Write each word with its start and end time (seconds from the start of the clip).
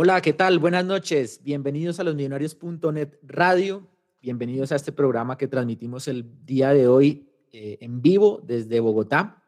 Hola, 0.00 0.20
¿qué 0.20 0.32
tal? 0.32 0.60
Buenas 0.60 0.84
noches. 0.84 1.40
Bienvenidos 1.42 1.98
a 1.98 2.04
los 2.04 2.14
millonarios.net 2.14 3.14
radio. 3.20 3.84
Bienvenidos 4.22 4.70
a 4.70 4.76
este 4.76 4.92
programa 4.92 5.36
que 5.36 5.48
transmitimos 5.48 6.06
el 6.06 6.24
día 6.46 6.72
de 6.72 6.86
hoy 6.86 7.28
eh, 7.50 7.78
en 7.80 8.00
vivo 8.00 8.40
desde 8.46 8.78
Bogotá. 8.78 9.42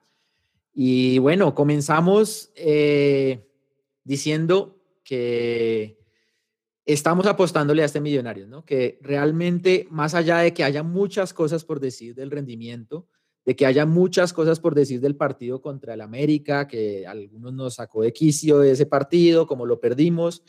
Y 0.74 1.20
bueno, 1.20 1.54
comenzamos 1.54 2.50
eh, 2.56 3.48
diciendo 4.02 4.82
que 5.04 6.00
estamos 6.84 7.26
apostándole 7.26 7.82
a 7.82 7.86
este 7.86 8.00
millonario, 8.00 8.48
¿no? 8.48 8.64
Que 8.64 8.98
realmente, 9.02 9.86
más 9.88 10.16
allá 10.16 10.38
de 10.38 10.52
que 10.52 10.64
haya 10.64 10.82
muchas 10.82 11.32
cosas 11.32 11.64
por 11.64 11.78
decir 11.78 12.16
del 12.16 12.32
rendimiento, 12.32 13.06
de 13.44 13.56
que 13.56 13.66
haya 13.66 13.86
muchas 13.86 14.32
cosas 14.32 14.60
por 14.60 14.74
decir 14.74 15.00
del 15.00 15.16
partido 15.16 15.62
contra 15.62 15.94
el 15.94 16.00
América, 16.00 16.68
que 16.68 17.06
algunos 17.06 17.52
nos 17.52 17.74
sacó 17.74 18.02
de 18.02 18.12
quicio 18.12 18.58
de 18.58 18.72
ese 18.72 18.86
partido, 18.86 19.46
como 19.46 19.66
lo 19.66 19.80
perdimos, 19.80 20.42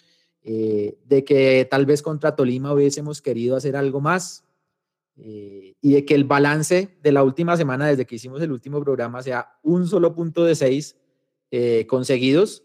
eh, 0.43 0.97
de 1.05 1.23
que 1.23 1.67
tal 1.69 1.85
vez 1.85 2.01
contra 2.01 2.35
Tolima 2.35 2.73
hubiésemos 2.73 3.21
querido 3.21 3.55
hacer 3.55 3.75
algo 3.75 4.01
más, 4.01 4.43
eh, 5.17 5.75
y 5.81 5.93
de 5.93 6.05
que 6.05 6.15
el 6.15 6.23
balance 6.23 6.97
de 7.01 7.11
la 7.11 7.23
última 7.23 7.55
semana, 7.55 7.87
desde 7.87 8.05
que 8.05 8.15
hicimos 8.15 8.41
el 8.41 8.51
último 8.51 8.81
programa, 8.81 9.21
sea 9.21 9.49
un 9.61 9.87
solo 9.87 10.13
punto 10.13 10.43
de 10.43 10.55
seis 10.55 10.97
eh, 11.51 11.85
conseguidos. 11.87 12.63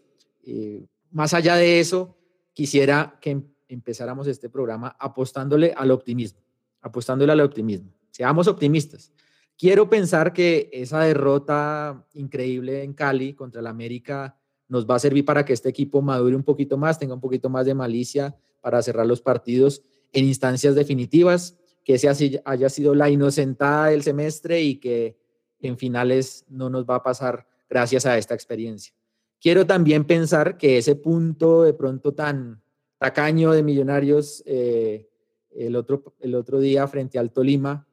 más 1.11 1.33
allá 1.33 1.55
de 1.55 1.79
eso, 1.79 2.17
quisiera 2.53 3.17
que 3.21 3.31
em-, 3.31 3.47
empezáramos 3.67 4.27
este 4.27 4.49
programa 4.49 4.95
apostándole 4.99 5.73
al 5.75 5.91
optimismo, 5.91 6.39
apostándole 6.81 7.31
al 7.31 7.41
optimismo. 7.41 7.93
Seamos 8.11 8.47
optimistas. 8.47 9.11
Quiero 9.57 9.89
pensar 9.89 10.33
que 10.33 10.69
esa 10.71 10.99
derrota 11.01 12.05
increíble 12.13 12.83
en 12.83 12.93
Cali 12.93 13.33
contra 13.33 13.59
el 13.59 13.65
América 13.65 14.37
nos 14.67 14.87
va 14.87 14.95
a 14.95 14.99
servir 14.99 15.25
para 15.25 15.45
que 15.45 15.53
este 15.53 15.69
equipo 15.69 15.99
madure 16.03 16.35
un 16.35 16.43
poquito 16.43 16.77
más, 16.77 16.99
tenga 16.99 17.15
un 17.15 17.21
poquito 17.21 17.49
más 17.49 17.65
de 17.65 17.73
malicia 17.73 18.37
para 18.61 18.83
cerrar 18.83 19.07
los 19.07 19.21
partidos 19.21 19.81
en 20.13 20.25
instancias 20.25 20.75
definitivas, 20.75 21.57
que 21.83 21.95
ese 21.95 22.41
haya 22.45 22.69
sido 22.69 22.93
la 22.93 23.09
inocentada 23.09 23.87
del 23.87 24.03
semestre 24.03 24.61
y 24.61 24.75
que 24.75 25.17
en 25.59 25.75
finales 25.77 26.45
no 26.49 26.69
nos 26.69 26.85
va 26.85 26.95
a 26.95 27.03
pasar 27.03 27.47
gracias 27.67 28.05
a 28.05 28.15
esta 28.17 28.35
experiencia. 28.35 28.93
Quiero 29.41 29.65
también 29.65 30.05
pensar 30.05 30.57
que 30.57 30.77
ese 30.77 30.95
punto 30.95 31.63
de 31.63 31.73
pronto 31.73 32.13
tan 32.13 32.61
tacaño 32.99 33.53
de 33.53 33.63
millonarios 33.63 34.43
eh, 34.45 35.09
el, 35.49 35.75
otro, 35.75 36.13
el 36.19 36.35
otro 36.35 36.59
día 36.59 36.87
frente 36.87 37.17
al 37.17 37.31
Tolima 37.31 37.86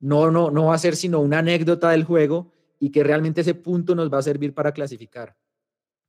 no, 0.00 0.30
no, 0.30 0.50
no 0.50 0.66
va 0.66 0.74
a 0.74 0.78
ser 0.78 0.96
sino 0.96 1.20
una 1.20 1.38
anécdota 1.38 1.90
del 1.90 2.04
juego 2.04 2.52
y 2.78 2.90
que 2.90 3.04
realmente 3.04 3.42
ese 3.42 3.54
punto 3.54 3.94
nos 3.94 4.12
va 4.12 4.18
a 4.18 4.22
servir 4.22 4.54
para 4.54 4.72
clasificar. 4.72 5.36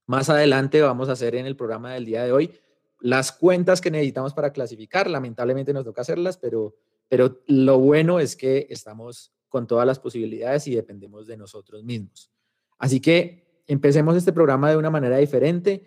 Más 0.08 0.30
adelante 0.30 0.82
vamos 0.82 1.10
a 1.10 1.12
hacer 1.12 1.36
en 1.36 1.46
el 1.46 1.56
programa 1.56 1.94
del 1.94 2.06
día 2.06 2.24
de 2.24 2.32
hoy 2.32 2.52
las 3.00 3.32
cuentas 3.32 3.82
que 3.82 3.92
necesitamos 3.92 4.34
para 4.34 4.54
clasificar. 4.54 5.10
Lamentablemente 5.10 5.74
nos 5.74 5.84
toca 5.84 6.02
hacerlas, 6.02 6.38
pero, 6.38 6.76
pero 7.10 7.42
lo 7.48 7.80
bueno 7.80 8.20
es 8.20 8.36
que 8.36 8.68
estamos 8.70 9.34
con 9.50 9.68
todas 9.68 9.86
las 9.86 10.00
posibilidades 10.00 10.68
y 10.68 10.76
dependemos 10.76 11.28
de 11.28 11.36
nosotros 11.36 11.84
mismos. 11.84 12.32
Así 12.78 13.00
que 13.00 13.64
empecemos 13.68 14.16
este 14.16 14.32
programa 14.32 14.70
de 14.70 14.78
una 14.78 14.90
manera 14.90 15.18
diferente. 15.18 15.84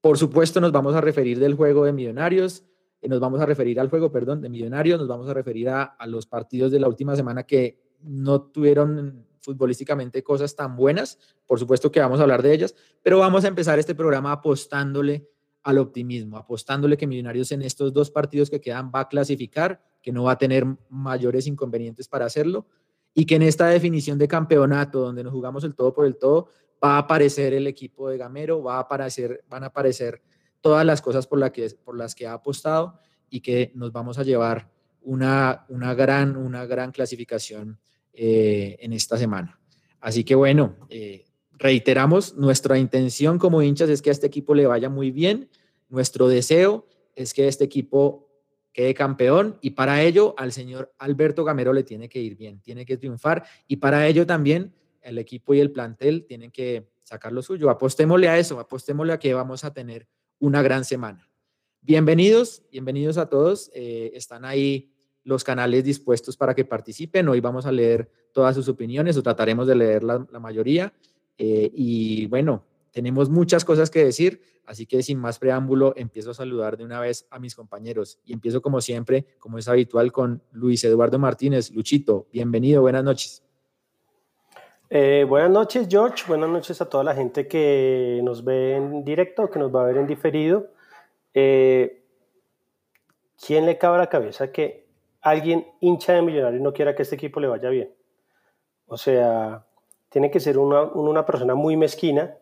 Por 0.00 0.18
supuesto, 0.18 0.60
nos 0.60 0.72
vamos 0.72 0.94
a 0.94 1.00
referir 1.00 1.38
del 1.38 1.54
juego 1.54 1.84
de 1.84 1.92
millonarios 1.92 2.64
nos 3.02 3.20
vamos 3.20 3.40
a 3.40 3.46
referir 3.46 3.78
al 3.78 3.88
juego, 3.88 4.10
perdón, 4.10 4.40
de 4.40 4.48
Millonarios, 4.48 4.98
nos 4.98 5.08
vamos 5.08 5.28
a 5.28 5.34
referir 5.34 5.68
a, 5.68 5.96
los 6.06 6.26
partidos 6.26 6.72
de 6.72 6.80
la 6.80 6.88
última 6.88 7.14
semana 7.14 7.44
que 7.44 7.78
no 8.02 8.42
tuvieron 8.42 9.26
futbolísticamente 9.40 10.22
cosas 10.22 10.56
tan 10.56 10.76
buenas. 10.76 11.18
Por 11.46 11.58
supuesto 11.58 11.92
que 11.92 12.00
vamos 12.00 12.18
a 12.18 12.22
hablar 12.22 12.42
de 12.42 12.52
ellas, 12.52 12.74
pero 13.02 13.18
vamos 13.18 13.44
a 13.44 13.48
empezar 13.48 13.78
este 13.78 13.94
programa 13.94 14.32
apostándole 14.32 15.28
al 15.62 15.78
optimismo, 15.78 16.36
apostándole 16.36 16.96
que 16.96 17.06
Millonarios 17.06 17.52
en 17.52 17.62
estos 17.62 17.92
dos 17.92 18.10
partidos 18.10 18.50
que 18.50 18.60
quedan 18.60 18.90
va 18.94 19.00
a 19.00 19.08
clasificar, 19.08 19.82
que 20.02 20.12
no 20.12 20.24
va 20.24 20.32
a 20.32 20.38
tener 20.38 20.64
mayores 20.88 21.46
inconvenientes 21.46 22.08
para 22.08 22.26
hacerlo 22.26 22.66
y 23.18 23.24
que 23.24 23.36
en 23.36 23.42
esta 23.42 23.66
definición 23.68 24.18
de 24.18 24.28
campeonato, 24.28 25.00
donde 25.00 25.24
nos 25.24 25.32
jugamos 25.32 25.64
el 25.64 25.74
todo 25.74 25.94
por 25.94 26.04
el 26.04 26.16
todo, 26.16 26.48
va 26.84 26.96
a 26.96 26.98
aparecer 26.98 27.54
el 27.54 27.66
equipo 27.66 28.10
de 28.10 28.18
Gamero, 28.18 28.62
va 28.62 28.76
a 28.76 28.80
aparecer, 28.80 29.42
van 29.48 29.64
a 29.64 29.68
aparecer 29.68 30.20
todas 30.66 30.84
las 30.84 31.00
cosas 31.00 31.28
por, 31.28 31.38
la 31.38 31.52
que, 31.52 31.70
por 31.84 31.96
las 31.96 32.16
que 32.16 32.26
ha 32.26 32.32
apostado 32.32 32.98
y 33.30 33.38
que 33.38 33.70
nos 33.76 33.92
vamos 33.92 34.18
a 34.18 34.24
llevar 34.24 34.68
una, 35.00 35.64
una, 35.68 35.94
gran, 35.94 36.36
una 36.36 36.66
gran 36.66 36.90
clasificación 36.90 37.78
eh, 38.12 38.76
en 38.80 38.92
esta 38.92 39.16
semana. 39.16 39.60
Así 40.00 40.24
que 40.24 40.34
bueno, 40.34 40.74
eh, 40.88 41.24
reiteramos, 41.52 42.34
nuestra 42.34 42.78
intención 42.78 43.38
como 43.38 43.62
hinchas 43.62 43.88
es 43.90 44.02
que 44.02 44.10
a 44.10 44.12
este 44.12 44.26
equipo 44.26 44.56
le 44.56 44.66
vaya 44.66 44.88
muy 44.88 45.12
bien, 45.12 45.48
nuestro 45.88 46.26
deseo 46.26 46.88
es 47.14 47.32
que 47.32 47.46
este 47.46 47.62
equipo 47.62 48.28
quede 48.72 48.92
campeón 48.92 49.58
y 49.60 49.70
para 49.70 50.02
ello 50.02 50.34
al 50.36 50.50
señor 50.50 50.92
Alberto 50.98 51.44
Gamero 51.44 51.72
le 51.72 51.84
tiene 51.84 52.08
que 52.08 52.18
ir 52.18 52.34
bien, 52.36 52.60
tiene 52.60 52.84
que 52.84 52.96
triunfar 52.96 53.44
y 53.68 53.76
para 53.76 54.08
ello 54.08 54.26
también 54.26 54.74
el 55.00 55.18
equipo 55.18 55.54
y 55.54 55.60
el 55.60 55.70
plantel 55.70 56.24
tienen 56.26 56.50
que 56.50 56.88
sacar 57.04 57.30
lo 57.30 57.40
suyo. 57.40 57.70
Apostémosle 57.70 58.28
a 58.28 58.36
eso, 58.36 58.58
apostémosle 58.58 59.12
a 59.12 59.18
que 59.20 59.32
vamos 59.32 59.62
a 59.62 59.72
tener 59.72 60.08
una 60.38 60.62
gran 60.62 60.84
semana. 60.84 61.28
Bienvenidos, 61.80 62.62
bienvenidos 62.70 63.18
a 63.18 63.28
todos. 63.28 63.70
Eh, 63.74 64.12
están 64.14 64.44
ahí 64.44 64.92
los 65.24 65.44
canales 65.44 65.84
dispuestos 65.84 66.36
para 66.36 66.54
que 66.54 66.64
participen. 66.64 67.28
Hoy 67.28 67.40
vamos 67.40 67.66
a 67.66 67.72
leer 67.72 68.10
todas 68.32 68.54
sus 68.54 68.68
opiniones 68.68 69.16
o 69.16 69.22
trataremos 69.22 69.66
de 69.66 69.76
leer 69.76 70.02
la, 70.04 70.18
mayoría. 70.40 70.92
Eh, 71.38 71.70
y 71.74 72.26
bueno, 72.26 72.64
tenemos 72.90 73.28
muchas 73.30 73.64
cosas 73.64 73.90
que 73.90 74.04
decir, 74.04 74.40
así 74.66 74.86
que 74.86 75.02
sin 75.02 75.18
más 75.18 75.38
preámbulo, 75.38 75.94
empiezo 75.96 76.30
a 76.30 76.34
saludar 76.34 76.76
de 76.76 76.84
una 76.84 77.00
vez 77.00 77.26
a 77.30 77.38
mis 77.38 77.54
compañeros 77.54 78.18
y 78.24 78.32
empiezo 78.32 78.62
como 78.62 78.80
siempre, 78.80 79.26
como 79.38 79.58
es 79.58 79.68
habitual, 79.68 80.12
con 80.12 80.42
Luis 80.52 80.82
Eduardo 80.84 81.18
Martínez. 81.18 81.70
Luchito, 81.70 82.28
bienvenido, 82.32 82.82
buenas 82.82 83.04
noches. 83.04 83.45
Eh, 84.88 85.26
buenas 85.28 85.50
noches, 85.50 85.88
George. 85.90 86.24
Buenas 86.28 86.48
noches 86.48 86.80
a 86.80 86.88
toda 86.88 87.02
la 87.02 87.14
gente 87.14 87.48
que 87.48 88.20
nos 88.22 88.44
ve 88.44 88.76
en 88.76 89.04
directo, 89.04 89.50
que 89.50 89.58
nos 89.58 89.74
va 89.74 89.82
a 89.82 89.86
ver 89.86 89.96
en 89.96 90.06
diferido. 90.06 90.68
Eh, 91.34 92.04
¿Quién 93.44 93.66
le 93.66 93.78
cabe 93.78 93.96
a 93.96 93.98
la 93.98 94.08
cabeza 94.08 94.52
que 94.52 94.86
alguien 95.22 95.66
hincha 95.80 96.12
de 96.12 96.22
millonario 96.22 96.60
no 96.60 96.72
quiera 96.72 96.94
que 96.94 97.02
este 97.02 97.16
equipo 97.16 97.40
le 97.40 97.48
vaya 97.48 97.68
bien? 97.68 97.92
O 98.86 98.96
sea, 98.96 99.66
tiene 100.08 100.30
que 100.30 100.38
ser 100.38 100.56
una, 100.56 100.84
una 100.84 101.26
persona 101.26 101.56
muy 101.56 101.76
mezquina, 101.76 102.36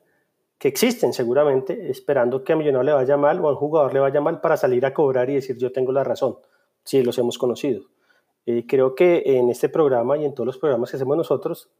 que 0.58 0.68
existen 0.68 1.12
seguramente, 1.14 1.90
esperando 1.90 2.44
que 2.44 2.52
a 2.52 2.56
millonario 2.56 2.84
le 2.84 2.92
vaya 2.92 3.16
mal 3.16 3.40
o 3.40 3.48
a 3.48 3.52
un 3.52 3.56
jugador 3.56 3.94
le 3.94 4.00
vaya 4.00 4.20
mal 4.20 4.40
para 4.40 4.56
salir 4.56 4.84
a 4.84 4.92
cobrar 4.92 5.30
y 5.30 5.34
decir 5.34 5.56
yo 5.56 5.72
tengo 5.72 5.92
la 5.92 6.04
razón, 6.04 6.36
si 6.84 7.02
los 7.02 7.16
hemos 7.18 7.38
conocido. 7.38 7.84
Eh, 8.46 8.66
creo 8.68 8.94
que 8.94 9.22
en 9.24 9.48
este 9.48 9.70
programa 9.70 10.18
y 10.18 10.26
en 10.26 10.34
todos 10.34 10.46
los 10.46 10.58
programas 10.58 10.90
que 10.90 10.96
hacemos 10.96 11.16
nosotros, 11.16 11.70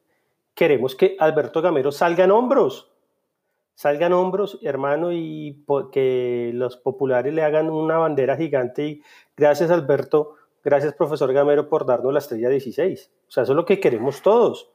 queremos 0.55 0.95
que 0.95 1.17
Alberto 1.19 1.61
Gamero 1.61 1.93
salga 1.93 2.25
en 2.25 2.31
hombros, 2.31 2.93
salga 3.75 4.07
en 4.07 4.13
hombros, 4.13 4.59
hermano, 4.63 5.13
y 5.13 5.65
que 5.93 6.53
los 6.55 6.77
populares 6.77 7.35
le 7.35 7.43
hagan 7.43 7.71
una 7.71 7.99
bandera 7.99 8.37
gigante. 8.37 9.01
Gracias, 9.37 9.71
Alberto, 9.71 10.37
gracias, 10.63 10.95
profesor 10.95 11.33
Gamero, 11.33 11.69
por 11.69 11.85
darnos 11.85 12.13
la 12.13 12.21
estrella 12.21 12.49
16. 12.49 13.13
O 13.29 13.31
sea, 13.31 13.43
eso 13.43 13.53
es 13.53 13.57
lo 13.57 13.65
que 13.65 13.81
queremos 13.81 14.23
todos. 14.23 14.71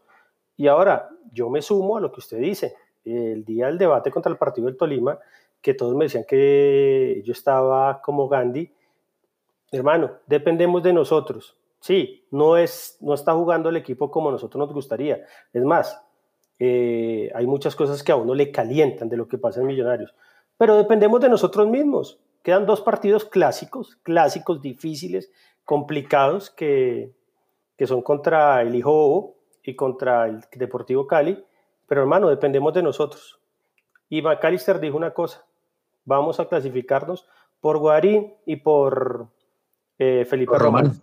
Y 0.57 0.67
ahora, 0.67 1.09
yo 1.31 1.49
me 1.49 1.61
sumo 1.61 1.97
a 1.97 2.01
lo 2.01 2.11
que 2.11 2.19
usted 2.19 2.39
dice. 2.39 2.75
el 3.05 3.45
día 3.45 3.67
del 3.67 3.77
debate 3.77 4.11
contra 4.11 4.31
el 4.31 4.37
partido 4.37 4.67
del 4.67 4.77
Tolima, 4.77 5.17
que 5.61 5.73
todos 5.73 5.95
me 5.95 6.05
decían 6.05 6.25
que 6.27 7.21
yo 7.25 7.31
estaba 7.31 8.01
como 8.01 8.27
Gandhi, 8.27 8.71
hermano, 9.71 10.11
dependemos 10.27 10.83
de 10.83 10.93
nosotros. 10.93 11.58
Sí, 11.79 12.27
no, 12.31 12.57
es, 12.57 12.97
no 12.99 13.13
está 13.13 13.33
jugando 13.33 13.69
el 13.69 13.77
equipo 13.77 14.11
como 14.11 14.31
nosotros 14.31 14.59
nos 14.59 14.73
gustaría. 14.73 15.25
Es 15.53 15.63
más, 15.63 16.01
eh, 16.59 17.31
hay 17.33 17.47
muchas 17.47 17.75
cosas 17.75 18.03
que 18.03 18.11
a 18.11 18.17
uno 18.17 18.35
le 18.35 18.51
calientan 18.51 19.07
de 19.07 19.17
lo 19.17 19.27
que 19.27 19.37
pasa 19.37 19.61
en 19.61 19.67
Millonarios, 19.67 20.13
pero 20.57 20.75
dependemos 20.75 21.21
de 21.21 21.29
nosotros 21.29 21.67
mismos. 21.67 22.19
Quedan 22.43 22.65
dos 22.65 22.81
partidos 22.81 23.25
clásicos, 23.25 23.97
clásicos, 24.03 24.61
difíciles, 24.61 25.31
complicados, 25.63 26.49
que, 26.49 27.13
que 27.77 27.87
son 27.87 28.01
contra 28.01 28.61
el 28.61 28.75
Hijo 28.75 28.91
Bobo 28.91 29.35
y 29.63 29.75
contra 29.75 30.25
el 30.27 30.41
Deportivo 30.55 31.07
Cali, 31.07 31.43
pero 31.87 32.01
hermano, 32.01 32.29
dependemos 32.29 32.73
de 32.73 32.83
nosotros. 32.83 33.39
Y 34.09 34.21
McAllister 34.21 34.79
dijo 34.79 34.97
una 34.97 35.13
cosa, 35.13 35.45
vamos 36.05 36.39
a 36.39 36.47
clasificarnos 36.47 37.27
por 37.61 37.77
Guarín 37.77 38.33
y 38.45 38.57
por 38.57 39.27
eh, 39.97 40.25
Felipe 40.25 40.57
Román. 40.57 41.01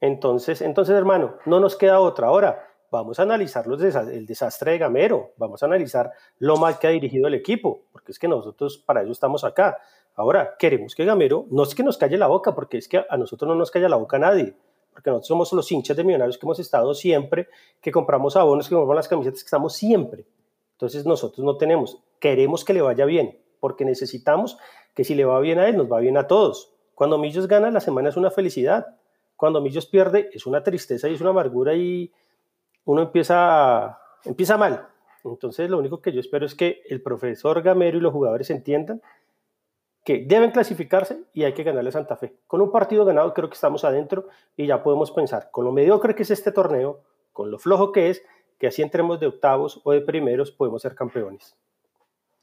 Entonces, 0.00 0.62
entonces, 0.62 0.96
hermano, 0.96 1.36
no 1.46 1.60
nos 1.60 1.76
queda 1.76 2.00
otra. 2.00 2.28
Ahora, 2.28 2.66
vamos 2.90 3.18
a 3.20 3.22
analizar 3.22 3.66
el 3.66 4.26
desastre 4.26 4.72
de 4.72 4.78
Gamero, 4.78 5.32
vamos 5.36 5.62
a 5.62 5.66
analizar 5.66 6.10
lo 6.38 6.56
mal 6.56 6.78
que 6.78 6.86
ha 6.86 6.90
dirigido 6.90 7.28
el 7.28 7.34
equipo, 7.34 7.82
porque 7.92 8.12
es 8.12 8.18
que 8.18 8.28
nosotros 8.28 8.78
para 8.78 9.02
eso 9.02 9.12
estamos 9.12 9.44
acá. 9.44 9.78
Ahora, 10.16 10.56
queremos 10.58 10.94
que 10.94 11.04
Gamero, 11.04 11.46
no 11.50 11.62
es 11.62 11.74
que 11.74 11.82
nos 11.82 11.96
calle 11.96 12.18
la 12.18 12.26
boca, 12.26 12.54
porque 12.54 12.78
es 12.78 12.88
que 12.88 13.04
a 13.08 13.16
nosotros 13.16 13.48
no 13.48 13.54
nos 13.54 13.70
calla 13.70 13.88
la 13.88 13.96
boca 13.96 14.18
nadie, 14.18 14.54
porque 14.92 15.10
nosotros 15.10 15.28
somos 15.28 15.52
los 15.52 15.70
hinchas 15.70 15.96
de 15.96 16.04
millonarios 16.04 16.36
que 16.36 16.46
hemos 16.46 16.58
estado 16.58 16.92
siempre, 16.94 17.48
que 17.80 17.92
compramos 17.92 18.36
abonos, 18.36 18.68
que 18.68 18.74
compramos 18.74 18.96
las 18.96 19.08
camisetas, 19.08 19.42
que 19.42 19.46
estamos 19.46 19.74
siempre. 19.74 20.26
Entonces 20.72 21.06
nosotros 21.06 21.44
no 21.44 21.56
tenemos, 21.56 22.02
queremos 22.18 22.64
que 22.64 22.74
le 22.74 22.82
vaya 22.82 23.04
bien, 23.04 23.38
porque 23.60 23.84
necesitamos 23.84 24.58
que 24.94 25.04
si 25.04 25.14
le 25.14 25.24
va 25.24 25.38
bien 25.40 25.58
a 25.58 25.68
él, 25.68 25.76
nos 25.76 25.90
va 25.90 26.00
bien 26.00 26.16
a 26.16 26.26
todos. 26.26 26.72
Cuando 26.94 27.18
Millos 27.18 27.46
gana, 27.46 27.70
la 27.70 27.80
semana 27.80 28.08
es 28.08 28.16
una 28.16 28.30
felicidad. 28.30 28.96
Cuando 29.40 29.62
Millos 29.62 29.86
pierde, 29.86 30.28
es 30.34 30.44
una 30.44 30.62
tristeza 30.62 31.08
y 31.08 31.14
es 31.14 31.20
una 31.22 31.30
amargura 31.30 31.74
y 31.74 32.12
uno 32.84 33.00
empieza, 33.00 33.98
empieza 34.22 34.58
mal. 34.58 34.86
Entonces, 35.24 35.70
lo 35.70 35.78
único 35.78 36.02
que 36.02 36.12
yo 36.12 36.20
espero 36.20 36.44
es 36.44 36.54
que 36.54 36.82
el 36.90 37.00
profesor 37.00 37.62
Gamero 37.62 37.96
y 37.96 38.02
los 38.02 38.12
jugadores 38.12 38.50
entiendan 38.50 39.00
que 40.04 40.26
deben 40.26 40.50
clasificarse 40.50 41.22
y 41.32 41.44
hay 41.44 41.54
que 41.54 41.62
ganarle 41.62 41.88
a 41.88 41.92
Santa 41.92 42.16
Fe. 42.16 42.34
Con 42.46 42.60
un 42.60 42.70
partido 42.70 43.06
ganado 43.06 43.32
creo 43.32 43.48
que 43.48 43.54
estamos 43.54 43.82
adentro 43.82 44.28
y 44.58 44.66
ya 44.66 44.82
podemos 44.82 45.10
pensar, 45.10 45.48
con 45.50 45.64
lo 45.64 45.72
mediocre 45.72 46.14
que 46.14 46.24
es 46.24 46.30
este 46.30 46.52
torneo, 46.52 47.00
con 47.32 47.50
lo 47.50 47.58
flojo 47.58 47.92
que 47.92 48.10
es, 48.10 48.22
que 48.58 48.66
así 48.66 48.82
entremos 48.82 49.20
de 49.20 49.28
octavos 49.28 49.80
o 49.84 49.92
de 49.92 50.02
primeros 50.02 50.50
podemos 50.50 50.82
ser 50.82 50.94
campeones. 50.94 51.56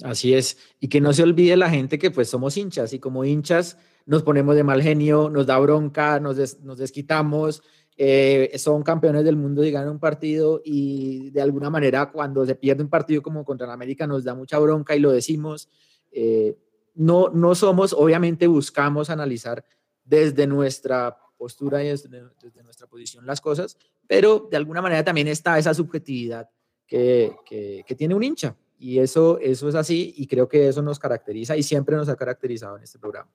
Así 0.03 0.33
es, 0.33 0.57
y 0.79 0.89
que 0.89 0.99
no 0.99 1.13
se 1.13 1.21
olvide 1.21 1.57
la 1.57 1.69
gente 1.69 1.99
que 1.99 2.09
pues 2.09 2.27
somos 2.27 2.57
hinchas 2.57 2.91
y 2.93 2.99
como 2.99 3.23
hinchas 3.23 3.77
nos 4.07 4.23
ponemos 4.23 4.55
de 4.55 4.63
mal 4.63 4.81
genio, 4.81 5.29
nos 5.29 5.45
da 5.45 5.59
bronca, 5.59 6.19
nos, 6.19 6.37
desquitamos, 6.77 7.61
eh, 7.97 8.53
son 8.57 8.81
campeones 8.81 9.25
del 9.25 9.35
mundo 9.35 9.65
y 9.65 9.71
ganan 9.71 9.89
un 9.89 9.99
partido 9.99 10.61
y 10.63 11.29
de 11.31 11.41
alguna 11.41 11.69
manera 11.69 12.09
cuando 12.09 12.45
se 12.45 12.55
pierde 12.55 12.83
un 12.83 12.89
partido 12.89 13.21
como 13.21 13.43
contra 13.43 13.67
el 13.67 13.73
América 13.73 14.07
nos 14.07 14.23
da 14.23 14.33
mucha 14.33 14.57
bronca 14.59 14.95
y 14.95 14.99
lo 14.99 15.11
decimos. 15.11 15.69
Eh, 16.11 16.57
no, 16.95 17.29
no 17.29 17.53
somos, 17.53 17.91
obviamente 17.91 18.47
buscamos 18.47 19.09
analizar 19.09 19.63
desde 20.05 20.47
nuestra 20.47 21.17
postura 21.37 21.83
y 21.83 21.89
desde, 21.89 22.21
nuestra 22.63 22.87
posición 22.87 23.25
las 23.25 23.41
cosas, 23.41 23.77
pero 24.07 24.47
de 24.49 24.55
alguna 24.55 24.81
manera 24.81 25.03
también 25.03 25.27
está 25.27 25.59
esa 25.59 25.73
subjetividad 25.73 26.49
que, 26.87 27.35
que 27.45 27.95
tiene 27.95 28.15
un 28.15 28.23
hincha. 28.23 28.55
Y 28.79 28.99
eso, 28.99 29.37
eso 29.39 29.67
es 29.67 29.75
así 29.75 30.13
y 30.15 30.27
creo 30.27 30.47
que 30.47 30.69
eso 30.69 30.81
nos 30.81 30.97
caracteriza 30.97 31.57
y 31.57 31.63
siempre 31.63 31.97
nos 31.97 32.07
ha 32.07 32.15
caracterizado 32.15 32.77
en 32.77 32.83
este 32.83 32.99
programa. 32.99 33.29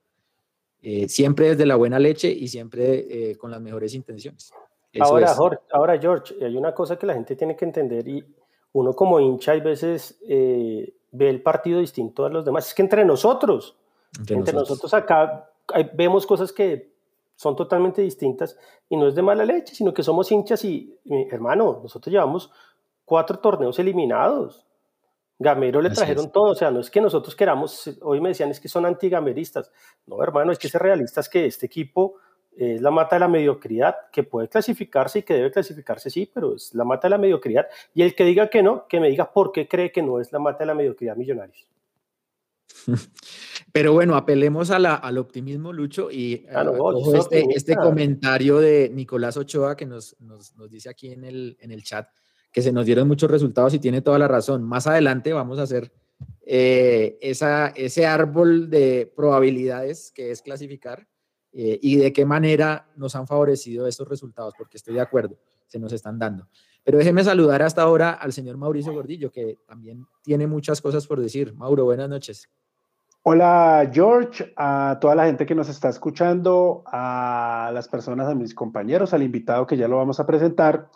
Eh, 0.83 1.09
siempre 1.09 1.51
desde 1.51 1.65
la 1.65 1.77
buena 1.77 2.01
leche 2.01 2.29
y 2.29 2.49
siempre 2.49 3.31
eh, 3.31 3.37
con 3.37 3.53
las 3.53 3.61
mejores 3.61 3.95
intenciones. 3.95 4.53
ahora, 5.01 5.33
George, 5.33 5.59
ahora, 5.73 5.99
George, 5.99 6.35
hay 6.45 6.57
una 6.57 6.75
cosa 6.75 6.97
que 6.97 7.07
la 7.07 7.15
gente 7.15 7.37
tiene 7.37 7.55
que 7.55 7.65
entender 7.65 8.07
y 8.09 8.25
uno 8.73 8.93
como 8.93 9.21
hincha 9.21 9.53
hay 9.53 9.61
veces 9.61 10.21
eh, 10.29 10.93
ve 11.13 11.29
el 11.29 11.41
partido 11.41 11.79
distinto 11.79 12.25
a 12.25 12.31
los 12.31 12.45
demás. 12.45 12.67
Es 12.67 12.75
que 12.75 12.83
entre 12.83 13.05
nosotros, 13.05 13.77
entre, 14.29 14.53
nosotros. 14.55 14.93
acá 14.93 15.51
vemos 15.95 16.27
cosas 16.27 16.53
que 16.53 16.93
son 17.37 17.55
totalmente 17.55 18.03
distintas 18.03 18.59
y 18.89 18.97
no 18.97 19.07
es 19.07 19.15
de 19.15 19.23
mala 19.23 19.45
leche, 19.45 19.77
sino 19.77 19.95
que 19.95 20.03
somos 20.03 20.33
hinchas 20.33 20.65
y, 20.65 20.99
hermano, 21.31 21.81
nosotros 21.81 22.13
llevamos 22.13 22.51
cuatro 23.05 23.39
torneos 23.39 23.79
eliminados. 23.79 24.67
Gamero 25.43 25.83
le 25.83 25.91
trajeron 25.91 26.31
todo, 26.31 26.53
o 26.53 26.55
sea, 26.55 26.71
no 26.71 26.81
es 26.81 26.91
que 26.91 27.01
nosotros 27.01 27.35
queramos, 27.37 27.91
hoy 28.03 28.21
me 28.21 28.31
decían 28.31 28.51
es 28.51 28.61
que 28.61 28.69
son 28.69 28.87
antigameristas, 28.87 29.73
no 30.07 30.23
hermano, 30.23 30.53
es 30.53 30.59
que 30.59 30.69
ser 30.69 30.83
realistas 30.83 31.29
que 31.29 31.47
este 31.47 31.67
equipo 31.67 32.17
es 32.57 32.81
la 32.81 32.91
mata 32.91 33.17
de 33.17 33.21
la 33.21 33.29
mediocridad, 33.29 33.97
que 34.13 34.25
puede 34.25 34.49
clasificarse 34.49 35.21
y 35.21 35.23
que 35.23 35.35
debe 35.35 35.51
clasificarse, 35.51 36.11
sí, 36.11 36.31
pero 36.33 36.55
es 36.55 36.75
la 36.75 36.85
mata 36.85 37.09
de 37.09 37.11
la 37.11 37.19
mediocridad, 37.19 37.67
y 37.95 38.03
el 38.03 38.15
que 38.15 38.25
diga 38.25 38.49
que 38.49 38.63
no, 38.63 38.87
que 38.89 39.01
me 39.01 39.09
diga 39.09 39.33
por 39.33 39.53
qué 39.53 39.69
cree 39.69 39.91
que 39.91 40.03
no 40.03 40.21
es 40.21 40.33
la 40.33 40.39
mata 40.39 40.61
de 40.61 40.67
la 40.67 40.75
mediocridad 40.75 41.17
Millonarios. 41.17 41.67
Pero 43.73 43.93
bueno, 43.93 44.17
apelemos 44.17 44.71
a 44.71 44.79
la, 44.79 44.95
al 44.95 45.19
optimismo, 45.19 45.73
Lucho, 45.73 46.11
y 46.11 46.47
ah, 46.53 46.65
este, 47.15 47.47
este, 47.55 47.75
comentario 47.77 48.59
de 48.59 48.91
Nicolás 48.93 49.37
Ochoa 49.37 49.77
que 49.77 49.87
nos, 49.87 50.17
nos, 50.21 50.55
nos 50.57 50.71
dice 50.71 50.91
aquí 50.91 51.13
en 51.13 51.25
el, 51.25 51.57
en 51.61 51.71
el 51.71 51.83
chat 51.83 52.09
que 52.53 52.63
se 52.63 52.73
nos 52.73 52.87
dieron 52.87 53.09
muchos 53.09 53.31
resultados 53.31 53.75
y 53.75 53.79
tiene 53.79 54.03
toda 54.03 54.19
la 54.19 54.29
razón. 54.29 54.63
Más 54.63 54.87
adelante 54.87 55.33
vamos 55.33 55.59
a 55.59 55.63
hacer 55.63 55.91
eh, 56.45 57.19
esa, 57.21 57.69
ese 57.69 58.07
árbol 58.07 58.69
de 58.69 59.11
probabilidades 59.17 60.13
que 60.15 60.31
es 60.31 60.43
clasificar 60.43 61.09
eh, 61.53 61.79
y 61.83 61.97
de 61.97 62.13
qué 62.13 62.25
manera 62.25 62.89
nos 62.97 63.17
han 63.17 63.27
favorecido 63.27 63.87
estos 63.87 64.09
resultados, 64.09 64.55
porque 64.57 64.77
estoy 64.77 64.95
de 64.95 65.01
acuerdo, 65.01 65.39
se 65.67 65.79
nos 65.79 65.93
están 65.93 66.19
dando. 66.19 66.47
Pero 66.85 66.99
déjeme 66.99 67.23
saludar 67.25 67.63
hasta 67.63 67.83
ahora 67.83 68.11
al 68.11 68.33
señor 68.33 68.57
Mauricio 68.57 68.93
Gordillo, 68.93 69.31
que 69.31 69.59
también 69.67 70.05
tiene 70.23 70.47
muchas 70.47 70.81
cosas 70.81 71.07
por 71.07 71.21
decir. 71.21 71.55
Mauro, 71.55 71.85
buenas 71.85 72.09
noches. 72.09 72.51
Hola 73.25 73.89
George, 73.93 74.53
a 74.57 74.99
toda 75.01 75.15
la 75.15 75.27
gente 75.27 75.47
que 75.47 75.55
nos 75.55 75.69
está 75.69 75.89
escuchando, 75.89 76.83
a 76.87 77.71
las 77.73 77.87
personas, 77.87 78.29
a 78.29 78.35
mis 78.35 78.53
compañeros, 78.53 79.15
al 79.15 79.23
invitado 79.23 79.65
que 79.65 79.77
ya 79.77 79.87
lo 79.87 79.99
vamos 79.99 80.19
a 80.19 80.27
presentar. 80.27 80.89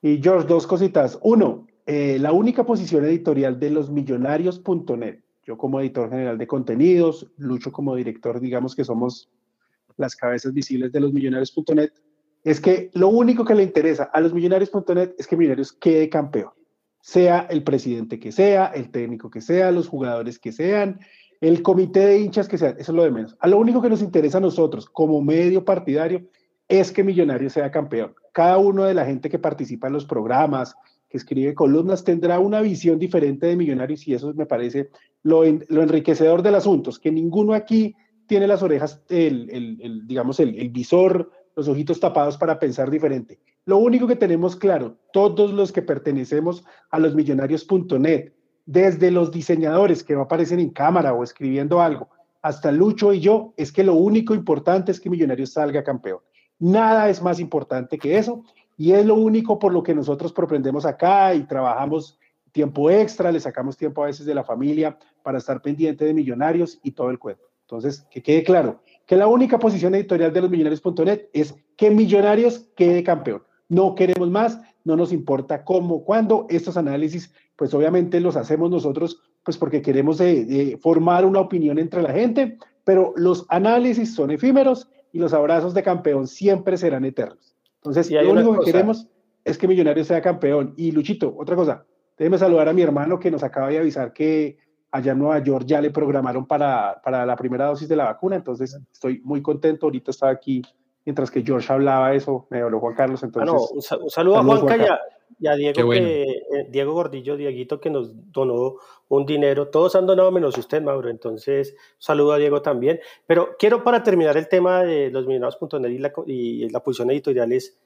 Y 0.00 0.20
George, 0.22 0.46
dos 0.46 0.66
cositas. 0.66 1.18
Uno, 1.22 1.66
eh, 1.86 2.18
la 2.20 2.32
única 2.32 2.64
posición 2.64 3.04
editorial 3.04 3.58
de 3.58 3.70
los 3.70 3.90
millonarios.net. 3.90 5.20
Yo 5.44 5.56
como 5.56 5.80
editor 5.80 6.10
general 6.10 6.38
de 6.38 6.46
contenidos, 6.46 7.32
Lucho 7.36 7.72
como 7.72 7.96
director, 7.96 8.38
digamos 8.38 8.76
que 8.76 8.84
somos 8.84 9.30
las 9.96 10.14
cabezas 10.14 10.52
visibles 10.52 10.92
de 10.92 11.00
los 11.00 11.12
millonarios.net, 11.12 11.90
es 12.44 12.60
que 12.60 12.90
lo 12.94 13.08
único 13.08 13.44
que 13.44 13.54
le 13.54 13.62
interesa 13.62 14.04
a 14.04 14.20
los 14.20 14.32
millonarios.net 14.32 15.14
es 15.18 15.26
que 15.26 15.36
Millonarios 15.36 15.72
quede 15.72 16.08
campeón. 16.08 16.52
Sea 17.00 17.46
el 17.50 17.64
presidente 17.64 18.20
que 18.20 18.32
sea, 18.32 18.66
el 18.66 18.90
técnico 18.90 19.30
que 19.30 19.40
sea, 19.40 19.72
los 19.72 19.88
jugadores 19.88 20.38
que 20.38 20.52
sean, 20.52 21.00
el 21.40 21.62
comité 21.62 22.00
de 22.06 22.20
hinchas 22.20 22.48
que 22.48 22.58
sea, 22.58 22.70
eso 22.70 22.92
es 22.92 22.96
lo 22.96 23.02
de 23.02 23.10
menos. 23.10 23.36
A 23.40 23.48
lo 23.48 23.58
único 23.58 23.80
que 23.82 23.88
nos 23.88 24.02
interesa 24.02 24.38
a 24.38 24.42
nosotros 24.42 24.86
como 24.86 25.22
medio 25.22 25.64
partidario 25.64 26.26
es 26.68 26.92
que 26.92 27.02
Millonarios 27.02 27.54
sea 27.54 27.70
campeón. 27.70 28.14
Cada 28.32 28.58
uno 28.58 28.84
de 28.84 28.94
la 28.94 29.04
gente 29.04 29.30
que 29.30 29.38
participa 29.38 29.86
en 29.86 29.94
los 29.94 30.04
programas, 30.04 30.76
que 31.08 31.16
escribe 31.16 31.54
columnas, 31.54 32.04
tendrá 32.04 32.38
una 32.38 32.60
visión 32.60 32.98
diferente 32.98 33.46
de 33.46 33.56
Millonarios 33.56 34.06
y 34.06 34.14
eso 34.14 34.34
me 34.34 34.46
parece 34.46 34.90
lo, 35.22 35.44
enriquecedor 35.44 36.42
del 36.42 36.54
asunto, 36.54 36.90
es 36.90 36.98
que 36.98 37.10
ninguno 37.10 37.54
aquí 37.54 37.96
tiene 38.26 38.46
las 38.46 38.62
orejas, 38.62 39.02
el, 39.08 40.04
digamos, 40.06 40.38
el, 40.38 40.58
el 40.58 40.68
visor, 40.68 41.30
los 41.56 41.66
ojitos 41.66 41.98
tapados 41.98 42.36
para 42.36 42.58
pensar 42.58 42.90
diferente. 42.90 43.40
Lo 43.64 43.78
único 43.78 44.06
que 44.06 44.16
tenemos 44.16 44.54
claro, 44.54 44.96
todos 45.12 45.52
los 45.52 45.72
que 45.72 45.82
pertenecemos 45.82 46.64
a 46.90 46.98
los 46.98 47.14
millonarios.net, 47.14 48.32
desde 48.66 49.10
los 49.10 49.30
diseñadores 49.30 50.04
que 50.04 50.14
aparecen 50.14 50.60
en 50.60 50.70
cámara 50.70 51.14
o 51.14 51.24
escribiendo 51.24 51.80
algo, 51.80 52.10
hasta 52.42 52.70
Lucho 52.70 53.12
y 53.12 53.20
yo, 53.20 53.54
es 53.56 53.72
que 53.72 53.82
lo 53.82 53.94
único 53.94 54.34
importante 54.34 54.92
es 54.92 55.00
que 55.00 55.10
Millonarios 55.10 55.52
salga 55.52 55.82
campeón. 55.82 56.20
Nada 56.58 57.08
es 57.08 57.22
más 57.22 57.40
importante 57.40 57.98
que 57.98 58.18
eso 58.18 58.44
y 58.76 58.92
es 58.92 59.04
lo 59.04 59.14
único 59.14 59.58
por 59.58 59.72
lo 59.72 59.82
que 59.82 59.94
nosotros 59.94 60.32
propendemos 60.32 60.86
acá 60.86 61.34
y 61.34 61.42
trabajamos 61.44 62.18
tiempo 62.52 62.90
extra, 62.90 63.30
le 63.30 63.40
sacamos 63.40 63.76
tiempo 63.76 64.02
a 64.02 64.06
veces 64.06 64.26
de 64.26 64.34
la 64.34 64.44
familia 64.44 64.98
para 65.22 65.38
estar 65.38 65.60
pendiente 65.62 66.04
de 66.04 66.14
millonarios 66.14 66.78
y 66.82 66.92
todo 66.92 67.10
el 67.10 67.18
cuento. 67.18 67.44
Entonces, 67.62 68.06
que 68.10 68.22
quede 68.22 68.42
claro 68.42 68.80
que 69.06 69.16
la 69.16 69.26
única 69.26 69.58
posición 69.58 69.94
editorial 69.94 70.32
de 70.32 70.40
los 70.40 70.50
millonarios.net 70.50 71.28
es 71.32 71.54
que 71.76 71.90
Millonarios 71.90 72.66
quede 72.76 73.02
campeón. 73.02 73.42
No 73.68 73.94
queremos 73.94 74.30
más, 74.30 74.60
no 74.84 74.96
nos 74.96 75.12
importa 75.12 75.64
cómo, 75.64 76.02
cuándo. 76.02 76.46
Estos 76.48 76.76
análisis, 76.76 77.32
pues 77.56 77.74
obviamente 77.74 78.20
los 78.20 78.36
hacemos 78.36 78.70
nosotros, 78.70 79.20
pues 79.44 79.58
porque 79.58 79.82
queremos 79.82 80.22
formar 80.80 81.26
una 81.26 81.40
opinión 81.40 81.78
entre 81.78 82.02
la 82.02 82.12
gente, 82.12 82.56
pero 82.84 83.12
los 83.16 83.44
análisis 83.50 84.14
son 84.14 84.30
efímeros 84.30 84.88
y 85.12 85.18
los 85.18 85.32
abrazos 85.32 85.74
de 85.74 85.82
campeón 85.82 86.26
siempre 86.26 86.76
serán 86.76 87.04
eternos. 87.04 87.56
Entonces, 87.76 88.10
lo 88.10 88.32
único 88.32 88.58
que 88.58 88.72
queremos 88.72 89.08
es 89.44 89.56
que 89.56 89.68
Millonarios 89.68 90.06
sea 90.06 90.20
campeón. 90.20 90.74
Y 90.76 90.92
Luchito, 90.92 91.34
otra 91.36 91.56
cosa, 91.56 91.84
déjeme 92.16 92.38
saludar 92.38 92.68
a 92.68 92.72
mi 92.72 92.82
hermano 92.82 93.18
que 93.18 93.30
nos 93.30 93.42
acaba 93.42 93.68
de 93.68 93.78
avisar 93.78 94.12
que 94.12 94.58
allá 94.90 95.12
en 95.12 95.18
Nueva 95.18 95.42
York 95.42 95.64
ya 95.66 95.80
le 95.80 95.90
programaron 95.90 96.46
para, 96.46 97.00
para 97.02 97.24
la 97.26 97.36
primera 97.36 97.66
dosis 97.66 97.88
de 97.88 97.96
la 97.96 98.04
vacuna, 98.04 98.36
entonces 98.36 98.78
estoy 98.92 99.20
muy 99.22 99.42
contento, 99.42 99.86
ahorita 99.86 100.10
estaba 100.10 100.32
aquí 100.32 100.62
mientras 101.04 101.30
que 101.30 101.42
George 101.42 101.72
hablaba 101.72 102.12
eso, 102.12 102.46
me 102.50 102.60
habló 102.60 102.80
Juan 102.80 102.94
Carlos, 102.94 103.22
entonces... 103.22 103.50
Ah, 103.50 103.96
no, 103.96 103.98
un, 104.04 104.10
saludo 104.10 104.38
a 104.38 104.44
Juanca 104.44 105.00
y 105.38 105.46
a, 105.46 105.54
Diego, 105.54 105.90
que, 105.90 106.22
eh, 106.22 106.66
Diego 106.68 106.92
Gordillo, 106.92 107.36
Dieguito, 107.36 107.80
que 107.80 107.90
nos 107.90 108.32
donó 108.32 108.76
un 109.08 109.26
dinero, 109.26 109.68
todos 109.68 109.94
han 109.96 110.06
donado 110.06 110.30
menos 110.32 110.56
usted, 110.58 110.82
Mauro, 110.82 111.08
entonces 111.08 111.76
saludo 111.98 112.32
a 112.32 112.38
Diego 112.38 112.62
también, 112.62 113.00
pero 113.26 113.56
quiero 113.58 113.84
para 113.84 114.02
terminar 114.02 114.36
el 114.36 114.48
tema 114.48 114.82
de 114.82 115.10
los 115.10 115.26
millonarios.net 115.26 115.90
y 115.90 115.98
la, 115.98 116.12
y 116.26 116.68
la 116.70 116.80
posición 116.80 117.10
editorial 117.10 117.52
es, 117.52 117.78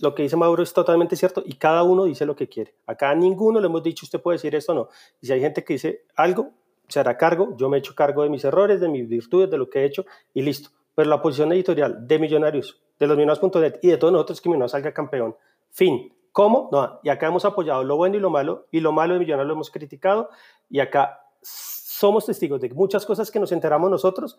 lo 0.00 0.14
que 0.14 0.22
dice 0.22 0.36
Mauro 0.36 0.62
es 0.62 0.72
totalmente 0.72 1.16
cierto 1.16 1.42
y 1.44 1.54
cada 1.54 1.82
uno 1.82 2.04
dice 2.04 2.26
lo 2.26 2.36
que 2.36 2.48
quiere. 2.48 2.74
Acá 2.86 3.14
ninguno 3.14 3.60
le 3.60 3.66
hemos 3.66 3.82
dicho, 3.82 4.04
usted 4.04 4.20
puede 4.20 4.36
decir 4.36 4.54
esto 4.54 4.72
o 4.72 4.74
no. 4.74 4.88
Y 5.20 5.26
si 5.26 5.32
hay 5.32 5.40
gente 5.40 5.64
que 5.64 5.74
dice 5.74 6.04
algo, 6.16 6.52
se 6.88 7.00
hará 7.00 7.16
cargo, 7.16 7.56
yo 7.56 7.68
me 7.68 7.78
echo 7.78 7.94
cargo 7.94 8.22
de 8.22 8.30
mis 8.30 8.44
errores, 8.44 8.80
de 8.80 8.88
mis 8.88 9.08
virtudes, 9.08 9.50
de 9.50 9.58
lo 9.58 9.70
que 9.70 9.80
he 9.80 9.84
hecho 9.84 10.04
y 10.34 10.42
listo. 10.42 10.70
Pero 10.94 11.08
la 11.08 11.22
posición 11.22 11.52
editorial 11.52 12.06
de 12.06 12.18
Millonarios, 12.18 12.82
de 12.98 13.06
los 13.06 13.16
millonarios.net 13.16 13.78
y 13.82 13.88
de 13.88 13.96
todos 13.96 14.12
nosotros 14.12 14.40
que 14.40 14.48
Millonarios 14.48 14.72
salga 14.72 14.92
campeón. 14.92 15.36
Fin. 15.70 16.12
¿Cómo? 16.32 16.68
No, 16.72 17.00
y 17.02 17.08
acá 17.08 17.26
hemos 17.26 17.44
apoyado 17.44 17.82
lo 17.84 17.96
bueno 17.96 18.16
y 18.16 18.20
lo 18.20 18.30
malo, 18.30 18.66
y 18.70 18.80
lo 18.80 18.92
malo 18.92 19.14
de 19.14 19.20
Millonarios 19.20 19.48
lo 19.48 19.54
hemos 19.54 19.70
criticado, 19.70 20.30
y 20.68 20.80
acá 20.80 21.20
somos 21.42 22.26
testigos 22.26 22.60
de 22.60 22.70
muchas 22.70 23.04
cosas 23.04 23.30
que 23.30 23.40
nos 23.40 23.52
enteramos 23.52 23.90
nosotros, 23.90 24.38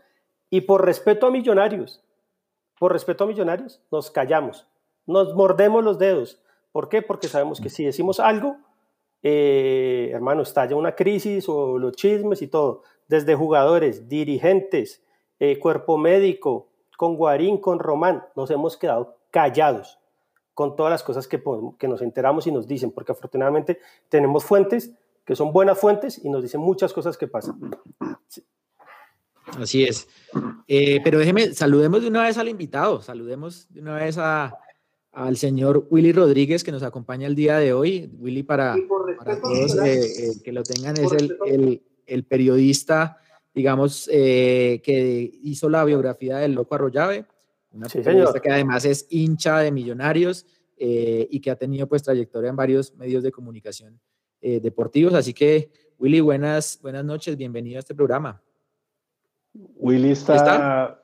y 0.50 0.62
por 0.62 0.86
respeto 0.86 1.28
a 1.28 1.32
Millonarios, 1.32 2.04
por 2.80 2.94
respeto 2.94 3.26
a 3.26 3.28
Millonarios, 3.28 3.82
nos 3.92 4.10
callamos 4.10 4.68
nos 5.06 5.36
mordemos 5.36 5.84
los 5.84 6.00
dedos. 6.00 6.42
¿Por 6.72 6.90
qué? 6.90 7.02
Porque 7.02 7.28
sabemos 7.28 7.60
que 7.60 7.70
si 7.70 7.84
decimos 7.84 8.20
algo, 8.20 8.58
eh, 9.24 10.10
hermano, 10.14 10.42
estalla 10.42 10.76
una 10.76 10.96
crisis 10.96 11.48
o 11.50 11.78
los 11.78 11.94
chismes 11.94 12.42
y 12.42 12.48
todo, 12.48 12.84
desde 13.08 13.36
jugadores, 13.36 14.08
dirigentes, 14.08 15.04
eh, 15.40 15.60
cuerpo 15.60 15.98
médico, 15.98 16.70
con 16.98 17.16
Guarín, 17.16 17.58
con 17.58 17.80
Román, 17.80 18.24
nos 18.36 18.52
hemos 18.52 18.78
quedado 18.78 19.18
callados 19.32 20.00
con 20.54 20.76
todas 20.76 20.92
las 20.92 21.04
cosas 21.04 21.28
que, 21.28 21.42
que 21.78 21.88
nos 21.88 22.02
enteramos 22.02 22.48
y 22.48 22.52
nos 22.52 22.68
dicen, 22.68 22.92
porque 22.92 23.12
afortunadamente 23.12 23.80
tenemos 24.10 24.44
fuentes 24.44 24.92
que 25.26 25.36
son 25.36 25.54
buenas 25.54 25.80
fuentes 25.80 26.20
y 26.24 26.30
nos 26.30 26.42
dicen 26.42 26.62
muchas 26.62 26.94
cosas 26.94 27.18
que 27.18 27.28
pasan. 27.28 27.60
Así 29.60 29.84
es. 29.84 30.08
Eh, 30.68 31.00
pero 31.04 31.20
déjeme, 31.20 31.54
saludemos 31.54 32.02
de 32.02 32.08
una 32.08 32.24
vez 32.24 32.38
al 32.38 32.50
invitado, 32.50 33.02
saludemos 33.02 33.72
de 33.72 33.82
una 33.82 33.96
vez 33.96 34.18
a, 34.18 34.58
al 35.12 35.38
señor 35.38 35.88
Willy 35.90 36.14
Rodríguez 36.14 36.64
que 36.64 36.72
nos 36.72 36.84
acompaña 36.84 37.28
el 37.28 37.36
día 37.36 37.58
de 37.58 37.74
hoy. 37.74 38.10
Willy, 38.18 38.44
para, 38.44 38.76
todos 39.42 39.78
eh, 39.80 40.00
eh, 40.00 40.32
que 40.44 40.52
lo 40.52 40.64
tengan, 40.64 40.98
es 40.98 41.12
el, 41.12 41.82
el, 42.06 42.24
periodista, 42.24 43.18
digamos, 43.54 44.10
eh, 44.12 44.82
que 44.84 45.32
hizo 45.44 45.70
la 45.70 45.84
biografía 45.84 46.38
del 46.38 46.54
Loco 46.54 46.76
Arroyave, 46.76 47.26
una 47.72 47.88
periodista 47.88 48.40
que 48.40 48.52
además 48.52 48.86
es 48.86 49.08
hincha 49.10 49.60
de 49.60 49.72
millonarios 49.72 50.46
y 50.78 51.40
que 51.40 51.52
ha 51.52 51.56
tenido 51.56 51.88
pues 51.88 52.02
trayectoria 52.02 52.50
en 52.50 52.56
varios 52.56 52.96
medios 52.96 53.24
de 53.24 53.32
comunicación 53.32 54.00
deportivos. 54.42 55.14
Así 55.14 55.34
que, 55.34 55.72
Willy, 56.00 56.20
buenas, 56.22 56.80
buenas 56.82 57.06
noches, 57.06 57.38
bienvenido 57.38 57.78
a 57.78 57.80
este 57.80 57.94
programa. 57.94 58.42
Willy 59.54 60.12
está 60.12 61.02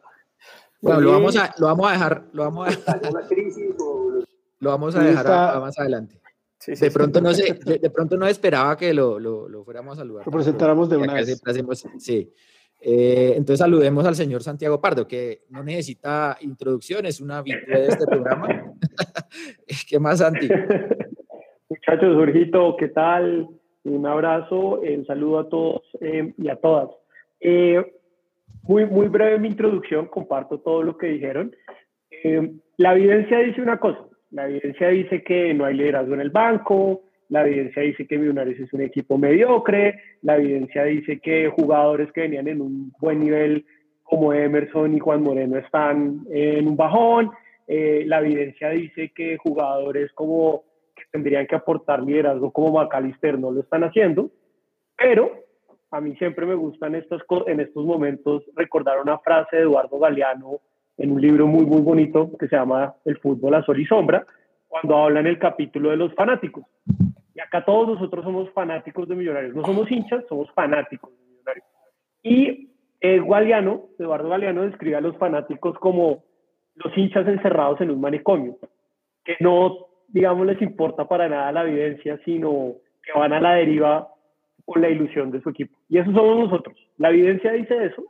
bueno, 0.82 1.02
lo 1.02 1.12
vamos, 1.12 1.36
a, 1.36 1.54
lo 1.58 1.68
vamos 1.68 1.88
a 1.88 1.92
dejar, 1.92 2.24
lo 2.34 2.44
vamos 2.44 2.68
a 2.68 2.70
dejar, 2.70 3.02
lo 4.60 4.70
vamos 4.70 4.96
a 4.96 5.00
dejar 5.04 5.60
más 5.60 5.80
adelante. 5.80 6.22
de, 6.68 6.92
pronto 6.92 7.20
no 7.20 7.34
sé, 7.34 7.54
de, 7.54 7.90
pronto 7.90 8.16
no 8.16 8.28
esperaba 8.28 8.78
que 8.78 8.94
lo, 8.94 9.20
lo, 9.20 9.50
lo 9.50 9.64
fuéramos 9.64 9.98
a 9.98 10.02
saludar. 10.02 10.26
Lo 10.26 10.32
presentáramos 10.32 10.90
de 10.90 10.98
una 10.98 11.14
vez. 11.16 11.42
sí. 11.98 12.32
Eh, 12.80 13.34
entonces 13.36 13.60
saludemos 13.60 14.06
al 14.06 14.16
señor 14.16 14.44
Santiago 14.44 14.80
Pardo, 14.80 15.08
que 15.08 15.42
no 15.50 15.64
necesita 15.64 16.38
introducción, 16.42 17.06
es 17.06 17.20
una 17.20 17.42
virtud 17.42 17.74
de 17.74 17.88
este 17.88 18.06
programa. 18.06 18.48
¿Qué 19.90 20.00
más, 20.00 20.20
Santi? 20.20 20.48
Muchachos, 21.70 22.16
Jorgito, 22.16 22.76
¿qué 22.78 22.90
tal? 22.90 23.48
Un 23.84 24.06
abrazo, 24.06 24.80
un 24.82 25.06
saludo 25.06 25.40
a 25.40 25.50
todos 25.50 25.82
eh, 26.02 26.34
y 26.38 26.50
a 26.50 26.56
todas. 26.58 26.90
Eh, 27.40 27.94
muy, 28.64 28.86
muy 28.86 29.08
breve 29.08 29.40
mi 29.40 29.48
introducción, 29.48 30.08
comparto 30.08 30.60
todo 30.60 30.84
lo 30.84 30.98
que 30.98 31.08
dijeron. 31.08 31.56
Eh, 32.12 32.52
la 32.78 32.94
evidencia 32.94 33.40
dice 33.40 33.62
una 33.62 33.80
cosa, 33.80 34.00
la 34.32 34.48
evidencia 34.50 34.90
dice 34.90 35.24
que 35.24 35.54
no 35.54 35.66
hay 35.66 35.76
liderazgo 35.76 36.14
en 36.14 36.22
el 36.22 36.30
banco, 36.30 37.04
la 37.30 37.46
evidencia 37.46 37.82
dice 37.82 38.08
que 38.08 38.18
Millonarios 38.18 38.60
es 38.60 38.72
un 38.74 38.82
equipo 38.82 39.18
mediocre, 39.18 40.00
la 40.22 40.38
evidencia 40.38 40.84
dice 40.84 41.20
que 41.20 41.50
jugadores 41.50 42.12
que 42.12 42.22
venían 42.22 42.48
en 42.48 42.62
un 42.62 42.94
buen 43.00 43.20
nivel 43.20 43.66
como 44.04 44.34
Emerson 44.34 44.96
y 44.96 45.00
Juan 45.00 45.22
Moreno 45.22 45.58
están 45.58 46.22
en 46.30 46.68
un 46.68 46.78
bajón, 46.78 47.32
eh, 47.68 48.04
la 48.06 48.20
evidencia 48.20 48.70
dice 48.70 49.12
que 49.14 49.38
jugadores 49.38 50.12
como 50.14 50.64
que 50.96 51.04
tendrían 51.12 51.46
que 51.46 51.56
aportar 51.56 52.02
liderazgo 52.02 52.52
como 52.52 52.72
Macalister 52.72 53.38
no 53.38 53.52
lo 53.52 53.62
están 53.62 53.84
haciendo, 53.84 54.32
pero 54.98 55.32
a 55.92 56.02
mí 56.02 56.16
siempre 56.16 56.46
me 56.46 56.56
gusta 56.56 56.88
en 56.88 56.96
estos, 56.96 57.22
en 57.48 57.60
estos 57.60 57.86
momentos 57.86 58.44
recordar 58.56 59.00
una 59.02 59.20
frase 59.20 59.58
de 59.58 59.62
Eduardo 59.64 60.00
Galeano 60.00 60.60
en 60.98 61.12
un 61.12 61.22
libro 61.22 61.48
muy, 61.48 61.66
muy 61.66 61.82
bonito 61.82 62.32
que 62.38 62.48
se 62.48 62.56
llama 62.56 62.96
El 63.06 63.18
fútbol 63.20 63.54
a 63.54 63.64
sol 63.64 63.80
y 63.80 63.86
sombra, 63.86 64.26
cuando 64.68 64.98
habla 64.98 65.20
en 65.20 65.28
el 65.28 65.40
capítulo 65.40 65.92
de 65.92 65.98
los 65.98 66.14
fanáticos. 66.14 66.66
Y 67.38 67.40
acá 67.40 67.64
todos 67.64 67.88
nosotros 67.88 68.26
somos 68.26 68.50
fanáticos 68.50 69.08
de 69.08 69.16
Millonarios. 69.16 69.54
No 69.54 69.64
somos 69.64 69.92
hinchas, 69.92 70.26
somos 70.28 70.52
fanáticos 70.54 71.12
de 71.12 71.24
Millonarios. 71.24 71.66
Y 72.24 72.72
eh, 73.00 73.22
Galeano, 73.24 73.90
Eduardo 74.00 74.30
Galeano 74.30 74.64
describe 74.64 74.96
a 74.96 75.02
los 75.02 75.16
fanáticos 75.18 75.78
como 75.78 76.24
los 76.74 76.98
hinchas 76.98 77.28
encerrados 77.28 77.80
en 77.82 77.92
un 77.92 78.02
manicomio, 78.02 78.58
que 79.24 79.36
no, 79.40 79.86
digamos, 80.08 80.48
les 80.48 80.60
importa 80.64 81.08
para 81.08 81.30
nada 81.30 81.52
la 81.52 81.64
evidencia, 81.68 82.20
sino 82.26 82.74
que 83.04 83.18
van 83.18 83.34
a 83.34 83.40
la 83.40 83.54
deriva 83.54 84.08
con 84.66 84.82
la 84.82 84.90
ilusión 84.90 85.30
de 85.30 85.40
su 85.42 85.50
equipo. 85.50 85.78
Y 85.90 86.00
eso 86.00 86.12
somos 86.14 86.40
nosotros. 86.40 86.76
La 86.98 87.10
evidencia 87.10 87.52
dice 87.52 87.86
eso, 87.86 88.04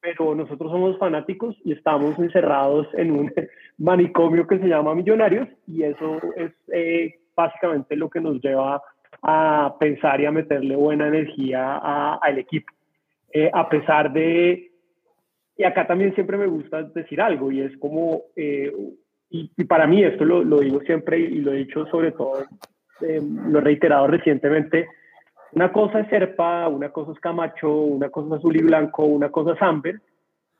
pero 0.00 0.34
nosotros 0.34 0.72
somos 0.72 0.96
fanáticos 0.96 1.54
y 1.64 1.72
estamos 1.72 2.18
encerrados 2.18 2.86
en 2.94 3.10
un 3.10 3.30
manicomio 3.76 4.46
que 4.46 4.58
se 4.58 4.68
llama 4.68 4.94
Millonarios 4.94 5.48
y 5.66 5.82
eso 5.82 6.18
es 6.34 6.52
eh, 6.72 7.18
básicamente 7.38 7.94
lo 7.94 8.10
que 8.10 8.20
nos 8.20 8.40
lleva 8.42 8.82
a 9.22 9.76
pensar 9.78 10.20
y 10.20 10.26
a 10.26 10.32
meterle 10.32 10.74
buena 10.74 11.06
energía 11.06 11.76
al 12.16 12.38
equipo. 12.38 12.72
Eh, 13.32 13.48
a 13.52 13.68
pesar 13.68 14.12
de, 14.12 14.72
y 15.56 15.64
acá 15.64 15.86
también 15.86 16.14
siempre 16.14 16.36
me 16.36 16.46
gusta 16.46 16.82
decir 16.82 17.20
algo 17.20 17.52
y 17.52 17.60
es 17.60 17.76
como, 17.78 18.22
eh, 18.34 18.72
y, 19.30 19.64
para 19.64 19.86
mí 19.86 20.02
esto 20.02 20.24
lo, 20.24 20.42
lo, 20.42 20.58
digo 20.58 20.80
siempre 20.80 21.20
y 21.20 21.36
lo 21.36 21.52
he 21.52 21.58
dicho 21.58 21.86
sobre 21.86 22.10
todo, 22.12 22.44
lo 23.00 23.58
he 23.58 23.62
reiterado 23.62 24.08
recientemente, 24.08 24.88
una 25.52 25.70
cosa 25.72 26.00
es 26.00 26.08
Serpa, 26.08 26.66
una 26.68 26.90
cosa 26.90 27.12
es 27.12 27.20
Camacho, 27.20 27.70
una 27.70 28.08
cosa 28.08 28.34
es 28.34 28.40
Azul 28.40 28.56
y 28.56 28.62
Blanco, 28.62 29.04
una 29.04 29.30
cosa 29.30 29.52
es 29.52 29.62
Amber, 29.62 30.00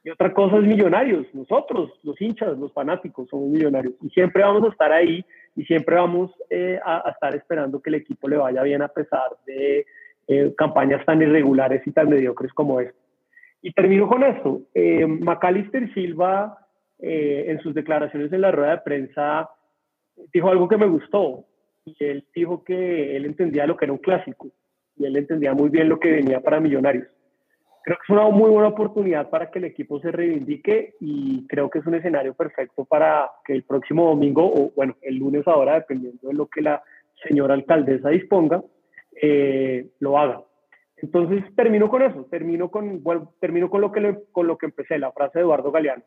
y 0.05 0.11
otra 0.11 0.33
cosa 0.33 0.57
es 0.57 0.63
Millonarios. 0.63 1.27
Nosotros, 1.35 1.91
los 2.03 2.21
hinchas, 2.21 2.57
los 2.59 2.73
fanáticos, 2.73 3.29
somos 3.29 3.49
millonarios. 3.49 3.95
Y 4.03 4.09
siempre 4.11 4.43
vamos 4.43 4.65
a 4.65 4.73
estar 4.73 4.93
ahí 4.93 5.25
y 5.57 5.65
siempre 5.65 5.97
vamos 5.97 6.31
eh, 6.51 6.79
a, 6.85 7.11
estar 7.11 7.35
esperando 7.35 7.83
que 7.83 7.91
el 7.91 7.97
equipo 7.97 8.29
le 8.29 8.37
vaya 8.37 8.63
bien 8.63 8.83
a 8.83 8.89
pesar 8.89 9.29
de 9.47 9.85
eh, 10.29 10.55
campañas 10.57 11.05
tan 11.05 11.21
irregulares 11.21 11.87
y 11.87 11.93
tan 11.93 12.09
mediocres 12.09 12.53
como 12.53 12.81
esta. 12.81 12.99
Y 13.61 13.73
termino 13.73 14.09
con 14.09 14.23
esto. 14.23 14.63
Eh, 14.75 15.07
Macalister 15.07 15.93
Silva, 15.93 16.67
eh, 17.01 17.47
en 17.49 17.61
sus 17.61 17.75
declaraciones 17.75 18.33
en 18.33 18.41
la 18.41 18.53
rueda 18.53 18.71
de 18.73 18.83
prensa, 18.83 19.51
dijo 20.33 20.49
algo 20.49 20.69
que 20.69 20.77
me 20.77 20.87
gustó. 20.87 21.45
Y 21.85 21.97
él 22.05 22.25
dijo 22.35 22.63
que 22.65 23.17
él 23.17 23.25
entendía 23.25 23.67
lo 23.67 23.77
que 23.77 23.87
era 23.87 23.93
un 23.93 23.99
clásico 23.99 24.49
y 24.97 25.07
él 25.07 25.17
entendía 25.17 25.55
muy 25.55 25.71
bien 25.71 25.89
lo 25.89 25.99
que 25.99 26.11
venía 26.11 26.41
para 26.41 26.61
Millonarios. 26.61 27.07
Creo 27.85 27.97
que 27.97 28.03
es 28.03 28.11
una 28.11 28.29
muy 28.29 28.51
buena 28.51 28.69
oportunidad 28.69 29.31
para 29.31 29.51
que 29.51 29.59
el 29.59 29.65
equipo 29.65 30.01
se 30.01 30.11
reivindique 30.11 30.95
y 31.01 31.47
creo 31.47 31.71
que 31.71 31.79
es 31.79 31.87
un 31.87 31.95
escenario 31.95 32.35
perfecto 32.35 32.85
para 32.85 33.31
que 33.45 33.55
el 33.55 33.63
próximo 33.63 34.07
domingo, 34.09 34.45
o 34.45 34.73
bueno, 34.77 34.97
el 35.03 35.17
lunes 35.17 35.47
ahora, 35.47 35.75
dependiendo 35.75 36.29
de 36.29 36.35
lo 36.35 36.47
que 36.47 36.61
la 36.61 36.83
señora 37.27 37.55
alcaldesa 37.55 38.11
disponga, 38.11 38.63
eh, 39.21 39.89
lo 40.01 40.19
haga. 40.19 40.43
Entonces 40.99 41.45
termino 41.55 41.89
con 41.89 42.03
eso, 42.03 42.27
termino 42.31 42.71
con, 42.71 43.03
bueno, 43.03 43.33
termino 43.41 43.71
con 43.71 43.81
lo, 43.81 43.93
que 43.93 44.19
con 44.33 44.47
lo 44.47 44.59
que 44.59 44.67
empecé, 44.67 44.99
la 44.99 45.13
frase 45.13 45.39
de 45.39 45.45
Eduardo 45.45 45.71
Galeano. 45.71 46.03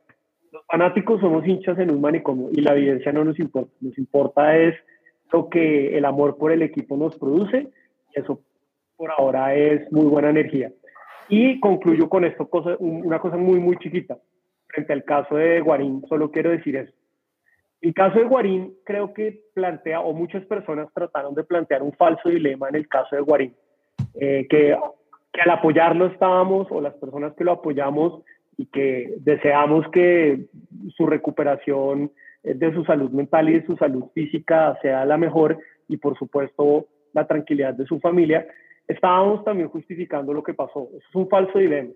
Los 0.51 0.65
fanáticos 0.65 1.21
somos 1.21 1.47
hinchas 1.47 1.79
en 1.79 1.91
un 1.91 2.01
manicomio 2.01 2.49
y 2.51 2.61
la 2.61 2.75
evidencia 2.75 3.13
no 3.13 3.23
nos 3.23 3.39
importa, 3.39 3.71
nos 3.79 3.97
importa 3.97 4.57
es 4.57 4.75
lo 5.31 5.47
que 5.49 5.97
el 5.97 6.03
amor 6.03 6.37
por 6.37 6.51
el 6.51 6.61
equipo 6.61 6.97
nos 6.97 7.17
produce 7.17 7.69
y 8.13 8.19
eso 8.19 8.41
por 8.97 9.11
ahora 9.11 9.55
es 9.55 9.89
muy 9.91 10.05
buena 10.05 10.29
energía. 10.29 10.71
Y 11.29 11.59
concluyo 11.59 12.09
con 12.09 12.25
esto, 12.25 12.49
cosa, 12.49 12.75
una 12.79 13.19
cosa 13.19 13.37
muy, 13.37 13.59
muy 13.59 13.77
chiquita. 13.77 14.17
Frente 14.67 14.93
al 14.93 15.03
caso 15.03 15.35
de 15.35 15.61
Guarín, 15.61 16.03
solo 16.07 16.31
quiero 16.31 16.49
decir 16.49 16.75
eso. 16.75 16.93
El 17.81 17.93
caso 17.93 18.19
de 18.19 18.25
Guarín 18.25 18.73
creo 18.85 19.13
que 19.13 19.41
plantea, 19.53 20.01
o 20.01 20.13
muchas 20.13 20.45
personas 20.45 20.87
trataron 20.93 21.33
de 21.33 21.43
plantear 21.43 21.81
un 21.81 21.93
falso 21.93 22.29
dilema 22.29 22.69
en 22.69 22.75
el 22.75 22.87
caso 22.87 23.15
de 23.15 23.21
Guarín, 23.21 23.55
eh, 24.13 24.45
que, 24.49 24.77
que 25.33 25.41
al 25.41 25.49
apoyarlo 25.49 26.05
estábamos, 26.05 26.67
o 26.69 26.79
las 26.79 26.93
personas 26.95 27.33
que 27.33 27.43
lo 27.43 27.53
apoyamos 27.53 28.23
y 28.57 28.67
que 28.67 29.15
deseamos 29.21 29.89
que 29.91 30.45
su 30.95 31.07
recuperación 31.07 32.11
eh, 32.43 32.53
de 32.53 32.73
su 32.73 32.83
salud 32.85 33.09
mental 33.11 33.49
y 33.49 33.53
de 33.53 33.65
su 33.65 33.75
salud 33.77 34.05
física 34.13 34.77
sea 34.81 35.05
la 35.05 35.17
mejor 35.17 35.57
y 35.87 35.97
por 35.97 36.17
supuesto 36.17 36.87
la 37.13 37.27
tranquilidad 37.27 37.73
de 37.73 37.85
su 37.85 37.99
familia, 37.99 38.47
estábamos 38.91 39.43
también 39.43 39.69
justificando 39.69 40.33
lo 40.33 40.43
que 40.43 40.53
pasó. 40.53 40.89
Eso 40.89 41.07
es 41.09 41.15
un 41.15 41.29
falso 41.29 41.59
dilema. 41.59 41.91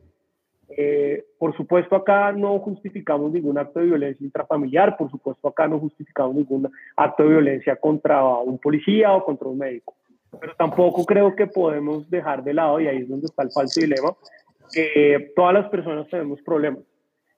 Eh, 0.69 1.23
por 1.37 1.55
supuesto, 1.55 1.95
acá 1.95 2.31
no 2.31 2.57
justificamos 2.59 3.31
ningún 3.31 3.57
acto 3.57 3.79
de 3.79 3.85
violencia 3.85 4.25
intrafamiliar, 4.25 4.97
por 4.97 5.11
supuesto, 5.11 5.47
acá 5.47 5.67
no 5.67 5.79
justificamos 5.79 6.35
ningún 6.35 6.71
acto 6.95 7.23
de 7.23 7.29
violencia 7.29 7.75
contra 7.75 8.23
un 8.39 8.57
policía 8.57 9.13
o 9.13 9.23
contra 9.23 9.47
un 9.47 9.59
médico. 9.59 9.95
Pero 10.39 10.53
tampoco 10.55 11.05
creo 11.05 11.35
que 11.35 11.47
podemos 11.47 12.09
dejar 12.09 12.43
de 12.43 12.53
lado, 12.53 12.79
y 12.79 12.87
ahí 12.87 12.97
es 12.97 13.09
donde 13.09 13.27
está 13.27 13.43
el 13.43 13.51
falso 13.51 13.79
dilema, 13.79 14.15
que 14.73 15.31
todas 15.35 15.53
las 15.53 15.69
personas 15.69 16.07
tenemos 16.09 16.41
problemas. 16.41 16.81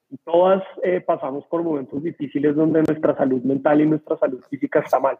Y 0.09 0.17
todas 0.23 0.63
eh, 0.83 1.01
pasamos 1.01 1.45
por 1.47 1.61
momentos 1.63 2.01
difíciles 2.01 2.55
donde 2.55 2.81
nuestra 2.81 3.15
salud 3.17 3.41
mental 3.43 3.81
y 3.81 3.85
nuestra 3.85 4.17
salud 4.17 4.41
física 4.49 4.79
está 4.79 4.99
mal. 5.01 5.17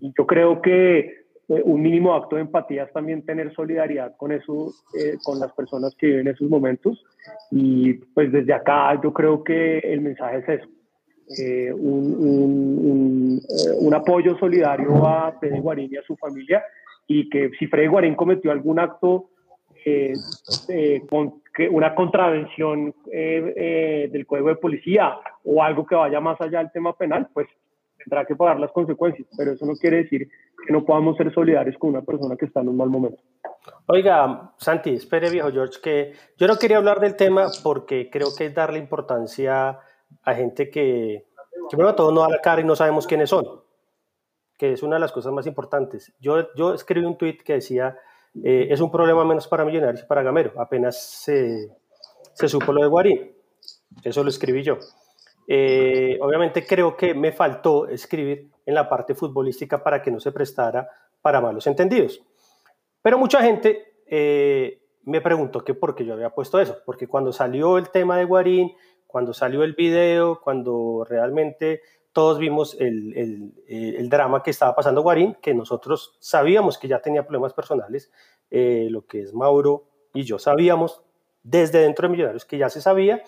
Y 0.00 0.12
yo 0.18 0.26
creo 0.26 0.60
que 0.60 1.25
eh, 1.48 1.62
un 1.64 1.80
mínimo 1.80 2.12
acto 2.14 2.36
de 2.36 2.42
empatía 2.42 2.84
es 2.84 2.92
también 2.92 3.24
tener 3.24 3.54
solidaridad 3.54 4.16
con 4.16 4.32
eso, 4.32 4.72
eh, 4.98 5.16
con 5.22 5.38
las 5.38 5.52
personas 5.52 5.94
que 5.94 6.08
viven 6.08 6.26
esos 6.28 6.48
momentos. 6.48 7.04
Y 7.50 7.94
pues 7.94 8.32
desde 8.32 8.52
acá 8.52 9.00
yo 9.02 9.12
creo 9.12 9.44
que 9.44 9.78
el 9.78 10.00
mensaje 10.00 10.38
es 10.38 10.48
eso. 10.60 10.68
Eh, 11.38 11.72
un, 11.72 13.40
apoyo 13.94 14.36
solidario 14.38 15.06
a 15.06 15.32
Freddy 15.40 15.58
Guarín 15.58 15.88
y 15.90 15.96
a 15.96 16.02
su 16.02 16.16
familia 16.16 16.62
y 17.06 17.30
que 17.30 17.50
si 17.58 17.66
Freddy 17.66 17.86
Guarín 17.86 18.14
cometió 18.14 18.52
algún 18.52 18.78
acto, 18.78 19.30
con, 21.08 21.42
que 21.54 21.68
una 21.68 21.94
contravención 21.94 22.92
del 23.06 24.26
código 24.26 24.48
de 24.48 24.56
policía 24.56 25.16
o 25.44 25.62
algo 25.62 25.86
que 25.86 25.94
vaya 25.94 26.20
más 26.20 26.38
allá 26.40 26.58
del 26.58 26.72
tema 26.72 26.92
penal, 26.94 27.28
pues 27.32 27.46
tendrá 28.06 28.24
que 28.24 28.36
pagar 28.36 28.60
las 28.60 28.70
consecuencias, 28.70 29.28
pero 29.36 29.52
eso 29.52 29.66
no 29.66 29.74
quiere 29.74 29.98
decir 29.98 30.28
que 30.64 30.72
no 30.72 30.84
podamos 30.84 31.16
ser 31.16 31.32
solidarios 31.34 31.76
con 31.76 31.90
una 31.90 32.02
persona 32.02 32.36
que 32.36 32.46
está 32.46 32.60
en 32.60 32.68
un 32.68 32.76
mal 32.76 32.88
momento. 32.88 33.20
Oiga, 33.86 34.52
Santi, 34.58 34.94
espere 34.94 35.28
viejo 35.30 35.50
George, 35.50 35.80
que 35.82 36.12
yo 36.36 36.46
no 36.46 36.56
quería 36.56 36.76
hablar 36.76 37.00
del 37.00 37.16
tema 37.16 37.48
porque 37.64 38.08
creo 38.10 38.28
que 38.36 38.46
es 38.46 38.54
darle 38.54 38.78
importancia 38.78 39.80
a 40.22 40.34
gente 40.34 40.70
que, 40.70 41.26
que 41.68 41.76
bueno, 41.76 41.94
todo 41.96 42.12
no 42.12 42.20
da 42.20 42.28
la 42.28 42.40
cara 42.40 42.60
y 42.60 42.64
no 42.64 42.76
sabemos 42.76 43.08
quiénes 43.08 43.30
son, 43.30 43.44
que 44.56 44.72
es 44.72 44.82
una 44.84 44.96
de 44.96 45.00
las 45.00 45.12
cosas 45.12 45.32
más 45.32 45.46
importantes. 45.46 46.14
Yo, 46.20 46.54
yo 46.54 46.74
escribí 46.74 47.04
un 47.04 47.18
tweet 47.18 47.38
que 47.38 47.54
decía, 47.54 47.98
eh, 48.44 48.68
es 48.70 48.80
un 48.80 48.92
problema 48.92 49.24
menos 49.24 49.48
para 49.48 49.64
Millonarios 49.64 50.04
y 50.04 50.06
para 50.06 50.22
Gamero, 50.22 50.52
apenas 50.60 51.02
se, 51.02 51.76
se 52.34 52.48
supo 52.48 52.72
lo 52.72 52.82
de 52.82 52.88
Guarín, 52.88 53.32
eso 54.04 54.22
lo 54.22 54.28
escribí 54.28 54.62
yo. 54.62 54.78
Eh, 55.46 56.18
obviamente 56.20 56.66
creo 56.66 56.96
que 56.96 57.14
me 57.14 57.32
faltó 57.32 57.86
escribir 57.88 58.50
en 58.64 58.74
la 58.74 58.88
parte 58.88 59.14
futbolística 59.14 59.82
para 59.82 60.02
que 60.02 60.10
no 60.10 60.18
se 60.18 60.32
prestara 60.32 60.88
para 61.22 61.40
malos 61.40 61.66
entendidos. 61.66 62.22
Pero 63.02 63.18
mucha 63.18 63.40
gente 63.42 64.00
eh, 64.06 64.82
me 65.04 65.20
preguntó 65.20 65.64
que 65.64 65.74
por 65.74 65.94
qué 65.94 66.04
yo 66.04 66.14
había 66.14 66.30
puesto 66.30 66.60
eso, 66.60 66.78
porque 66.84 67.06
cuando 67.06 67.32
salió 67.32 67.78
el 67.78 67.90
tema 67.90 68.18
de 68.18 68.24
Guarín, 68.24 68.72
cuando 69.06 69.32
salió 69.32 69.62
el 69.62 69.74
video, 69.74 70.40
cuando 70.42 71.06
realmente 71.08 71.80
todos 72.12 72.38
vimos 72.38 72.76
el, 72.80 73.52
el, 73.68 74.08
drama 74.08 74.42
que 74.42 74.50
estaba 74.50 74.74
pasando 74.74 75.02
Guarín, 75.02 75.36
que 75.42 75.54
nosotros 75.54 76.16
sabíamos 76.18 76.78
que 76.78 76.88
ya 76.88 77.00
tenía 77.00 77.24
problemas 77.24 77.52
personales, 77.52 78.10
eh, 78.50 78.88
lo 78.90 79.06
que 79.06 79.20
es 79.20 79.34
Mauro 79.34 79.84
y 80.14 80.22
yo 80.22 80.38
sabíamos 80.38 81.02
desde 81.42 81.80
dentro 81.80 82.08
de 82.08 82.12
Millonarios 82.12 82.44
que 82.44 82.58
ya 82.58 82.70
se 82.70 82.80
sabía, 82.80 83.22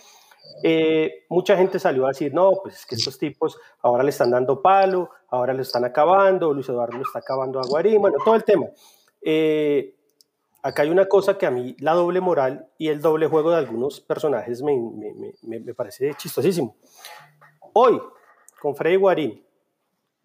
eh, 0.63 1.27
mucha 1.29 1.57
gente 1.57 1.79
salió 1.79 2.05
a 2.05 2.09
decir, 2.09 2.33
no, 2.35 2.53
pues 2.63 2.77
es 2.77 2.87
que 2.87 2.95
estos 2.95 3.19
tipos 3.19 3.59
ahora 3.83 4.03
le 4.03 4.11
están 4.11 4.31
dando 4.31 4.61
palo, 4.61 5.11
ahora 5.29 5.53
le 5.53 5.63
están 5.63 5.85
acabando, 5.85 6.53
Luis 6.53 6.69
Eduardo 6.69 6.97
lo 6.97 7.03
está 7.03 7.21
acabando 7.21 7.61
a 7.61 7.67
Guarín, 7.67 8.01
bueno, 8.01 8.19
todo 8.25 8.35
el 8.35 8.45
tema. 8.45 8.67
Eh, 9.21 9.95
acá 10.63 10.83
hay 10.83 10.91
una 10.91 11.07
cosa 11.07 11.39
que 11.39 11.47
a 11.47 11.51
mí, 11.51 11.77
la 11.81 11.95
doble 11.95 12.21
moral 12.21 12.69
y 12.79 12.89
el 12.89 13.01
doble 13.01 13.27
juego 13.27 13.51
de 13.51 13.59
algunos 13.59 14.01
personajes 14.01 14.63
me, 14.63 14.77
me, 15.43 15.61
me 15.61 15.75
parece 15.75 16.15
chistosísimo. 16.15 16.77
Hoy, 17.73 18.01
con 18.61 18.75
Freddy 18.75 18.97
Guarín, 18.97 19.45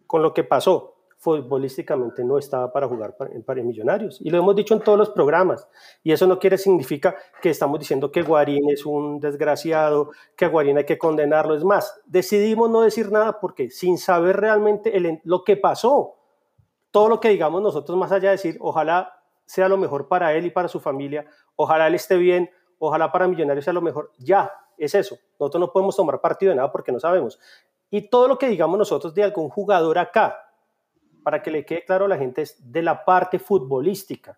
con 0.08 0.21
lo 0.21 0.34
que 0.34 0.43
pasó, 0.43 0.92
futbolísticamente 1.24 2.22
no 2.26 2.38
estaba 2.38 2.74
para 2.74 2.86
jugar 2.86 3.16
para, 3.16 3.64
Millonarios. 3.64 4.20
Y 4.20 4.30
lo 4.30 4.40
hemos 4.40 4.58
dicho 4.58 4.74
en 4.74 4.82
todos 4.82 4.98
los 4.98 5.10
programas. 5.10 5.70
Y 6.04 6.12
eso 6.12 6.28
no 6.28 6.38
quiere 6.38 6.58
significa 6.58 7.16
que 7.42 7.50
estamos 7.50 7.80
diciendo 7.80 8.12
que 8.12 8.24
Guarín 8.24 8.70
es 8.70 8.86
un 8.86 9.22
desgraciado, 9.22 10.12
que 10.36 10.44
a 10.44 10.50
Guarín 10.50 10.78
hay 10.78 10.86
que 10.86 10.98
condenarlo. 10.98 11.56
Es 11.56 11.64
más, 11.64 11.98
decidimos 12.06 12.70
no 12.70 12.82
decir 12.82 13.10
nada 13.10 13.40
porque 13.40 13.70
sin 13.70 13.98
saber 13.98 14.36
realmente 14.36 15.22
lo 15.24 15.46
que 15.46 15.56
pasó, 15.56 16.18
todo 16.92 17.08
lo 17.08 17.22
que 17.22 17.30
digamos 17.30 17.62
nosotros 17.62 17.98
más 17.98 18.12
allá 18.12 18.30
de 18.30 18.36
decir, 18.36 18.58
ojalá 18.60 19.14
sea 19.46 19.70
lo 19.70 19.78
mejor 19.78 20.10
para 20.10 20.34
él 20.34 20.46
y 20.46 20.50
para 20.50 20.68
su 20.68 20.82
familia, 20.82 21.26
ojalá 21.56 21.88
él 21.88 21.96
esté 21.96 22.18
bien, 22.18 22.52
ojalá 22.80 23.14
para 23.14 23.30
Millonarios 23.30 23.64
sea 23.64 23.74
lo 23.74 23.82
mejor, 23.82 24.12
ya, 24.18 24.52
es 24.78 24.94
eso. 24.94 25.18
Nosotros 25.40 25.62
no 25.62 25.72
podemos 25.72 25.96
tomar 25.96 26.20
partido 26.20 26.50
de 26.50 26.58
nada 26.58 26.70
porque 26.70 26.92
no 26.92 27.00
sabemos. 27.00 27.40
Y 27.90 28.10
todo 28.10 28.28
lo 28.28 28.38
que 28.38 28.50
digamos 28.50 28.78
nosotros 28.78 29.14
de 29.14 29.24
algún 29.24 29.48
jugador 29.48 29.98
acá, 30.00 30.38
para 31.24 31.42
que 31.42 31.52
le 31.52 31.66
quede 31.66 31.86
claro 31.86 32.06
a 32.06 32.08
la 32.08 32.18
gente, 32.18 32.42
es 32.42 32.72
de 32.72 32.82
la 32.82 33.06
parte 33.06 33.40
futbolística. 33.40 34.38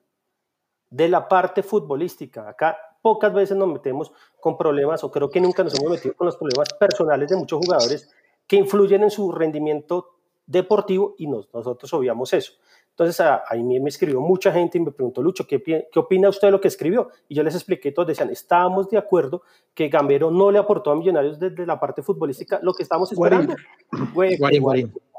De 0.89 1.09
la 1.09 1.27
parte 1.27 1.63
futbolística. 1.63 2.47
Acá 2.47 2.77
pocas 3.01 3.33
veces 3.33 3.57
nos 3.57 3.67
metemos 3.67 4.11
con 4.39 4.57
problemas, 4.57 5.03
o 5.03 5.11
creo 5.11 5.29
que 5.29 5.41
nunca 5.41 5.63
nos 5.63 5.77
hemos 5.79 5.91
metido 5.91 6.15
con 6.15 6.25
los 6.25 6.37
problemas 6.37 6.73
personales 6.73 7.29
de 7.29 7.35
muchos 7.35 7.59
jugadores 7.59 8.09
que 8.47 8.55
influyen 8.55 9.03
en 9.03 9.11
su 9.11 9.31
rendimiento 9.31 10.15
deportivo 10.45 11.15
y 11.17 11.27
nosotros 11.27 11.91
obviamos 11.93 12.33
eso. 12.33 12.53
Entonces 12.91 13.19
ahí 13.49 13.61
me 13.61 13.89
escribió 13.89 14.21
mucha 14.21 14.53
gente 14.53 14.77
y 14.77 14.81
me 14.81 14.91
preguntó, 14.91 15.21
Lucho, 15.21 15.45
¿qué, 15.45 15.61
¿qué, 15.61 15.99
opina 15.99 16.29
usted 16.29 16.47
de 16.47 16.51
lo 16.53 16.61
que 16.61 16.69
escribió? 16.69 17.09
Y 17.27 17.35
yo 17.35 17.43
les 17.43 17.53
expliqué, 17.53 17.91
todos 17.91 18.07
decían, 18.07 18.29
estábamos 18.29 18.89
de 18.89 18.97
acuerdo 18.97 19.41
que 19.73 19.89
Gambero 19.89 20.31
no 20.31 20.49
le 20.49 20.59
aportó 20.59 20.91
a 20.91 20.95
Millonarios 20.95 21.37
desde 21.37 21.65
la 21.65 21.77
parte 21.77 22.01
futbolística 22.01 22.59
lo 22.61 22.73
que 22.73 22.83
estábamos 22.83 23.11
esperando. 23.11 23.53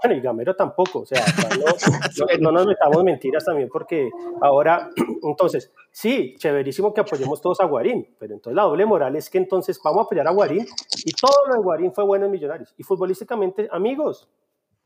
Bueno, 0.03 0.19
y 0.19 0.21
Gamero 0.21 0.55
tampoco, 0.55 1.01
o 1.01 1.07
sea, 1.07 1.25
no, 2.41 2.53
nos 2.53 2.67
metamos 2.67 3.03
mentiras 3.03 3.45
también 3.45 3.69
porque 3.73 4.11
ahora, 4.41 4.91
entonces, 5.23 5.73
sí, 5.91 6.35
chéverísimo 6.39 6.93
que 6.93 7.01
apoyemos 7.01 7.41
todos 7.41 7.61
a 7.61 7.65
Guarín, 7.65 8.15
pero 8.19 8.35
entonces 8.35 8.57
la 8.57 8.65
doble 8.65 8.85
moral 8.85 9.17
es 9.17 9.31
que 9.31 9.39
entonces 9.39 9.81
vamos 9.83 10.01
a 10.01 10.03
apoyar 10.05 10.29
a 10.29 10.33
Guarín 10.33 10.67
y 11.05 11.13
todo 11.13 11.47
lo 11.49 11.55
de 11.55 11.61
Guarín 11.61 11.93
fue 11.93 12.05
bueno 12.05 12.27
en 12.27 12.31
Millonarios. 12.31 12.75
Y 12.77 12.83
futbolísticamente, 12.83 13.69
amigos, 13.73 14.29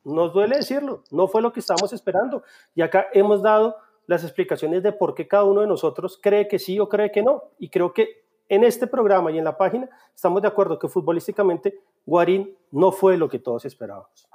nos 0.05 0.33
duele 0.33 0.57
decirlo, 0.57 1.03
no 1.11 1.29
fue 1.29 1.43
lo 1.43 1.53
que 1.53 1.61
estábamos 1.61 1.93
esperando. 1.93 2.43
Y 2.75 2.83
acá 2.83 3.07
hemos 3.13 3.43
dado 3.43 3.77
las 4.07 4.25
explicaciones 4.25 4.83
de 4.83 4.93
por 4.93 5.15
qué 5.15 5.29
cada 5.29 5.45
uno 5.45 5.61
de 5.61 5.67
nosotros 5.67 6.19
cree 6.21 6.49
que 6.49 6.59
sí 6.59 6.79
o 6.81 6.89
cree 6.89 7.11
que 7.11 7.23
no. 7.23 7.45
Y 7.59 7.69
creo 7.69 7.93
que 7.93 8.25
en 8.49 8.65
este 8.65 8.87
programa 8.87 9.31
y 9.31 9.39
en 9.39 9.45
la 9.45 9.57
página 9.57 9.89
estamos 10.15 10.43
de 10.43 10.49
acuerdo 10.49 10.79
que 10.79 10.89
futbolísticamente 10.89 11.81
Guarín 12.05 12.57
no 12.73 12.91
fue 12.93 13.17
lo 13.17 13.29
que 13.29 13.39
todos 13.39 13.65
esperábamos. 13.65 14.29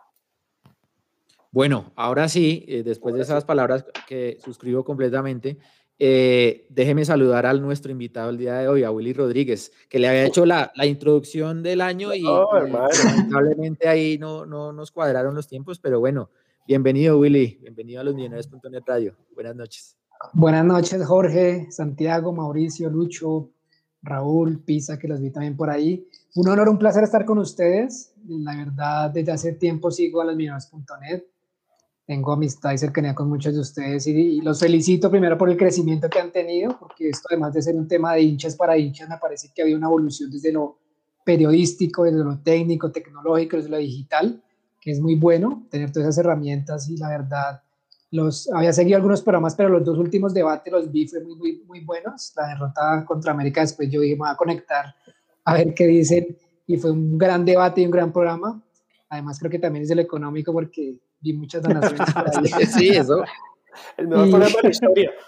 Bueno, 1.56 1.94
ahora 1.96 2.28
sí, 2.28 2.66
eh, 2.68 2.84
después 2.84 3.16
de 3.16 3.22
esas 3.22 3.46
palabras 3.46 3.86
que 4.10 4.38
suscribo 4.44 4.84
completamente, 4.84 5.58
eh, 5.98 6.68
déjeme 6.70 7.06
saludar 7.06 7.46
a 7.46 7.54
nuestro 7.54 7.94
invitado 7.94 8.30
el 8.30 8.38
día 8.38 8.56
de 8.56 8.68
hoy, 8.68 8.84
a 8.84 8.92
Willy 8.92 9.14
Rodríguez, 9.14 9.72
que 9.90 9.98
le 9.98 10.10
había 10.10 10.26
hecho 10.26 10.46
la, 10.46 10.74
la 10.76 10.86
introducción 10.86 11.64
del 11.64 11.80
año 11.80 12.14
y, 12.14 12.24
lamentablemente 12.24 13.88
ahí 13.88 14.18
no, 14.18 14.46
no 14.46 14.74
nos 14.74 14.92
cuadraron 14.92 15.34
los 15.34 15.48
tiempos, 15.48 15.80
pero 15.80 16.02
bueno, 16.02 16.30
bienvenido 16.68 17.18
Willy, 17.20 17.58
bienvenido 17.62 18.02
a 18.02 18.04
los 18.04 18.16
millonarios.net 18.16 18.84
Radio. 18.86 19.16
Buenas 19.34 19.56
noches. 19.56 19.98
Buenas 20.34 20.66
noches 20.66 21.06
Jorge, 21.06 21.68
Santiago, 21.72 22.34
Mauricio, 22.34 22.90
Lucho, 22.90 23.52
Raúl, 24.02 24.60
Pisa, 24.60 25.00
que 25.00 25.08
los 25.08 25.22
vi 25.22 25.32
también 25.32 25.56
por 25.56 25.70
ahí. 25.70 26.06
Un 26.36 26.50
honor, 26.50 26.68
un 26.68 26.78
placer 26.78 27.06
estar 27.06 27.24
con 27.24 27.38
ustedes. 27.38 28.14
La 28.28 28.58
verdad, 28.58 29.10
desde 29.12 29.32
hace 29.32 29.54
tiempo 29.54 29.90
sigo 29.90 30.20
a 30.20 30.26
los 30.26 30.36
millonarios.net 30.36 31.24
tengo 32.06 32.34
amistad 32.34 32.72
y 32.72 32.78
cercanía 32.78 33.16
con 33.16 33.28
muchos 33.28 33.54
de 33.54 33.60
ustedes 33.60 34.06
y, 34.08 34.40
los 34.42 34.60
felicito 34.60 35.10
primero 35.10 35.38
por 35.38 35.50
el 35.50 35.58
crecimiento 35.58 36.10
que 36.10 36.20
han 36.20 36.32
tenido, 36.32 36.78
porque 36.80 37.10
esto 37.10 37.28
además 37.32 37.54
de 37.54 37.62
ser 37.62 37.76
un 37.76 37.88
tema 37.88 38.14
de 38.14 38.22
hinchas 38.22 38.56
para 38.56 38.78
hinchas, 38.78 39.10
me 39.10 39.18
parece 39.18 39.50
que 39.54 39.64
había 39.64 39.76
una 39.76 39.88
evolución 39.88 40.30
desde 40.30 40.52
lo 40.52 40.78
periodístico, 41.24 42.04
desde 42.04 42.24
lo 42.24 42.40
técnico, 42.40 42.92
tecnológico, 42.92 43.58
desde 43.58 43.70
lo 43.70 43.78
digital, 43.78 44.44
que 44.80 44.92
es 44.92 45.00
muy 45.00 45.16
bueno 45.16 45.66
tener 45.72 45.92
todas 45.92 46.10
esas 46.10 46.20
herramientas 46.20 46.88
y 46.90 46.98
la 46.98 47.10
verdad, 47.10 47.64
los, 48.12 48.52
había 48.52 48.72
seguido 48.72 48.98
algunos 48.98 49.24
programas, 49.24 49.56
pero 49.56 49.70
los 49.70 49.84
dos 49.84 49.98
últimos 49.98 50.34
debates 50.34 50.72
los 50.72 50.92
vi, 50.92 51.08
fue 51.08 51.24
muy, 51.24 51.36
muy, 51.36 51.64
muy 51.66 51.84
buenos. 51.84 52.34
La 52.36 52.50
derrota 52.50 53.04
contra 53.06 53.32
América, 53.32 53.62
después 53.62 53.90
yo 53.90 54.00
dije, 54.00 54.14
me 54.14 54.20
voy 54.20 54.30
a 54.30 54.36
conectar 54.36 54.96
a 55.44 55.54
ver 55.56 55.74
qué 55.74 55.88
dicen 55.88 56.38
y 56.68 56.78
fue 56.78 56.92
un 56.92 57.18
gran 57.18 57.44
debate 57.44 57.82
y 57.82 57.86
un 57.86 57.92
gran 57.92 58.14
programa 58.14 58.62
Además, 59.10 59.40
creo 59.40 59.52
que 59.52 59.60
también 59.60 59.84
es 59.84 59.92
el 59.92 60.00
económico 60.00 60.52
porque 60.52 61.00
vi 61.22 61.34
muchas 61.34 61.62
donaciones 61.64 62.70
sí, 62.74 62.90
eso. 62.90 63.24
El 63.98 64.08
mejor 64.08 64.30
programa 64.30 64.56
de 64.58 64.64
la 64.64 64.70
historia. 64.70 65.12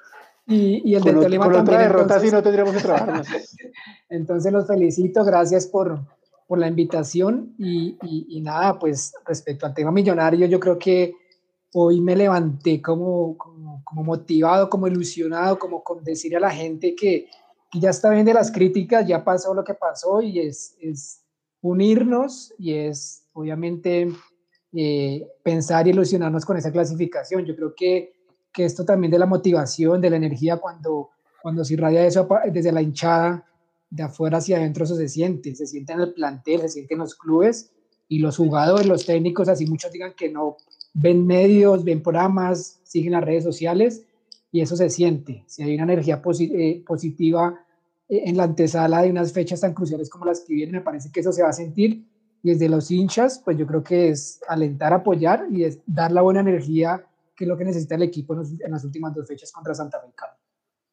Y, 0.50 0.82
y 0.90 0.96
el 0.96 1.04
de 1.04 1.12
Con, 1.12 1.24
Tolima 1.24 1.44
con 1.44 1.54
también. 1.56 1.76
otra 1.76 1.80
derrota 1.88 2.04
entonces- 2.04 2.30
sí 2.30 2.34
no 2.34 2.42
tendríamos 2.42 2.74
que 2.74 2.80
trabajar. 2.82 3.22
Entonces 4.10 4.54
los 4.54 4.66
felicito, 4.66 5.26
gracias 5.26 5.68
por, 5.68 6.00
por 6.48 6.58
la 6.58 6.68
invitación 6.70 7.54
y, 7.58 7.98
y- 8.02 8.26
y 8.30 8.40
nada, 8.40 8.80
pues 8.80 9.14
respecto 9.26 9.66
al 9.66 9.74
tema 9.74 9.92
millonario, 9.92 10.48
yo 10.48 10.58
creo 10.58 10.80
que 10.80 11.14
hoy 11.74 12.00
me 12.00 12.16
levanté 12.16 12.82
como, 12.82 13.38
como, 13.38 13.82
como 13.84 14.04
motivado, 14.06 14.70
como 14.70 14.88
ilusionado, 14.88 15.60
como 15.60 15.84
con 15.84 16.02
decir 16.06 16.38
a 16.38 16.40
la 16.40 16.50
gente 16.52 16.96
que, 16.96 17.28
que 17.70 17.80
ya 17.82 17.90
está 17.90 18.10
bien 18.12 18.26
de 18.26 18.34
las 18.34 18.50
críticas, 18.50 19.06
ya 19.06 19.26
pasó 19.26 19.54
lo 19.54 19.66
que 19.66 19.74
pasó 19.74 20.22
y 20.22 20.40
es, 20.40 20.78
es 20.80 21.26
unirnos 21.60 22.54
y 22.58 22.74
es 22.74 23.26
obviamente 23.34 24.14
eh, 24.74 25.28
pensar 25.44 25.88
y 25.88 25.92
ilusionarnos 25.92 26.46
con 26.46 26.58
esa 26.58 26.72
clasificación. 26.72 27.46
Yo 27.46 27.56
creo 27.56 27.74
que, 27.76 28.14
que 28.54 28.66
esto 28.66 28.86
también 28.86 29.12
de 29.12 29.20
la 29.20 29.26
motivación, 29.26 30.02
de 30.02 30.10
la 30.10 30.18
energía, 30.18 30.58
cuando, 30.58 31.10
cuando 31.42 31.64
se 31.64 31.74
irradia 31.74 32.06
eso 32.06 32.28
desde 32.52 32.72
la 32.72 32.82
hinchada, 32.82 33.44
de 33.90 34.04
afuera 34.04 34.40
hacia 34.40 34.58
adentro, 34.58 34.84
eso 34.84 34.98
se 34.98 35.08
siente, 35.08 35.56
se 35.56 35.66
siente 35.66 35.94
en 35.94 36.02
el 36.02 36.14
plantel, 36.14 36.60
se 36.62 36.70
siente 36.70 36.94
en 36.96 37.00
los 37.00 37.16
clubes 37.16 37.72
y 38.10 38.20
los 38.20 38.36
jugadores, 38.36 38.86
los 38.86 39.06
técnicos, 39.06 39.48
así 39.48 39.66
muchos 39.66 39.92
digan 39.94 40.14
que 40.14 40.30
no 40.30 40.58
ven 40.94 41.26
medios, 41.26 41.86
ven 41.86 42.04
programas, 42.04 42.82
siguen 42.84 43.14
las 43.14 43.24
redes 43.24 43.46
sociales 43.46 44.04
y 44.52 44.60
eso 44.60 44.76
se 44.76 44.90
siente. 44.90 45.44
Si 45.48 45.64
hay 45.64 45.76
una 45.76 45.84
energía 45.84 46.22
posi- 46.22 46.52
eh, 46.54 46.84
positiva 46.86 47.64
eh, 48.10 48.24
en 48.26 48.36
la 48.36 48.44
antesala 48.44 49.04
de 49.04 49.10
unas 49.12 49.32
fechas 49.32 49.62
tan 49.62 49.74
cruciales 49.74 50.10
como 50.10 50.26
las 50.26 50.42
que 50.42 50.54
vienen, 50.54 50.76
me 50.76 50.82
parece 50.82 51.10
que 51.10 51.22
eso 51.22 51.32
se 51.32 51.44
va 51.44 51.50
a 51.50 51.54
sentir. 51.54 52.06
Desde 52.48 52.70
los 52.70 52.90
hinchas, 52.92 53.42
pues 53.44 53.58
yo 53.58 53.68
creo 53.68 53.84
que 53.84 54.08
es 54.08 54.40
alentar, 54.48 54.94
apoyar 54.94 55.48
y 55.52 55.66
es 55.66 55.80
dar 55.86 56.14
la 56.14 56.22
buena 56.22 56.40
energía 56.40 57.06
que 57.36 57.44
es 57.44 57.48
lo 57.50 57.58
que 57.58 57.66
necesita 57.66 57.96
el 57.96 58.04
equipo 58.04 58.36
en, 58.36 58.72
las 58.72 58.86
últimas 58.86 59.14
dos 59.14 59.28
fechas 59.28 59.52
contra 59.52 59.76
Santa 59.76 60.00
Fe. 60.00 60.08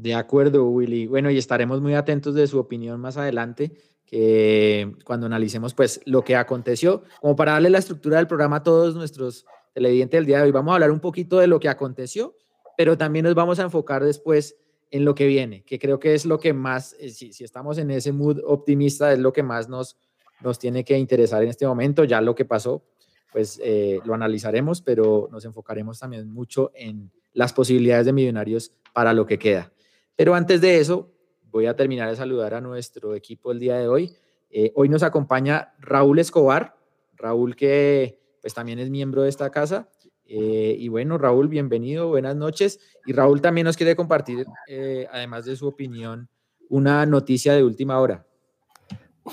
De 0.00 0.14
acuerdo, 0.14 0.64
Willy. 0.68 1.08
Bueno, 1.08 1.28
y 1.28 1.38
estaremos 1.38 1.80
muy 1.80 1.94
atentos 1.94 2.32
de 2.32 2.46
su 2.46 2.60
opinión 2.60 3.00
más 3.00 3.16
adelante, 3.16 3.72
que 4.06 4.92
cuando 5.04 5.26
analicemos 5.26 5.74
pues 5.74 6.00
lo 6.04 6.22
que 6.22 6.36
aconteció, 6.36 7.02
como 7.20 7.34
para 7.34 7.52
darle 7.52 7.68
la 7.68 7.78
estructura 7.78 8.18
del 8.18 8.28
programa 8.28 8.56
a 8.56 8.62
todos 8.62 8.94
nuestros 8.94 9.44
televidentes 9.74 10.18
del 10.18 10.26
día 10.26 10.36
de 10.36 10.44
hoy. 10.44 10.52
Vamos 10.52 10.70
a 10.70 10.74
hablar 10.74 10.92
un 10.92 11.00
poquito 11.00 11.38
de 11.40 11.48
lo 11.48 11.58
que 11.58 11.68
aconteció, 11.68 12.36
pero 12.76 12.96
también 12.96 13.24
nos 13.24 13.34
vamos 13.34 13.58
a 13.58 13.64
enfocar 13.64 14.04
después 14.04 14.54
en 14.92 15.04
lo 15.04 15.16
que 15.16 15.26
viene, 15.26 15.64
que 15.64 15.80
creo 15.80 15.98
que 15.98 16.14
es 16.14 16.24
lo 16.24 16.38
que 16.38 16.52
más, 16.52 16.94
eh, 17.00 17.10
si, 17.10 17.32
estamos 17.42 17.76
en 17.78 17.90
ese 17.90 18.12
mood 18.12 18.38
optimista, 18.44 19.12
es 19.12 19.18
lo 19.18 19.32
que 19.32 19.42
más 19.42 19.68
nos, 19.68 19.96
nos 20.40 20.60
tiene 20.60 20.84
que 20.84 20.96
interesar 20.96 21.42
en 21.42 21.48
este 21.48 21.66
momento. 21.66 22.04
Ya 22.04 22.20
lo 22.20 22.36
que 22.36 22.44
pasó, 22.44 22.84
pues 23.32 23.60
eh, 23.64 23.98
lo 24.04 24.14
analizaremos, 24.14 24.80
pero 24.80 25.28
nos 25.32 25.44
enfocaremos 25.44 25.98
también 25.98 26.32
mucho 26.32 26.70
en 26.76 27.10
las 27.32 27.52
posibilidades 27.52 28.06
de 28.06 28.12
Millonarios 28.12 28.70
para 28.92 29.12
lo 29.12 29.26
que 29.26 29.40
queda. 29.40 29.72
Pero 30.18 30.34
antes 30.34 30.60
de 30.60 30.80
eso, 30.80 31.12
voy 31.44 31.66
a 31.66 31.76
terminar 31.76 32.10
de 32.10 32.16
saludar 32.16 32.52
a 32.52 32.60
nuestro 32.60 33.14
equipo 33.14 33.52
el 33.52 33.60
día 33.60 33.76
de 33.76 33.86
hoy. 33.86 34.16
Eh, 34.50 34.72
hoy 34.74 34.88
nos 34.88 35.04
acompaña 35.04 35.74
Raúl 35.78 36.18
Escobar, 36.18 36.76
Raúl 37.14 37.54
que 37.54 38.18
pues 38.40 38.52
también 38.52 38.80
es 38.80 38.90
miembro 38.90 39.22
de 39.22 39.28
esta 39.28 39.48
casa. 39.50 39.88
Eh, 40.24 40.74
y 40.76 40.88
bueno, 40.88 41.18
Raúl, 41.18 41.46
bienvenido, 41.46 42.08
buenas 42.08 42.34
noches. 42.34 42.80
Y 43.06 43.12
Raúl 43.12 43.40
también 43.40 43.66
nos 43.66 43.76
quiere 43.76 43.94
compartir, 43.94 44.44
eh, 44.66 45.06
además 45.12 45.44
de 45.44 45.54
su 45.54 45.68
opinión, 45.68 46.28
una 46.68 47.06
noticia 47.06 47.54
de 47.54 47.62
última 47.62 48.00
hora. 48.00 48.26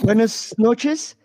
Buenas 0.04 0.54
noches. 0.60 1.18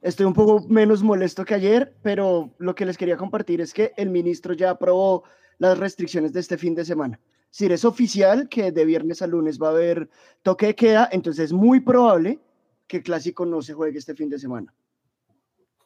Estoy 0.00 0.26
un 0.26 0.34
poco 0.34 0.64
menos 0.68 1.02
molesto 1.02 1.44
que 1.44 1.54
ayer, 1.54 1.92
pero 2.02 2.54
lo 2.58 2.72
que 2.76 2.86
les 2.86 2.96
quería 2.96 3.16
compartir 3.16 3.60
es 3.62 3.74
que 3.74 3.92
el 3.96 4.10
ministro 4.10 4.54
ya 4.54 4.70
aprobó 4.70 5.24
las 5.58 5.76
restricciones 5.76 6.32
de 6.32 6.38
este 6.38 6.56
fin 6.56 6.76
de 6.76 6.84
semana. 6.84 7.18
Si 7.50 7.66
es 7.66 7.84
oficial 7.84 8.48
que 8.48 8.72
de 8.72 8.84
viernes 8.84 9.22
a 9.22 9.26
lunes 9.26 9.58
va 9.60 9.68
a 9.68 9.70
haber 9.70 10.08
toque 10.42 10.66
de 10.66 10.74
queda, 10.74 11.08
entonces 11.12 11.46
es 11.46 11.52
muy 11.52 11.80
probable 11.80 12.38
que 12.86 12.98
el 12.98 13.02
clásico 13.02 13.44
no 13.46 13.62
se 13.62 13.74
juegue 13.74 13.98
este 13.98 14.14
fin 14.14 14.28
de 14.28 14.38
semana. 14.38 14.72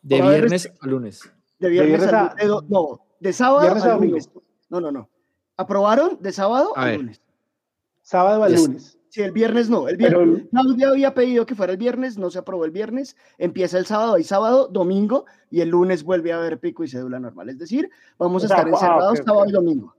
De 0.03 0.21
Va 0.21 0.27
a 0.29 0.31
viernes 0.31 0.73
a 0.81 0.87
lunes. 0.87 1.21
De 1.59 1.69
viernes, 1.69 2.01
viernes 2.01 2.13
a, 2.15 2.27
a- 2.27 2.31
lu- 2.31 2.37
de 2.41 2.47
do- 2.49 2.65
no, 2.69 3.01
de 3.21 3.33
sábado 3.33 3.61
Viernes 3.63 3.85
a 3.85 3.87
a 3.87 3.95
domingo. 3.95 4.13
lunes. 4.17 4.31
No, 4.69 4.81
no, 4.81 4.91
no. 4.93 5.09
Aprobaron 5.57 6.19
de 6.21 6.33
sábado 6.33 6.73
A 6.77 6.87
a, 6.87 6.93
lunes. 6.95 7.21
Sábado 8.03 8.43
al 8.43 8.51
Yes. 8.53 8.67
lunes. 8.67 8.99
Sí, 9.09 9.21
el 9.23 9.31
viernes 9.31 9.69
no. 9.71 9.89
El 9.89 9.97
Pero- 9.99 10.25
viernes, 10.25 10.49
Claudia 10.51 10.89
había 10.89 11.15
pedido 11.15 11.47
que 11.47 11.55
fuera 11.55 11.73
el 11.73 11.79
viernes, 11.79 12.19
no 12.19 12.31
se 12.31 12.39
aprobó 12.39 12.65
el 12.65 12.71
viernes. 12.73 13.15
Empieza 13.39 13.79
el 13.79 13.87
sábado 13.87 14.19
y 14.19 14.25
sábado, 14.25 14.69
domingo, 14.69 15.27
y 15.51 15.61
el 15.61 15.69
lunes 15.69 16.03
vuelve 16.03 16.33
a 16.33 16.39
haber 16.39 16.59
pico 16.59 16.83
y 16.83 16.89
cédula 16.89 17.21
normal. 17.21 17.49
Es 17.51 17.59
decir, 17.59 17.89
vamos 18.19 18.43
a 18.43 18.47
estar 18.47 18.67
ah, 18.67 18.71
encerrados 18.71 19.19
sábado 19.25 19.47
y 19.49 19.53
domingo. 19.53 19.95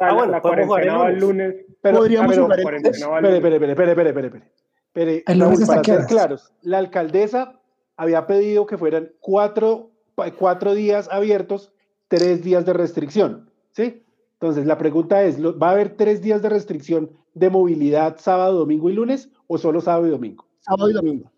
La, 0.00 0.12
bueno, 0.14 0.32
la 0.32 0.42
podemos 0.42 0.66
jugar 0.66 0.82
el 0.82 0.88
cuarentena 0.88 0.98
va 0.98 1.08
el 1.10 1.18
lunes. 1.20 1.54
Pero, 1.80 1.98
Podríamos 1.98 2.30
pero- 2.30 2.42
jugar 2.44 2.58
el 2.60 2.66
Espere, 2.66 2.78
lunes. 2.80 3.00
espere, 3.00 3.36
espere, 3.36 3.56
espere, 3.72 3.90
espere, 3.90 4.08
espere, 4.10 4.26
espere. 4.28 5.24
¿El 5.26 5.40
Raúl, 5.40 5.52
lunes 5.54 5.60
hasta 5.62 5.72
para 5.72 5.82
qué 5.82 5.90
ser 5.90 5.96
horas? 5.98 6.08
claros, 6.10 6.52
la 6.62 6.78
alcaldesa 6.78 7.60
había 7.96 8.26
pedido 8.26 8.66
que 8.66 8.76
fueran 8.78 9.12
cuatro, 9.20 9.90
cuatro 10.38 10.74
días 10.74 11.08
abiertos, 11.10 11.72
tres 12.08 12.42
días 12.42 12.64
de 12.66 12.72
restricción, 12.72 13.50
¿sí? 13.72 14.02
Entonces, 14.34 14.66
la 14.66 14.76
pregunta 14.78 15.22
es, 15.24 15.38
¿lo- 15.38 15.58
¿va 15.58 15.68
a 15.68 15.72
haber 15.72 15.96
tres 15.96 16.20
días 16.22 16.42
de 16.42 16.48
restricción 16.50 17.10
de 17.34 17.48
movilidad 17.50 18.16
sábado, 18.18 18.58
domingo 18.58 18.90
y 18.90 18.94
lunes 18.94 19.30
o 19.46 19.56
solo 19.58 19.80
sábado 19.80 20.06
y 20.06 20.10
domingo? 20.10 20.46
Sábado 20.60 20.90
y 20.90 20.92
domingo. 20.92 21.30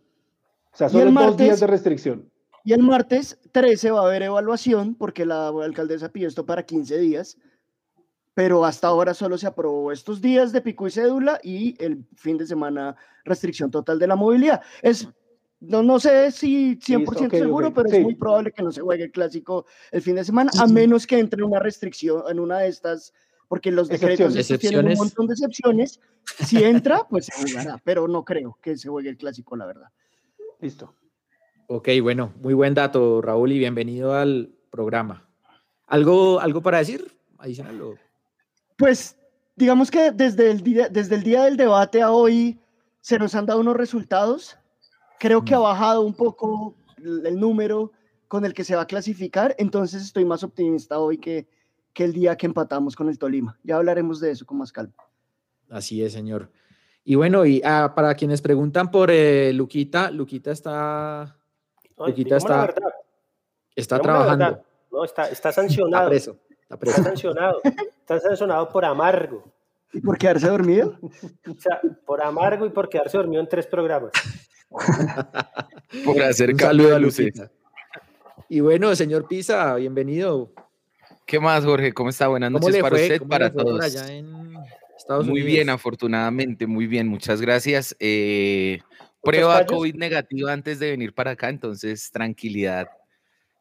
O 0.73 0.77
sea, 0.77 0.89
solo 0.89 1.11
dos 1.11 1.37
días 1.37 1.61
de 1.61 1.67
restricción. 1.67 2.31
Y 2.65 2.73
el 2.73 2.83
martes 2.83 3.39
13 3.53 3.91
va 3.93 4.01
a 4.01 4.07
haber 4.07 4.23
evaluación 4.23 4.95
porque 4.95 5.25
la 5.25 5.49
alcaldesa 5.49 6.11
pidió 6.11 6.29
esto 6.29 6.45
para 6.45 6.65
15 6.65 6.99
días, 6.99 7.37
pero 8.39 8.65
hasta 8.65 8.87
ahora 8.87 9.15
solo 9.15 9.37
se 9.37 9.49
aprobó 9.49 9.91
estos 9.91 10.21
días 10.21 10.53
de 10.53 10.61
pico 10.61 10.87
y 10.87 10.93
cédula 10.93 11.41
y 11.43 11.75
el 11.83 12.05
fin 12.15 12.39
de 12.39 12.47
semana 12.47 12.95
restricción 13.25 13.69
total 13.69 13.99
de 13.99 14.07
la 14.07 14.15
movilidad. 14.15 14.63
Es, 14.81 15.09
no, 15.59 15.83
no 15.83 15.99
sé 15.99 16.31
si 16.31 16.77
100% 16.77 17.27
ok, 17.27 17.31
seguro, 17.33 17.67
ok, 17.67 17.75
pero 17.75 17.89
sí. 17.89 17.97
es 17.97 18.03
muy 18.05 18.15
probable 18.15 18.53
que 18.53 18.63
no 18.63 18.71
se 18.71 18.81
juegue 18.81 19.03
el 19.03 19.11
clásico 19.11 19.67
el 19.91 20.03
fin 20.03 20.15
de 20.15 20.25
semana, 20.25 20.53
a 20.57 20.69
menos 20.69 21.05
que 21.05 21.19
entre 21.19 21.43
una 21.43 21.59
restricción 21.59 22.23
en 22.31 22.39
una 22.39 22.61
de 22.61 22.69
estas, 22.69 23.13
porque 23.49 23.73
los 23.73 23.89
decretos 23.89 24.33
tienen 24.61 24.87
un 24.87 24.95
montón 24.95 25.27
de 25.27 25.33
excepciones. 25.33 25.99
Si 26.39 26.63
entra, 26.63 27.09
pues 27.11 27.27
se 27.27 27.33
jugará, 27.43 27.83
pero 27.83 28.07
no 28.07 28.25
creo 28.25 28.57
que 28.63 28.79
se 28.79 28.89
juegue 28.89 29.09
el 29.09 29.17
clásico, 29.17 29.57
la 29.57 29.67
verdad. 29.67 29.89
Listo. 30.61 30.95
Ok, 31.67 31.89
bueno, 32.03 32.33
muy 32.41 32.55
buen 32.55 32.73
dato, 32.73 33.21
Raúl, 33.21 33.51
y 33.51 33.59
bienvenido 33.59 34.15
al 34.15 34.55
programa. 34.71 35.29
¿Algo, 35.89 36.39
algo 36.39 36.63
para 36.63 36.79
decir? 36.79 37.19
Adicional. 37.39 37.99
Pues 38.79 39.17
digamos 39.57 39.91
que 39.91 40.13
desde 40.13 40.51
el, 40.51 40.63
día, 40.63 40.89
desde 40.89 41.17
el 41.17 41.23
día 41.25 41.43
del 41.45 41.57
debate 41.57 42.01
a 42.01 42.13
hoy 42.13 42.59
se 43.01 43.19
nos 43.19 43.35
han 43.35 43.45
dado 43.45 43.61
unos 43.61 43.77
resultados. 43.77 44.57
Creo 45.19 45.45
que 45.45 45.55
ha 45.55 45.59
Mm. 45.59 45.63
bajado 45.63 46.01
un 46.03 46.15
poco 46.15 46.75
el 46.97 47.27
el 47.27 47.39
número 47.39 47.93
con 48.29 48.45
el 48.45 48.55
que 48.55 48.63
se 48.65 48.77
va 48.77 48.83
a 48.83 48.87
clasificar, 48.87 49.55
entonces 49.59 50.03
estoy 50.03 50.25
más 50.25 50.43
optimista 50.45 50.99
hoy 50.99 51.17
que, 51.19 51.49
que 51.95 52.05
el 52.05 52.13
día 52.13 52.37
que 52.37 52.45
empatamos 52.47 52.95
con 52.95 53.09
el 53.09 53.19
Tolima. 53.19 53.59
Ya 53.65 53.77
hablaremos 53.77 54.21
de 54.21 54.31
eso 54.33 54.45
con 54.47 54.59
más 54.59 54.71
calma. 54.71 54.93
Así 55.71 56.03
es, 56.03 56.13
señor. 56.13 56.51
Y 57.05 57.15
bueno, 57.15 57.47
y 57.47 57.63
ah, 57.65 57.93
para 57.97 58.15
quienes 58.15 58.43
preguntan 58.43 58.91
por 58.91 59.11
eh, 59.11 59.53
Luquita, 59.55 60.11
Luquita 60.11 60.51
está 60.53 61.37
Luquita 61.97 62.37
digamos 62.37 62.45
está, 62.45 62.75
está 63.75 63.97
digamos 63.99 64.03
trabajando. 64.03 64.63
No, 64.93 65.05
está, 65.05 65.23
está 65.23 65.33
Está 65.49 65.53
sancionado. 65.53 66.09
preso. 66.11 66.39
Está 66.71 67.03
sancionado. 67.03 67.61
Está 67.65 68.21
sancionado 68.21 68.69
por 68.69 68.85
amargo. 68.85 69.45
¿Y 69.93 70.01
por 70.01 70.19
quedarse 70.19 70.49
dormido? 70.49 70.99
O 71.49 71.61
sea, 71.61 71.81
por 72.05 72.23
amargo 72.23 72.67
y 72.67 72.71
por 72.71 72.89
quedarse 72.89 73.17
dormido 73.17 73.41
en 73.43 73.49
tres 73.49 73.67
programas. 73.67 74.13
Por 76.05 76.23
hacer 76.23 76.55
de 76.55 76.65
a 76.67 76.73
luces. 76.99 77.27
Luquita. 77.27 77.51
Y 78.51 78.61
bueno, 78.61 78.95
señor 78.95 79.27
Pisa, 79.27 79.75
bienvenido. 79.77 80.53
¿Qué 81.25 81.41
más, 81.41 81.65
Jorge? 81.65 81.93
¿Cómo 81.95 82.11
está? 82.11 82.29
Buenas 82.29 82.51
¿Cómo 82.53 82.67
noches 82.67 82.83
para 82.83 82.97
fue? 82.97 83.03
usted, 83.03 83.19
¿Cómo 83.19 83.29
para 83.31 83.51
todos. 83.53 83.83
allá 83.83 84.13
en 84.13 84.55
Estados 84.97 85.25
Muy 85.27 85.41
Unidos? 85.41 85.47
bien, 85.47 85.71
afortunadamente, 85.71 86.67
muy 86.67 86.87
bien, 86.87 87.09
muchas 87.09 87.41
gracias. 87.41 87.97
Eh, 87.99 88.81
prueba 89.23 89.55
fallos? 89.55 89.73
COVID 89.73 89.95
negativa 89.97 90.53
antes 90.53 90.79
de 90.79 90.91
venir 90.91 91.15
para 91.15 91.31
acá, 91.33 91.49
entonces 91.49 92.11
tranquilidad, 92.11 92.89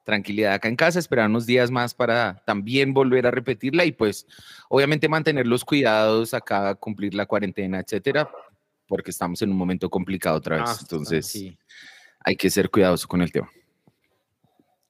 tranquilidad 0.07 0.53
acá 0.53 0.69
en 0.69 0.77
casa, 0.77 0.99
esperar 0.99 1.29
unos 1.29 1.45
días 1.45 1.69
más 1.69 1.93
para 1.93 2.41
también 2.45 2.93
volver 2.93 3.27
a 3.27 3.31
repetirla 3.31 3.83
y 3.83 3.91
pues 3.91 4.25
obviamente 4.69 5.09
mantener 5.09 5.45
los 5.45 5.65
cuidados 5.65 6.33
acá, 6.33 6.75
cumplir 6.75 7.13
la 7.13 7.25
cuarentena, 7.25 7.81
etcétera, 7.81 8.31
porque 8.87 9.11
estamos 9.11 9.41
en 9.41 9.51
un 9.51 9.57
momento 9.57 9.89
complicado 9.89 10.37
otra 10.37 10.55
vez, 10.61 10.65
Ah, 10.69 10.77
entonces 10.79 11.27
sí, 11.27 11.57
hay 12.23 12.37
que 12.37 12.49
ser 12.49 12.69
cuidadoso 12.69 13.05
con 13.05 13.21
el 13.21 13.31
tema. 13.33 13.49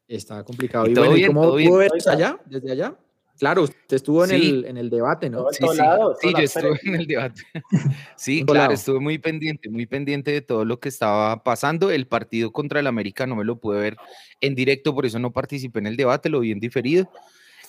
está 0.07 0.43
complicado. 0.43 0.85
Y 0.85 0.91
Y, 0.91 0.93
todo 0.93 1.05
bueno, 1.05 1.15
¿y 1.17 1.19
bien, 1.21 1.27
cómo 1.33 1.41
todo 1.47 1.55
bien. 1.55 1.73
allá? 2.07 2.39
¿Desde 2.45 2.71
allá? 2.71 2.95
Claro, 3.37 3.63
usted 3.63 3.95
estuvo 3.95 4.23
en, 4.23 4.29
Sí. 4.31 4.35
el, 4.49 4.65
en 4.65 4.77
el 4.77 4.89
debate, 4.89 5.29
¿no? 5.29 5.45
Sí, 5.51 5.63
sí, 5.71 5.77
lado, 5.77 6.15
sí, 6.19 6.31
yo 6.31 6.39
estuve 6.39 6.79
en 6.83 6.95
el 6.95 7.07
debate. 7.07 7.41
Sí, 8.17 8.43
claro, 8.43 8.59
lado. 8.61 8.73
estuve 8.73 8.99
muy 8.99 9.17
pendiente, 9.19 9.69
muy 9.69 9.85
pendiente 9.85 10.31
de 10.31 10.41
todo 10.41 10.65
lo 10.65 10.79
que 10.79 10.89
estaba 10.89 11.43
pasando. 11.43 11.91
El 11.91 12.07
partido 12.07 12.51
contra 12.51 12.79
el 12.79 12.87
América 12.87 13.27
no 13.27 13.35
me 13.35 13.43
lo 13.45 13.59
pude 13.59 13.79
ver 13.79 13.97
en 14.41 14.55
directo, 14.55 14.93
por 14.95 15.05
eso 15.05 15.19
no 15.19 15.31
participé 15.31 15.79
en 15.79 15.87
el 15.87 15.97
debate, 15.97 16.29
lo 16.29 16.39
vi 16.39 16.51
en 16.51 16.59
diferido, 16.59 17.09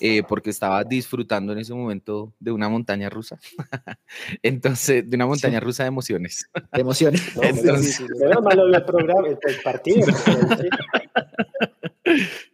eh, 0.01 0.23
porque 0.27 0.51
estaba 0.51 0.85
disfrutando 0.85 1.53
en 1.53 1.59
ese 1.59 1.75
momento 1.75 2.33
de 2.41 2.53
una 2.53 2.69
montaña 2.69 3.11
rusa. 3.11 3.39
Entonces, 4.43 5.09
de 5.09 5.17
una 5.17 5.27
montaña 5.27 5.61
rusa 5.61 5.83
de 5.85 5.89
emociones. 5.89 6.49
De 6.73 6.81
emociones. 6.81 7.23
No, 7.37 7.41
pero 7.43 7.57
Entonces- 7.57 7.97
sí, 7.97 8.07
sí, 8.07 8.13
menos 8.25 8.43
mal 8.43 8.57
lo 8.57 8.67
vio 8.67 8.77
el 8.77 8.85
programa, 8.85 9.29
el, 9.29 9.39
el 9.43 9.61
partido. 9.63 10.07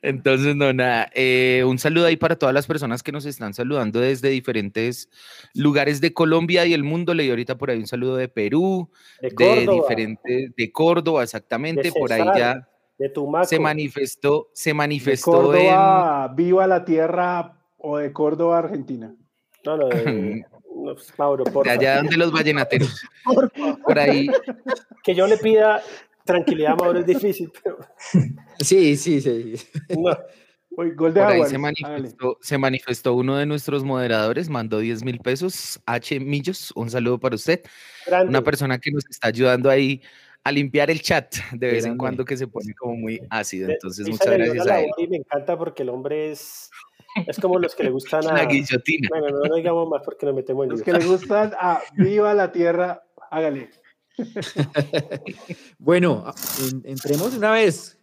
Entonces, 0.02 0.54
no, 0.56 0.72
nada. 0.72 1.10
eh, 1.14 1.62
un 1.66 1.78
saludo 1.78 2.06
ahí 2.06 2.16
para 2.16 2.36
todas 2.36 2.54
las 2.54 2.66
personas 2.66 3.02
que 3.02 3.12
nos 3.12 3.24
están 3.26 3.54
saludando 3.54 4.00
desde 4.00 4.28
diferentes 4.28 5.08
lugares 5.54 6.00
de 6.00 6.12
Colombia 6.12 6.66
y 6.66 6.74
el 6.74 6.84
mundo. 6.84 7.14
Leí 7.14 7.30
ahorita 7.30 7.56
por 7.56 7.70
ahí 7.70 7.78
un 7.78 7.86
saludo 7.86 8.16
de 8.16 8.28
Perú, 8.28 8.90
De 9.20 9.30
de 9.30 9.66
diferentes, 9.72 10.52
de 10.56 10.72
Córdoba, 10.72 11.22
exactamente. 11.22 11.82
de 11.82 11.92
por 11.92 12.12
ahí 12.12 12.24
ya 12.36 12.68
de 12.98 13.08
Tumaco. 13.08 13.46
se 13.46 13.58
manifestó, 13.58 14.50
se 14.52 14.70
De 14.70 14.74
manifestó 14.74 15.54
en. 15.54 15.66
Córdoba, 15.66 16.28
viva 16.36 16.66
la 16.66 16.84
tierra 16.84 17.58
o 17.78 17.98
de 17.98 18.12
Córdoba, 18.12 18.58
Argentina. 18.58 19.14
No, 19.64 19.76
no, 19.76 19.88
de, 19.88 20.44
no, 21.18 21.36
De 21.36 21.50
porfa. 21.50 21.72
allá 21.72 21.96
donde 21.96 22.16
los 22.16 22.30
vallenateros. 22.32 23.02
Por 23.84 23.98
ahí, 23.98 24.28
Que 25.02 25.14
yo 25.14 25.26
le 25.26 25.36
pida 25.38 25.82
tranquilidad 26.24 26.76
Mauro 26.76 27.00
es 27.00 27.06
difícil, 27.06 27.50
pero 27.62 27.78
Sí, 28.60 28.96
sí, 28.96 29.20
sí. 29.20 29.54
no. 29.98 30.16
Uy, 30.76 30.90
gol 30.90 31.14
de 31.14 31.20
por 31.20 31.30
ahí 31.30 31.44
se 31.44 31.58
manifestó, 31.58 32.38
se 32.40 32.58
manifestó 32.58 33.14
uno 33.14 33.36
de 33.36 33.46
nuestros 33.46 33.84
moderadores, 33.84 34.48
mandó 34.48 34.80
10 34.80 35.04
mil 35.04 35.20
pesos, 35.20 35.80
H 35.86 36.18
Millos, 36.18 36.72
un 36.74 36.90
saludo 36.90 37.18
para 37.18 37.36
usted. 37.36 37.62
Grande. 38.06 38.30
Una 38.30 38.42
persona 38.42 38.78
que 38.78 38.90
nos 38.90 39.04
está 39.08 39.28
ayudando 39.28 39.70
ahí 39.70 40.02
a 40.42 40.52
limpiar 40.52 40.90
el 40.90 41.00
chat 41.00 41.36
de 41.52 41.66
vez 41.68 41.86
en 41.86 41.96
cuando 41.96 42.24
que 42.24 42.36
se 42.36 42.46
pone 42.46 42.74
como 42.74 42.96
muy 42.96 43.20
ácido. 43.30 43.70
Entonces, 43.70 44.08
muchas 44.08 44.34
gracias 44.34 44.66
a 44.66 44.80
él. 44.80 44.90
Y 44.98 45.06
me 45.06 45.16
encanta 45.18 45.56
porque 45.56 45.84
el 45.84 45.88
hombre 45.88 46.32
es, 46.32 46.70
es 47.26 47.38
como 47.38 47.58
los 47.58 47.74
que 47.74 47.84
le 47.84 47.90
gustan 47.90 48.26
a... 48.28 48.34
La 48.34 48.44
guillotina. 48.44 49.08
Bueno, 49.08 49.28
no, 49.30 49.44
no 49.44 49.54
digamos 49.54 49.88
más 49.88 50.02
porque 50.04 50.26
nos 50.26 50.34
metemos 50.34 50.64
en 50.64 50.70
Los 50.70 50.82
que 50.82 50.92
le 50.92 51.04
gustan 51.04 51.52
a 51.58 51.80
viva 51.96 52.34
la 52.34 52.52
tierra, 52.52 53.04
hágale. 53.30 53.70
Bueno, 55.78 56.24
entremos 56.84 57.34
una 57.34 57.52
vez. 57.52 57.98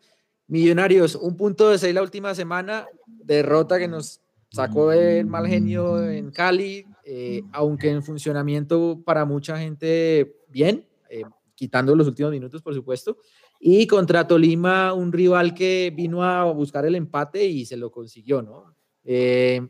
Millonarios, 0.47 1.15
un 1.15 1.37
punto 1.37 1.69
de 1.69 1.77
seis 1.77 1.95
la 1.95 2.01
última 2.01 2.35
semana, 2.35 2.85
derrota 3.05 3.79
que 3.79 3.87
nos 3.87 4.19
sacó 4.49 4.91
el 4.91 5.25
mal 5.25 5.47
genio 5.47 6.05
en 6.09 6.29
Cali, 6.31 6.85
eh, 7.05 7.41
aunque 7.53 7.89
en 7.89 8.03
funcionamiento 8.03 9.01
para 9.05 9.23
mucha 9.23 9.57
gente 9.57 10.35
bien, 10.49 10.85
eh, 11.09 11.23
quitando 11.55 11.95
los 11.95 12.07
últimos 12.07 12.31
minutos, 12.33 12.61
por 12.61 12.73
supuesto. 12.73 13.17
Y 13.61 13.87
contra 13.87 14.27
Tolima, 14.27 14.93
un 14.93 15.13
rival 15.13 15.53
que 15.53 15.93
vino 15.95 16.23
a 16.23 16.43
buscar 16.51 16.85
el 16.85 16.95
empate 16.95 17.45
y 17.45 17.65
se 17.65 17.77
lo 17.77 17.89
consiguió, 17.89 18.41
¿no? 18.41 18.75
Eh, 19.05 19.65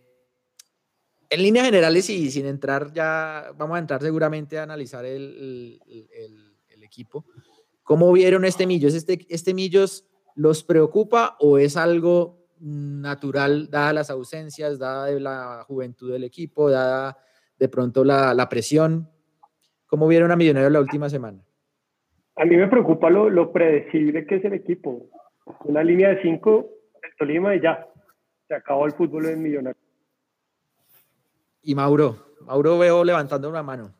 en 1.31 1.41
líneas 1.41 1.65
generales 1.65 2.09
y 2.09 2.29
sin 2.29 2.45
entrar 2.45 2.91
ya, 2.91 3.51
vamos 3.57 3.77
a 3.77 3.79
entrar 3.79 4.01
seguramente 4.01 4.59
a 4.59 4.63
analizar 4.63 5.05
el, 5.05 5.79
equipo. 6.83 7.23
¿Cómo 7.83 8.11
vieron 8.11 8.43
este 8.43 8.67
Millos? 8.67 8.93
¿Este, 8.95 9.19
¿Este 9.29 9.53
Millos 9.53 10.05
los 10.35 10.61
preocupa 10.61 11.37
o 11.39 11.57
es 11.57 11.77
algo 11.77 12.47
natural, 12.59 13.69
dadas 13.69 13.93
las 13.93 14.09
ausencias, 14.09 14.77
dada 14.77 15.09
la 15.11 15.63
juventud 15.65 16.11
del 16.11 16.25
equipo, 16.25 16.69
dada 16.69 17.17
de 17.57 17.69
pronto 17.69 18.03
la, 18.03 18.47
presión? 18.49 19.07
¿Cómo 19.87 20.05
vieron 20.09 20.31
a 20.31 20.35
Millonarios 20.35 20.73
la 20.73 20.81
última 20.81 21.09
semana? 21.09 21.41
A 22.35 22.43
mí 22.43 22.57
me 22.57 22.67
preocupa 22.67 23.09
lo, 23.09 23.29
lo 23.29 23.53
predecible 23.53 24.25
que 24.25 24.35
es 24.35 24.43
el 24.43 24.53
equipo. 24.53 25.09
Una 25.63 25.81
línea 25.81 26.09
de 26.09 26.21
cinco, 26.23 26.71
el 27.01 27.15
Tolima 27.17 27.55
y 27.55 27.61
ya. 27.61 27.87
Se 28.49 28.55
acabó 28.55 28.85
el 28.85 28.91
fútbol 28.91 29.27
en 29.27 29.41
Millonarios. 29.41 29.80
Y 31.63 31.75
Mauro, 31.75 32.17
Mauro 32.41 32.77
veo 32.77 33.03
levantando 33.03 33.49
una 33.49 33.63
mano. 33.63 33.93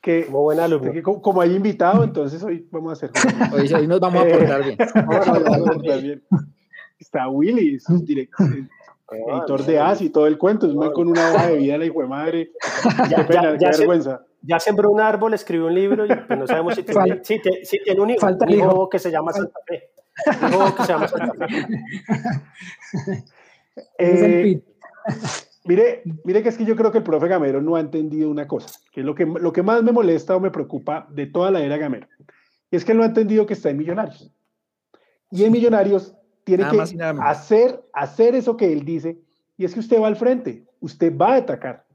Que, 0.00 0.26
Como 0.26 0.42
buen 0.42 0.58
alumno. 0.58 0.90
que 0.92 1.02
como, 1.02 1.22
como 1.22 1.40
hay 1.40 1.54
invitado, 1.54 2.02
entonces 2.02 2.42
hoy 2.42 2.66
vamos 2.72 2.90
a 2.90 2.92
hacer. 2.94 3.10
Hoy, 3.54 3.72
hoy 3.72 3.86
nos 3.86 4.00
vamos 4.00 4.22
a 4.24 4.28
Eh, 4.28 4.32
portar 4.36 4.64
bien. 4.64 4.76
Vamos 4.94 5.28
a 5.28 5.32
portar 5.72 6.00
bien. 6.02 6.24
Está 6.98 7.28
Willy, 7.28 7.76
es 7.76 7.88
un 7.88 8.04
direct- 8.04 8.30
Ah, 9.30 9.36
editor 9.40 9.62
de 9.64 9.78
AS 9.78 10.00
y 10.00 10.08
todo 10.08 10.26
el 10.26 10.38
cuento. 10.38 10.66
Es 10.66 10.74
man 10.74 10.90
con 10.92 11.06
una 11.06 11.30
hoja 11.32 11.48
de 11.48 11.58
vida, 11.58 11.76
la 11.76 11.84
hijo 11.84 12.00
de 12.00 12.08
madre. 12.08 12.50
Ya- 13.10 13.16
Qué 13.18 13.24
pena, 13.24 13.42
ya- 13.42 13.58
ya 13.58 13.68
qué 13.68 13.72
se- 13.74 13.78
vergüenza. 13.80 14.24
Ya 14.40 14.58
sembró 14.58 14.90
un 14.90 15.00
árbol, 15.00 15.34
escribió 15.34 15.66
un 15.66 15.74
libro 15.74 16.04
y 16.04 16.08
pues 16.08 16.36
no 16.38 16.46
sabemos 16.48 16.74
si 16.74 16.82
tiene, 16.82 17.20
sí, 17.22 17.38
te- 17.40 17.64
sí 17.64 17.78
tiene 17.84 18.00
un 18.00 18.10
hijo, 18.10 18.20
falta 18.20 18.44
un 18.44 18.50
el 18.50 18.58
hijo 18.58 18.66
hijo. 18.70 18.88
que 18.88 18.98
se 18.98 19.10
llama 19.12 19.32
Santa 19.32 19.60
Fe. 19.66 19.90
Un 20.46 20.52
hijo 20.54 20.74
que 20.74 20.82
se 20.82 20.88
llama 20.92 21.06
Santa 21.08 21.46
Fe. 21.46 21.56
Ese 23.98 24.14
es 24.14 24.22
el 24.22 24.32
Eh, 24.32 24.42
pit. 24.42 24.64
Mire, 25.64 26.02
mire 26.24 26.42
que 26.42 26.48
es 26.48 26.58
que 26.58 26.64
yo 26.64 26.74
creo 26.74 26.90
que 26.90 26.98
el 26.98 27.04
profe 27.04 27.28
Gamero 27.28 27.62
no 27.62 27.76
ha 27.76 27.80
entendido 27.80 28.28
una 28.28 28.48
cosa, 28.48 28.80
que 28.90 29.00
es 29.00 29.06
lo 29.06 29.14
que, 29.14 29.24
lo 29.24 29.52
que 29.52 29.62
más 29.62 29.82
me 29.82 29.92
molesta 29.92 30.36
o 30.36 30.40
me 30.40 30.50
preocupa 30.50 31.06
de 31.10 31.26
toda 31.26 31.50
la 31.50 31.62
era 31.62 31.76
Gamero. 31.76 32.08
Es 32.70 32.84
que 32.84 32.92
él 32.92 32.98
no 32.98 33.04
ha 33.04 33.08
entendido 33.08 33.46
que 33.46 33.54
está 33.54 33.70
en 33.70 33.76
Millonarios. 33.76 34.32
Y 35.30 35.44
en 35.44 35.52
Millonarios 35.52 36.14
tiene 36.44 36.64
Nada 36.64 36.84
que 36.84 37.20
hacer, 37.20 37.84
hacer 37.92 38.34
eso 38.34 38.56
que 38.56 38.72
él 38.72 38.84
dice, 38.84 39.20
y 39.56 39.64
es 39.64 39.74
que 39.74 39.80
usted 39.80 40.00
va 40.00 40.08
al 40.08 40.16
frente, 40.16 40.64
usted 40.80 41.16
va 41.16 41.34
a 41.34 41.36
atacar. 41.36 41.86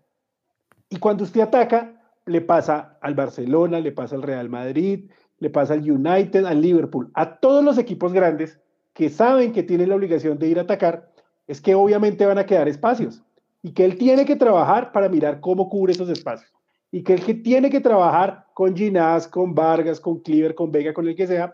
Y 0.89 0.97
cuando 0.97 1.25
usted 1.25 1.41
ataca, 1.41 2.01
le 2.25 2.39
pasa 2.39 2.97
al 3.01 3.15
Barcelona, 3.15 3.81
le 3.81 3.91
pasa 3.91 4.15
al 4.15 4.23
Real 4.23 4.49
Madrid, 4.49 5.11
le 5.39 5.49
pasa 5.49 5.73
al 5.73 5.89
United, 5.89 6.45
al 6.45 6.61
Liverpool, 6.61 7.11
a 7.13 7.39
todos 7.39 7.63
los 7.63 7.77
equipos 7.77 8.13
grandes 8.13 8.59
que 8.93 9.09
saben 9.09 9.51
que 9.51 9.63
tienen 9.63 9.89
la 9.89 9.95
obligación 9.95 10.39
de 10.39 10.47
ir 10.47 10.57
a 10.57 10.63
atacar, 10.63 11.11
es 11.47 11.61
que 11.61 11.75
obviamente 11.75 12.25
van 12.25 12.37
a 12.37 12.45
quedar 12.45 12.67
espacios 12.67 13.23
y 13.61 13.73
que 13.73 13.85
él 13.85 13.97
tiene 13.97 14.25
que 14.25 14.35
trabajar 14.35 14.91
para 14.91 15.09
mirar 15.09 15.39
cómo 15.39 15.69
cubre 15.69 15.93
esos 15.93 16.09
espacios. 16.09 16.51
Y 16.91 17.03
que 17.03 17.13
él 17.13 17.23
que 17.23 17.33
tiene 17.33 17.69
que 17.69 17.81
trabajar 17.81 18.45
con 18.53 18.75
Ginás, 18.75 19.27
con 19.27 19.53
Vargas, 19.53 19.99
con 19.99 20.19
Cleaver, 20.19 20.55
con 20.55 20.71
Vega, 20.71 20.93
con 20.93 21.07
el 21.07 21.15
que 21.15 21.27
sea, 21.27 21.53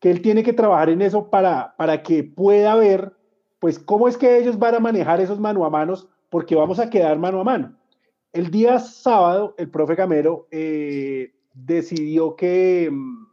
que 0.00 0.10
él 0.10 0.20
tiene 0.20 0.42
que 0.42 0.52
trabajar 0.52 0.90
en 0.90 1.02
eso 1.02 1.30
para, 1.30 1.74
para 1.76 2.02
que 2.02 2.24
pueda 2.24 2.74
ver, 2.74 3.12
pues, 3.60 3.78
cómo 3.78 4.08
es 4.08 4.16
que 4.16 4.38
ellos 4.38 4.58
van 4.58 4.74
a 4.74 4.80
manejar 4.80 5.20
esos 5.20 5.38
mano 5.38 5.64
a 5.64 5.70
manos, 5.70 6.08
porque 6.30 6.56
vamos 6.56 6.80
a 6.80 6.90
quedar 6.90 7.18
mano 7.18 7.40
a 7.40 7.44
mano. 7.44 7.76
El 8.32 8.50
día 8.50 8.78
sábado, 8.80 9.54
el 9.58 9.70
profe 9.70 9.94
Camero 9.94 10.48
eh, 10.50 11.32
decidió 11.54 12.34
que 12.34 12.88
mm, 12.90 13.26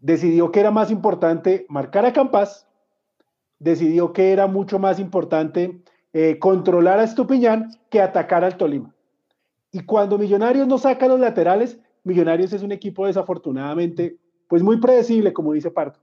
decidió 0.00 0.50
que 0.50 0.60
era 0.60 0.70
más 0.70 0.90
importante 0.90 1.66
marcar 1.68 2.06
a 2.06 2.12
Campas, 2.12 2.66
decidió 3.58 4.12
que 4.12 4.32
era 4.32 4.46
mucho 4.46 4.78
más 4.78 4.98
importante 4.98 5.82
eh, 6.12 6.38
controlar 6.38 6.98
a 6.98 7.04
Estupiñán 7.04 7.70
que 7.88 8.00
atacar 8.00 8.44
al 8.44 8.56
Tolima. 8.56 8.94
Y 9.72 9.80
cuando 9.80 10.18
Millonarios 10.18 10.66
no 10.66 10.78
saca 10.78 11.06
los 11.06 11.20
laterales, 11.20 11.78
Millonarios 12.02 12.52
es 12.52 12.62
un 12.62 12.72
equipo 12.72 13.06
desafortunadamente, 13.06 14.16
pues 14.48 14.62
muy 14.62 14.80
predecible, 14.80 15.32
como 15.32 15.52
dice 15.52 15.70
Parto. 15.70 16.00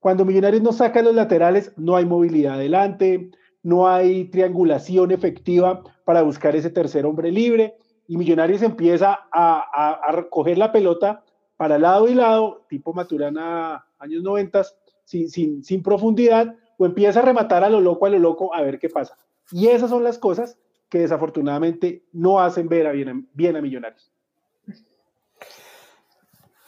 Cuando 0.00 0.24
Millonarios 0.24 0.62
no 0.62 0.72
saca 0.72 1.02
los 1.02 1.14
laterales, 1.14 1.72
no 1.76 1.96
hay 1.96 2.04
movilidad 2.04 2.54
adelante, 2.54 3.30
no 3.62 3.88
hay 3.88 4.26
triangulación 4.26 5.10
efectiva 5.10 5.82
para 6.04 6.22
buscar 6.22 6.54
ese 6.54 6.70
tercer 6.70 7.06
hombre 7.06 7.32
libre 7.32 7.76
y 8.06 8.16
Millonarios 8.16 8.62
empieza 8.62 9.26
a, 9.32 9.98
a, 10.06 10.12
recoger 10.12 10.58
la 10.58 10.70
pelota 10.70 11.24
para 11.56 11.78
lado 11.78 12.08
y 12.08 12.14
lado, 12.14 12.64
tipo 12.68 12.92
Maturana 12.92 13.84
años 13.98 14.22
90, 14.22 14.62
sin, 15.04 15.28
sin, 15.28 15.64
sin 15.64 15.82
profundidad, 15.82 16.54
o 16.78 16.86
empieza 16.86 17.20
a 17.20 17.24
rematar 17.24 17.64
a 17.64 17.70
lo 17.70 17.80
loco, 17.80 18.06
a 18.06 18.10
lo 18.10 18.18
loco, 18.18 18.54
a 18.54 18.60
ver 18.60 18.78
qué 18.78 18.88
pasa. 18.88 19.16
Y 19.52 19.68
esas 19.68 19.90
son 19.90 20.02
las 20.04 20.18
cosas 20.18 20.58
que 20.88 20.98
desafortunadamente 20.98 22.04
no 22.12 22.40
hacen 22.40 22.68
ver 22.68 22.86
a 22.86 22.92
bien, 22.92 23.28
bien 23.34 23.56
a 23.56 23.60
Millonarios. 23.60 24.10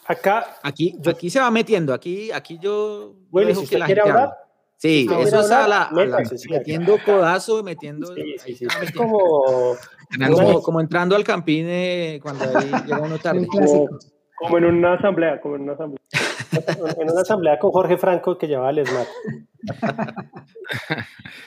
Acá, 0.06 0.56
Aquí, 0.62 0.98
aquí 1.06 1.28
se 1.28 1.38
va 1.38 1.50
metiendo, 1.50 1.92
aquí, 1.92 2.32
aquí 2.32 2.58
yo. 2.58 3.14
Bueno, 3.30 3.48
dejo 3.48 3.60
si 3.60 3.66
que 3.66 3.76
usted 3.76 3.78
la 3.80 3.86
gente 3.86 4.00
hablar. 4.08 4.30
Sí, 4.78 5.06
si 5.08 5.14
eso 5.22 5.40
es 5.40 5.50
a 5.50 5.66
la, 5.68 5.82
a 5.82 5.90
la- 5.90 6.04
métase, 6.04 6.38
sí, 6.38 6.48
metiendo 6.48 7.02
codazo, 7.02 7.62
metiendo. 7.62 8.14
Sí, 8.14 8.22
sí, 8.38 8.54
sí. 8.54 8.66
Es 8.80 8.92
como, 8.92 9.76
Como, 10.30 10.62
como 10.62 10.80
entrando 10.80 11.14
al 11.14 11.24
campine 11.24 12.20
cuando 12.22 12.48
ahí 12.48 12.80
llega 12.86 13.02
uno 13.02 13.18
tarde. 13.22 13.48
Como 14.34 14.56
en 14.58 14.64
una 14.64 14.94
asamblea, 14.94 15.40
como 15.40 15.56
en 15.56 15.62
una 15.62 15.72
asamblea. 15.74 15.98
En 16.52 17.10
una 17.10 17.20
asamblea 17.20 17.58
con 17.58 17.70
Jorge 17.70 17.96
Franco 17.96 18.38
que 18.38 18.46
llevaba 18.46 18.70
el 18.70 18.78
ESMAD. 18.78 19.06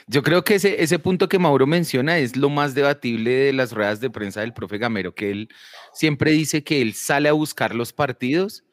Yo 0.08 0.24
creo 0.24 0.44
que 0.44 0.56
ese, 0.56 0.82
ese 0.84 1.00
punto 1.00 1.30
que 1.30 1.40
Mauro 1.40 1.68
menciona 1.68 2.18
es 2.18 2.36
lo 2.36 2.50
más 2.50 2.74
debatible 2.74 3.32
de 3.32 3.54
las 3.54 3.72
ruedas 3.72 4.00
de 4.00 4.10
prensa 4.10 4.42
del 4.42 4.54
profe 4.54 4.78
Gamero, 4.78 5.16
que 5.16 5.32
él 5.32 5.50
siempre 5.94 6.32
dice 6.32 6.64
que 6.64 6.82
él 6.82 6.94
sale 6.94 7.30
a 7.30 7.34
buscar 7.34 7.76
los 7.76 7.94
partidos 7.94 8.64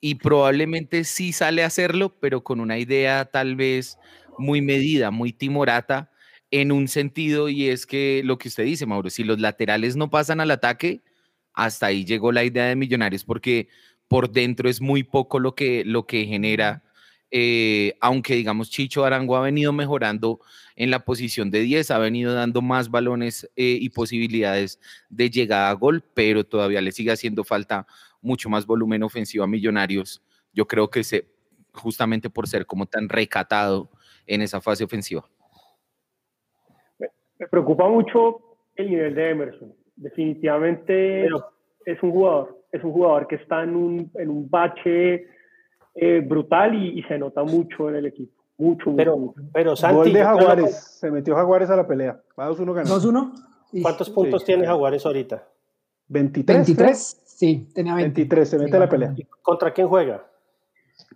y 0.00 0.16
probablemente 0.16 1.04
sí 1.04 1.32
sale 1.32 1.62
a 1.62 1.66
hacerlo, 1.66 2.16
pero 2.20 2.44
con 2.44 2.60
una 2.60 2.78
idea 2.78 3.24
tal 3.24 3.56
vez 3.56 3.98
muy 4.38 4.60
medida, 4.60 5.10
muy 5.10 5.32
timorata 5.32 6.10
en 6.50 6.72
un 6.72 6.88
sentido 6.88 7.48
y 7.48 7.68
es 7.68 7.86
que 7.86 8.22
lo 8.24 8.38
que 8.38 8.48
usted 8.48 8.64
dice, 8.64 8.86
Mauro, 8.86 9.10
si 9.10 9.24
los 9.24 9.40
laterales 9.40 9.96
no 9.96 10.10
pasan 10.10 10.40
al 10.40 10.50
ataque, 10.50 11.02
hasta 11.54 11.86
ahí 11.86 12.04
llegó 12.04 12.32
la 12.32 12.44
idea 12.44 12.66
de 12.66 12.76
Millonarios 12.76 13.24
porque 13.24 13.68
por 14.08 14.30
dentro 14.30 14.68
es 14.68 14.80
muy 14.80 15.02
poco 15.02 15.38
lo 15.38 15.54
que, 15.54 15.84
lo 15.84 16.06
que 16.06 16.24
genera, 16.24 16.82
eh, 17.30 17.94
aunque 18.00 18.34
digamos 18.34 18.70
Chicho 18.70 19.04
Arango 19.04 19.36
ha 19.36 19.40
venido 19.40 19.72
mejorando 19.72 20.40
en 20.76 20.90
la 20.90 21.04
posición 21.04 21.50
de 21.50 21.60
10, 21.60 21.90
ha 21.90 21.98
venido 21.98 22.32
dando 22.34 22.62
más 22.62 22.90
balones 22.90 23.50
eh, 23.56 23.78
y 23.80 23.88
posibilidades 23.90 24.78
de 25.08 25.30
llegada 25.30 25.70
a 25.70 25.72
gol, 25.72 26.04
pero 26.14 26.44
todavía 26.44 26.80
le 26.80 26.92
sigue 26.92 27.10
haciendo 27.10 27.42
falta 27.44 27.86
mucho 28.20 28.48
más 28.48 28.64
volumen 28.66 29.02
ofensivo 29.02 29.44
a 29.44 29.48
Millonarios. 29.48 30.22
Yo 30.52 30.66
creo 30.66 30.88
que 30.88 31.02
se, 31.02 31.26
justamente 31.72 32.30
por 32.30 32.46
ser 32.46 32.64
como 32.66 32.86
tan 32.86 33.08
recatado 33.08 33.90
en 34.26 34.42
esa 34.42 34.60
fase 34.60 34.84
ofensiva. 34.84 35.28
Me 37.38 37.46
preocupa 37.48 37.88
mucho 37.88 38.40
el 38.76 38.90
nivel 38.90 39.14
de 39.14 39.30
Emerson. 39.30 39.74
Definitivamente 39.96 41.22
Pero- 41.22 41.52
es 41.84 42.02
un 42.02 42.10
jugador, 42.10 42.64
es 42.76 42.84
un 42.84 42.92
jugador 42.92 43.26
que 43.26 43.36
está 43.36 43.62
en 43.62 43.74
un, 43.76 44.10
en 44.14 44.28
un 44.30 44.48
bache 44.48 45.26
eh, 45.94 46.20
brutal 46.26 46.74
y, 46.74 46.98
y 46.98 47.02
se 47.04 47.18
nota 47.18 47.42
mucho 47.42 47.88
en 47.88 47.96
el 47.96 48.06
equipo. 48.06 48.32
Mucho, 48.58 48.90
mucho, 48.90 48.96
Pero, 48.96 49.16
mucho. 49.18 49.40
pero 49.52 49.76
Santi, 49.76 49.96
Gol 49.96 50.12
de 50.14 50.22
Jaguares, 50.24 50.76
se 50.98 51.10
metió 51.10 51.34
Jaguares 51.34 51.68
a 51.70 51.76
la 51.76 51.86
pelea. 51.86 52.18
Va 52.38 52.48
2-1 52.50 52.72
ganó. 52.72 52.88
2-1. 52.88 53.32
y 53.72 53.82
¿cuántos 53.82 54.08
puntos 54.10 54.42
Sí. 54.42 54.46
tiene 54.46 54.66
Jaguares 54.66 55.04
ahorita? 55.04 55.44
23. 56.08 56.56
23. 56.58 57.22
Sí, 57.26 57.68
tenía 57.74 57.94
20. 57.94 58.08
23, 58.20 58.48
se 58.48 58.58
mete 58.58 58.76
a 58.76 58.80
la 58.80 58.88
pelea. 58.88 59.14
¿Contra 59.42 59.72
quién 59.72 59.88
juega? 59.88 60.24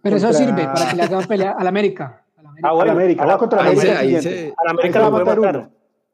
Pero 0.03 0.16
eso 0.16 0.27
Contra- 0.29 0.44
sirve 0.46 0.64
para 0.64 0.90
que 0.90 0.96
le 0.96 1.03
hagan 1.03 1.27
pelea 1.27 1.53
al 1.59 1.66
América. 1.66 2.25
Al 2.37 2.46
América. 2.46 2.68
Ah, 2.68 2.70
A 2.70 2.75
bueno, 2.75 2.87
la 2.87 2.92
América, 2.92 3.23
a 3.23 3.27
la- 3.27 3.33
va 3.35 3.38
contra 3.38 3.61
América. 3.61 3.99
ahí 4.01 4.20
se- 4.20 4.53
A 4.57 4.64
la 4.64 4.70
América 4.73 4.99
lo 4.99 5.11
va 5.12 5.20
a 5.20 5.25
matar. 5.25 5.38
uno. 5.38 5.70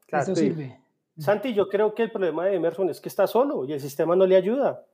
Claro. 0.06 0.22
eso 0.22 0.36
sí. 0.36 0.42
sirve. 0.42 0.78
Santi, 1.18 1.54
yo 1.54 1.68
creo 1.68 1.94
que 1.94 2.04
el 2.04 2.12
problema 2.12 2.44
de 2.44 2.54
Emerson 2.54 2.88
es 2.90 3.00
que 3.00 3.08
está 3.08 3.26
solo 3.26 3.64
y 3.64 3.72
el 3.72 3.80
sistema 3.80 4.14
no 4.14 4.26
le 4.26 4.36
ayuda. 4.36 4.84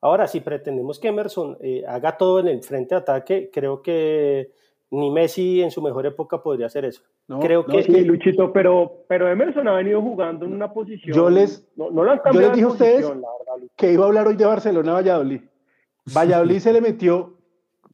Ahora, 0.00 0.28
si 0.28 0.40
pretendemos 0.40 0.98
que 0.98 1.08
Emerson 1.08 1.56
eh, 1.60 1.84
haga 1.86 2.16
todo 2.16 2.38
en 2.40 2.48
el 2.48 2.62
frente 2.62 2.94
de 2.94 3.00
ataque, 3.00 3.50
creo 3.52 3.82
que 3.82 4.52
ni 4.90 5.10
Messi 5.10 5.60
en 5.60 5.70
su 5.70 5.82
mejor 5.82 6.06
época 6.06 6.42
podría 6.42 6.66
hacer 6.66 6.84
eso. 6.84 7.02
No, 7.26 7.40
creo 7.40 7.64
no, 7.66 7.74
que 7.74 7.82
Sí, 7.82 8.04
Luchito, 8.04 8.52
pero, 8.52 9.04
pero 9.08 9.28
Emerson 9.28 9.66
ha 9.68 9.74
venido 9.74 10.00
jugando 10.00 10.46
en 10.46 10.54
una 10.54 10.72
posición. 10.72 11.14
Yo 11.14 11.28
les- 11.28 11.68
no, 11.76 11.90
no 11.90 12.04
lo 12.04 12.12
han 12.12 12.20
yo 12.32 12.40
les 12.40 12.52
dije 12.52 12.64
a 12.64 12.68
ustedes 12.68 13.08
verdad, 13.08 13.22
que 13.76 13.92
iba 13.92 14.04
a 14.04 14.06
hablar 14.06 14.28
hoy 14.28 14.36
de 14.36 14.46
Barcelona 14.46 14.92
Valladolid. 14.92 15.42
Valladolid 16.14 16.58
se 16.58 16.72
le 16.72 16.80
metió, 16.80 17.34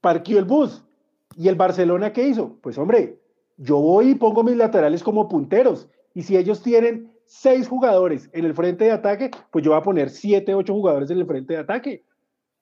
parqueó 0.01 0.38
el 0.38 0.45
bus. 0.45 0.85
¿Y 1.37 1.49
el 1.49 1.57
Barcelona 1.57 2.12
qué 2.12 2.29
hizo? 2.29 2.59
Pues 2.61 2.79
hombre, 2.79 3.19
yo 3.57 3.79
voy 3.79 4.11
y 4.11 4.14
pongo 4.14 4.45
mis 4.45 4.57
laterales 4.57 5.03
como 5.03 5.29
punteros. 5.29 5.88
Y 6.14 6.23
si 6.23 6.37
ellos 6.37 6.62
tienen 6.62 7.12
seis 7.27 7.69
jugadores 7.69 8.29
en 8.33 8.45
el 8.45 8.55
frente 8.55 8.85
de 8.85 8.93
ataque, 8.93 9.31
pues 9.51 9.65
yo 9.65 9.71
voy 9.73 9.81
a 9.81 9.83
poner 9.83 10.11
siete, 10.11 10.55
ocho 10.55 10.75
jugadores 10.75 11.11
en 11.11 11.19
el 11.19 11.27
frente 11.27 11.55
de 11.55 11.61
ataque. 11.61 12.05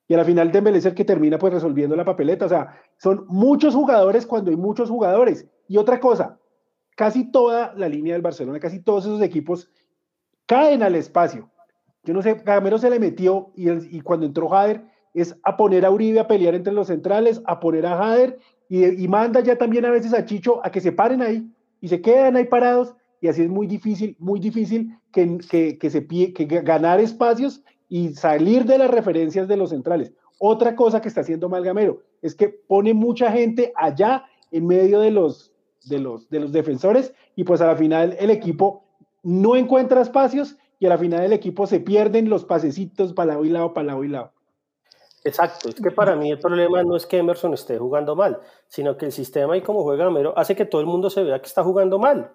Y 0.08 0.14
a 0.14 0.16
la 0.18 0.24
final 0.24 0.52
Dembélé 0.52 0.78
es 0.78 0.86
el 0.86 0.94
que 0.94 1.04
termina 1.04 1.38
pues 1.38 1.54
resolviendo 1.54 1.96
la 1.96 2.04
papeleta. 2.04 2.46
O 2.46 2.48
sea, 2.48 2.78
son 2.98 3.24
muchos 3.28 3.74
jugadores 3.74 4.26
cuando 4.26 4.50
hay 4.50 4.56
muchos 4.56 4.90
jugadores. 4.90 5.46
Y 5.68 5.76
otra 5.76 6.00
cosa, 6.00 6.38
casi 6.96 7.30
toda 7.30 7.72
la 7.76 7.88
línea 7.88 8.14
del 8.14 8.22
Barcelona, 8.22 8.60
casi 8.60 8.80
todos 8.80 9.04
esos 9.04 9.22
equipos 9.22 9.70
caen 10.46 10.82
al 10.82 10.96
espacio. 10.96 11.50
Yo 12.04 12.14
no 12.14 12.22
sé, 12.22 12.34
Gamero 12.44 12.78
se 12.78 12.90
le 12.90 12.98
metió 12.98 13.52
y, 13.54 13.70
y 13.96 14.00
cuando 14.00 14.26
entró 14.26 14.48
Jader 14.48 14.84
es 15.14 15.36
a 15.44 15.56
poner 15.56 15.84
a 15.84 15.90
Uribe 15.90 16.20
a 16.20 16.26
pelear 16.26 16.54
entre 16.54 16.72
los 16.72 16.88
centrales, 16.88 17.40
a 17.46 17.60
poner 17.60 17.86
a 17.86 17.96
Jader 17.96 18.38
y, 18.68 19.04
y 19.04 19.08
manda 19.08 19.40
ya 19.40 19.56
también 19.56 19.84
a 19.84 19.90
veces 19.90 20.12
a 20.14 20.24
Chicho 20.24 20.60
a 20.64 20.70
que 20.70 20.80
se 20.80 20.92
paren 20.92 21.22
ahí 21.22 21.48
y 21.80 21.88
se 21.88 22.00
quedan 22.00 22.36
ahí 22.36 22.44
parados 22.44 22.94
y 23.22 23.28
así 23.28 23.40
es 23.42 23.48
muy 23.48 23.66
difícil, 23.66 24.16
muy 24.18 24.38
difícil 24.38 24.98
que, 25.12 25.38
que, 25.48 25.78
que 25.78 25.88
se 25.90 26.06
pie- 26.06 26.34
que 26.34 26.44
ganar 26.44 27.00
espacios 27.00 27.62
y 27.88 28.12
salir 28.14 28.64
de 28.66 28.76
las 28.76 28.90
referencias 28.90 29.48
de 29.48 29.56
los 29.56 29.70
centrales. 29.70 30.12
Otra 30.38 30.74
cosa 30.76 31.00
que 31.00 31.08
está 31.08 31.22
haciendo 31.22 31.48
mal 31.48 31.62
Gamero 31.64 32.00
es 32.20 32.34
que 32.34 32.48
pone 32.48 32.92
mucha 32.92 33.30
gente 33.30 33.72
allá 33.76 34.24
en 34.50 34.66
medio 34.66 34.98
de 35.00 35.12
los, 35.12 35.52
de 35.84 36.00
los, 36.00 36.28
de 36.28 36.40
los 36.40 36.52
defensores 36.52 37.14
y 37.36 37.44
pues 37.44 37.60
a 37.60 37.66
la 37.66 37.76
final 37.76 38.16
el 38.18 38.30
equipo 38.30 38.84
no 39.22 39.54
encuentra 39.56 40.02
espacios 40.02 40.56
y 40.80 40.86
a 40.86 40.88
la 40.88 40.98
final 40.98 41.22
el 41.22 41.32
equipo 41.32 41.66
se 41.68 41.78
pierden 41.78 42.28
los 42.28 42.44
pasecitos 42.44 43.12
para 43.12 43.34
lado 43.34 43.44
y 43.44 43.50
lado, 43.50 43.72
para 43.72 43.86
lado 43.86 44.02
y 44.02 44.08
lado. 44.08 44.32
Exacto, 45.24 45.68
es 45.68 45.76
que 45.76 45.92
para 45.92 46.16
mí 46.16 46.32
el 46.32 46.40
problema 46.40 46.82
no 46.82 46.96
es 46.96 47.06
que 47.06 47.18
Emerson 47.18 47.54
esté 47.54 47.78
jugando 47.78 48.16
mal, 48.16 48.40
sino 48.66 48.96
que 48.96 49.06
el 49.06 49.12
sistema 49.12 49.56
y 49.56 49.60
como 49.62 49.84
juega 49.84 50.06
Gamero 50.06 50.36
hace 50.36 50.56
que 50.56 50.64
todo 50.64 50.80
el 50.80 50.88
mundo 50.88 51.08
se 51.10 51.22
vea 51.22 51.40
que 51.40 51.46
está 51.46 51.62
jugando 51.62 52.00
mal. 52.00 52.32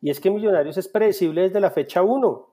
Y 0.00 0.10
es 0.10 0.20
que 0.20 0.30
Millonarios 0.30 0.76
es 0.76 0.88
predecible 0.88 1.42
desde 1.42 1.60
la 1.60 1.70
fecha 1.70 2.02
1, 2.02 2.48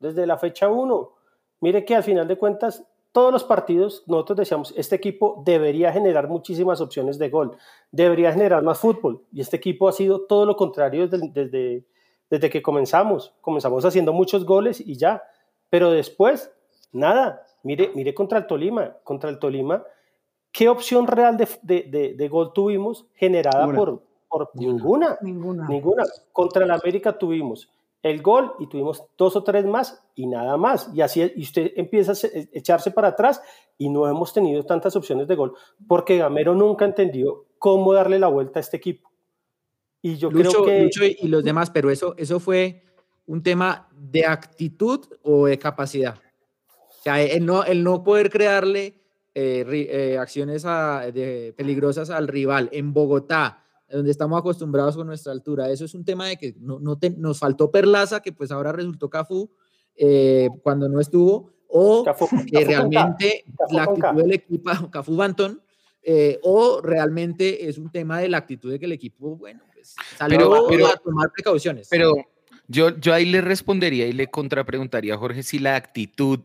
desde 0.00 0.26
la 0.26 0.38
fecha 0.38 0.68
1. 0.68 1.12
Mire 1.60 1.84
que 1.84 1.94
al 1.94 2.02
final 2.02 2.26
de 2.26 2.36
cuentas, 2.36 2.86
todos 3.12 3.32
los 3.32 3.44
partidos, 3.44 4.04
nosotros 4.06 4.38
decíamos, 4.38 4.74
este 4.76 4.96
equipo 4.96 5.42
debería 5.44 5.92
generar 5.92 6.28
muchísimas 6.28 6.80
opciones 6.80 7.18
de 7.18 7.28
gol, 7.28 7.56
debería 7.90 8.32
generar 8.32 8.62
más 8.62 8.78
fútbol. 8.78 9.24
Y 9.32 9.40
este 9.40 9.56
equipo 9.56 9.88
ha 9.88 9.92
sido 9.92 10.26
todo 10.26 10.46
lo 10.46 10.56
contrario 10.56 11.06
desde, 11.06 11.28
desde, 11.28 11.84
desde 12.28 12.50
que 12.50 12.62
comenzamos. 12.62 13.34
Comenzamos 13.40 13.84
haciendo 13.84 14.12
muchos 14.12 14.44
goles 14.44 14.80
y 14.80 14.96
ya. 14.96 15.22
Pero 15.68 15.90
después, 15.90 16.52
nada. 16.92 17.46
Mire, 17.62 17.90
mire 17.94 18.14
contra 18.14 18.38
el 18.38 18.46
Tolima. 18.46 18.96
Contra 19.04 19.30
el 19.30 19.38
Tolima, 19.38 19.84
¿qué 20.50 20.68
opción 20.68 21.06
real 21.06 21.36
de, 21.36 21.48
de, 21.62 21.82
de, 21.88 22.14
de 22.14 22.28
gol 22.28 22.52
tuvimos 22.52 23.06
generada 23.14 23.72
por, 23.74 24.02
por 24.30 24.50
ninguna? 24.54 25.18
Ninguna. 25.20 25.66
Ninguna. 25.68 26.04
Contra 26.32 26.64
el 26.64 26.70
América 26.70 27.18
tuvimos 27.18 27.68
el 28.02 28.22
gol 28.22 28.52
y 28.58 28.66
tuvimos 28.66 29.04
dos 29.18 29.36
o 29.36 29.42
tres 29.44 29.66
más 29.66 30.02
y 30.14 30.26
nada 30.26 30.56
más. 30.56 30.88
Y 30.94 31.02
así 31.02 31.20
y 31.36 31.42
usted 31.42 31.72
empieza 31.76 32.12
a 32.12 32.14
se- 32.14 32.48
echarse 32.52 32.90
para 32.92 33.08
atrás 33.08 33.42
y 33.76 33.90
no 33.90 34.08
hemos 34.08 34.32
tenido 34.32 34.64
tantas 34.64 34.96
opciones 34.96 35.28
de 35.28 35.34
gol 35.34 35.54
porque 35.86 36.16
Gamero 36.16 36.54
nunca 36.54 36.84
entendió 36.86 37.44
cómo 37.58 37.92
darle 37.92 38.18
la 38.18 38.28
vuelta 38.28 38.58
a 38.58 38.62
este 38.62 38.78
equipo. 38.78 39.10
Y 40.00 40.16
yo 40.16 40.30
Lucho, 40.30 40.50
creo 40.50 40.64
que 40.64 40.82
Lucho 40.84 41.04
y, 41.04 41.16
y 41.20 41.28
los 41.28 41.44
demás, 41.44 41.68
pero 41.70 41.90
eso, 41.90 42.14
eso 42.16 42.40
fue 42.40 42.84
un 43.26 43.42
tema 43.42 43.88
de 43.94 44.24
actitud 44.24 45.00
o 45.22 45.44
de 45.46 45.58
capacidad. 45.58 46.14
O 46.88 47.02
sea, 47.02 47.20
el 47.20 47.44
no, 47.44 47.64
el 47.64 47.84
no 47.84 48.02
poder 48.02 48.30
crearle 48.30 48.94
eh, 49.34 49.64
ri- 49.66 49.86
eh, 49.90 50.18
acciones 50.18 50.64
a- 50.64 51.10
de- 51.12 51.52
peligrosas 51.56 52.08
al 52.10 52.28
rival 52.28 52.70
en 52.72 52.92
Bogotá, 52.94 53.62
donde 53.90 54.10
estamos 54.10 54.38
acostumbrados 54.38 54.96
con 54.96 55.06
nuestra 55.06 55.32
altura. 55.32 55.70
Eso 55.70 55.84
es 55.84 55.94
un 55.94 56.04
tema 56.04 56.26
de 56.28 56.36
que 56.36 56.54
no, 56.60 56.78
no 56.80 56.96
te- 56.98 57.10
nos 57.10 57.38
faltó 57.38 57.70
Perlaza, 57.70 58.20
que 58.20 58.32
pues 58.32 58.50
ahora 58.50 58.72
resultó 58.72 59.08
Cafú 59.10 59.50
eh, 59.96 60.48
cuando 60.62 60.88
no 60.88 61.00
estuvo, 61.00 61.50
o 61.68 62.04
Cafú- 62.04 62.28
que 62.46 62.52
Cafú 62.52 62.66
realmente 62.66 63.44
la 63.70 63.82
actitud 63.84 64.22
del 64.22 64.32
equipo, 64.32 64.70
Cafú 64.90 65.16
Bantón, 65.16 65.60
eh, 66.02 66.38
o 66.42 66.80
realmente 66.82 67.68
es 67.68 67.76
un 67.78 67.90
tema 67.92 68.20
de 68.20 68.28
la 68.28 68.38
actitud 68.38 68.70
de 68.70 68.78
que 68.78 68.86
el 68.86 68.92
equipo, 68.92 69.36
bueno, 69.36 69.60
pues 69.74 69.94
salió 70.16 70.38
Pero- 70.38 70.66
pero- 70.68 70.86
a 70.86 70.96
tomar 70.96 71.30
precauciones. 71.32 71.88
Pero 71.90 72.14
yo, 72.68 72.96
yo 72.98 73.12
ahí 73.12 73.24
le 73.26 73.40
respondería 73.40 74.06
y 74.06 74.12
le 74.12 74.28
contrapreguntaría 74.28 75.14
a 75.14 75.18
Jorge 75.18 75.42
si 75.42 75.58
la 75.58 75.76
actitud, 75.76 76.40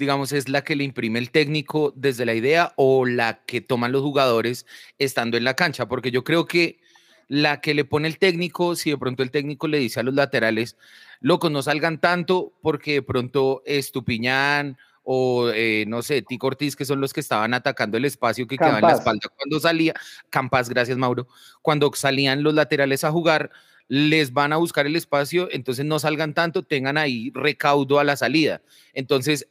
digamos, 0.00 0.32
es 0.32 0.48
la 0.48 0.64
que 0.64 0.74
le 0.74 0.82
imprime 0.82 1.20
el 1.20 1.30
técnico 1.30 1.92
desde 1.94 2.26
la 2.26 2.34
idea 2.34 2.72
o 2.76 3.06
la 3.06 3.44
que 3.44 3.60
toman 3.60 3.92
los 3.92 4.02
jugadores 4.02 4.66
estando 4.98 5.36
en 5.36 5.44
la 5.44 5.54
cancha, 5.54 5.86
porque 5.86 6.10
yo 6.10 6.24
creo 6.24 6.46
que 6.46 6.80
la 7.28 7.60
que 7.60 7.74
le 7.74 7.84
pone 7.84 8.08
el 8.08 8.18
técnico, 8.18 8.74
si 8.74 8.90
de 8.90 8.98
pronto 8.98 9.22
el 9.22 9.30
técnico 9.30 9.68
le 9.68 9.78
dice 9.78 10.00
a 10.00 10.02
los 10.02 10.14
laterales, 10.14 10.76
locos, 11.20 11.52
no 11.52 11.62
salgan 11.62 12.00
tanto 12.00 12.52
porque 12.62 12.94
de 12.94 13.02
pronto 13.02 13.62
Estupiñán 13.66 14.78
o 15.04 15.50
eh, 15.54 15.84
no 15.86 16.02
sé, 16.02 16.22
Tico 16.22 16.48
Ortiz, 16.48 16.74
que 16.74 16.84
son 16.84 17.00
los 17.00 17.12
que 17.12 17.20
estaban 17.20 17.54
atacando 17.54 17.96
el 17.96 18.04
espacio 18.04 18.46
que 18.46 18.56
quedaba 18.56 18.78
en 18.78 18.86
la 18.86 18.94
espalda 18.94 19.28
cuando 19.36 19.60
salía, 19.60 19.94
Campas, 20.28 20.68
gracias 20.68 20.98
Mauro, 20.98 21.28
cuando 21.62 21.90
salían 21.94 22.42
los 22.42 22.54
laterales 22.54 23.04
a 23.04 23.12
jugar, 23.12 23.50
les 23.86 24.32
van 24.32 24.52
a 24.52 24.56
buscar 24.56 24.86
el 24.86 24.96
espacio, 24.96 25.48
entonces 25.50 25.84
no 25.84 25.98
salgan 25.98 26.32
tanto, 26.32 26.62
tengan 26.62 26.96
ahí 26.96 27.32
recaudo 27.34 27.98
a 27.98 28.04
la 28.04 28.16
salida. 28.16 28.62
Entonces, 28.92 29.48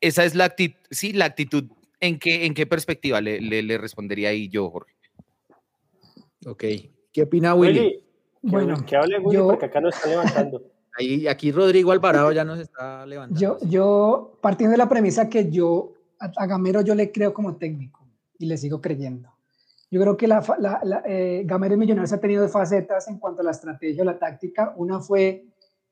esa 0.00 0.24
es 0.24 0.34
la 0.34 0.44
actitud, 0.44 0.78
sí, 0.90 1.12
la 1.12 1.26
actitud, 1.26 1.64
¿en 2.00 2.18
qué, 2.18 2.46
en 2.46 2.54
qué 2.54 2.66
perspectiva 2.66 3.20
le, 3.20 3.40
le, 3.40 3.78
respondería 3.78 4.30
ahí 4.30 4.48
yo, 4.48 4.70
Jorge? 4.70 4.94
Ok, 6.46 6.64
¿qué 7.12 7.22
opina 7.22 7.54
Willy? 7.54 8.02
bueno, 8.42 8.84
que 8.84 8.96
hable 8.96 9.18
Willy 9.18 9.42
porque 9.42 9.66
acá 9.66 9.80
no 9.80 9.88
está 9.88 10.08
levantando. 10.08 10.62
Ahí, 10.98 11.28
aquí 11.28 11.52
Rodrigo 11.52 11.92
Alvarado 11.92 12.32
ya 12.32 12.44
nos 12.44 12.58
está 12.58 13.06
levantando. 13.06 13.40
Yo, 13.40 13.68
yo 13.68 14.36
partiendo 14.40 14.72
de 14.72 14.78
la 14.78 14.88
premisa 14.88 15.28
que 15.28 15.48
yo, 15.48 15.92
a, 16.18 16.46
Gamero 16.46 16.80
yo 16.80 16.96
le 16.96 17.12
creo 17.12 17.32
como 17.32 17.56
técnico 17.56 18.04
y 18.36 18.46
le 18.46 18.56
sigo 18.56 18.80
creyendo. 18.80 19.30
Yo 19.92 20.00
creo 20.00 20.16
que 20.16 20.26
la, 20.26 20.44
la, 20.58 21.02
eh, 21.06 21.44
Gamero 21.46 21.74
y 21.74 21.76
Millonarios 21.78 22.12
ha 22.12 22.20
tenido 22.20 22.48
facetas 22.48 23.06
en 23.06 23.18
cuanto 23.18 23.42
a 23.42 23.44
la 23.44 23.52
estrategia 23.52 24.02
o 24.02 24.04
la 24.04 24.18
táctica. 24.18 24.74
Una 24.76 24.98
fue, 24.98 25.46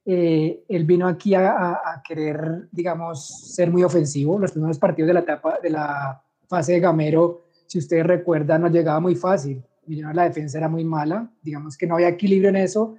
eh, 0.09 0.65
él 0.69 0.85
vino 0.85 1.09
aquí 1.09 1.35
a, 1.35 2.01
querer, 2.07 2.69
digamos, 2.71 3.53
ser 3.55 3.71
muy 3.71 3.83
ofensivo. 3.83 4.39
Los 4.39 4.53
primeros 4.53 4.79
partidos 4.79 5.09
de 5.09 5.15
la, 5.15 5.21
etapa, 5.21 5.59
de 5.61 5.71
la 5.71 6.23
fase 6.49 6.75
de 6.75 6.81
Gamero, 6.81 7.47
si 7.67 7.79
ustedes 7.79 8.07
recuerdan, 8.07 8.63
nos 8.63 8.73
llegaba 8.73 9.01
muy 9.01 9.17
fácil. 9.17 9.63
Millonarios 9.87 10.17
la 10.17 10.29
defensa 10.29 10.59
era 10.59 10.69
muy 10.69 10.85
mala, 10.85 11.31
digamos 11.43 11.77
que 11.77 11.87
no 11.87 11.95
había 11.95 12.09
equilibrio 12.09 12.49
en 12.49 12.57
eso 12.57 12.97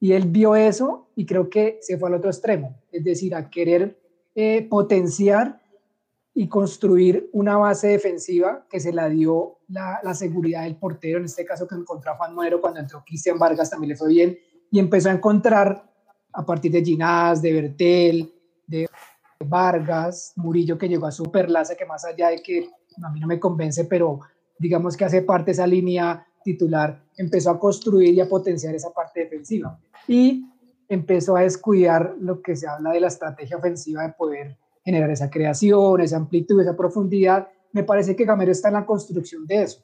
y 0.00 0.12
él 0.12 0.26
vio 0.28 0.54
eso 0.54 1.08
y 1.14 1.24
creo 1.24 1.48
que 1.48 1.78
se 1.80 1.96
fue 1.96 2.08
al 2.08 2.16
otro 2.16 2.28
extremo, 2.28 2.76
es 2.90 3.04
decir, 3.04 3.34
a 3.34 3.48
querer 3.48 3.98
eh, 4.34 4.66
potenciar 4.68 5.62
y 6.34 6.48
construir 6.48 7.30
una 7.32 7.56
base 7.56 7.88
defensiva 7.88 8.66
que 8.68 8.80
se 8.80 8.92
la 8.92 9.08
dio 9.08 9.60
la, 9.68 10.12
seguridad 10.14 10.64
del 10.64 10.76
portero, 10.76 11.18
en 11.18 11.24
este 11.24 11.44
caso 11.44 11.68
que 11.68 11.76
encontró 11.76 12.16
Juan 12.16 12.34
Muero 12.34 12.60
cuando 12.60 12.80
entró 12.80 13.04
Cristian 13.06 13.38
Vargas 13.38 13.70
también 13.70 13.90
le 13.90 13.96
fue 13.96 14.08
bien, 14.08 14.36
y 14.70 14.80
empezó 14.80 15.08
a 15.08 15.12
encontrar 15.12 15.93
a 16.34 16.44
partir 16.44 16.72
de 16.72 16.84
Ginás, 16.84 17.40
de 17.40 17.52
Bertel, 17.52 18.32
de 18.66 18.88
Vargas, 19.46 20.32
Murillo 20.36 20.76
que 20.76 20.88
llegó 20.88 21.06
a 21.06 21.12
Superlaza, 21.12 21.74
que 21.74 21.86
más 21.86 22.04
allá 22.04 22.28
de 22.28 22.42
que 22.42 22.70
a 23.02 23.10
mí 23.10 23.20
no 23.20 23.26
me 23.26 23.40
convence, 23.40 23.84
pero 23.84 24.20
digamos 24.58 24.96
que 24.96 25.04
hace 25.04 25.22
parte 25.22 25.52
esa 25.52 25.66
línea 25.66 26.26
titular, 26.42 27.02
empezó 27.16 27.50
a 27.50 27.58
construir 27.58 28.14
y 28.14 28.20
a 28.20 28.28
potenciar 28.28 28.74
esa 28.74 28.90
parte 28.90 29.20
defensiva 29.20 29.78
y 30.06 30.44
empezó 30.88 31.36
a 31.36 31.42
descuidar 31.42 32.14
lo 32.20 32.42
que 32.42 32.54
se 32.54 32.68
habla 32.68 32.90
de 32.90 33.00
la 33.00 33.08
estrategia 33.08 33.56
ofensiva 33.56 34.02
de 34.02 34.12
poder 34.12 34.58
generar 34.84 35.10
esa 35.10 35.30
creación, 35.30 36.00
esa 36.00 36.16
amplitud, 36.18 36.60
esa 36.60 36.76
profundidad. 36.76 37.48
Me 37.72 37.84
parece 37.84 38.14
que 38.14 38.24
Gamero 38.24 38.52
está 38.52 38.68
en 38.68 38.74
la 38.74 38.86
construcción 38.86 39.46
de 39.46 39.62
eso. 39.62 39.82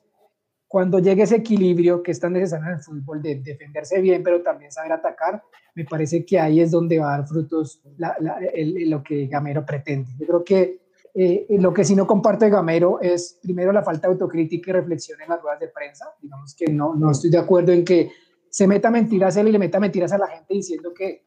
Cuando 0.71 1.01
llegue 1.01 1.25
ese 1.25 1.35
equilibrio 1.35 2.01
que 2.01 2.13
es 2.13 2.21
tan 2.21 2.33
necesario 2.33 2.67
en 2.69 2.75
el 2.75 2.81
fútbol 2.81 3.21
de 3.21 3.41
defenderse 3.41 4.01
bien, 4.01 4.23
pero 4.23 4.41
también 4.41 4.71
saber 4.71 4.93
atacar, 4.93 5.43
me 5.75 5.85
parece 5.85 6.25
que 6.25 6.39
ahí 6.39 6.61
es 6.61 6.71
donde 6.71 7.01
va 7.01 7.13
a 7.13 7.19
dar 7.19 7.27
frutos 7.27 7.83
lo 7.99 9.03
que 9.03 9.27
Gamero 9.27 9.67
pretende. 9.67 10.13
Yo 10.17 10.27
creo 10.29 10.45
que 10.45 10.79
eh, 11.13 11.45
lo 11.59 11.75
que 11.75 11.85
sí 11.85 11.97
no 11.97 12.07
comparto 12.07 12.45
de 12.45 12.53
Gamero 12.53 13.01
es, 13.01 13.41
primero, 13.43 13.73
la 13.73 13.83
falta 13.83 14.07
de 14.07 14.13
autocrítica 14.13 14.71
y 14.71 14.75
reflexión 14.75 15.21
en 15.21 15.31
las 15.31 15.43
ruedas 15.43 15.59
de 15.59 15.67
prensa. 15.67 16.15
Digamos 16.23 16.55
que 16.55 16.73
no, 16.73 16.95
no 16.95 17.11
estoy 17.11 17.31
de 17.31 17.39
acuerdo 17.39 17.73
en 17.73 17.85
que 17.85 18.13
se 18.49 18.69
meta 18.69 18.93
mentiras 18.93 19.37
él 19.39 19.49
y 19.49 19.51
le 19.51 19.59
meta 19.59 19.81
mentiras 19.81 20.13
a 20.13 20.19
la 20.19 20.29
gente 20.29 20.55
diciendo 20.55 20.95
que 20.95 21.25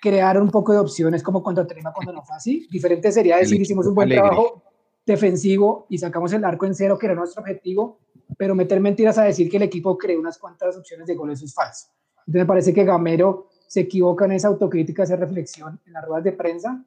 crearon 0.00 0.44
un 0.44 0.50
poco 0.50 0.72
de 0.72 0.78
opciones 0.78 1.20
como 1.20 1.42
cuando 1.42 1.66
tenemos 1.66 1.92
cuando 1.92 2.12
no 2.12 2.22
fue 2.22 2.36
así. 2.36 2.68
Diferente 2.70 3.10
sería 3.10 3.38
decir, 3.38 3.60
hicimos 3.60 3.88
un 3.88 3.96
buen 3.96 4.08
trabajo 4.08 4.62
defensivo 5.04 5.86
y 5.90 5.98
sacamos 5.98 6.32
el 6.32 6.44
arco 6.44 6.64
en 6.64 6.76
cero, 6.76 6.96
que 6.96 7.06
era 7.06 7.16
nuestro 7.16 7.42
objetivo, 7.42 7.98
pero 8.36 8.54
meter 8.54 8.80
mentiras 8.80 9.18
a 9.18 9.24
decir 9.24 9.50
que 9.50 9.56
el 9.56 9.64
equipo 9.64 9.96
creó 9.96 10.18
unas 10.18 10.38
cuantas 10.38 10.76
opciones 10.76 11.06
de 11.06 11.14
gol, 11.14 11.30
eso 11.30 11.44
es 11.44 11.54
falso. 11.54 11.88
Entonces 12.20 12.42
me 12.42 12.46
parece 12.46 12.72
que 12.72 12.84
Gamero 12.84 13.48
se 13.66 13.80
equivoca 13.80 14.24
en 14.24 14.32
esa 14.32 14.48
autocrítica, 14.48 15.02
esa 15.02 15.16
reflexión 15.16 15.80
en 15.86 15.92
las 15.92 16.04
ruedas 16.04 16.24
de 16.24 16.32
prensa. 16.32 16.84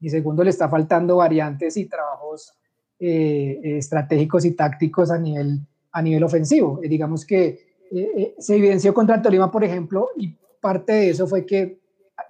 Y 0.00 0.08
segundo, 0.08 0.44
le 0.44 0.50
está 0.50 0.68
faltando 0.68 1.16
variantes 1.16 1.76
y 1.76 1.86
trabajos 1.86 2.54
eh, 3.00 3.60
estratégicos 3.78 4.44
y 4.44 4.52
tácticos 4.52 5.10
a 5.10 5.18
nivel, 5.18 5.60
a 5.92 6.02
nivel 6.02 6.22
ofensivo. 6.24 6.80
Y 6.82 6.88
digamos 6.88 7.24
que 7.24 7.46
eh, 7.90 8.12
eh, 8.16 8.34
se 8.38 8.56
evidenció 8.56 8.94
contra 8.94 9.16
el 9.16 9.22
Tolima, 9.22 9.50
por 9.50 9.64
ejemplo, 9.64 10.10
y 10.16 10.36
parte 10.60 10.92
de 10.92 11.10
eso 11.10 11.26
fue 11.26 11.44
que, 11.44 11.80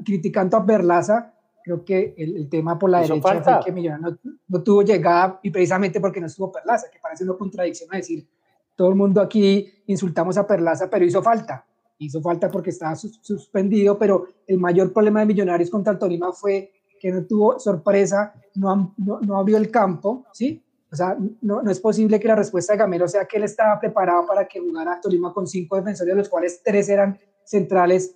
criticando 0.04 0.56
a 0.56 0.60
Berlaza, 0.60 1.34
creo 1.62 1.84
que 1.84 2.14
el, 2.16 2.48
tema 2.48 2.78
por 2.78 2.90
la 2.90 3.00
derecha 3.00 3.42
fue 3.42 3.64
que 3.64 3.72
Millonarios 3.72 4.18
no, 4.48 4.62
tuvo 4.62 4.82
llegada 4.82 5.38
y 5.42 5.50
precisamente 5.50 6.00
porque 6.00 6.20
no 6.20 6.26
estuvo 6.26 6.50
Perlaza, 6.50 6.88
que 6.90 6.98
parece 6.98 7.24
una 7.24 7.34
contradicción 7.34 7.90
a 7.92 7.96
decir, 7.96 8.26
todo 8.78 8.90
el 8.90 8.94
mundo 8.94 9.20
aquí 9.20 9.82
insultamos 9.86 10.38
a 10.38 10.46
Perlaza, 10.46 10.88
pero 10.88 11.04
hizo 11.04 11.20
falta. 11.20 11.66
Hizo 11.98 12.22
falta 12.22 12.48
porque 12.48 12.70
estaba 12.70 12.94
suspendido, 12.94 13.98
pero 13.98 14.28
el 14.46 14.58
mayor 14.58 14.92
problema 14.92 15.18
de 15.18 15.26
Millonarios 15.26 15.68
contra 15.68 15.94
el 15.94 15.98
Tolima 15.98 16.32
fue 16.32 16.70
que 17.00 17.10
no 17.10 17.24
tuvo 17.24 17.58
sorpresa, 17.58 18.34
no, 18.54 18.94
no, 18.96 19.18
no 19.20 19.36
abrió 19.36 19.56
el 19.56 19.72
campo, 19.72 20.26
¿sí? 20.32 20.62
O 20.92 20.94
sea, 20.94 21.16
no, 21.42 21.60
no, 21.60 21.70
es 21.72 21.80
posible 21.80 22.20
que 22.20 22.28
la 22.28 22.36
respuesta 22.36 22.72
de 22.72 22.78
Gamero 22.78 23.08
sea 23.08 23.24
que 23.24 23.38
él 23.38 23.42
estaba 23.42 23.80
preparado 23.80 24.24
para 24.26 24.46
que 24.46 24.60
jugara 24.60 25.00
Tolima 25.00 25.34
con 25.34 25.48
cinco 25.48 25.74
defensores, 25.74 26.14
de 26.14 26.16
los 26.16 26.28
cuales 26.28 26.62
tres 26.64 26.88
eran 26.88 27.18
centrales. 27.44 28.14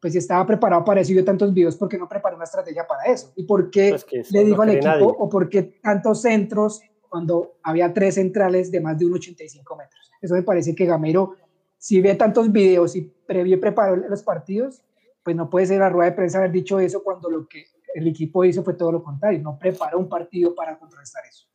Pues 0.00 0.12
si 0.12 0.20
estaba 0.20 0.46
preparado 0.46 0.84
para 0.84 1.00
eso 1.00 1.10
y 1.10 1.14
vio 1.14 1.24
tantos 1.24 1.52
videos, 1.52 1.74
¿por 1.74 1.88
qué 1.88 1.98
no 1.98 2.08
preparó 2.08 2.36
una 2.36 2.44
estrategia 2.44 2.86
para 2.86 3.12
eso? 3.12 3.32
¿Y 3.34 3.42
por 3.42 3.68
qué 3.68 3.96
pues 4.08 4.30
le 4.30 4.44
dijo 4.44 4.62
al 4.62 4.70
equipo 4.70 5.06
o 5.06 5.28
por 5.28 5.48
qué 5.48 5.62
tantos 5.82 6.22
centros 6.22 6.80
cuando 7.08 7.56
había 7.64 7.92
tres 7.92 8.14
centrales 8.14 8.70
de 8.70 8.80
más 8.80 8.96
de 8.96 9.06
1,85 9.06 9.76
metros? 9.76 10.03
Eso 10.24 10.34
me 10.34 10.42
parece 10.42 10.74
que 10.74 10.86
Gamero, 10.86 11.36
si 11.76 12.00
ve 12.00 12.14
tantos 12.14 12.50
videos 12.50 12.96
y 12.96 13.02
previo 13.02 13.60
preparó 13.60 13.96
los 13.96 14.22
partidos, 14.22 14.82
pues 15.22 15.36
no 15.36 15.50
puede 15.50 15.66
ser 15.66 15.80
la 15.80 15.90
rueda 15.90 16.10
de 16.10 16.16
prensa 16.16 16.38
haber 16.38 16.50
dicho 16.50 16.80
eso 16.80 17.02
cuando 17.02 17.28
lo 17.28 17.46
que 17.46 17.66
el 17.94 18.08
equipo 18.08 18.42
hizo 18.44 18.64
fue 18.64 18.72
todo 18.72 18.90
lo 18.90 19.02
contrario, 19.02 19.40
no 19.42 19.58
preparó 19.58 19.98
un 19.98 20.08
partido 20.08 20.54
para 20.54 20.78
contrarrestar 20.78 21.22
eso. 21.28 21.46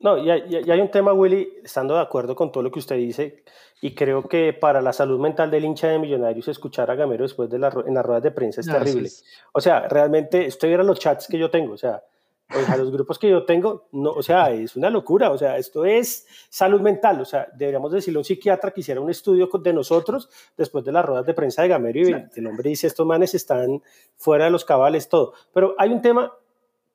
No, 0.00 0.18
y 0.18 0.28
hay, 0.28 0.80
un 0.80 0.90
tema, 0.90 1.12
Willy, 1.12 1.60
estando 1.62 1.94
de 1.94 2.00
acuerdo 2.00 2.34
con 2.34 2.50
todo 2.50 2.64
lo 2.64 2.70
que 2.70 2.80
usted 2.80 2.96
dice, 2.96 3.44
y 3.80 3.94
creo 3.94 4.28
que 4.28 4.52
para 4.52 4.82
la 4.82 4.92
salud 4.92 5.20
mental 5.20 5.50
del 5.50 5.64
hincha 5.64 5.88
de 5.88 6.00
Millonarios 6.00 6.48
escuchar 6.48 6.90
a 6.90 6.96
Gamero 6.96 7.22
después 7.22 7.48
de 7.48 7.58
la, 7.58 7.72
en 7.86 7.94
las 7.94 8.04
ruedas 8.04 8.24
de 8.24 8.32
prensa 8.32 8.60
es 8.60 8.66
terrible. 8.66 9.08
O 9.52 9.60
sea, 9.60 9.88
realmente, 9.88 10.48
usted 10.48 10.68
viera 10.68 10.82
los 10.82 10.98
chats 10.98 11.28
que 11.28 11.38
yo 11.38 11.48
tengo, 11.48 11.74
o 11.74 11.78
sea, 11.78 12.02
a 12.48 12.76
los 12.76 12.90
grupos 12.90 13.18
que 13.18 13.28
yo 13.28 13.44
tengo, 13.44 13.88
no, 13.92 14.10
o 14.10 14.22
sea, 14.22 14.50
es 14.50 14.74
una 14.74 14.88
locura, 14.88 15.30
o 15.30 15.38
sea, 15.38 15.58
esto 15.58 15.84
es 15.84 16.26
salud 16.48 16.80
mental, 16.80 17.20
o 17.20 17.24
sea, 17.24 17.48
deberíamos 17.54 17.92
decirle 17.92 18.18
a 18.18 18.20
un 18.20 18.24
psiquiatra 18.24 18.70
que 18.70 18.80
hiciera 18.80 19.00
un 19.00 19.10
estudio 19.10 19.50
de 19.52 19.72
nosotros 19.72 20.30
después 20.56 20.84
de 20.84 20.92
las 20.92 21.04
ruedas 21.04 21.26
de 21.26 21.34
prensa 21.34 21.62
de 21.62 21.68
Gamero 21.68 22.08
y 22.08 22.26
el 22.34 22.46
hombre 22.46 22.70
dice, 22.70 22.86
estos 22.86 23.06
manes 23.06 23.34
están 23.34 23.82
fuera 24.16 24.46
de 24.46 24.50
los 24.50 24.64
cabales, 24.64 25.08
todo. 25.08 25.34
Pero 25.52 25.74
hay 25.78 25.90
un 25.90 26.00
tema 26.00 26.32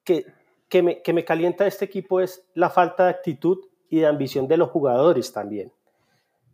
que 0.04 0.26
que 0.74 0.82
me, 0.82 1.04
que 1.04 1.14
me 1.14 1.24
calienta 1.24 1.68
este 1.68 1.86
equipo 1.86 2.20
es 2.20 2.48
la 2.56 2.68
falta 2.68 3.04
de 3.04 3.12
actitud 3.12 3.60
y 3.92 4.00
de 4.00 4.08
ambición 4.08 4.48
de 4.48 4.58
los 4.58 4.72
jugadores 4.72 5.32
también. 5.32 5.72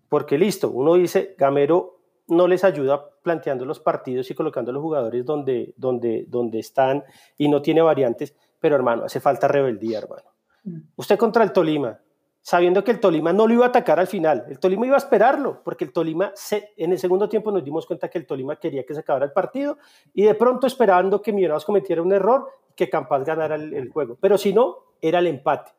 Porque 0.10 0.38
listo, 0.38 0.70
uno 0.70 0.96
dice, 0.96 1.36
Gamero 1.38 2.02
no 2.28 2.46
les 2.46 2.66
ayuda 2.66 3.12
planteando 3.24 3.64
los 3.64 3.80
partidos 3.80 4.30
y 4.30 4.36
colocando 4.36 4.72
a 4.72 4.74
los 4.74 4.84
jugadores 4.84 5.24
donde, 5.24 5.74
donde, 5.78 6.26
donde 6.28 6.60
están 6.60 7.06
y 7.38 7.48
no 7.48 7.62
tiene 7.62 7.82
variantes, 7.82 8.36
pero 8.60 8.76
hermano, 8.76 9.06
hace 9.06 9.20
falta 9.20 9.48
rebeldía, 9.48 10.00
hermano. 10.00 10.30
Mm. 10.64 10.80
Usted 10.96 11.18
contra 11.18 11.44
el 11.44 11.52
Tolima, 11.52 12.00
sabiendo 12.42 12.84
que 12.84 12.92
el 12.92 13.00
Tolima 13.00 13.34
no 13.34 13.48
lo 13.48 13.54
iba 13.54 13.66
a 13.66 13.70
atacar 13.70 14.00
al 14.00 14.08
final, 14.08 14.46
el 14.50 14.60
Tolima 14.60 14.86
iba 14.86 14.96
a 14.96 15.00
esperarlo, 15.00 15.62
porque 15.64 15.86
el 15.86 15.94
Tolima, 15.94 16.32
se, 16.36 16.74
en 16.78 16.92
el 16.92 17.00
segundo 17.00 17.30
tiempo 17.30 17.52
nos 17.52 17.64
dimos 17.64 17.86
cuenta 17.86 18.10
que 18.10 18.18
el 18.18 18.26
Tolima 18.26 18.56
quería 18.58 18.86
que 18.86 18.94
se 18.94 19.02
acabara 19.02 19.26
el 19.26 19.32
partido 19.32 19.78
y 20.14 20.24
de 20.24 20.36
pronto 20.36 20.68
esperando 20.68 21.22
que 21.22 21.34
Millonarios 21.34 21.66
cometiera 21.66 22.02
un 22.02 22.12
error, 22.12 22.50
que 22.76 22.90
Campas 22.90 23.26
ganara 23.26 23.56
el, 23.56 23.90
juego. 23.90 24.18
Pero 24.22 24.38
si 24.38 24.54
no, 24.54 24.78
era 25.02 25.20
el 25.20 25.28
empate. 25.28 25.74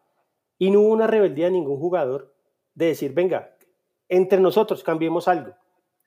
Y 0.59 0.71
no 0.71 0.81
hubo 0.81 0.93
una 0.93 1.07
rebeldía 1.07 1.47
de 1.47 1.53
ningún 1.53 1.79
jugador 1.79 2.35
de 2.75 2.87
decir, 2.87 3.15
venga, 3.15 3.57
entre 4.07 4.39
nosotros 4.39 4.85
cambiemos 4.85 5.27
algo, 5.27 5.55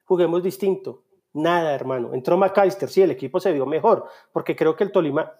juguemos 0.05 0.43
distinto. 0.43 1.03
Nada, 1.33 1.73
hermano. 1.73 2.13
Entró 2.13 2.37
McAllister, 2.37 2.89
sí, 2.89 3.01
el 3.01 3.09
equipo 3.09 3.39
se 3.39 3.51
vio 3.51 3.65
mejor, 3.65 4.05
porque 4.31 4.55
creo 4.55 4.75
que 4.75 4.83
el 4.83 4.91
Tolima 4.91 5.33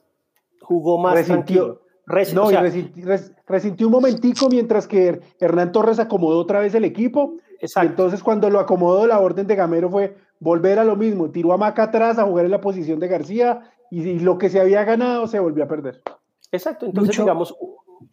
jugó 0.64 0.98
más 0.98 1.14
resintió, 1.14 1.82
tranquilo. 2.06 2.44
no, 2.44 3.22
resintió, 3.48 3.88
un 3.88 3.94
momentico 3.94 4.50
mientras 4.50 4.88
que 4.88 5.22
Hernán 5.40 5.72
Torres 5.72 6.00
acomodó 6.00 6.40
otra 6.40 6.60
vez 6.60 6.74
el 6.76 6.86
equipo. 6.86 7.36
Exacto. 7.60 7.92
entonces 7.92 8.24
cuando 8.24 8.50
lo 8.50 8.60
acomodó, 8.60 9.08
la 9.08 9.20
orden 9.20 9.48
de 9.48 9.56
Gamero 9.56 9.90
fue 9.90 10.18
volver 10.40 10.80
a 10.80 10.84
lo 10.84 10.96
mismo. 10.96 11.30
Tiró 11.30 11.54
a 11.54 11.58
Maca 11.58 11.84
atrás 11.84 12.18
a 12.18 12.24
jugar 12.24 12.46
en 12.46 12.52
la 12.52 12.60
posición 12.60 13.00
de 13.00 13.08
García 13.08 13.72
y, 13.90 14.20
lo 14.20 14.38
que 14.38 14.50
se 14.50 14.60
había 14.60 14.84
ganado 14.84 15.28
se 15.28 15.40
volvió 15.40 15.64
a 15.64 15.68
perder. 15.68 16.02
Exacto, 16.52 16.86
entonces 16.86 17.18
digamos, 17.18 17.56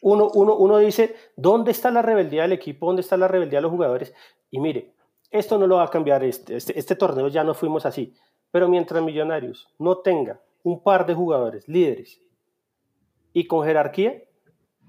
uno, 0.03 0.31
uno, 0.35 0.57
uno 0.57 0.79
dice, 0.79 1.15
¿dónde 1.37 1.73
está 1.73 1.91
la 1.91 2.03
rebeldía 2.03 2.43
del 2.43 2.53
equipo? 2.53 2.87
¿Dónde 2.87 3.03
está 3.03 3.17
la 3.17 3.29
rebeldía 3.29 3.59
de 3.59 3.63
los 3.63 3.73
jugadores? 3.73 4.15
Y 4.51 4.61
mire, 4.61 4.95
esto 5.31 5.59
no 5.59 5.67
lo 5.67 5.77
va 5.77 5.85
a 5.85 5.91
cambiar, 5.91 6.25
este, 6.25 6.57
este, 6.57 6.79
este 6.79 6.97
torneo 6.97 7.29
ya 7.29 7.45
no 7.45 7.55
fuimos 7.55 7.87
así, 7.87 8.15
pero 8.51 8.69
mientras 8.69 9.03
Millonarios 9.03 9.69
no 9.79 9.99
tenga 9.99 10.41
un 10.63 10.83
par 10.83 11.07
de 11.07 11.15
jugadores 11.15 11.69
líderes 11.69 12.21
y 13.33 13.47
con 13.47 13.65
jerarquía, 13.65 14.23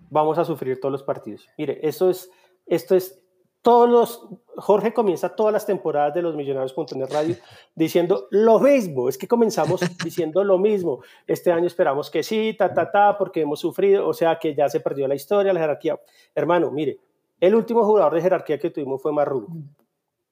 vamos 0.09 0.37
a 0.37 0.45
sufrir 0.45 0.79
todos 0.79 0.91
los 0.91 1.03
partidos. 1.03 1.47
Mire, 1.57 1.79
eso 1.81 2.09
es, 2.09 2.29
esto 2.65 2.95
es 2.95 3.21
todos 3.61 3.87
los, 3.87 4.27
Jorge 4.57 4.91
comienza 4.93 5.35
todas 5.35 5.53
las 5.53 5.65
temporadas 5.65 6.13
de 6.15 6.21
los 6.23 6.35
Millonarios.net 6.35 7.11
Radio 7.11 7.35
diciendo 7.75 8.27
lo 8.31 8.59
mismo, 8.59 9.07
es 9.07 9.17
que 9.17 9.27
comenzamos 9.27 9.81
diciendo 10.03 10.43
lo 10.43 10.57
mismo. 10.57 11.01
Este 11.27 11.51
año 11.51 11.67
esperamos 11.67 12.09
que 12.09 12.23
sí, 12.23 12.55
ta, 12.57 12.73
ta, 12.73 12.91
ta, 12.91 13.17
porque 13.17 13.41
hemos 13.41 13.59
sufrido, 13.59 14.07
o 14.07 14.13
sea 14.13 14.39
que 14.39 14.55
ya 14.55 14.67
se 14.67 14.79
perdió 14.79 15.07
la 15.07 15.15
historia, 15.15 15.53
la 15.53 15.59
jerarquía. 15.59 15.99
Hermano, 16.33 16.71
mire, 16.71 16.99
el 17.39 17.55
último 17.55 17.83
jugador 17.83 18.15
de 18.15 18.21
jerarquía 18.21 18.57
que 18.57 18.71
tuvimos 18.71 19.01
fue 19.01 19.11
Marrugo, 19.11 19.47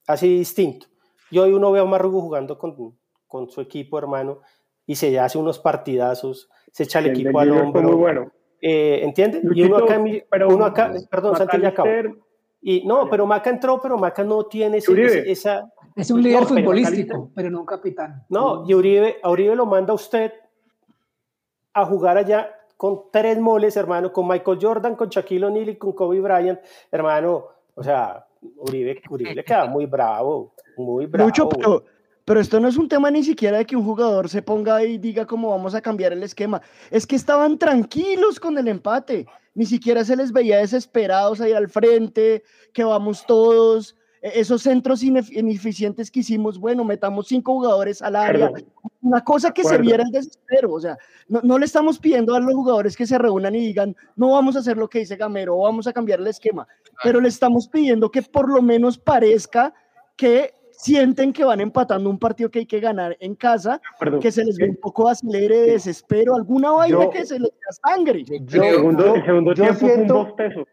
así 0.08 0.40
distinto. 0.40 0.88
Y 1.32 1.38
hoy 1.38 1.54
uno 1.54 1.72
ve 1.72 1.80
a 1.80 1.86
Marrugo 1.86 2.22
jugando 2.22 2.58
con, 2.58 2.98
con 3.28 3.50
su 3.50 3.62
equipo, 3.62 4.00
hermano, 4.00 4.40
y 4.88 4.96
se 4.96 5.20
hace 5.20 5.38
unos 5.38 5.60
partidazos, 5.60 6.50
se 6.72 6.84
echa 6.84 7.00
el 7.00 7.08
equipo 7.08 7.40
al 7.40 7.52
hombro. 7.52 7.82
Muy 7.82 7.96
bueno. 7.96 8.32
Eh, 8.62 9.00
¿Entienden? 9.04 9.50
y 9.54 9.64
uno 9.64 9.78
acá, 9.78 10.00
uno 10.48 10.66
acá 10.66 10.94
perdón, 11.10 11.38
Santi, 11.38 11.60
ya 11.62 11.70
acabó. 11.70 11.90
Y 12.62 12.86
no, 12.86 13.10
pero 13.10 13.26
Maca 13.26 13.50
entró, 13.50 13.80
pero 13.82 13.98
Maca 13.98 14.24
no 14.24 14.46
tiene 14.46 14.80
esa... 14.80 15.72
Es 15.96 16.12
un 16.12 16.22
líder 16.22 16.46
futbolístico, 16.46 17.32
pero, 17.36 17.50
no 17.50 17.62
un 17.62 17.66
capitán. 17.66 18.26
No, 18.30 18.66
y 18.68 18.74
Uribe, 18.74 19.18
a 19.24 19.30
Uribe 19.30 19.56
lo 19.56 19.66
manda 19.66 19.94
usted 19.94 20.32
a 21.74 21.86
jugar 21.86 22.18
allá 22.18 22.54
con 22.78 23.04
tres 23.12 23.40
moles, 23.40 23.76
hermano, 23.76 24.14
con 24.14 24.28
Michael 24.28 24.60
Jordan, 24.62 24.96
con 24.96 25.10
Shaquille 25.10 25.46
O'Neal 25.46 25.70
y 25.70 25.76
con 25.78 25.94
Kobe 25.94 26.22
Bryant, 26.22 26.60
hermano, 26.92 27.48
o 27.76 27.84
sea, 27.84 28.26
Uribe, 28.58 29.02
Uribe 29.10 29.36
le 29.36 29.44
queda 29.44 29.66
muy 29.66 29.86
bravo, 29.86 30.54
muy 30.78 31.06
bravo. 31.06 31.28
Mucho, 31.28 31.50
pero, 31.50 31.84
pero 32.30 32.42
esto 32.42 32.60
no 32.60 32.68
es 32.68 32.78
un 32.78 32.88
tema 32.88 33.10
ni 33.10 33.24
siquiera 33.24 33.58
de 33.58 33.66
que 33.66 33.76
un 33.76 33.84
jugador 33.84 34.30
se 34.30 34.44
ponga 34.44 34.84
y 34.84 35.00
diga 35.00 35.26
cómo 35.26 35.50
vamos 35.50 35.74
a 35.74 35.82
cambiar 35.82 36.14
el 36.14 36.22
esquema, 36.22 36.62
es 36.92 37.08
que 37.08 37.16
estaban 37.16 37.58
tranquilos 37.58 38.40
con 38.40 38.56
el 38.60 38.68
empate, 38.68 39.26
ni 39.56 39.66
siquiera 39.66 40.06
se 40.06 40.16
les 40.16 40.32
veía 40.32 40.60
desesperados 40.60 41.42
ahí 41.42 41.54
al 41.54 41.70
frente, 41.70 42.44
que 42.72 42.84
vamos 42.84 43.26
todos, 43.26 43.96
e-, 44.22 44.42
esos 44.42 44.62
centros 44.62 45.02
ineficientes 45.02 46.12
que 46.12 46.20
hicimos, 46.20 46.60
bueno, 46.60 46.84
metamos 46.84 47.28
cinco 47.30 47.54
jugadores 47.54 48.00
al 48.00 48.16
área, 48.16 48.52
una 49.02 49.24
cosa 49.24 49.50
que 49.50 49.64
se 49.64 49.80
viera 49.80 50.04
el 50.04 50.12
desespero, 50.12 50.74
o 50.74 50.80
sea, 50.80 51.00
no, 51.28 51.42
no, 51.42 51.58
le 51.58 51.66
estamos 51.66 51.98
pidiendo 51.98 52.36
a 52.36 52.40
los 52.40 52.54
jugadores 52.54 52.96
que 52.96 53.08
se 53.08 53.18
reúnan 53.18 53.56
y 53.56 53.62
digan, 53.62 53.96
no 54.16 54.34
vamos 54.34 54.56
a 54.56 54.60
hacer 54.60 54.78
lo 54.78 54.88
que 54.88 55.00
dice 55.00 55.16
Gamero, 55.16 55.58
o 55.58 55.64
vamos 55.64 55.88
a 55.88 55.94
cambiar 55.94 56.20
el 56.20 56.28
esquema, 56.28 56.68
pero 57.04 57.22
le 57.22 57.30
estamos 57.30 57.68
pidiendo 57.68 58.12
que 58.12 58.22
por 58.22 58.48
lo 58.48 58.62
menos 58.62 59.00
parezca 59.00 59.74
que 60.16 60.59
sienten 60.80 61.34
que 61.34 61.44
van 61.44 61.60
empatando 61.60 62.10
un 62.10 62.18
partido 62.18 62.50
que 62.50 62.60
hay 62.60 62.66
que 62.66 62.80
ganar 62.80 63.18
en 63.20 63.36
casa, 63.36 63.82
que 64.22 64.32
se 64.32 64.46
les 64.46 64.58
ve 64.58 64.70
un 64.70 64.78
poco 64.78 65.10
acelere, 65.10 65.62
desespero, 65.62 66.36
alguna 66.36 66.72
vaina 66.72 67.10
que 67.10 67.26
se 67.26 67.38
les 67.38 67.52
da 67.52 67.90
sangre. 67.90 68.24
Yo, 68.24 68.64
el 68.64 68.76
segundo, 68.76 69.16
el 69.16 69.26
segundo 69.26 69.54
tiempo 69.54 69.74
siento, 69.76 70.36
un 70.36 70.66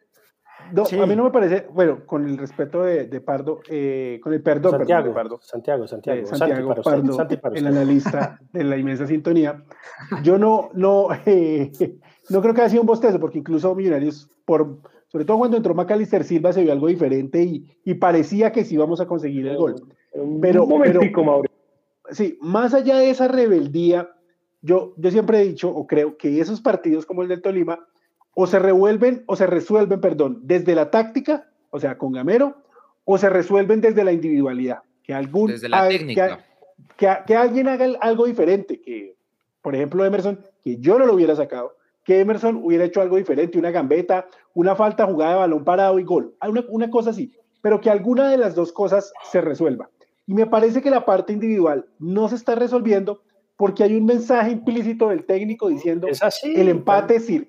no, 0.73 0.85
A 0.85 1.07
mí 1.07 1.15
no 1.15 1.25
me 1.25 1.31
parece, 1.31 1.67
bueno, 1.73 2.05
con 2.07 2.25
el 2.29 2.39
respeto 2.39 2.83
de, 2.83 3.07
de 3.07 3.21
Pardo, 3.21 3.61
eh, 3.69 4.21
con 4.23 4.33
el 4.33 4.43
perdón, 4.43 4.73
Santiago, 4.73 5.13
perdón, 5.13 5.15
Pardo, 5.15 5.41
Santiago, 5.41 5.87
Santiago, 5.87 6.21
eh, 6.21 6.27
Santiago 6.27 6.75
Pardo, 6.83 7.27
el 7.55 7.67
analista 7.67 8.41
de 8.53 8.65
la 8.65 8.77
inmensa 8.77 9.07
sintonía. 9.07 9.65
Yo 10.23 10.39
no, 10.39 10.71
no, 10.75 11.09
eh, 11.27 11.71
no 12.31 12.41
creo 12.43 12.55
que 12.55 12.61
haya 12.61 12.71
sido 12.71 12.83
un 12.83 12.87
bostezo, 12.87 13.21
porque 13.21 13.39
incluso 13.39 13.75
Millonarios, 13.75 14.29
por 14.45 14.79
sobre 15.09 15.25
todo 15.25 15.39
cuando 15.39 15.57
entró 15.57 15.75
Macalister 15.75 16.25
Silva 16.25 16.53
se 16.53 16.63
vio 16.63 16.73
algo 16.73 16.89
diferente 16.89 17.43
y, 17.43 17.95
parecía 17.95 18.53
que 18.53 18.65
sí 18.65 18.75
íbamos 18.75 19.01
a 19.01 19.07
conseguir 19.07 19.47
el 19.47 19.57
gol. 19.57 19.77
Pero, 20.41 20.65
un 20.65 20.71
momentico, 20.71 21.25
Mauricio. 21.25 21.57
Sí, 22.11 22.39
más 22.41 22.73
allá 22.75 22.99
de 22.99 23.11
esa 23.11 23.29
rebeldía, 23.29 24.11
yo, 24.63 24.95
yo 24.97 25.11
siempre 25.11 25.41
he 25.41 25.45
dicho 25.45 25.69
o 25.69 25.87
creo 25.87 26.17
que 26.17 26.41
esos 26.41 26.61
partidos 26.61 27.05
como 27.05 27.23
el 27.23 27.29
del 27.29 27.43
Tolima 27.43 27.87
o 28.35 28.47
se 28.47 28.59
revuelven 28.59 29.25
o 29.27 29.35
se 29.35 29.47
resuelven, 29.47 30.01
perdón, 30.01 30.41
desde 30.43 30.75
la 30.75 30.91
táctica, 30.91 31.49
o 31.71 31.81
sea, 31.81 31.99
con 31.99 32.13
Gamero, 32.13 32.57
o 33.05 33.19
se 33.19 33.29
resuelven 33.31 33.81
desde 33.81 34.05
la 34.05 34.13
individualidad. 34.13 34.83
Que 35.03 35.15
algún, 35.15 35.51
desde 35.51 35.69
la 35.69 35.89
técnica. 35.89 36.45
Que, 36.97 37.09
que, 37.27 37.35
alguien 37.35 37.69
haga 37.69 37.87
algo 38.01 38.27
diferente, 38.27 38.81
que 38.81 39.17
por 39.63 39.75
ejemplo 39.75 40.05
Emerson, 40.05 40.39
que 40.63 40.79
yo 40.79 40.99
no 40.99 41.07
lo 41.07 41.15
hubiera 41.15 41.35
sacado, 41.35 41.77
que 42.05 42.21
Emerson 42.21 42.61
hubiera 42.63 42.85
hecho 42.85 43.01
algo 43.01 43.17
diferente, 43.17 43.59
una 43.59 43.71
gambeta, 43.71 44.27
una 44.55 44.77
falta 44.77 45.07
jugada 45.07 45.33
de 45.33 45.39
balón 45.39 45.65
parado 45.65 45.99
y 45.99 46.05
gol, 46.05 46.35
una, 46.47 46.65
una 46.69 46.91
cosa 46.91 47.11
así, 47.11 47.33
pero 47.63 47.81
que 47.81 47.91
alguna 47.91 48.31
de 48.31 48.37
las 48.37 48.55
dos 48.55 48.73
cosas 48.73 49.13
se 49.31 49.41
resuelva. 49.41 49.91
Y 50.27 50.35
me 50.35 50.47
parece 50.47 50.83
que 50.83 50.91
la 50.91 51.05
parte 51.05 51.33
individual 51.33 51.87
no 51.99 52.29
se 52.29 52.35
está 52.35 52.55
resolviendo 52.55 53.23
porque 53.57 53.85
hay 53.85 53.95
un 53.95 54.05
mensaje 54.05 54.51
implícito 54.51 55.09
del 55.09 55.25
técnico 55.25 55.69
diciendo 55.69 56.09
el 56.43 56.69
empate 56.69 57.21
sirve. 57.21 57.49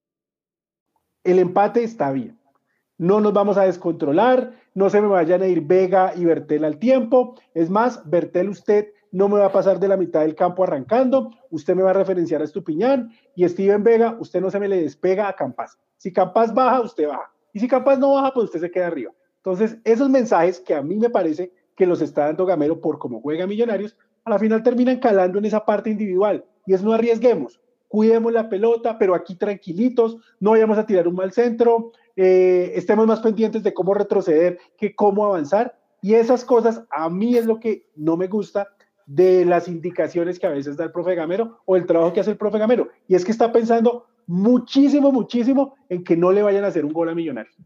el 1.23 1.39
empate 1.39 1.83
está 1.83 2.11
bien. 2.11 2.37
No 2.97 3.19
nos 3.19 3.33
vamos 3.33 3.57
a 3.57 3.63
descontrolar, 3.63 4.53
no 4.73 4.89
se 4.89 5.01
me 5.01 5.07
vayan 5.07 5.41
a 5.41 5.47
ir 5.47 5.61
Vega 5.61 6.13
y 6.15 6.25
Bertel 6.25 6.63
al 6.65 6.77
tiempo. 6.77 7.35
Es 7.53 7.69
más, 7.69 8.07
Bertel 8.09 8.49
usted 8.49 8.89
no 9.11 9.27
me 9.27 9.39
va 9.39 9.47
a 9.47 9.51
pasar 9.51 9.79
de 9.79 9.87
la 9.87 9.97
mitad 9.97 10.21
del 10.21 10.35
campo 10.35 10.63
arrancando, 10.63 11.31
usted 11.49 11.75
me 11.75 11.83
va 11.83 11.89
a 11.89 11.93
referenciar 11.93 12.41
a 12.41 12.45
Estupiñán 12.45 13.11
y 13.35 13.47
Steven 13.47 13.83
Vega, 13.83 14.15
usted 14.19 14.39
no 14.39 14.49
se 14.49 14.59
me 14.59 14.69
le 14.69 14.81
despega 14.81 15.27
a 15.27 15.35
Campas. 15.35 15.77
Si 15.97 16.13
Campas 16.13 16.53
baja, 16.53 16.81
usted 16.81 17.07
baja. 17.07 17.31
Y 17.53 17.59
si 17.59 17.67
Campas 17.67 17.99
no 17.99 18.13
baja, 18.13 18.31
pues 18.33 18.45
usted 18.45 18.61
se 18.61 18.71
queda 18.71 18.87
arriba. 18.87 19.11
Entonces, 19.37 19.77
esos 19.83 20.09
mensajes 20.09 20.59
que 20.59 20.75
a 20.75 20.81
mí 20.81 20.95
me 20.97 21.09
parece 21.09 21.51
que 21.75 21.85
los 21.85 22.01
está 22.01 22.25
dando 22.25 22.45
Gamero 22.45 22.79
por 22.79 22.99
cómo 22.99 23.21
juega 23.21 23.47
Millonarios, 23.47 23.97
a 24.23 24.29
la 24.29 24.39
final 24.39 24.63
terminan 24.63 24.99
calando 24.99 25.39
en 25.39 25.45
esa 25.45 25.65
parte 25.65 25.89
individual. 25.89 26.45
Y 26.65 26.73
es 26.73 26.83
no 26.83 26.93
arriesguemos 26.93 27.60
cuidemos 27.91 28.31
la 28.31 28.47
pelota, 28.47 28.97
pero 28.97 29.13
aquí 29.13 29.35
tranquilitos, 29.35 30.15
no 30.39 30.51
vayamos 30.51 30.77
a 30.77 30.85
tirar 30.85 31.09
un 31.09 31.15
mal 31.15 31.33
centro, 31.33 31.91
eh, 32.15 32.71
estemos 32.75 33.05
más 33.05 33.19
pendientes 33.19 33.63
de 33.63 33.73
cómo 33.73 33.93
retroceder 33.93 34.59
que 34.77 34.95
cómo 34.95 35.25
avanzar. 35.25 35.77
Y 36.01 36.13
esas 36.13 36.45
cosas 36.45 36.85
a 36.89 37.09
mí 37.09 37.35
es 37.35 37.45
lo 37.45 37.59
que 37.59 37.89
no 37.97 38.15
me 38.15 38.27
gusta 38.27 38.69
de 39.05 39.43
las 39.43 39.67
indicaciones 39.67 40.39
que 40.39 40.47
a 40.47 40.51
veces 40.51 40.77
da 40.77 40.85
el 40.85 40.93
profe 40.93 41.15
Gamero 41.15 41.59
o 41.65 41.75
el 41.75 41.85
trabajo 41.85 42.13
que 42.13 42.21
hace 42.21 42.31
el 42.31 42.37
profe 42.37 42.59
Gamero. 42.59 42.87
Y 43.09 43.15
es 43.15 43.25
que 43.25 43.31
está 43.31 43.51
pensando 43.51 44.05
muchísimo, 44.25 45.11
muchísimo 45.11 45.75
en 45.89 46.05
que 46.05 46.15
no 46.15 46.31
le 46.31 46.43
vayan 46.43 46.63
a 46.63 46.67
hacer 46.67 46.85
un 46.85 46.93
gol 46.93 47.09
a 47.09 47.13
Millonarios. 47.13 47.57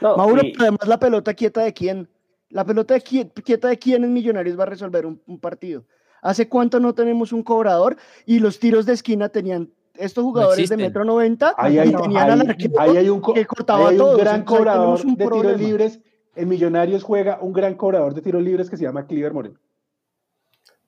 Mauro, 0.00 0.40
además 0.58 0.88
la 0.88 0.98
pelota 0.98 1.34
quieta 1.34 1.62
de 1.62 1.74
quién, 1.74 2.08
la 2.48 2.64
pelota 2.64 2.98
quieta 3.00 3.68
de 3.68 3.78
quién 3.78 4.02
en 4.02 4.14
Millonarios 4.14 4.58
va 4.58 4.62
a 4.62 4.66
resolver 4.66 5.04
un 5.04 5.40
partido. 5.40 5.84
¿Hace 6.22 6.48
cuánto 6.48 6.80
no 6.80 6.94
tenemos 6.94 7.32
un 7.32 7.42
cobrador? 7.42 7.96
Y 8.26 8.38
los 8.38 8.58
tiros 8.58 8.86
de 8.86 8.94
esquina 8.94 9.28
tenían 9.28 9.70
estos 9.98 10.24
jugadores 10.24 10.68
de 10.68 10.76
metro 10.76 11.04
90 11.04 11.54
ahí 11.56 11.78
hay, 11.78 11.92
tenían 11.92 12.30
al 12.30 12.56
hay 12.78 13.08
un, 13.08 13.20
que 13.20 13.44
cortaba 13.46 13.90
un 13.90 14.16
gran 14.16 14.44
cobrador 14.44 15.02
de 15.02 15.16
tiros 15.16 15.60
libres. 15.60 16.00
En 16.36 16.48
Millonarios 16.48 17.02
juega 17.02 17.40
un 17.40 17.52
gran 17.52 17.74
cobrador 17.74 18.14
de 18.14 18.22
tiros 18.22 18.42
libres 18.42 18.70
que 18.70 18.76
se 18.76 18.84
llama 18.84 19.06
Cliver 19.06 19.34
Moreno. 19.34 19.58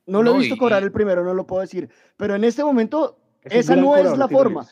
No 0.06 0.22
lo 0.22 0.34
he 0.34 0.38
visto 0.38 0.56
cobrar 0.56 0.82
el 0.82 0.92
primero, 0.92 1.24
no 1.24 1.34
lo 1.34 1.46
puedo 1.46 1.62
decir. 1.62 1.88
Pero 2.16 2.34
en 2.34 2.44
este 2.44 2.64
momento, 2.64 3.18
esa 3.42 3.76
no 3.76 3.96
es 3.96 4.16
la 4.16 4.28
forma. 4.28 4.66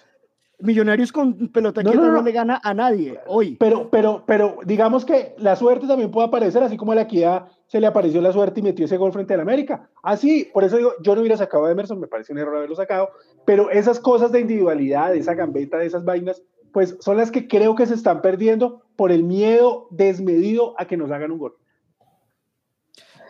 Millonarios 0.61 1.13
con 1.13 1.49
pelota 1.49 1.83
quieta 1.83 1.99
no, 1.99 2.23
le 2.23 2.33
gana 2.33 2.61
a 2.63 2.75
nadie 2.75 3.21
hoy. 3.27 3.57
Pero, 3.61 3.89
pero, 3.91 4.25
pero 4.27 4.59
digamos 4.65 5.05
que 5.05 5.37
la 5.39 5.55
suerte 5.55 5.87
también 5.87 6.11
puede 6.11 6.27
aparecer, 6.27 6.63
así 6.65 6.77
como 6.77 6.95
la 6.95 7.03
equidad 7.03 7.47
se 7.69 7.81
le 7.81 7.87
apareció 7.87 8.21
la 8.21 8.33
suerte 8.33 8.59
y 8.59 8.63
metió 8.65 8.85
ese 8.87 8.97
gol 8.97 9.13
frente 9.13 9.35
al 9.35 9.41
América. 9.41 9.89
Así, 10.03 10.51
por 10.53 10.65
eso 10.65 10.77
digo, 10.79 10.93
yo 11.03 11.15
no 11.15 11.21
hubiera 11.21 11.37
sacado 11.37 11.67
a 11.67 11.71
Emerson, 11.71 12.01
me 12.01 12.09
parece 12.09 12.33
un 12.33 12.39
error 12.39 12.57
haberlo 12.57 12.75
sacado, 12.75 13.11
pero 13.45 13.71
esas 13.71 14.01
cosas 14.01 14.33
de 14.33 14.41
individualidad, 14.41 15.13
de 15.13 15.19
esa 15.19 15.35
gambeta, 15.35 15.79
de 15.79 15.87
esas 15.87 16.05
vainas, 16.05 16.43
pues 16.73 16.97
son 17.01 17.17
las 17.17 17.31
que 17.31 17.47
creo 17.47 17.75
que 17.77 17.87
se 17.87 17.95
están 17.95 18.21
perdiendo 18.23 18.83
por 18.97 19.13
el 19.13 19.23
miedo 19.23 19.87
desmedido 19.91 20.75
a 20.81 20.87
que 20.87 20.97
nos 20.97 21.11
hagan 21.11 21.31
un 21.31 21.39
gol. 21.39 21.57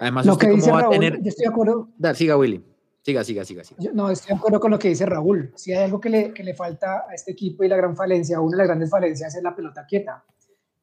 Además, 0.00 0.26
Lo 0.26 0.32
¿usted 0.32 0.46
que 0.46 0.50
cómo 0.52 0.56
dice 0.62 0.70
va 0.72 0.78
a 0.78 0.82
Raúl, 0.82 0.94
tener... 0.94 1.22
yo 1.22 1.28
estoy 1.28 1.44
de 1.44 1.50
acuerdo, 1.50 1.88
Da, 1.98 2.14
siga, 2.14 2.36
Willy. 2.36 2.64
Siga, 3.02 3.24
siga, 3.24 3.44
siga. 3.44 3.64
siga. 3.64 3.80
Yo- 3.82 3.92
no, 3.92 4.10
estoy 4.10 4.28
de 4.34 4.38
acuerdo 4.38 4.60
con 4.60 4.70
lo 4.70 4.78
que 4.78 4.88
dice 4.88 5.06
Raúl. 5.06 5.50
Si 5.56 5.72
hay 5.72 5.84
algo 5.84 5.98
que 6.00 6.10
le, 6.10 6.32
que 6.34 6.44
le 6.44 6.54
falta 6.54 7.04
a 7.08 7.14
este 7.14 7.32
equipo 7.32 7.64
y 7.64 7.68
la 7.68 7.76
gran 7.76 7.96
falencia, 7.96 8.38
una 8.38 8.52
de 8.52 8.58
las 8.58 8.66
grandes 8.68 8.90
falencias 8.90 9.34
es 9.34 9.42
la 9.42 9.56
pelota 9.56 9.84
quieta. 9.88 10.24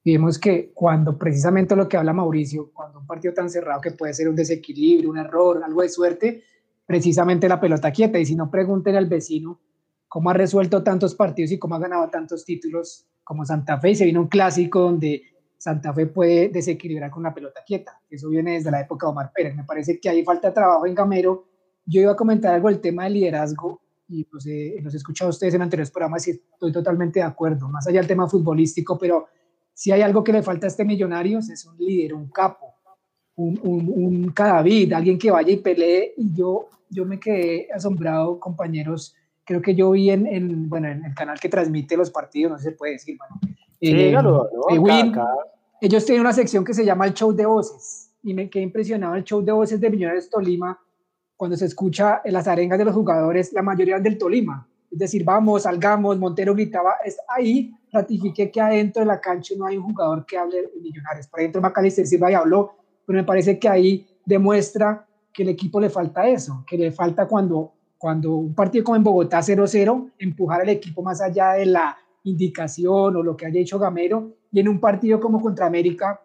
Y 0.07 0.11
vemos 0.11 0.37
que 0.37 0.71
cuando 0.71 1.17
precisamente 1.17 1.75
lo 1.75 1.89
que 1.89 1.97
habla 1.97 2.13
Mauricio, 2.13 2.69
cuando 2.71 2.99
un 2.99 3.07
partido 3.07 3.33
tan 3.33 3.49
cerrado 3.49 3.81
que 3.81 3.89
puede 3.89 4.13
ser 4.13 4.29
un 4.29 4.35
desequilibrio, 4.35 5.09
un 5.09 5.17
error, 5.17 5.63
algo 5.65 5.81
de 5.81 5.89
suerte, 5.89 6.43
precisamente 6.85 7.49
la 7.49 7.59
pelota 7.59 7.91
quieta. 7.91 8.19
Y 8.19 8.25
si 8.27 8.35
no, 8.35 8.51
pregunten 8.51 8.95
al 8.95 9.07
vecino 9.07 9.59
cómo 10.07 10.29
ha 10.29 10.33
resuelto 10.33 10.83
tantos 10.83 11.15
partidos 11.15 11.51
y 11.53 11.57
cómo 11.57 11.73
ha 11.73 11.79
ganado 11.79 12.07
tantos 12.11 12.45
títulos 12.45 13.07
como 13.23 13.45
Santa 13.45 13.79
Fe. 13.79 13.89
Y 13.89 13.95
se 13.95 14.05
vino 14.05 14.21
un 14.21 14.27
clásico 14.27 14.81
donde 14.81 15.23
Santa 15.57 15.91
Fe 15.91 16.05
puede 16.05 16.49
desequilibrar 16.49 17.09
con 17.09 17.23
la 17.23 17.33
pelota 17.33 17.61
quieta. 17.65 17.99
Eso 18.07 18.29
viene 18.29 18.53
desde 18.53 18.69
la 18.69 18.81
época 18.81 19.07
de 19.07 19.11
Omar 19.11 19.31
Pérez. 19.33 19.55
Me 19.55 19.63
parece 19.63 19.99
que 19.99 20.07
ahí 20.07 20.23
falta 20.23 20.53
trabajo 20.53 20.85
en 20.85 20.93
Gamero. 20.93 21.45
Yo 21.83 22.01
iba 22.01 22.11
a 22.11 22.15
comentar 22.15 22.53
algo 22.53 22.67
del 22.67 22.79
tema 22.79 23.05
del 23.05 23.13
liderazgo 23.13 23.81
y 24.07 24.27
los 24.31 24.45
he, 24.45 24.79
los 24.83 24.93
he 24.93 24.97
escuchado 24.97 25.29
a 25.29 25.31
ustedes 25.31 25.55
en 25.55 25.63
anteriores 25.63 25.89
programas 25.89 26.27
y 26.27 26.31
estoy 26.31 26.71
totalmente 26.71 27.21
de 27.21 27.25
acuerdo, 27.25 27.67
más 27.69 27.87
allá 27.87 28.01
del 28.01 28.07
tema 28.07 28.27
futbolístico, 28.29 28.99
pero 28.99 29.25
si 29.75 29.91
hay 29.91 30.01
algo 30.01 30.23
que 30.23 30.31
le 30.33 30.41
falta 30.41 30.65
a 30.65 30.69
este 30.69 30.85
Millonarios 30.85 31.49
es 31.49 31.65
un 31.65 31.77
líder, 31.77 32.13
un 32.15 32.29
capo, 32.29 32.73
un, 33.35 33.59
un, 33.61 33.93
un 33.93 34.31
cadavid, 34.31 34.93
alguien 34.93 35.19
que 35.19 35.29
vaya 35.29 35.51
y 35.51 35.57
pelee. 35.57 36.13
Y 36.17 36.33
yo, 36.33 36.69
yo 36.89 37.05
me 37.05 37.19
quedé 37.19 37.67
asombrado, 37.73 38.39
compañeros. 38.39 39.13
Creo 39.43 39.61
que 39.61 39.75
yo 39.75 39.91
vi 39.91 40.09
en, 40.09 40.25
en, 40.25 40.69
bueno, 40.69 40.87
en 40.87 41.03
el 41.05 41.13
canal 41.13 41.39
que 41.39 41.49
transmite 41.49 41.97
los 41.97 42.09
partidos, 42.09 42.51
no 42.53 42.57
sé 42.57 42.63
si 42.63 42.69
se 42.69 42.75
puede 42.77 42.93
decir, 42.93 43.17
bueno, 43.17 43.39
Sí, 43.81 43.91
eh, 44.71 44.79
acá- 45.11 45.27
ellos 45.81 46.05
tienen 46.05 46.21
una 46.21 46.31
sección 46.33 46.63
que 46.63 46.73
se 46.73 46.85
llama 46.85 47.05
el 47.05 47.13
show 47.13 47.33
de 47.33 47.45
voces 47.45 48.11
y 48.23 48.33
me 48.33 48.49
quedé 48.49 48.63
impresionado 48.63 49.13
el 49.15 49.23
show 49.25 49.43
de 49.43 49.51
voces 49.51 49.79
de 49.81 49.89
Millonarios 49.89 50.29
Tolima 50.29 50.79
cuando 51.35 51.57
se 51.57 51.65
escucha 51.65 52.21
en 52.23 52.31
las 52.31 52.47
arengas 52.47 52.79
de 52.79 52.85
los 52.85 52.95
jugadores, 52.95 53.51
la 53.51 53.61
mayoría 53.61 53.99
del 53.99 54.17
Tolima. 54.17 54.67
Es 54.95 54.99
decir, 54.99 55.25
vamos, 55.25 55.63
salgamos, 55.63 56.17
Montero 56.17 56.53
gritaba, 56.55 56.93
es 57.03 57.17
ahí 57.27 57.73
ratifiqué 57.91 58.49
que 58.49 58.61
adentro 58.61 59.01
de 59.01 59.07
la 59.07 59.19
cancha 59.19 59.53
no 59.57 59.65
hay 59.65 59.75
un 59.75 59.83
jugador 59.83 60.25
que 60.25 60.37
hable 60.37 60.61
de 60.61 60.81
Millonarios. 60.81 61.27
Por 61.27 61.41
ejemplo, 61.41 61.59
Macalister 61.59 62.07
Silva 62.07 62.31
ya 62.31 62.37
habló, 62.39 62.77
pero 63.05 63.17
me 63.17 63.25
parece 63.25 63.59
que 63.59 63.67
ahí 63.67 64.07
demuestra 64.25 65.05
que 65.33 65.43
el 65.43 65.49
equipo 65.49 65.81
le 65.81 65.89
falta 65.89 66.29
eso, 66.29 66.63
que 66.65 66.77
le 66.77 66.93
falta 66.93 67.27
cuando, 67.27 67.73
cuando 67.97 68.35
un 68.35 68.55
partido 68.55 68.85
como 68.85 68.95
en 68.95 69.03
Bogotá 69.03 69.39
0-0, 69.39 70.11
empujar 70.17 70.61
al 70.61 70.69
equipo 70.69 71.01
más 71.01 71.19
allá 71.19 71.51
de 71.55 71.65
la 71.65 71.97
indicación 72.23 73.17
o 73.17 73.21
lo 73.21 73.35
que 73.35 73.47
haya 73.47 73.59
hecho 73.59 73.77
Gamero, 73.77 74.37
y 74.49 74.61
en 74.61 74.69
un 74.69 74.79
partido 74.79 75.19
como 75.19 75.41
contra 75.41 75.65
América, 75.65 76.21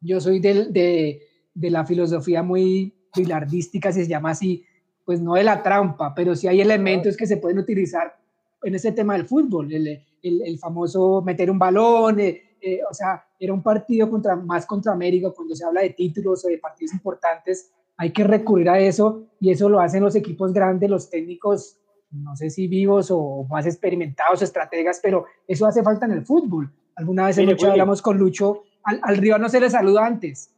yo 0.00 0.20
soy 0.20 0.38
del, 0.38 0.72
de, 0.72 1.22
de 1.54 1.70
la 1.70 1.84
filosofía 1.84 2.44
muy 2.44 2.94
bilardística, 3.16 3.90
si 3.90 4.04
se 4.04 4.08
llama 4.08 4.30
así, 4.30 4.64
pues 5.04 5.20
no 5.20 5.34
de 5.34 5.44
la 5.44 5.62
trampa, 5.62 6.14
pero 6.14 6.34
sí 6.34 6.48
hay 6.48 6.60
elementos 6.60 7.16
que 7.16 7.26
se 7.26 7.36
pueden 7.36 7.58
utilizar 7.58 8.16
en 8.62 8.74
ese 8.74 8.92
tema 8.92 9.14
del 9.14 9.26
fútbol, 9.26 9.72
el, 9.72 9.88
el, 10.22 10.42
el 10.42 10.58
famoso 10.58 11.22
meter 11.22 11.50
un 11.50 11.58
balón, 11.58 12.20
eh, 12.20 12.42
eh, 12.60 12.80
o 12.88 12.94
sea, 12.94 13.24
era 13.40 13.52
un 13.52 13.62
partido 13.62 14.08
contra, 14.08 14.36
más 14.36 14.66
contra 14.66 14.92
América, 14.92 15.32
cuando 15.34 15.56
se 15.56 15.64
habla 15.64 15.80
de 15.80 15.90
títulos 15.90 16.44
o 16.44 16.48
de 16.48 16.58
partidos 16.58 16.94
importantes, 16.94 17.72
hay 17.96 18.12
que 18.12 18.22
recurrir 18.24 18.68
a 18.68 18.78
eso 18.78 19.24
y 19.40 19.50
eso 19.50 19.68
lo 19.68 19.80
hacen 19.80 20.02
los 20.02 20.14
equipos 20.14 20.52
grandes, 20.52 20.88
los 20.88 21.10
técnicos, 21.10 21.78
no 22.12 22.36
sé 22.36 22.50
si 22.50 22.68
vivos 22.68 23.10
o 23.10 23.44
más 23.50 23.66
experimentados, 23.66 24.42
estrategas, 24.42 25.00
pero 25.02 25.26
eso 25.48 25.66
hace 25.66 25.82
falta 25.82 26.06
en 26.06 26.12
el 26.12 26.24
fútbol. 26.24 26.70
Alguna 26.94 27.26
vez 27.26 27.38
en 27.38 27.46
Lucho 27.46 27.70
hablamos 27.70 28.00
con 28.00 28.18
Lucho, 28.18 28.62
al, 28.84 29.00
al 29.02 29.16
rival 29.16 29.40
no 29.40 29.48
se 29.48 29.60
le 29.60 29.68
saluda 29.68 30.06
antes, 30.06 30.52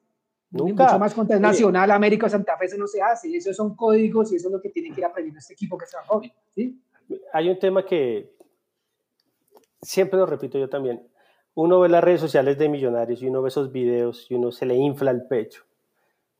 Nunca. 0.55 0.84
mucho 0.84 0.98
más 0.98 1.14
contra 1.14 1.36
el. 1.36 1.42
Nacional, 1.42 1.90
América 1.90 2.26
o 2.26 2.28
Santa 2.28 2.57
Fe, 2.57 2.66
eso 2.66 2.76
no 2.76 2.86
se 2.86 3.02
hace. 3.02 3.28
Y 3.28 3.36
esos 3.36 3.57
son 3.57 3.74
códigos 3.74 4.32
y 4.32 4.36
eso 4.36 4.48
es 4.48 4.52
lo 4.52 4.61
que 4.61 4.70
tiene 4.70 4.94
que 4.94 5.00
ir 5.00 5.05
aprendiendo 5.05 5.38
este 5.38 5.55
equipo 5.55 5.76
que 5.76 5.84
es 5.84 5.90
tan 5.90 6.05
joven. 6.05 6.32
¿sí? 6.55 6.80
hay 7.32 7.48
un 7.48 7.59
tema 7.59 7.84
que 7.84 8.34
siempre 9.82 10.18
lo 10.18 10.26
repito 10.26 10.59
yo 10.59 10.68
también. 10.68 11.07
Uno 11.55 11.80
ve 11.80 11.88
las 11.88 12.02
redes 12.02 12.20
sociales 12.20 12.59
de 12.59 12.68
millonarios 12.68 13.22
y 13.22 13.28
uno 13.28 13.42
ve 13.42 13.48
esos 13.48 13.70
videos 13.70 14.26
y 14.30 14.34
uno 14.34 14.50
se 14.50 14.66
le 14.66 14.74
infla 14.74 15.11
el 15.11 15.26
pecho. 15.26 15.64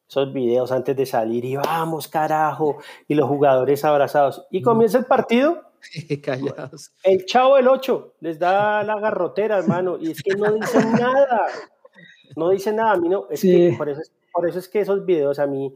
Esos 0.09 0.33
videos 0.33 0.71
antes 0.73 0.97
de 0.97 1.07
salir 1.07 1.45
y 1.45 1.57
vamos, 1.57 2.09
carajo, 2.09 2.79
y 3.09 3.15
los 3.15 3.29
jugadores 3.29 3.85
abrazados. 3.85 4.47
Y 4.51 4.61
comienza 4.61 4.99
el 4.99 5.07
partido, 5.07 5.63
Callados. 6.23 6.93
el 7.03 7.25
chavo 7.27 7.57
del 7.57 7.69
8 7.69 8.15
les 8.21 8.39
da 8.39 8.83
la 8.83 8.99
garrotera, 8.99 9.59
hermano, 9.59 9.99
y 9.99 10.11
es 10.11 10.23
que 10.23 10.35
no 10.35 10.53
dicen 10.53 10.93
nada. 10.93 11.47
No 12.37 12.51
dicen 12.51 12.77
nada, 12.77 12.93
a 12.93 12.97
mí 12.97 13.09
no. 13.09 13.27
Es 13.31 13.41
Sí. 13.41 13.71
que 13.71 13.77
por 13.77 13.89
eso, 13.89 14.01
es- 14.01 14.13
por 14.33 14.49
eso 14.49 14.59
es 14.59 14.69
que 14.69 14.81
esos 14.81 15.05
videos 15.05 15.39
a 15.39 15.47
mí, 15.47 15.75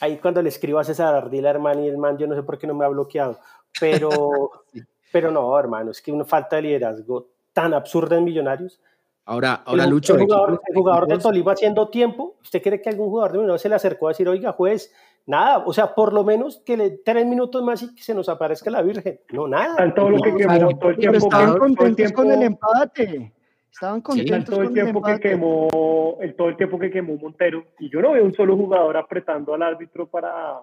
ahí 0.00 0.18
cuando 0.18 0.42
le 0.42 0.48
escribo 0.48 0.78
a 0.78 0.84
César 0.84 1.14
Ardila, 1.14 1.50
hermano, 1.50 1.82
y 1.84 1.88
el 1.88 1.98
man, 1.98 2.18
yo 2.18 2.26
no 2.26 2.34
sé 2.34 2.42
por 2.42 2.58
qué 2.58 2.66
no 2.66 2.74
me 2.74 2.84
ha 2.84 2.88
bloqueado, 2.88 3.38
pero, 3.80 4.50
pero 5.12 5.30
no, 5.30 5.58
hermano, 5.58 5.90
es 5.90 6.02
que 6.02 6.12
una 6.12 6.24
falta 6.24 6.56
de 6.56 6.62
liderazgo 6.62 7.28
tan 7.52 7.72
absurda 7.74 8.16
en 8.16 8.24
Millonarios. 8.24 8.80
Ahora, 9.24 9.62
ahora 9.64 9.84
el, 9.84 9.90
Lucho. 9.90 10.14
el 10.16 10.22
jugador, 10.22 10.60
el 10.66 10.74
jugador 10.74 11.06
de 11.06 11.18
Tolima 11.18 11.52
haciendo 11.52 11.88
tiempo, 11.88 12.34
¿usted 12.42 12.60
cree 12.60 12.82
que 12.82 12.88
algún 12.90 13.08
jugador 13.08 13.32
de 13.32 13.38
Millonarios 13.38 13.62
se 13.62 13.68
le 13.68 13.76
acercó 13.76 14.08
a 14.08 14.10
decir, 14.10 14.28
oiga, 14.28 14.52
juez, 14.52 14.92
nada, 15.26 15.58
o 15.64 15.72
sea, 15.72 15.94
por 15.94 16.12
lo 16.12 16.24
menos 16.24 16.60
que 16.66 16.76
le 16.76 16.90
tres 16.90 17.24
minutos 17.24 17.62
más 17.62 17.80
y 17.82 17.94
que 17.94 18.02
se 18.02 18.14
nos 18.14 18.28
aparezca 18.28 18.68
la 18.70 18.82
Virgen? 18.82 19.20
No, 19.32 19.46
nada. 19.46 19.70
Están 19.70 19.94
todo 19.94 20.10
lo 20.10 20.20
que 20.20 20.34
quemó, 20.34 20.76
todo 20.76 20.90
el 20.90 20.96
tiempo, 20.96 21.18
estaban 21.18 21.56
contentos 21.56 22.12
con 22.12 22.32
el 22.32 22.42
empate. 22.42 23.32
Estaban 23.72 24.02
contentos 24.02 24.44
todo 24.44 24.60
el 24.60 24.68
con 24.68 24.76
el 24.76 24.84
tiempo 24.84 25.02
que 25.02 25.18
quemó, 25.18 26.18
el, 26.20 26.34
todo 26.36 26.48
el 26.50 26.56
tiempo 26.56 26.78
que 26.78 26.90
quemó 26.90 27.16
Montero. 27.16 27.64
Y 27.78 27.90
yo 27.90 28.02
no 28.02 28.12
veo 28.12 28.24
un 28.24 28.34
solo 28.34 28.54
jugador 28.54 28.98
apretando 28.98 29.54
al 29.54 29.62
árbitro 29.62 30.06
para, 30.06 30.60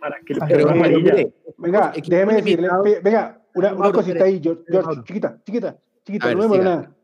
para 0.00 0.18
que 0.24 0.34
le 0.34 0.40
pero 0.48 0.70
amarilla. 0.70 1.12
mire, 1.12 1.32
Venga, 1.58 1.92
déjeme 1.94 2.34
decirle, 2.36 2.68
venga, 3.02 3.42
una, 3.54 3.68
una 3.68 3.78
Mauro, 3.78 3.98
cosita 3.98 4.24
ahí, 4.24 4.40
George, 4.42 4.62
Mauro. 4.70 5.04
chiquita, 5.04 5.38
chiquita, 5.44 5.76
chiquita, 6.02 6.26
ver, 6.28 6.36
no 6.38 6.48
me 6.48 6.58
nada. 6.58 6.94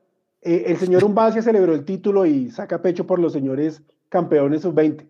Eh, 0.40 0.64
el 0.68 0.78
señor 0.78 1.04
Umbasia 1.04 1.42
celebró 1.42 1.74
el 1.74 1.84
título 1.84 2.24
y 2.24 2.50
saca 2.50 2.80
pecho 2.80 3.06
por 3.06 3.18
los 3.18 3.34
señores 3.34 3.82
campeones 4.08 4.62
sub-20. 4.62 5.06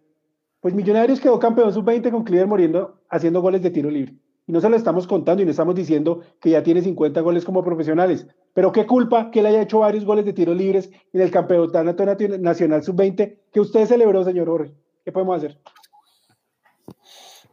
Pues 0.60 0.74
Millonarios 0.74 1.20
quedó 1.20 1.38
campeón 1.38 1.72
sub-20 1.72 2.10
con 2.10 2.24
Cleaver 2.24 2.48
muriendo 2.48 3.00
haciendo 3.08 3.40
goles 3.40 3.62
de 3.62 3.70
tiro 3.70 3.88
libre. 3.88 4.14
Y 4.50 4.52
no 4.52 4.60
se 4.60 4.68
lo 4.68 4.74
estamos 4.74 5.06
contando 5.06 5.42
y 5.42 5.44
no 5.44 5.52
estamos 5.52 5.76
diciendo 5.76 6.22
que 6.40 6.50
ya 6.50 6.60
tiene 6.64 6.82
50 6.82 7.20
goles 7.20 7.44
como 7.44 7.62
profesionales. 7.62 8.26
Pero 8.52 8.72
qué 8.72 8.84
culpa 8.84 9.30
que 9.30 9.38
él 9.38 9.46
haya 9.46 9.62
hecho 9.62 9.78
varios 9.78 10.04
goles 10.04 10.24
de 10.24 10.32
tiros 10.32 10.56
libres 10.56 10.90
en 11.12 11.20
el 11.20 11.30
campeonato 11.30 12.04
nacional 12.40 12.82
sub-20 12.82 13.38
que 13.52 13.60
usted 13.60 13.86
celebró, 13.86 14.24
señor 14.24 14.48
Jorge. 14.48 14.74
¿Qué 15.04 15.12
podemos 15.12 15.36
hacer? 15.36 15.56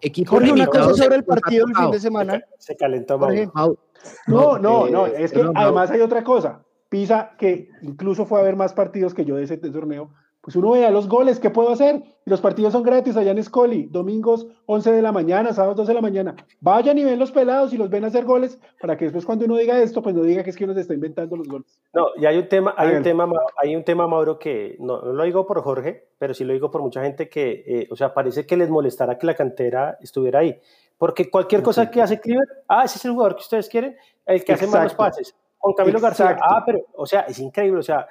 Equipos 0.01 0.31
Jorge, 0.31 0.51
una 0.51 0.65
cosa 0.65 0.95
sobre 0.95 1.17
el 1.17 1.23
partido 1.23 1.67
del 1.67 1.75
fin 1.75 1.91
de 1.91 1.99
semana. 1.99 2.41
Se 2.57 2.75
calentó. 2.75 3.19
Jorge, 3.19 3.47
Mau- 3.49 3.77
No, 4.25 4.57
no, 4.57 4.87
eh, 4.87 4.91
no, 4.91 5.05
es 5.05 5.31
que 5.31 5.45
además 5.53 5.91
hay 5.91 6.01
otra 6.01 6.23
cosa. 6.23 6.63
Pisa, 6.89 7.35
que 7.37 7.69
incluso 7.83 8.25
fue 8.25 8.39
a 8.39 8.43
ver 8.43 8.55
más 8.55 8.73
partidos 8.73 9.13
que 9.13 9.23
yo 9.23 9.35
de 9.35 9.43
ese 9.43 9.57
torneo, 9.57 10.09
pues 10.47 10.55
uno 10.55 10.71
vea 10.71 10.89
los 10.91 11.09
goles, 11.09 11.41
¿qué 11.41 11.49
puedo 11.49 11.71
hacer? 11.71 12.01
Y 12.25 12.29
los 12.29 12.39
partidos 12.39 12.71
son 12.71 12.81
gratis 12.81 13.17
allá 13.17 13.31
en 13.31 13.43
Scoli, 13.43 13.87
domingos 13.87 14.47
11 14.65 14.93
de 14.93 15.01
la 15.01 15.11
mañana, 15.11 15.51
sábados 15.51 15.75
12 15.75 15.89
de 15.89 15.93
la 15.95 16.01
mañana. 16.01 16.37
Vayan 16.61 16.97
y 16.97 17.03
ven 17.03 17.19
los 17.19 17.33
pelados 17.33 17.73
y 17.73 17.77
los 17.77 17.89
ven 17.89 18.05
hacer 18.05 18.23
goles 18.23 18.57
para 18.79 18.95
que 18.95 19.03
después 19.03 19.25
cuando 19.25 19.43
uno 19.43 19.57
diga 19.57 19.77
esto, 19.81 20.01
pues 20.01 20.15
no 20.15 20.23
diga 20.23 20.45
que 20.45 20.51
es 20.51 20.55
que 20.55 20.63
uno 20.63 20.73
se 20.73 20.79
está 20.79 20.93
inventando 20.93 21.35
los 21.35 21.49
goles. 21.49 21.77
No, 21.93 22.05
y 22.15 22.25
hay 22.25 22.37
un 22.37 22.47
tema, 22.47 22.73
hay 22.77 22.95
un 22.95 23.03
tema, 23.03 23.27
Ma- 23.27 23.41
hay 23.61 23.75
un 23.75 23.83
tema, 23.83 24.07
Mauro, 24.07 24.39
que 24.39 24.77
no, 24.79 25.01
no 25.01 25.11
lo 25.11 25.23
digo 25.25 25.45
por 25.45 25.61
Jorge, 25.61 26.07
pero 26.17 26.33
sí 26.33 26.45
lo 26.45 26.53
digo 26.53 26.71
por 26.71 26.81
mucha 26.81 27.03
gente 27.03 27.27
que, 27.27 27.65
eh, 27.67 27.87
o 27.91 27.97
sea, 27.97 28.13
parece 28.13 28.45
que 28.45 28.55
les 28.55 28.69
molestara 28.69 29.17
que 29.17 29.27
la 29.27 29.35
cantera 29.35 29.97
estuviera 29.99 30.39
ahí. 30.39 30.57
Porque 30.97 31.29
cualquier 31.29 31.61
cosa 31.61 31.91
que 31.91 32.01
hace 32.01 32.21
Cliver, 32.21 32.47
ah, 32.69 32.85
ese 32.85 32.99
es 32.99 33.03
el 33.03 33.11
jugador 33.11 33.35
que 33.35 33.41
ustedes 33.41 33.67
quieren, 33.67 33.97
el 34.25 34.45
que 34.45 34.53
hace 34.53 34.65
más 34.65 34.75
los 34.83 34.93
Exacto. 34.93 35.03
pases. 35.03 35.35
Con 35.59 35.73
Camilo 35.73 35.99
García, 35.99 36.27
Exacto. 36.31 36.45
ah, 36.55 36.63
pero, 36.65 36.79
o 36.95 37.05
sea, 37.05 37.21
es 37.21 37.37
increíble, 37.39 37.79
o 37.79 37.83
sea, 37.83 38.07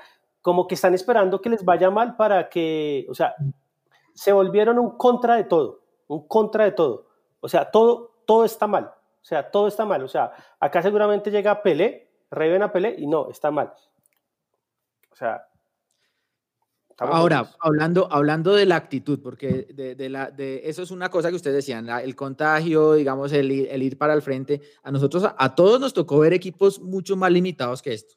como 0.46 0.68
que 0.68 0.76
están 0.76 0.94
esperando 0.94 1.40
que 1.40 1.50
les 1.50 1.64
vaya 1.64 1.90
mal 1.90 2.14
para 2.14 2.48
que, 2.48 3.04
o 3.08 3.14
sea, 3.16 3.34
se 4.14 4.30
volvieron 4.32 4.78
un 4.78 4.96
contra 4.96 5.34
de 5.34 5.42
todo, 5.42 5.80
un 6.06 6.28
contra 6.28 6.62
de 6.62 6.70
todo. 6.70 7.08
O 7.40 7.48
sea, 7.48 7.68
todo, 7.68 8.12
todo 8.24 8.44
está 8.44 8.68
mal. 8.68 8.84
O 8.84 9.24
sea, 9.24 9.50
todo 9.50 9.66
está 9.66 9.84
mal. 9.84 10.04
O 10.04 10.08
sea, 10.08 10.30
acá 10.60 10.82
seguramente 10.82 11.32
llega 11.32 11.64
Pelé, 11.64 12.12
reven 12.30 12.62
a 12.62 12.70
Pelé 12.70 12.94
y 12.96 13.08
no, 13.08 13.28
está 13.28 13.50
mal. 13.50 13.72
O 15.10 15.16
sea. 15.16 15.48
Ahora, 16.98 17.50
hablando, 17.58 18.06
hablando 18.08 18.54
de 18.54 18.66
la 18.66 18.76
actitud, 18.76 19.18
porque 19.20 19.66
de, 19.74 19.96
de 19.96 20.08
la, 20.08 20.30
de, 20.30 20.62
eso 20.64 20.80
es 20.84 20.92
una 20.92 21.10
cosa 21.10 21.28
que 21.30 21.34
ustedes 21.34 21.56
decían, 21.56 21.86
la- 21.86 22.04
el 22.04 22.14
contagio, 22.14 22.92
digamos, 22.92 23.32
el, 23.32 23.50
ir- 23.50 23.66
el 23.68 23.82
ir 23.82 23.98
para 23.98 24.14
el 24.14 24.22
frente. 24.22 24.60
A 24.84 24.92
nosotros, 24.92 25.24
a, 25.24 25.34
a 25.36 25.56
todos 25.56 25.80
nos 25.80 25.92
tocó 25.92 26.20
ver 26.20 26.32
equipos 26.34 26.80
mucho 26.80 27.16
más 27.16 27.32
limitados 27.32 27.82
que 27.82 27.92
esto, 27.94 28.14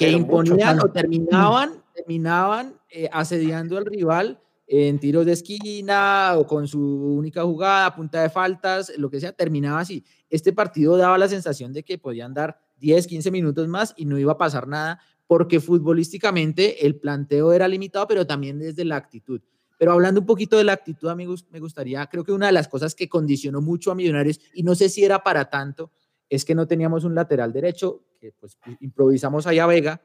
que 0.00 0.06
Pero 0.06 0.16
imponían 0.16 0.80
o 0.80 0.90
terminaban, 0.90 1.74
terminaban 1.94 2.72
eh, 2.88 3.10
asediando 3.12 3.76
al 3.76 3.84
rival 3.84 4.40
en 4.66 4.98
tiros 4.98 5.26
de 5.26 5.32
esquina 5.32 6.36
o 6.38 6.46
con 6.46 6.66
su 6.66 6.80
única 6.80 7.42
jugada, 7.42 7.94
punta 7.94 8.22
de 8.22 8.30
faltas, 8.30 8.90
lo 8.96 9.10
que 9.10 9.20
sea, 9.20 9.32
terminaba 9.32 9.80
así. 9.80 10.02
Este 10.30 10.54
partido 10.54 10.96
daba 10.96 11.18
la 11.18 11.28
sensación 11.28 11.74
de 11.74 11.82
que 11.82 11.98
podían 11.98 12.32
dar 12.32 12.58
10, 12.78 13.08
15 13.08 13.30
minutos 13.30 13.68
más 13.68 13.92
y 13.94 14.06
no 14.06 14.18
iba 14.18 14.32
a 14.32 14.38
pasar 14.38 14.66
nada 14.66 15.00
porque 15.26 15.60
futbolísticamente 15.60 16.86
el 16.86 16.96
planteo 16.96 17.52
era 17.52 17.68
limitado, 17.68 18.08
pero 18.08 18.26
también 18.26 18.58
desde 18.58 18.86
la 18.86 18.96
actitud. 18.96 19.42
Pero 19.76 19.92
hablando 19.92 20.20
un 20.20 20.26
poquito 20.26 20.56
de 20.56 20.64
la 20.64 20.72
actitud, 20.72 21.08
amigos, 21.08 21.46
me 21.50 21.60
gustaría, 21.60 22.06
creo 22.06 22.24
que 22.24 22.32
una 22.32 22.46
de 22.46 22.52
las 22.52 22.68
cosas 22.68 22.94
que 22.94 23.06
condicionó 23.06 23.60
mucho 23.60 23.90
a 23.90 23.94
Millonarios, 23.94 24.40
y 24.54 24.62
no 24.62 24.74
sé 24.74 24.88
si 24.88 25.04
era 25.04 25.22
para 25.22 25.50
tanto, 25.50 25.90
es 26.30 26.46
que 26.46 26.54
no 26.54 26.66
teníamos 26.66 27.04
un 27.04 27.14
lateral 27.14 27.52
derecho, 27.52 28.04
que 28.18 28.32
pues 28.32 28.56
improvisamos 28.80 29.46
allá 29.46 29.64
a 29.64 29.66
Vega, 29.66 30.02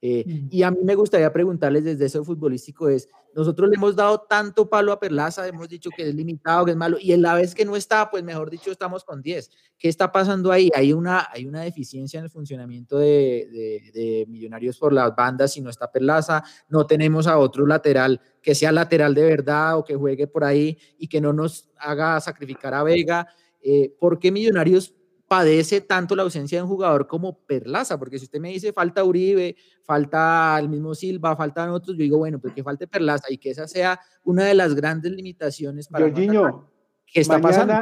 eh, 0.00 0.24
mm. 0.26 0.48
Y 0.50 0.62
a 0.62 0.70
mí 0.70 0.78
me 0.84 0.94
gustaría 0.94 1.32
preguntarles 1.32 1.82
desde 1.84 2.06
eso 2.06 2.24
futbolístico 2.24 2.88
es, 2.88 3.08
nosotros 3.34 3.68
le 3.68 3.74
hemos 3.76 3.96
dado 3.96 4.20
tanto 4.28 4.68
palo 4.68 4.92
a 4.92 5.00
Perlaza, 5.00 5.46
hemos 5.46 5.68
dicho 5.68 5.90
que 5.94 6.08
es 6.08 6.14
limitado, 6.14 6.64
que 6.64 6.70
es 6.72 6.76
malo, 6.76 6.98
y 7.00 7.12
en 7.12 7.22
la 7.22 7.34
vez 7.34 7.54
que 7.54 7.64
no 7.64 7.74
está, 7.74 8.08
pues 8.10 8.22
mejor 8.22 8.48
dicho, 8.48 8.70
estamos 8.70 9.04
con 9.04 9.22
10. 9.22 9.50
¿Qué 9.76 9.88
está 9.88 10.10
pasando 10.12 10.52
ahí? 10.52 10.70
Hay 10.74 10.92
una, 10.92 11.28
hay 11.32 11.46
una 11.46 11.62
deficiencia 11.62 12.18
en 12.18 12.24
el 12.24 12.30
funcionamiento 12.30 12.98
de, 12.98 13.90
de, 13.92 14.26
Millonarios 14.28 14.78
por 14.78 14.92
las 14.92 15.14
bandas 15.14 15.52
si 15.52 15.60
no 15.60 15.70
está 15.70 15.90
Perlaza, 15.90 16.44
no 16.68 16.86
tenemos 16.86 17.26
a 17.26 17.38
otro 17.38 17.66
lateral 17.66 18.20
que 18.40 18.54
sea 18.54 18.70
lateral 18.72 19.14
de 19.14 19.24
verdad 19.24 19.78
o 19.78 19.84
que 19.84 19.96
juegue 19.96 20.26
por 20.26 20.44
ahí 20.44 20.78
y 20.98 21.08
que 21.08 21.20
no 21.20 21.32
nos 21.32 21.70
haga 21.76 22.20
sacrificar 22.20 22.74
a 22.74 22.82
Vega. 22.82 23.28
Eh, 23.60 23.94
¿Por 23.98 24.18
qué 24.18 24.30
Millonarios 24.30 24.94
padece 25.28 25.82
tanto 25.82 26.16
la 26.16 26.22
ausencia 26.22 26.58
de 26.58 26.62
un 26.62 26.68
jugador 26.68 27.06
como 27.06 27.38
Perlaza, 27.40 27.98
porque 27.98 28.18
si 28.18 28.24
usted 28.24 28.40
me 28.40 28.48
dice 28.48 28.72
falta 28.72 29.04
Uribe, 29.04 29.56
falta 29.84 30.58
el 30.58 30.70
mismo 30.70 30.94
Silva, 30.94 31.36
faltan 31.36 31.68
otros, 31.68 31.96
yo 31.96 32.02
digo, 32.02 32.18
bueno, 32.18 32.38
pues 32.40 32.54
que 32.54 32.64
falte 32.64 32.86
Perlaza 32.86 33.26
y 33.30 33.36
que 33.36 33.50
esa 33.50 33.68
sea 33.68 34.00
una 34.24 34.44
de 34.44 34.54
las 34.54 34.74
grandes 34.74 35.12
limitaciones 35.12 35.88
para 35.88 36.06
Jorginho, 36.06 36.70
¿qué 37.06 37.20
está 37.20 37.38
pasando? 37.40 37.74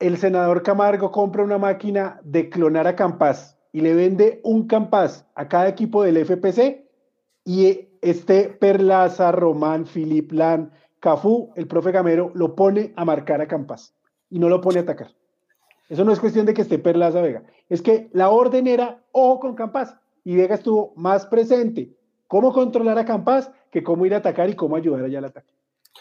El 0.00 0.18
senador 0.18 0.64
Camargo 0.64 1.12
compra 1.12 1.44
una 1.44 1.58
máquina 1.58 2.20
de 2.24 2.50
clonar 2.50 2.88
a 2.88 2.96
Campas 2.96 3.56
y 3.70 3.80
le 3.80 3.94
vende 3.94 4.40
un 4.42 4.66
Campas 4.66 5.24
a 5.36 5.48
cada 5.48 5.68
equipo 5.68 6.02
del 6.02 6.16
FPC 6.24 6.84
y 7.44 7.88
este 8.00 8.48
Perlaza, 8.48 9.30
Román, 9.30 9.86
Filip 9.86 10.32
Lan, 10.32 10.72
Cafú, 10.98 11.52
el 11.54 11.68
profe 11.68 11.92
Gamero, 11.92 12.32
lo 12.34 12.56
pone 12.56 12.92
a 12.96 13.04
marcar 13.04 13.40
a 13.40 13.46
Campas 13.46 13.94
y 14.28 14.40
no 14.40 14.48
lo 14.48 14.60
pone 14.60 14.80
a 14.80 14.82
atacar. 14.82 15.12
Eso 15.92 16.06
no 16.06 16.12
es 16.12 16.20
cuestión 16.20 16.46
de 16.46 16.54
que 16.54 16.62
esté 16.62 16.78
Perlaza 16.78 17.20
Vega. 17.20 17.42
Es 17.68 17.82
que 17.82 18.08
la 18.14 18.30
orden 18.30 18.66
era 18.66 19.02
ojo 19.12 19.40
con 19.40 19.54
Campas 19.54 19.94
y 20.24 20.36
Vega 20.36 20.54
estuvo 20.54 20.94
más 20.96 21.26
presente. 21.26 21.94
Cómo 22.28 22.50
controlar 22.54 22.98
a 22.98 23.04
Campas 23.04 23.50
que 23.70 23.82
cómo 23.82 24.06
ir 24.06 24.14
a 24.14 24.16
atacar 24.16 24.48
y 24.48 24.54
cómo 24.54 24.74
ayudar 24.74 25.04
allá 25.04 25.18
al 25.18 25.26
ataque. 25.26 25.52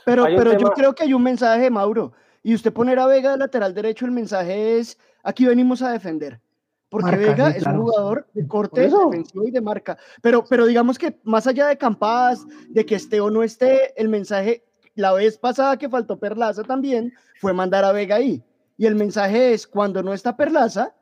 Pero, 0.06 0.24
pero 0.24 0.58
yo 0.58 0.70
creo 0.72 0.96
que 0.96 1.04
hay 1.04 1.14
un 1.14 1.24
mensaje, 1.24 1.70
Mauro. 1.70 2.14
Y 2.42 2.56
usted 2.56 2.72
poner 2.72 3.00
a 3.00 3.06
Vega 3.06 3.32
de 3.32 3.38
lateral 3.39 3.74
derecho, 3.74 4.06
el 4.06 4.12
mensaje 4.12 4.78
es, 4.78 4.98
aquí 5.24 5.46
venimos 5.46 5.82
a 5.82 5.92
defender. 5.92 6.39
Porque 6.88 7.18
Vega 7.18 7.50
es 7.50 7.66
un 7.66 7.82
jugador 7.82 8.28
de 8.34 8.48
corte 8.48 8.89
defensivo 8.89 9.46
y 9.46 9.52
de 9.52 9.60
marca. 9.60 9.98
Pero, 10.22 10.46
pero 10.50 10.68
digamos 10.68 10.98
que 10.98 11.20
más 11.24 11.48
allá 11.48 11.68
de 11.68 11.78
Campas, 11.78 12.46
de 12.70 12.86
que 12.86 12.96
esté 12.96 13.20
o 13.20 13.30
no 13.30 13.44
esté, 13.44 13.92
el 14.02 14.08
mensaje, 14.08 14.64
la 14.96 15.12
vez 15.12 15.38
pasada 15.38 15.76
que 15.76 15.89
faltó 15.89 16.18
Perlaza 16.18 16.64
también, 16.64 17.12
fue 17.42 17.52
mandar 17.52 17.84
a 17.84 17.92
Vega 17.92 18.16
ahí. 18.16 18.42
Y 18.82 18.88
el 18.88 18.96
mensaje 18.96 19.54
es, 19.54 19.68
cuando 19.68 20.02
no 20.02 20.12
está 20.12 20.36
Perlaza, 20.36 20.96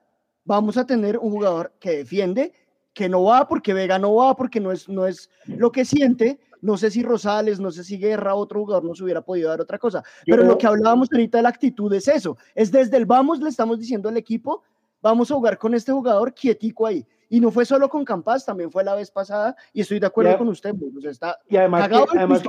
vamos 0.44 0.76
a 0.76 0.86
tener 0.86 1.18
un 1.18 1.32
jugador 1.32 1.72
que 1.80 2.00
defiende, 2.00 2.52
que 2.94 3.08
no 3.08 3.24
va 3.24 3.48
porque 3.48 3.74
Vega 3.74 3.98
no 3.98 4.16
va, 4.16 4.36
porque 4.36 4.60
no 4.60 4.74
es, 4.74 4.90
no 4.90 5.08
es 5.08 5.30
lo 5.46 5.72
que 5.72 5.86
siente. 5.86 6.42
No 6.60 6.76
sé 6.76 6.92
si 6.92 7.04
Rosales, 7.04 7.58
no 7.62 7.72
sé 7.72 7.86
si 7.86 7.98
Guerra, 7.98 8.36
otro 8.36 8.60
jugador 8.60 8.84
nos 8.84 9.00
hubiera 9.00 9.22
podido 9.22 9.48
dar 9.48 9.62
otra 9.62 9.78
cosa. 9.78 10.04
Pero 10.26 10.44
lo 10.44 10.58
que 10.58 10.68
hablábamos 10.68 11.08
ahorita 11.10 11.38
de 11.38 11.44
la 11.44 11.48
actitud 11.48 11.94
es 11.94 12.10
eso. 12.10 12.38
Es 12.54 12.70
desde 12.70 12.98
el 12.98 13.06
vamos, 13.06 13.40
le 13.40 13.48
estamos 13.48 13.80
diciendo 13.80 14.10
al 14.10 14.18
equipo, 14.18 14.62
vamos 15.02 15.32
a 15.32 15.36
jugar 15.36 15.58
con 15.58 15.74
este 15.74 15.94
jugador 15.94 16.34
quietico 16.34 16.86
ahí. 16.86 17.08
Y 17.30 17.40
no 17.40 17.52
fue 17.52 17.64
solo 17.64 17.88
con 17.90 18.04
Campas, 18.04 18.46
también 18.46 18.72
fue 18.72 18.84
la 18.84 18.96
vez 18.96 19.12
pasada, 19.12 19.56
y 19.72 19.82
estoy 19.82 20.00
de 20.00 20.08
acuerdo 20.08 20.38
con 20.38 20.48
usted, 20.48 20.74
está 21.04 21.38
y 21.48 21.58
además 21.58 21.88
cagado, 21.88 22.08
el, 22.12 22.18
además 22.18 22.42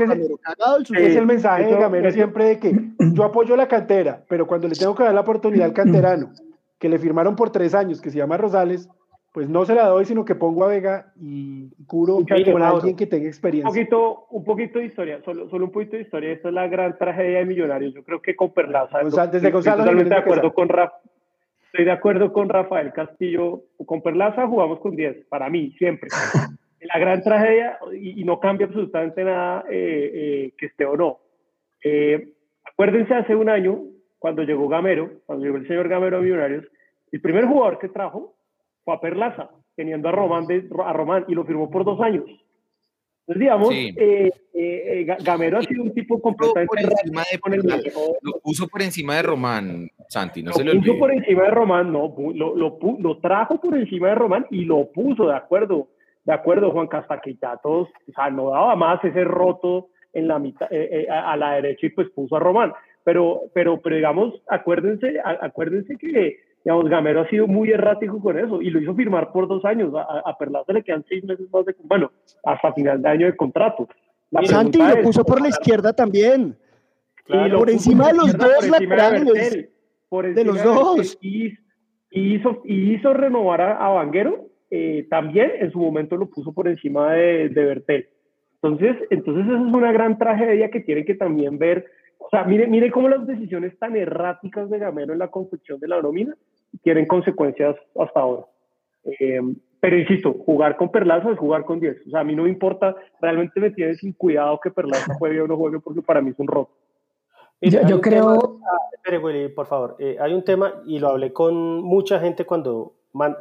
es 0.90 1.16
el 1.16 1.26
mensaje 1.26 1.66
de 1.66 1.76
Gamero 1.76 2.10
siempre 2.10 2.44
de 2.46 2.58
que 2.58 2.74
yo 3.12 3.24
apoyo 3.24 3.56
la 3.56 3.68
cantera, 3.68 4.24
pero 4.28 4.46
cuando 4.46 4.68
le 4.68 4.74
tengo 4.74 4.94
que 4.94 5.04
dar 5.04 5.12
la 5.12 5.20
oportunidad 5.20 5.66
al 5.66 5.74
canterano, 5.74 6.32
que 6.78 6.88
le 6.88 6.98
firmaron 6.98 7.36
por 7.36 7.50
tres 7.50 7.74
años, 7.74 8.00
que 8.00 8.10
se 8.10 8.16
llama 8.16 8.38
Rosales, 8.38 8.88
pues 9.32 9.48
no 9.48 9.64
se 9.64 9.74
la 9.74 9.86
doy, 9.86 10.06
sino 10.06 10.24
que 10.24 10.34
pongo 10.34 10.64
a 10.64 10.68
Vega 10.68 11.12
y 11.20 11.70
curo 11.86 12.18
con 12.50 12.62
alguien 12.62 12.96
que 12.96 13.06
tenga 13.06 13.28
experiencia. 13.28 13.68
Un 13.68 13.74
poquito, 13.74 14.26
un 14.30 14.44
poquito 14.44 14.78
de 14.80 14.86
historia, 14.86 15.20
solo, 15.24 15.48
solo 15.48 15.66
un 15.66 15.70
poquito 15.70 15.96
de 15.96 16.02
historia. 16.02 16.32
Esta 16.32 16.48
es 16.48 16.54
la 16.54 16.66
gran 16.66 16.98
tragedia 16.98 17.38
de 17.38 17.44
Millonarios. 17.44 17.94
Yo 17.94 18.02
creo 18.02 18.20
que 18.20 18.34
con 18.34 18.52
Perlaza. 18.52 18.98
desde 19.30 19.50
Gonzalo, 19.50 19.84
totalmente 19.84 20.14
de 20.14 20.20
acuerdo 20.20 20.52
con 20.52 20.68
Rafa 20.68 20.96
Estoy 21.72 21.84
de 21.84 21.92
acuerdo 21.92 22.32
con 22.32 22.48
Rafael 22.48 22.92
Castillo. 22.92 23.62
Con 23.86 24.02
Perlaza 24.02 24.44
jugamos 24.48 24.80
con 24.80 24.96
10, 24.96 25.26
para 25.26 25.48
mí, 25.48 25.70
siempre. 25.78 26.08
La 26.80 26.98
gran 26.98 27.22
tragedia, 27.22 27.78
y, 27.92 28.24
no 28.24 28.40
cambia 28.40 28.66
absolutamente 28.66 29.22
nada 29.22 29.64
eh, 29.70 30.10
eh, 30.12 30.52
que 30.58 30.66
esté 30.66 30.84
o 30.84 30.96
no. 30.96 31.18
Eh, 31.84 32.32
acuérdense 32.64 33.14
hace 33.14 33.36
un 33.36 33.48
año, 33.48 33.82
cuando 34.18 34.42
llegó 34.42 34.66
Gamero, 34.66 35.10
cuando 35.26 35.44
llegó 35.44 35.58
el 35.58 35.68
señor 35.68 35.88
Gamero 35.88 36.16
a 36.16 36.20
Millonarios, 36.20 36.64
el 37.12 37.20
primer 37.20 37.44
jugador 37.44 37.78
que 37.78 37.88
trajo 37.88 38.34
fue 38.82 38.94
a 38.94 39.00
Perlaza, 39.00 39.50
teniendo 39.76 40.08
a 40.08 40.12
Román, 40.12 40.46
a 40.84 40.92
Román 40.92 41.24
y 41.28 41.34
lo 41.34 41.44
firmó 41.44 41.70
por 41.70 41.84
dos 41.84 42.00
años. 42.00 42.24
Entonces, 43.30 43.40
digamos, 43.42 43.70
eh, 43.72 44.32
eh, 44.54 45.16
Gamero 45.22 45.58
ha 45.58 45.62
sido 45.62 45.84
un 45.84 45.94
tipo 45.94 46.20
completamente... 46.20 46.82
lo 48.22 48.32
puso 48.42 48.66
por 48.66 48.82
encima 48.82 49.14
de 49.14 49.22
Román, 49.22 49.88
Santi, 50.08 50.42
no 50.42 50.50
lo 50.50 50.56
se 50.56 50.64
lo 50.64 50.72
puso 50.80 50.98
por 50.98 51.12
encima 51.12 51.44
de 51.44 51.50
Román, 51.50 51.92
no, 51.92 52.12
lo, 52.34 52.56
lo, 52.56 52.78
lo, 52.98 53.18
trajo 53.18 53.60
por 53.60 53.76
encima 53.76 54.08
de 54.08 54.14
Román 54.16 54.46
y 54.50 54.64
lo 54.64 54.90
puso, 54.90 55.28
de 55.28 55.36
acuerdo, 55.36 55.90
de 56.24 56.32
acuerdo, 56.32 56.72
Juan 56.72 56.88
Castaquita, 56.88 57.60
todos, 57.62 57.88
o 58.08 58.12
sea, 58.12 58.30
no 58.30 58.50
daba 58.50 58.74
más 58.74 59.04
ese 59.04 59.22
roto 59.22 59.90
en 60.12 60.26
la 60.26 60.40
mitad, 60.40 60.66
eh, 60.72 61.06
a, 61.08 61.36
la 61.36 61.52
derecha 61.52 61.86
y 61.86 61.90
pues 61.90 62.10
puso 62.10 62.34
a 62.34 62.40
Román. 62.40 62.72
Pero, 63.04 63.42
pero, 63.54 63.80
pero 63.80 63.94
digamos, 63.94 64.42
acuérdense, 64.48 65.20
acuérdense 65.24 65.96
que 65.98 66.36
digamos, 66.64 66.88
Gamero 66.88 67.22
ha 67.22 67.28
sido 67.28 67.46
muy 67.46 67.70
errático 67.70 68.20
con 68.20 68.38
eso 68.38 68.60
y 68.60 68.70
lo 68.70 68.80
hizo 68.80 68.94
firmar 68.94 69.32
por 69.32 69.48
dos 69.48 69.64
años. 69.64 69.92
A, 69.94 70.22
a 70.24 70.36
Perlaza 70.36 70.72
le 70.72 70.82
quedan 70.82 71.04
seis 71.08 71.24
meses 71.24 71.48
más 71.52 71.64
de, 71.64 71.74
bueno, 71.84 72.12
hasta 72.44 72.72
final 72.72 73.00
de 73.00 73.08
año 73.08 73.26
de 73.26 73.36
contrato. 73.36 73.88
Santi 74.44 74.78
lo 74.78 75.02
puso 75.02 75.24
por 75.24 75.40
la 75.40 75.48
izquierda 75.48 75.92
también. 75.92 76.56
y 77.26 77.50
por 77.50 77.70
encima 77.70 78.08
de 78.08 78.14
los 78.14 78.36
dos 78.36 78.68
laterales. 78.68 79.68
por 80.08 80.32
de 80.32 80.44
los 80.44 80.62
dos. 80.62 81.18
Y, 81.20 81.54
hizo, 82.12 82.62
y 82.64 82.94
hizo 82.94 83.14
renovar 83.14 83.60
a, 83.60 83.86
a 83.86 83.88
Vanguero, 83.90 84.48
eh, 84.70 85.06
también 85.08 85.52
en 85.60 85.70
su 85.70 85.78
momento 85.78 86.16
lo 86.16 86.28
puso 86.28 86.52
por 86.52 86.68
encima 86.68 87.12
de, 87.12 87.48
de 87.48 87.64
Bertel. 87.64 88.08
Entonces, 88.62 88.96
entonces, 89.10 89.46
eso 89.46 89.56
es 89.56 89.72
una 89.72 89.90
gran 89.90 90.18
tragedia 90.18 90.70
que 90.70 90.80
tienen 90.80 91.06
que 91.06 91.14
también 91.14 91.58
ver 91.58 91.86
o 92.30 92.36
sea, 92.36 92.44
mire, 92.44 92.68
mire 92.68 92.92
cómo 92.92 93.08
las 93.08 93.26
decisiones 93.26 93.76
tan 93.80 93.96
erráticas 93.96 94.70
de 94.70 94.78
Gamero 94.78 95.12
en 95.12 95.18
la 95.18 95.32
construcción 95.32 95.80
de 95.80 95.88
la 95.88 96.00
nómina 96.00 96.36
tienen 96.80 97.06
consecuencias 97.06 97.74
hasta 97.98 98.20
ahora. 98.20 98.46
Eh, 99.02 99.40
pero 99.80 99.98
insisto, 99.98 100.34
jugar 100.44 100.76
con 100.76 100.92
Perlaza 100.92 101.32
es 101.32 101.38
jugar 101.38 101.64
con 101.64 101.80
10. 101.80 102.06
O 102.06 102.10
sea, 102.10 102.20
a 102.20 102.24
mí 102.24 102.36
no 102.36 102.44
me 102.44 102.50
importa, 102.50 102.94
realmente 103.20 103.58
me 103.58 103.70
tiene 103.70 103.96
sin 103.96 104.12
cuidado 104.12 104.60
que 104.62 104.70
Perlaza 104.70 105.14
juegue 105.14 105.40
o 105.40 105.48
no 105.48 105.56
juegue 105.56 105.80
porque 105.80 106.02
para 106.02 106.20
mí 106.20 106.30
es 106.30 106.38
un 106.38 106.46
roto. 106.46 106.70
yo, 107.60 108.00
creo... 108.00 108.60
espere, 108.92 109.18
Willy, 109.18 109.48
por 109.48 109.66
favor. 109.66 109.96
Eh, 109.98 110.16
hay 110.20 110.32
un 110.32 110.44
tema, 110.44 110.82
y 110.86 111.00
lo 111.00 111.08
hablé 111.08 111.32
con 111.32 111.82
mucha 111.82 112.20
gente 112.20 112.44
cuando 112.44 112.94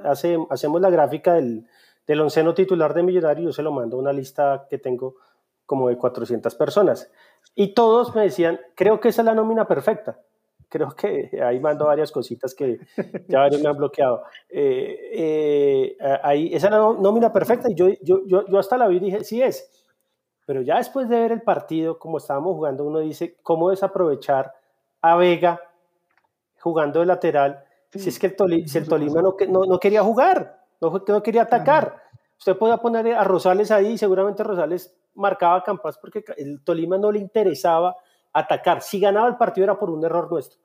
hace, 0.03 0.35
hacemos 0.49 0.81
la 0.81 0.89
gráfica 0.89 1.35
del, 1.35 1.67
del 2.07 2.21
onceno 2.21 2.55
titular 2.55 2.95
de 2.95 3.03
Millonarios, 3.03 3.45
yo 3.45 3.51
se 3.53 3.61
lo 3.61 3.71
mando 3.71 3.99
una 3.99 4.11
lista 4.11 4.65
que 4.67 4.79
tengo 4.79 5.13
como 5.69 5.89
de 5.89 5.97
400 5.97 6.55
personas. 6.55 7.11
Y 7.55 7.73
todos 7.73 8.15
me 8.15 8.21
decían, 8.23 8.59
creo 8.75 8.99
que 8.99 9.09
esa 9.09 9.21
es 9.21 9.25
la 9.25 9.35
nómina 9.35 9.67
perfecta. 9.67 10.19
Creo 10.69 10.91
que 10.91 11.31
ahí 11.43 11.59
mando 11.59 11.85
varias 11.85 12.11
cositas 12.11 12.53
que 12.53 12.79
ya 13.27 13.39
varios 13.39 13.61
me 13.61 13.69
han 13.69 13.77
bloqueado. 13.77 14.23
Eh, 14.49 15.97
eh, 15.99 16.19
ahí, 16.23 16.53
esa 16.53 16.67
es 16.67 16.71
la 16.71 16.77
nómina 16.77 17.33
perfecta 17.33 17.69
y 17.69 17.75
yo, 17.75 17.87
yo, 18.01 18.21
yo, 18.27 18.45
yo 18.47 18.59
hasta 18.59 18.77
la 18.77 18.87
vi 18.87 18.97
y 18.97 18.99
dije, 18.99 19.23
sí 19.23 19.41
es. 19.41 19.85
Pero 20.45 20.61
ya 20.61 20.77
después 20.77 21.09
de 21.09 21.19
ver 21.19 21.31
el 21.31 21.41
partido, 21.41 21.99
como 21.99 22.17
estábamos 22.17 22.55
jugando, 22.55 22.83
uno 22.83 22.99
dice, 22.99 23.37
¿cómo 23.43 23.69
desaprovechar 23.69 24.53
a 25.01 25.15
Vega 25.15 25.61
jugando 26.59 26.99
de 27.01 27.05
lateral? 27.05 27.63
Si 27.91 28.09
es 28.09 28.19
que 28.19 28.35
el, 28.37 28.69
si 28.69 28.77
el 28.77 28.87
Tolima 28.87 29.21
no, 29.21 29.35
no, 29.47 29.65
no, 29.65 29.79
quería 29.79 30.03
jugar, 30.03 30.63
no, 30.79 31.03
no 31.07 31.23
quería 31.23 31.43
atacar. 31.43 32.01
Usted 32.39 32.57
podía 32.57 32.77
poner 32.77 33.13
a 33.13 33.23
Rosales 33.23 33.69
ahí, 33.69 33.97
seguramente 33.97 34.43
Rosales 34.43 34.95
marcaba 35.13 35.63
Campas 35.63 35.97
porque 35.97 36.23
el 36.37 36.63
Tolima 36.63 36.97
no 36.97 37.11
le 37.11 37.19
interesaba 37.19 37.95
atacar. 38.33 38.81
Si 38.81 38.99
ganaba 38.99 39.27
el 39.27 39.37
partido 39.37 39.65
era 39.65 39.77
por 39.77 39.89
un 39.89 40.03
error 40.03 40.31
nuestro. 40.31 40.59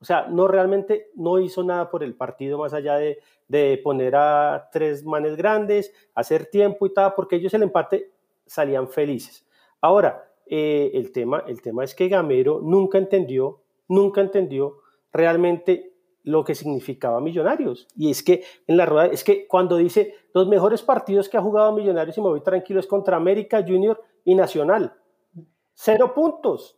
O 0.00 0.04
sea, 0.04 0.26
no 0.28 0.48
realmente 0.48 1.10
no 1.14 1.38
hizo 1.38 1.62
nada 1.62 1.90
por 1.90 2.02
el 2.02 2.16
partido 2.16 2.58
más 2.58 2.72
allá 2.72 2.96
de, 2.96 3.18
de 3.48 3.80
poner 3.84 4.16
a 4.16 4.68
tres 4.72 5.04
manes 5.04 5.36
grandes, 5.36 5.92
hacer 6.14 6.46
tiempo 6.46 6.86
y 6.86 6.94
tal, 6.94 7.14
porque 7.14 7.36
ellos 7.36 7.52
el 7.54 7.62
empate 7.62 8.10
salían 8.46 8.88
felices. 8.88 9.46
Ahora, 9.80 10.30
eh, 10.46 10.90
el, 10.94 11.12
tema, 11.12 11.44
el 11.46 11.62
tema 11.62 11.84
es 11.84 11.94
que 11.94 12.08
Gamero 12.08 12.60
nunca 12.60 12.98
entendió, 12.98 13.60
nunca 13.86 14.20
entendió 14.20 14.78
realmente 15.12 15.89
lo 16.22 16.44
que 16.44 16.54
significaba 16.54 17.20
Millonarios. 17.20 17.88
Y 17.96 18.10
es 18.10 18.22
que 18.22 18.44
en 18.66 18.76
la 18.76 18.86
rueda, 18.86 19.06
es 19.06 19.24
que 19.24 19.46
cuando 19.46 19.76
dice 19.76 20.14
los 20.34 20.48
mejores 20.48 20.82
partidos 20.82 21.28
que 21.28 21.36
ha 21.36 21.42
jugado 21.42 21.72
Millonarios 21.72 22.16
y 22.18 22.20
me 22.20 22.28
voy 22.28 22.40
tranquilo 22.42 22.80
es 22.80 22.86
contra 22.86 23.16
América, 23.16 23.64
Junior 23.66 24.02
y 24.24 24.34
Nacional. 24.34 24.94
Cero 25.74 26.12
puntos. 26.14 26.76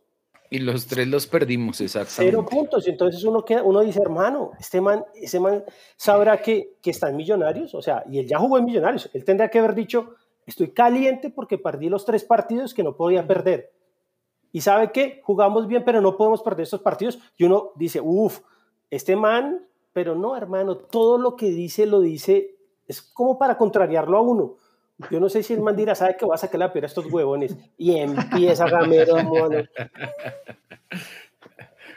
Y 0.49 0.59
los 0.59 0.87
tres 0.87 1.09
los 1.09 1.27
perdimos, 1.27 1.81
exactamente. 1.81 2.31
Cero 2.31 2.47
puntos. 2.49 2.87
Y 2.87 2.91
entonces 2.91 3.25
uno, 3.25 3.45
queda, 3.45 3.63
uno 3.63 3.81
dice, 3.81 4.01
hermano, 4.03 4.51
este 4.61 4.81
man, 4.81 5.05
ese 5.15 5.41
man 5.41 5.65
sabrá 5.97 6.43
que, 6.43 6.77
que 6.83 6.91
está 6.91 7.09
en 7.09 7.17
Millonarios. 7.17 7.75
O 7.75 7.81
sea, 7.81 8.05
y 8.09 8.19
él 8.19 8.27
ya 8.29 8.39
jugó 8.39 8.59
en 8.59 8.67
Millonarios. 8.67 9.09
Él 9.15 9.25
tendría 9.25 9.49
que 9.49 9.59
haber 9.59 9.75
dicho, 9.75 10.15
estoy 10.47 10.73
caliente 10.73 11.31
porque 11.31 11.57
perdí 11.59 11.89
los 11.89 12.05
tres 12.05 12.23
partidos 12.23 12.75
que 12.75 12.83
no 12.83 12.97
podía 12.97 13.27
perder. 13.27 13.73
Y 14.53 14.61
sabe 14.61 14.93
que 14.93 15.23
jugamos 15.25 15.67
bien, 15.67 15.83
pero 15.85 16.03
no 16.03 16.17
podemos 16.19 16.43
perder 16.43 16.65
estos 16.65 16.83
partidos. 16.83 17.19
Y 17.39 17.45
uno 17.45 17.73
dice, 17.75 18.01
uff, 18.03 18.41
este 18.93 19.17
man, 19.17 19.63
pero 19.95 20.15
no, 20.15 20.37
hermano, 20.37 20.77
todo 20.77 21.17
lo 21.19 21.35
que 21.35 21.47
dice 21.51 21.87
lo 21.87 22.01
dice, 22.01 22.55
es 22.87 23.01
como 23.03 23.39
para 23.39 23.57
contrariarlo 23.57 24.19
a 24.19 24.21
uno. 24.21 24.57
Yo 25.11 25.19
no 25.19 25.29
sé 25.29 25.43
si 25.43 25.55
el 25.55 25.61
man 25.63 25.75
dirá, 25.75 25.95
sabe 25.95 26.17
que 26.17 26.27
va 26.27 26.35
a 26.35 26.39
sacar 26.39 26.59
la 26.61 26.73
piedra 26.73 26.87
a 26.87 26.89
estos 26.91 27.07
huevones. 27.07 27.57
Y 27.79 27.97
empieza 27.97 28.69
Gamero, 28.69 29.17
mono. 29.25 29.65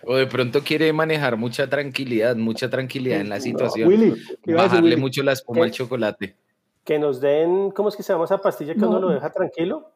O 0.07 0.15
de 0.15 0.27
pronto 0.27 0.61
quiere 0.61 0.91
manejar 0.93 1.35
mucha 1.37 1.67
tranquilidad, 1.67 2.35
mucha 2.35 2.69
tranquilidad 2.69 3.19
en 3.21 3.29
la 3.29 3.39
situación. 3.39 3.87
Willy, 3.89 4.13
¿qué 4.43 4.51
iba 4.51 4.61
a 4.61 4.63
decir, 4.63 4.77
Bajarle 4.77 4.89
Willy? 4.91 5.01
mucho 5.01 5.23
la 5.23 5.31
espuma 5.33 5.65
al 5.65 5.71
chocolate. 5.71 6.35
Que 6.83 6.99
nos 6.99 7.19
den, 7.19 7.71
¿cómo 7.71 7.89
es 7.89 7.95
que 7.95 8.03
se 8.03 8.13
llama 8.13 8.25
esa 8.25 8.37
pastilla 8.37 8.73
que 8.73 8.79
No. 8.79 8.89
uno 8.89 8.99
lo 8.99 9.09
deja 9.09 9.31
tranquilo? 9.31 9.91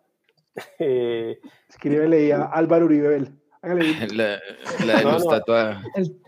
Eh, 0.80 1.39
Escríbele 1.70 2.18
ahí 2.18 2.32
a 2.32 2.43
Álvaro 2.45 2.86
Uribe. 2.86 3.32
Hágale. 3.62 4.08
La, 4.14 4.39
la 4.86 4.97
de 4.97 5.04
No, 5.06 5.12
los 5.14 5.24
no. 5.26 5.30
tatuajes. 5.32 5.86
El- 5.95 6.20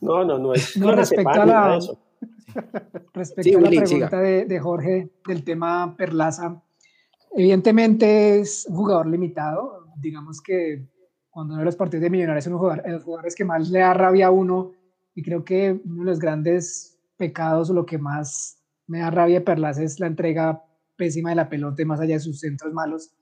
no, 0.00 0.24
no, 0.24 0.38
no 0.38 0.54
es. 0.54 0.76
No, 0.76 0.92
respecto 0.92 1.28
a 1.30 1.46
la- 1.46 1.68
de 1.72 1.76
eso. 1.78 1.98
Respecto 3.14 3.42
Sí, 3.42 3.54
a 3.54 3.60
la 3.60 3.68
Willy, 3.68 3.78
pregunta 3.78 4.20
de, 4.20 4.44
de 4.44 4.60
Jorge 4.60 5.10
del 5.26 5.44
tema 5.44 5.94
Perlaza, 5.96 6.62
evidentemente 7.36 8.40
es 8.40 8.66
un 8.68 8.76
jugador 8.76 9.06
limitado. 9.06 9.86
Digamos 9.96 10.40
que 10.40 10.88
cuando 11.30 11.54
uno 11.54 11.60
ve 11.60 11.64
los 11.64 11.76
partidos 11.76 12.02
de 12.02 12.10
Millonarios 12.10 12.46
es 12.46 12.52
uno 12.52 12.56
de 12.56 12.62
los 12.62 12.62
jugadores- 12.62 12.84
de 12.86 12.92
los 12.92 13.04
jugadores 13.04 13.34
que 13.34 13.44
más 13.44 13.70
le 13.70 13.78
da 13.80 13.94
rabia 13.94 14.26
a 14.26 14.30
uno 14.30 14.72
y 15.14 15.22
creo 15.22 15.44
que 15.44 15.80
uno 15.84 16.00
de 16.00 16.04
los 16.10 16.18
grandes 16.18 16.98
pecados 17.16 17.70
o 17.70 17.74
lo 17.74 17.86
que 17.86 17.98
más 17.98 18.62
me 18.86 18.98
da 19.00 19.10
rabia 19.10 19.38
de 19.38 19.44
Perlaza 19.44 19.82
es 19.82 20.00
la 20.00 20.06
entrega 20.08 20.62
pésima 20.96 21.30
de 21.30 21.36
la 21.36 21.48
pelota 21.48 21.84
más 21.84 22.00
allá 22.00 22.14
de 22.14 22.20
sus 22.20 22.40
centros 22.40 22.72
malos. 22.72 23.12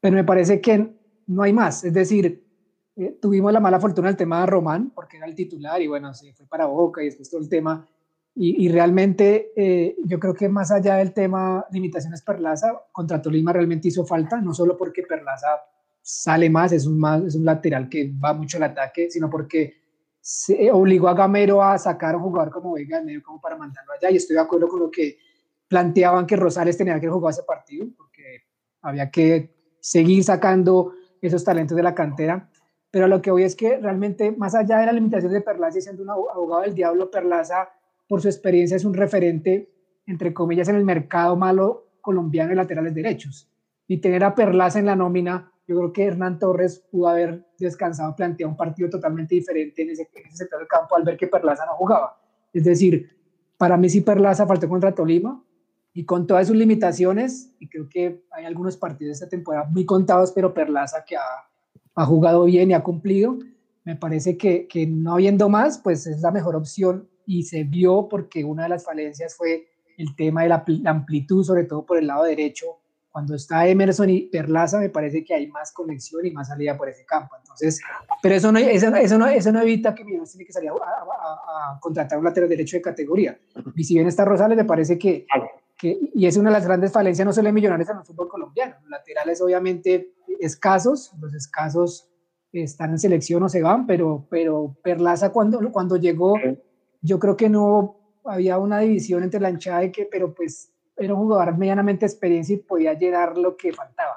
Pero 0.00 0.14
me 0.14 0.24
parece 0.24 0.60
que 0.60 0.94
no 1.26 1.42
hay 1.42 1.52
más. 1.52 1.84
Es 1.84 1.92
decir, 1.94 2.44
eh, 2.98 3.18
tuvimos 3.20 3.52
la 3.52 3.60
mala 3.60 3.78
fortuna 3.78 4.08
del 4.08 4.16
tema 4.16 4.40
de 4.40 4.46
Román, 4.46 4.90
porque 4.94 5.18
era 5.18 5.26
el 5.26 5.34
titular 5.34 5.80
y 5.80 5.86
bueno, 5.86 6.12
se 6.12 6.32
fue 6.34 6.46
para 6.46 6.66
Boca 6.66 7.00
y 7.00 7.06
después 7.06 7.30
todo 7.30 7.40
el 7.40 7.48
tema. 7.48 7.86
Y, 8.34 8.66
y 8.66 8.68
realmente 8.68 9.52
eh, 9.56 9.96
yo 10.04 10.18
creo 10.18 10.34
que 10.34 10.48
más 10.48 10.70
allá 10.70 10.96
del 10.96 11.12
tema 11.12 11.64
limitaciones 11.70 12.22
Perlaza, 12.22 12.72
contra 12.92 13.22
Tolima 13.22 13.52
realmente 13.52 13.88
hizo 13.88 14.04
falta, 14.04 14.40
no 14.40 14.52
solo 14.52 14.76
porque 14.76 15.02
Perlaza 15.02 15.48
sale 16.02 16.48
más, 16.50 16.72
es 16.72 16.86
un, 16.86 16.98
más, 16.98 17.22
es 17.22 17.34
un 17.34 17.44
lateral 17.44 17.88
que 17.88 18.12
va 18.12 18.32
mucho 18.32 18.56
al 18.56 18.64
ataque, 18.64 19.10
sino 19.10 19.28
porque 19.28 19.74
se 20.20 20.70
obligó 20.72 21.08
a 21.08 21.14
Gamero 21.14 21.62
a 21.62 21.78
sacar 21.78 22.14
a 22.14 22.18
un 22.18 22.24
jugador 22.24 22.52
como 22.52 22.74
Vega 22.74 23.00
medio 23.02 23.22
como 23.22 23.40
para 23.40 23.56
mandarlo 23.56 23.92
allá. 23.92 24.10
Y 24.10 24.16
estoy 24.16 24.34
de 24.34 24.42
acuerdo 24.42 24.68
con 24.68 24.80
lo 24.80 24.90
que 24.90 25.18
planteaban 25.68 26.26
que 26.26 26.36
Rosales 26.36 26.76
tenía 26.76 26.98
que 26.98 27.08
jugar 27.08 27.32
ese 27.32 27.42
partido, 27.42 27.86
porque 27.96 28.42
había 28.82 29.10
que 29.10 29.54
seguir 29.80 30.24
sacando 30.24 30.92
esos 31.20 31.44
talentos 31.44 31.76
de 31.76 31.82
la 31.82 31.94
cantera. 31.94 32.48
Pero 32.90 33.06
lo 33.06 33.20
que 33.20 33.30
voy 33.30 33.42
es 33.42 33.54
que 33.54 33.78
realmente, 33.78 34.32
más 34.32 34.54
allá 34.54 34.78
de 34.78 34.86
la 34.86 34.92
limitación 34.92 35.32
de 35.32 35.40
Perlaza 35.40 35.78
y 35.78 35.82
siendo 35.82 36.02
un 36.02 36.10
abo- 36.10 36.30
abogado 36.30 36.62
del 36.62 36.74
diablo, 36.74 37.10
Perlaza, 37.10 37.68
por 38.08 38.22
su 38.22 38.28
experiencia, 38.28 38.76
es 38.76 38.84
un 38.84 38.94
referente, 38.94 39.70
entre 40.06 40.32
comillas, 40.32 40.68
en 40.68 40.76
el 40.76 40.84
mercado 40.84 41.36
malo 41.36 41.88
colombiano 42.00 42.50
de 42.50 42.56
laterales 42.56 42.94
derechos. 42.94 43.50
Y 43.86 43.98
tener 43.98 44.24
a 44.24 44.34
Perlaza 44.34 44.78
en 44.78 44.86
la 44.86 44.96
nómina, 44.96 45.52
yo 45.66 45.76
creo 45.76 45.92
que 45.92 46.04
Hernán 46.04 46.38
Torres 46.38 46.78
pudo 46.90 47.08
haber 47.08 47.44
descansado, 47.58 48.16
planteado 48.16 48.50
un 48.50 48.56
partido 48.56 48.88
totalmente 48.88 49.34
diferente 49.34 49.82
en 49.82 49.90
ese, 49.90 50.08
en 50.14 50.26
ese 50.26 50.36
sector 50.36 50.58
del 50.58 50.68
campo 50.68 50.96
al 50.96 51.02
ver 51.02 51.18
que 51.18 51.26
Perlaza 51.26 51.66
no 51.66 51.72
jugaba. 51.72 52.18
Es 52.54 52.64
decir, 52.64 53.10
para 53.58 53.76
mí 53.76 53.90
sí 53.90 54.00
Perlaza 54.00 54.46
faltó 54.46 54.66
contra 54.66 54.94
Tolima 54.94 55.44
y 55.92 56.06
con 56.06 56.26
todas 56.26 56.46
sus 56.46 56.56
limitaciones, 56.56 57.52
y 57.58 57.68
creo 57.68 57.86
que 57.90 58.24
hay 58.30 58.46
algunos 58.46 58.78
partidos 58.78 59.08
de 59.08 59.24
esta 59.24 59.28
temporada 59.28 59.64
muy 59.68 59.84
contados, 59.84 60.32
pero 60.32 60.54
Perlaza 60.54 61.04
que 61.04 61.16
ha, 61.16 61.22
ha 61.98 62.06
jugado 62.06 62.44
bien 62.44 62.70
y 62.70 62.74
ha 62.74 62.82
cumplido, 62.82 63.38
me 63.84 63.96
parece 63.96 64.36
que, 64.36 64.66
que 64.68 64.86
no 64.86 65.14
habiendo 65.14 65.48
más, 65.48 65.78
pues 65.78 66.06
es 66.06 66.20
la 66.20 66.30
mejor 66.30 66.56
opción 66.56 67.08
y 67.26 67.42
se 67.44 67.64
vio 67.64 68.08
porque 68.08 68.44
una 68.44 68.64
de 68.64 68.68
las 68.70 68.84
falencias 68.84 69.34
fue 69.36 69.66
el 69.96 70.14
tema 70.14 70.42
de 70.42 70.48
la, 70.50 70.64
la 70.66 70.90
amplitud, 70.90 71.42
sobre 71.44 71.64
todo 71.64 71.84
por 71.84 71.98
el 71.98 72.06
lado 72.06 72.24
derecho. 72.24 72.66
Cuando 73.10 73.34
está 73.34 73.66
Emerson 73.66 74.10
y 74.10 74.20
Perlaza, 74.22 74.78
me 74.78 74.90
parece 74.90 75.24
que 75.24 75.34
hay 75.34 75.48
más 75.48 75.72
conexión 75.72 76.24
y 76.24 76.30
más 76.30 76.48
salida 76.48 76.76
por 76.76 76.88
ese 76.88 77.04
campo. 77.04 77.34
Entonces, 77.40 77.80
pero 78.22 78.34
eso 78.36 78.52
no, 78.52 78.58
eso, 78.60 78.94
eso 78.94 79.18
no, 79.18 79.26
eso 79.26 79.50
no 79.50 79.60
evita 79.60 79.94
que 79.94 80.04
Millonarios 80.04 80.30
tiene 80.32 80.46
que 80.46 80.52
salir 80.52 80.70
a, 80.70 80.74
a- 80.74 81.70
a- 81.70 81.74
a 81.74 81.80
contratar 81.80 82.18
un 82.18 82.24
lateral 82.24 82.48
derecho 82.48 82.76
de 82.76 82.82
categoría. 82.82 83.36
Y 83.74 83.82
si 83.84 83.94
bien 83.94 84.06
está 84.06 84.24
Rosales, 84.24 84.56
me 84.56 84.64
parece 84.64 84.98
que, 84.98 85.26
que, 85.76 85.98
y 86.14 86.26
es 86.26 86.36
una 86.36 86.50
de 86.50 86.54
las 86.58 86.66
grandes 86.66 86.92
falencias 86.92 87.26
no 87.26 87.32
solo 87.32 87.46
de 87.48 87.52
Millonarios 87.52 87.88
en 87.88 87.96
el 87.96 88.04
fútbol 88.04 88.28
colombiano. 88.28 88.76
Los 88.82 88.90
laterales 88.90 89.40
obviamente 89.40 90.12
escasos, 90.40 91.12
los 91.20 91.34
escasos 91.34 92.08
están 92.52 92.90
en 92.92 92.98
selección 92.98 93.42
o 93.42 93.48
se 93.48 93.62
van, 93.62 93.86
pero, 93.86 94.26
pero 94.30 94.76
Perlaza 94.82 95.30
cuando, 95.32 95.60
cuando 95.70 95.96
llegó, 95.96 96.34
yo 97.02 97.18
creo 97.18 97.36
que 97.36 97.48
no 97.48 97.96
había 98.24 98.58
una 98.58 98.78
división 98.80 99.22
entre 99.22 99.40
la 99.40 99.50
hinchada 99.50 99.84
y 99.84 99.92
que, 99.92 100.06
pero 100.10 100.34
pues 100.34 100.72
era 100.96 101.14
un 101.14 101.20
jugador 101.20 101.56
medianamente 101.56 102.04
experiencia 102.06 102.54
y 102.54 102.58
podía 102.58 102.94
llenar 102.94 103.36
lo 103.38 103.56
que 103.56 103.72
faltaba. 103.72 104.14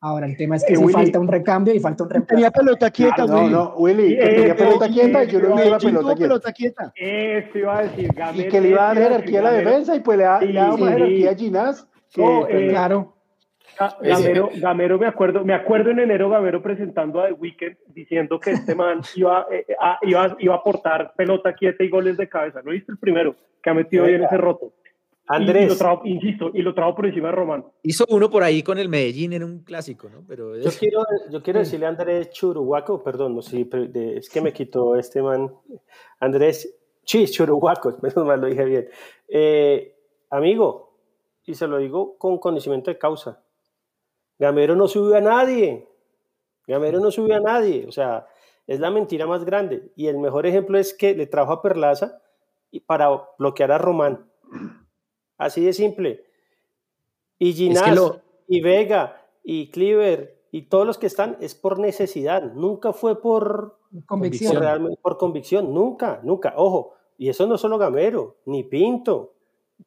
Ahora 0.00 0.26
el 0.26 0.36
tema 0.36 0.54
es 0.56 0.64
que 0.64 0.74
Eh, 0.74 0.76
sí 0.76 0.82
Willy. 0.82 0.92
falta 0.92 1.18
un 1.18 1.26
recambio 1.26 1.74
y 1.74 1.80
falta 1.80 2.04
un 2.04 2.10
reemplazo. 2.10 2.36
Tenía 2.36 2.50
pelota 2.52 2.90
quieta, 2.90 3.26
No, 3.26 3.34
Willy. 3.40 3.50
no, 3.52 3.74
Willy, 3.78 4.08
que 4.16 4.22
Eh, 4.24 4.34
tenía 4.36 4.54
pelota 4.56 4.86
eh, 4.86 4.90
quieta 4.90 5.24
y 5.24 5.26
yo 5.28 5.40
no 5.40 5.56
vi 5.56 5.70
la 5.70 5.78
pelota 5.78 5.80
quieta. 6.14 6.16
pelota 6.18 6.52
quieta. 6.52 6.92
Esto 6.94 7.58
iba 7.58 7.78
a 7.78 7.82
decir, 7.82 8.12
Gamero. 8.14 8.46
Y 8.46 8.48
que 8.48 8.60
le 8.60 8.68
iba 8.68 8.82
a 8.90 8.94
dar 8.94 9.02
jerarquía 9.02 9.40
a 9.40 9.42
la 9.42 9.50
defensa 9.52 9.96
y 9.96 10.00
pues 10.00 10.18
le 10.18 10.24
da, 10.24 10.40
le 10.40 10.52
da 10.52 10.72
Sí, 10.76 10.80
más 10.82 10.90
sí. 10.90 10.96
jerarquía 10.98 11.30
a 11.30 11.34
Ginás. 11.34 11.88
No, 12.16 12.46
eh, 12.46 12.68
Claro. 12.68 13.14
Ga- 13.78 13.96
Gamero, 14.00 14.48
Gamero, 14.56 14.98
me 14.98 15.06
acuerdo, 15.06 15.44
me 15.44 15.54
acuerdo 15.54 15.90
en 15.90 16.00
enero 16.00 16.28
Gamero 16.30 16.62
presentando 16.62 17.20
a 17.20 17.26
The 17.28 17.32
Weeknd 17.34 17.76
diciendo 17.88 18.40
que 18.40 18.50
este 18.52 18.74
man 18.74 19.00
iba, 19.16 19.46
eh, 19.50 19.64
a- 19.80 19.98
iba, 20.02 20.36
iba 20.40 20.54
a 20.54 20.58
aportar 20.58 21.12
pelota 21.16 21.54
quieta 21.54 21.84
y 21.84 21.88
goles 21.88 22.16
de 22.16 22.28
cabeza. 22.28 22.60
¿No 22.64 22.72
viste 22.72 22.92
el 22.92 22.98
primero 22.98 23.36
que 23.62 23.70
ha 23.70 23.74
metido 23.74 24.04
bien 24.06 24.24
ese 24.24 24.36
roto? 24.36 24.72
Y 25.30 25.30
lo 25.30 25.34
Andrés, 25.36 25.76
trajo, 25.78 26.00
insisto, 26.06 26.50
y 26.54 26.62
lo 26.62 26.72
trajo 26.74 26.94
por 26.94 27.04
encima 27.06 27.28
de 27.28 27.34
Román. 27.34 27.62
Hizo 27.82 28.06
uno 28.08 28.30
por 28.30 28.42
ahí 28.42 28.62
con 28.62 28.78
el 28.78 28.88
Medellín 28.88 29.34
en 29.34 29.44
un 29.44 29.62
clásico, 29.62 30.08
¿no? 30.08 30.24
Pero 30.26 30.56
yo 30.56 30.70
quiero, 30.78 31.02
yo 31.30 31.42
quiero 31.42 31.58
decirle 31.58 31.84
a 31.84 31.90
Andrés 31.90 32.30
Churuhuaco, 32.30 33.02
perdón, 33.04 33.34
no 33.36 33.42
de- 33.42 34.16
es 34.16 34.30
que 34.30 34.40
me 34.40 34.52
quitó 34.54 34.96
este 34.96 35.20
man. 35.20 35.52
Andrés, 36.18 36.74
sí, 37.04 37.26
Churuhuaco, 37.26 37.98
menos 38.02 38.24
mal 38.26 38.40
lo 38.40 38.46
dije 38.46 38.64
bien. 38.64 38.88
Eh, 39.28 39.94
amigo, 40.30 40.96
y 41.44 41.54
se 41.54 41.66
lo 41.66 41.76
digo 41.76 42.16
con 42.16 42.38
conocimiento 42.38 42.90
de 42.90 42.96
causa. 42.96 43.42
Gamero 44.38 44.76
no 44.76 44.88
subió 44.88 45.16
a 45.16 45.20
nadie. 45.20 45.88
Gamero 46.66 47.00
no 47.00 47.10
subió 47.10 47.36
a 47.36 47.40
nadie. 47.40 47.86
O 47.88 47.92
sea, 47.92 48.26
es 48.66 48.80
la 48.80 48.90
mentira 48.90 49.26
más 49.26 49.44
grande. 49.44 49.90
Y 49.96 50.06
el 50.08 50.18
mejor 50.18 50.46
ejemplo 50.46 50.78
es 50.78 50.94
que 50.94 51.14
le 51.14 51.26
trajo 51.26 51.52
a 51.52 51.62
Perlaza 51.62 52.20
y- 52.70 52.80
para 52.80 53.08
bloquear 53.38 53.72
a 53.72 53.78
Román. 53.78 54.30
Así 55.36 55.64
de 55.64 55.72
simple. 55.72 56.24
Y 57.38 57.52
Ginás, 57.52 57.94
lo- 57.94 58.20
y 58.48 58.60
Vega, 58.60 59.22
y 59.44 59.70
Cleaver, 59.70 60.40
y 60.50 60.62
todos 60.62 60.86
los 60.86 60.98
que 60.98 61.06
están, 61.06 61.36
es 61.40 61.54
por 61.54 61.78
necesidad. 61.78 62.42
Nunca 62.54 62.92
fue 62.92 63.20
por, 63.20 63.78
Convicción. 64.06 64.52
por, 64.54 64.62
realmente- 64.62 64.98
por 65.02 65.16
convicción. 65.18 65.72
Nunca, 65.72 66.20
nunca. 66.22 66.54
Ojo, 66.56 66.94
y 67.16 67.28
eso 67.28 67.46
no 67.46 67.54
es 67.56 67.60
solo 67.60 67.78
Gamero, 67.78 68.36
ni 68.46 68.64
Pinto. 68.64 69.34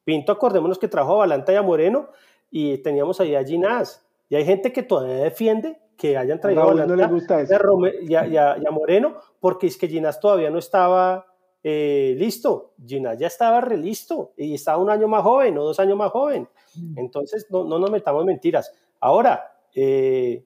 Pinto, 0.04 0.32
acordémonos 0.32 0.78
que 0.78 0.88
trajo 0.88 1.12
a 1.14 1.18
Balanta 1.18 1.52
y 1.52 1.56
a 1.56 1.62
Moreno, 1.62 2.08
y 2.50 2.78
teníamos 2.78 3.20
ahí 3.20 3.34
a 3.34 3.44
Ginás. 3.44 4.06
Y 4.32 4.36
hay 4.36 4.46
gente 4.46 4.72
que 4.72 4.82
todavía 4.82 5.16
defiende 5.24 5.78
que 5.94 6.16
hayan 6.16 6.40
traído 6.40 6.62
a 6.62 6.64
Raúl 6.64 6.76
no 6.80 6.86
le 6.86 6.90
Balanta 7.02 7.12
gusta 7.14 7.34
y 7.36 7.40
a, 7.40 7.42
eso. 7.42 7.58
Rome- 7.58 7.92
y 8.00 8.14
a- 8.14 8.26
y 8.26 8.36
a- 8.38 8.56
y 8.58 8.66
a 8.66 8.70
Moreno, 8.70 9.18
porque 9.38 9.66
es 9.66 9.76
que 9.76 9.88
Ginás 9.88 10.20
todavía 10.20 10.48
no 10.48 10.58
estaba 10.58 11.26
eh, 11.62 12.14
listo. 12.16 12.72
Ginás 12.82 13.18
ya 13.18 13.26
estaba 13.26 13.60
re 13.60 13.76
listo 13.76 14.32
y 14.38 14.54
estaba 14.54 14.78
un 14.78 14.88
año 14.88 15.06
más 15.06 15.22
joven 15.22 15.58
o 15.58 15.64
dos 15.64 15.78
años 15.80 15.98
más 15.98 16.10
joven. 16.10 16.48
Entonces, 16.96 17.46
no, 17.50 17.64
no 17.64 17.78
nos 17.78 17.90
metamos 17.90 18.24
mentiras. 18.24 18.72
Ahora, 19.00 19.52
eh, 19.74 20.42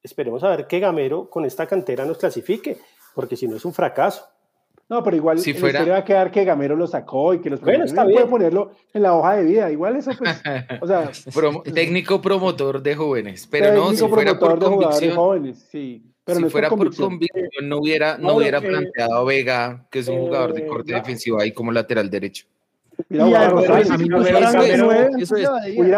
esperemos 0.00 0.44
a 0.44 0.50
ver 0.50 0.68
que 0.68 0.78
Gamero 0.78 1.28
con 1.28 1.44
esta 1.44 1.66
cantera 1.66 2.04
nos 2.04 2.16
clasifique, 2.18 2.78
porque 3.14 3.34
si 3.36 3.48
no 3.48 3.56
es 3.56 3.64
un 3.64 3.72
fracaso. 3.74 4.24
No, 4.90 5.04
pero 5.04 5.16
igual 5.16 5.38
Si 5.38 5.52
fuera- 5.52 5.84
va 5.84 5.98
a 5.98 6.04
quedar 6.04 6.30
que 6.30 6.44
Gamero 6.44 6.74
lo 6.74 6.86
sacó 6.86 7.34
y 7.34 7.40
que 7.40 7.50
los 7.50 7.60
Bueno, 7.60 7.84
está 7.84 8.04
puede 8.04 8.24
ponerlo 8.26 8.70
en 8.94 9.02
la 9.02 9.14
hoja 9.14 9.36
de 9.36 9.44
vida. 9.44 9.70
Igual 9.70 9.96
eso, 9.96 10.10
pues, 10.18 10.40
o 10.82 10.86
sea, 10.86 11.10
Promo- 11.34 11.62
técnico 11.62 12.22
promotor 12.22 12.82
de 12.82 12.94
jóvenes, 12.94 13.46
pero 13.50 13.74
no, 13.74 13.90
si 13.92 14.08
fuera 14.08 14.38
por 14.38 14.58
convicción, 14.58 15.14
jóvenes, 15.14 15.66
sí. 15.70 16.02
Pero 16.24 16.36
si 16.36 16.40
no 16.42 16.46
es 16.46 16.52
fuera 16.52 16.68
por 16.70 16.78
convicción. 16.78 17.08
convicción, 17.10 17.68
no 17.68 17.78
hubiera, 17.78 18.16
no 18.18 18.34
hubiera 18.34 18.58
eh, 18.58 18.62
planteado 18.62 19.14
a 19.14 19.24
Vega, 19.24 19.86
que 19.90 19.98
es 19.98 20.08
un 20.08 20.18
jugador 20.20 20.52
de 20.54 20.62
eh, 20.62 20.66
corte 20.66 20.94
defensivo 20.94 21.38
ahí 21.40 21.52
como 21.52 21.70
lateral 21.72 22.08
derecho. 22.10 22.46
Hubiera 23.08 23.50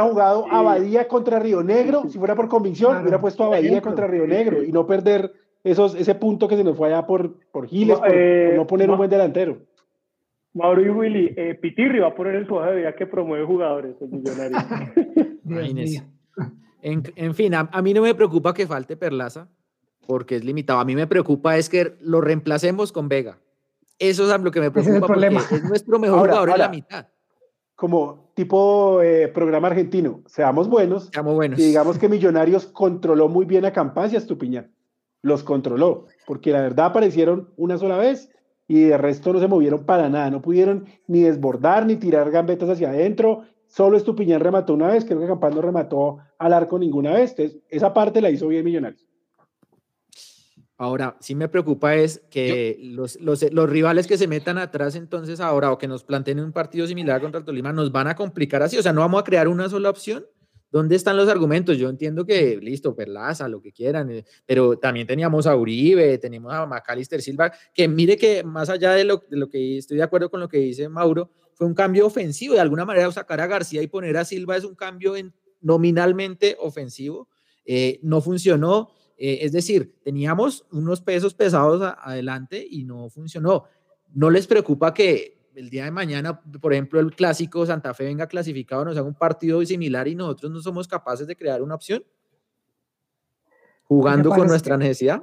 jugado, 0.03 0.41
a 0.41 0.43
pues. 0.43 0.53
Abadía 0.53 1.09
contra 1.09 1.39
Río 1.39 1.63
Negro, 1.63 2.03
si 2.11 2.19
fuera 2.19 2.35
por 2.35 2.49
convicción, 2.49 2.91
Claro. 2.91 3.03
hubiera 3.03 3.21
puesto 3.21 3.45
Abadía 3.45 3.71
ejemplo. 3.71 3.91
contra 3.91 4.07
Río 4.07 4.27
Negro 4.27 4.63
y 4.63 4.73
no 4.73 4.87
perder 4.87 5.33
esos, 5.65 5.95
ese 5.95 6.15
punto 6.15 6.49
que 6.49 6.57
se 6.57 6.65
nos 6.65 6.77
fue 6.77 6.89
allá 6.89 7.07
por, 7.07 7.35
por 7.53 7.67
Giles, 7.69 7.99
por, 7.99 8.09
Eh, 8.13 8.49
por 8.51 8.57
no 8.57 8.67
poner 8.67 8.91
un 8.91 8.97
buen 8.99 9.11
delantero. 9.11 9.59
Mauro 10.53 10.83
y 10.83 10.89
Willy, 10.89 11.35
eh, 11.37 11.55
Pitirri 11.55 12.01
va 12.01 12.09
a 12.09 12.15
poner 12.15 12.35
en 12.35 12.47
su 12.47 12.55
hoja 12.57 12.71
de 12.73 12.77
vida 12.79 12.95
que 12.97 13.07
promueve 13.07 13.45
jugadores, 13.47 13.95
el 14.01 14.09
millonario. 14.09 14.59
En, 16.83 17.03
en 17.17 17.35
fin, 17.35 17.55
a, 17.55 17.69
a 17.73 17.83
mí 17.83 17.93
no 17.93 18.03
me 18.03 18.15
preocupa 18.15 18.55
que 18.55 18.67
falte 18.67 18.97
Perlaza, 18.97 19.49
porque 20.07 20.37
es 20.37 20.45
limitado. 20.45 20.81
A 20.81 20.85
mí 20.85 20.95
me 20.95 21.07
preocupa 21.07 21.57
es 21.59 21.69
que 21.69 21.97
lo 22.01 22.21
reemplacemos 22.21 22.91
con 22.93 23.09
Vega. 23.09 23.39
Eso 23.99 24.33
es 24.35 24.41
lo 24.41 24.51
que 24.51 24.61
me 24.61 24.67
es 24.67 24.77
el 24.77 24.83
preocupa 24.83 25.07
porque 25.07 25.13
problema. 25.13 25.41
es 25.51 25.65
nuestro 25.65 25.99
mejor 25.99 26.19
Ahora, 26.21 26.33
jugador 26.33 26.49
en 26.51 26.59
la 26.59 26.65
ahora. 26.65 26.75
mitad. 26.77 27.07
Como 27.75 28.31
tipo 28.35 29.03
eh, 29.03 29.29
programa 29.29 29.69
argentino, 29.69 30.23
seamos 30.27 30.69
buenos 30.69 31.11
Seamos 31.13 31.35
buenos. 31.35 31.59
y 31.59 31.65
digamos 31.65 31.99
que 31.99 32.09
Millonarios 32.09 32.67
controló 32.67 33.29
muy 33.29 33.45
bien 33.45 33.65
a 33.67 33.73
Campas 33.73 34.13
y 34.13 34.17
a 34.17 34.19
Estupiñán. 34.19 34.71
Los 35.23 35.45
controló, 35.45 36.07
porque 36.27 36.51
la 36.51 36.63
verdad 36.63 36.87
aparecieron 36.87 37.51
una 37.57 37.79
sola 37.79 37.97
vez 37.97 38.31
y 38.67 38.83
de 38.83 38.97
resto 38.97 39.33
no 39.33 39.41
se 39.41 39.49
movieron 39.49 39.85
para 39.85 40.09
nada. 40.09 40.31
No 40.31 40.41
pudieron 40.41 40.87
ni 41.09 41.23
desbordar 41.23 41.87
ni 41.87 41.97
tirar 41.97 42.31
gambetas 42.31 42.69
hacia 42.69 42.91
adentro. 42.91 43.43
Solo 43.67 43.97
Estupiñán 43.97 44.41
remató 44.41 44.75
una 44.75 44.89
vez, 44.89 45.05
creo 45.05 45.21
que 45.21 45.27
Campas 45.27 45.55
no 45.55 45.61
remató 45.61 46.19
al 46.39 46.53
arco 46.53 46.79
ninguna 46.79 47.13
vez. 47.13 47.31
Entonces, 47.31 47.61
esa 47.69 47.93
parte 47.93 48.21
la 48.21 48.31
hizo 48.31 48.49
bien 48.49 48.65
Millonarios. 48.65 49.07
Ahora, 50.81 51.17
sí 51.21 51.35
me 51.35 51.49
preocupa 51.49 51.95
es 51.95 52.23
que 52.31 52.79
los, 52.81 53.21
los, 53.21 53.53
los 53.53 53.69
rivales 53.69 54.07
que 54.07 54.17
se 54.17 54.27
metan 54.27 54.57
atrás 54.57 54.95
entonces 54.95 55.39
ahora 55.39 55.73
o 55.73 55.77
que 55.79 55.87
nos 55.89 56.05
planteen 56.05 56.41
un 56.41 56.53
partido 56.53 56.87
similar 56.87 57.21
contra 57.21 57.41
el 57.41 57.45
Tolima 57.45 57.71
nos 57.73 57.93
van 57.93 58.07
a 58.07 58.15
complicar 58.15 58.63
así. 58.63 58.79
O 58.79 58.83
sea, 58.83 58.95
no 58.95 59.03
vamos 59.03 59.21
a 59.21 59.25
crear 59.25 59.47
una 59.49 59.69
sola 59.69 59.91
opción. 59.91 60.25
¿Dónde 60.71 60.95
están 60.97 61.17
los 61.17 61.29
argumentos? 61.29 61.77
Yo 61.79 61.89
entiendo 61.89 62.25
que, 62.25 62.57
listo, 62.57 62.95
Perlaza, 62.95 63.49
lo 63.49 63.61
que 63.61 63.73
quieran, 63.73 64.11
eh, 64.11 64.25
pero 64.47 64.79
también 64.79 65.07
teníamos 65.07 65.47
a 65.47 65.57
Uribe, 65.57 66.17
tenemos 66.19 66.53
a 66.53 66.65
Macalister 66.67 67.21
Silva, 67.21 67.53
que 67.75 67.89
mire 67.89 68.17
que 68.17 68.45
más 68.45 68.69
allá 68.71 68.93
de 68.93 69.05
lo, 69.05 69.25
de 69.29 69.37
lo 69.37 69.49
que 69.49 69.79
estoy 69.79 69.97
de 69.97 70.05
acuerdo 70.05 70.31
con 70.31 70.39
lo 70.41 70.49
que 70.49 70.59
dice 70.59 70.89
Mauro, 70.89 71.31
fue 71.55 71.67
un 71.67 71.75
cambio 71.75 72.07
ofensivo. 72.07 72.55
De 72.55 72.61
alguna 72.61 72.85
manera, 72.85 73.11
sacar 73.11 73.41
a 73.41 73.47
García 73.49 73.83
y 73.83 73.89
poner 73.89 74.17
a 74.17 74.25
Silva 74.25 74.57
es 74.57 74.65
un 74.65 74.75
cambio 74.77 75.17
en- 75.17 75.35
nominalmente 75.61 76.57
ofensivo. 76.61 77.29
Eh, 77.65 77.99
no 78.03 78.21
funcionó. 78.21 78.91
Eh, 79.19 79.41
es 79.43 79.53
decir, 79.53 79.95
teníamos 80.03 80.65
unos 80.73 81.03
pesos 81.03 81.35
pesados 81.35 81.83
adelante 82.01 82.67
y 82.69 82.85
no 82.85 83.11
funcionó. 83.11 83.65
¿No 84.15 84.31
les 84.31 84.47
preocupa 84.47 84.95
que 84.95 85.40
el 85.55 85.71
día 85.71 85.85
de 85.85 85.91
mañana, 85.91 86.41
por 86.41 86.73
ejemplo, 86.73 87.01
el 87.01 87.15
clásico 87.15 87.65
Santa 87.67 87.93
Fe 87.95 88.05
venga 88.05 88.27
clasificado, 88.27 88.85
nos 88.85 88.97
haga 88.97 89.07
un 89.07 89.15
partido 89.15 89.65
similar 89.65 90.07
y 90.09 90.15
nosotros 90.15 90.51
no 90.53 90.61
somos 90.61 90.87
capaces 90.89 91.27
de 91.27 91.37
crear 91.37 91.63
una 91.63 91.75
opción? 91.75 92.03
Jugando 93.85 94.31
con 94.31 94.47
nuestra 94.47 94.77
necesidad. 94.77 95.23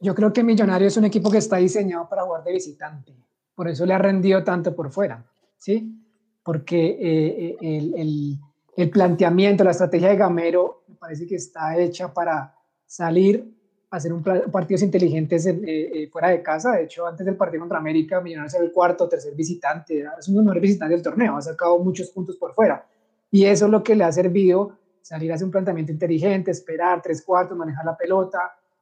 Yo 0.00 0.14
creo 0.14 0.32
que 0.32 0.42
Millonario 0.42 0.88
es 0.88 0.96
un 0.96 1.04
equipo 1.04 1.30
que 1.30 1.38
está 1.38 1.56
diseñado 1.56 2.08
para 2.08 2.22
jugar 2.22 2.44
de 2.44 2.52
visitante. 2.52 3.14
Por 3.54 3.68
eso 3.68 3.86
le 3.86 3.94
ha 3.94 3.98
rendido 3.98 4.42
tanto 4.44 4.74
por 4.74 4.90
fuera, 4.90 5.24
¿sí? 5.56 5.94
Porque 6.42 6.86
eh, 6.86 7.48
eh, 7.50 7.56
el, 7.60 7.94
el- 7.94 8.38
el 8.76 8.90
planteamiento, 8.90 9.64
la 9.64 9.70
estrategia 9.70 10.10
de 10.10 10.16
Gamero 10.16 10.84
me 10.88 10.96
parece 10.96 11.26
que 11.26 11.36
está 11.36 11.78
hecha 11.78 12.12
para 12.12 12.54
salir, 12.84 13.55
hacer 13.90 14.12
un 14.12 14.22
partidos 14.22 14.82
inteligentes 14.82 15.46
en- 15.46 15.64
eh, 15.66 16.02
eh, 16.02 16.08
fuera 16.10 16.28
de 16.30 16.42
casa. 16.42 16.72
De 16.72 16.84
hecho, 16.84 17.06
antes 17.06 17.24
del 17.24 17.36
partido 17.36 17.60
contra 17.60 17.78
América, 17.78 18.20
Millonarios 18.20 18.54
era 18.54 18.64
el 18.64 18.72
cuarto 18.72 19.08
tercer 19.08 19.34
visitante. 19.34 20.04
Es 20.18 20.28
uno 20.28 20.38
de 20.38 20.38
los 20.38 20.44
mejores 20.44 20.62
visitantes 20.62 20.96
del 20.96 21.02
torneo. 21.02 21.36
Ha 21.36 21.42
sacado 21.42 21.78
muchos 21.78 22.10
puntos 22.10 22.36
por 22.36 22.54
fuera. 22.54 22.84
Y 23.30 23.44
eso 23.44 23.66
es 23.66 23.70
lo 23.70 23.82
que 23.82 23.94
le 23.94 24.04
ha 24.04 24.12
servido 24.12 24.78
salir 25.02 25.30
a 25.30 25.36
hacer 25.36 25.44
un 25.44 25.52
planteamiento 25.52 25.92
inteligente, 25.92 26.50
esperar 26.50 27.00
tres 27.00 27.22
cuartos, 27.22 27.56
manejar 27.56 27.84
la 27.84 27.96
pelota, 27.96 28.38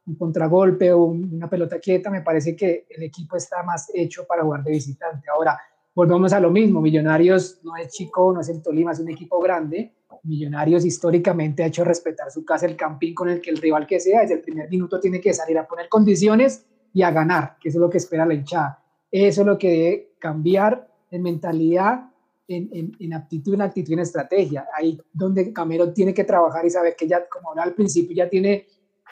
un 0.07 0.16
contragolpe 0.16 0.92
o 0.92 1.05
un- 1.05 1.34
una 1.34 1.48
pelota 1.50 1.78
quieta, 1.78 2.11
me 2.11 2.22
parece 2.22 2.57
que 2.57 2.86
el 2.88 3.02
equipo 3.02 3.36
está 3.36 3.62
más 3.62 3.90
hecho 3.94 4.26
para 4.26 4.42
jugar 4.42 4.62
de 4.64 4.70
visitante. 4.70 5.28
Ahora, 5.30 5.59
volvemos 5.94 6.32
a 6.32 6.40
lo 6.40 6.50
mismo, 6.50 6.80
Millonarios 6.80 7.61
no 7.62 7.76
es 7.76 7.88
chico, 7.88 8.32
no 8.32 8.40
es 8.40 8.48
el 8.48 8.62
Tolima, 8.62 8.92
es 8.92 9.00
un 9.00 9.11
equipo 9.11 9.38
grande. 9.40 9.92
Millonarios 10.24 10.84
históricamente 10.84 11.62
ha 11.62 11.66
hecho 11.66 11.84
respetar 11.84 12.30
su 12.30 12.44
casa, 12.44 12.66
el 12.66 12.76
campín 12.76 13.14
con 13.14 13.28
el 13.28 13.40
que 13.40 13.50
el 13.50 13.58
rival 13.58 13.86
que 13.86 14.00
sea, 14.00 14.22
desde 14.22 14.34
el 14.34 14.40
primer 14.40 14.68
minuto 14.70 14.98
tiene 14.98 15.20
que 15.20 15.32
salir 15.32 15.58
a 15.58 15.66
poner 15.66 15.88
condiciones 15.88 16.66
y 16.92 17.02
a 17.02 17.10
ganar, 17.10 17.56
que 17.60 17.68
eso 17.68 17.78
es 17.78 17.80
lo 17.80 17.90
que 17.90 17.98
espera 17.98 18.24
la 18.24 18.34
hinchada. 18.34 18.82
Eso 19.10 19.42
es 19.42 19.46
lo 19.46 19.58
que 19.58 19.70
debe 19.70 20.14
cambiar 20.18 20.88
en 21.10 21.22
mentalidad, 21.22 22.10
en, 22.48 22.68
en, 22.72 22.92
en 22.98 23.14
aptitud, 23.14 23.54
en 23.54 23.62
actitud 23.62 23.92
en 23.92 24.00
estrategia. 24.00 24.66
Ahí 24.76 25.00
donde 25.12 25.52
Camero 25.52 25.92
tiene 25.92 26.12
que 26.12 26.24
trabajar 26.24 26.64
y 26.66 26.70
saber 26.70 26.96
que 26.96 27.06
ya, 27.06 27.28
como 27.28 27.50
hablaba 27.50 27.68
al 27.68 27.74
principio, 27.74 28.16
ya 28.16 28.28
tiene 28.28 28.66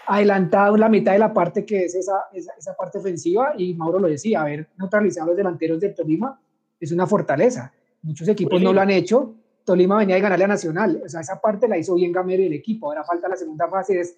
adelantado 0.07 0.77
la 0.77 0.89
mitad 0.89 1.13
de 1.13 1.19
la 1.19 1.33
parte 1.33 1.65
que 1.65 1.85
es 1.85 1.95
esa, 1.95 2.25
esa, 2.33 2.53
esa 2.59 2.75
parte 2.75 2.99
ofensiva 2.99 3.55
y 3.57 3.75
Mauro 3.75 4.01
lo 4.01 4.09
decía, 4.09 4.43
haber 4.43 4.69
neutralizado 4.79 5.27
a 5.27 5.29
los 5.29 5.37
delanteros 5.37 5.79
del 5.79 5.95
Tolima 5.95 6.41
es 6.81 6.91
una 6.91 7.07
fortaleza. 7.07 7.73
Muchos 8.03 8.27
equipos 8.27 8.61
no 8.61 8.73
lo 8.73 8.81
han 8.81 8.91
hecho. 8.91 9.37
Tolima 9.65 9.97
venía 9.99 10.17
de 10.17 10.23
ganarle 10.23 10.45
a 10.45 10.49
Nacional. 10.49 11.03
O 11.05 11.09
sea, 11.09 11.21
esa 11.21 11.41
parte 11.41 11.69
la 11.69 11.79
hizo 11.79 11.95
bien 11.95 12.13
Gamero 12.13 12.43
y 12.43 12.47
el 12.47 12.53
equipo. 12.53 12.87
Ahora 12.89 13.05
falta 13.05 13.29
la 13.29 13.37
segunda 13.37 13.69
fase, 13.69 14.01
es 14.01 14.17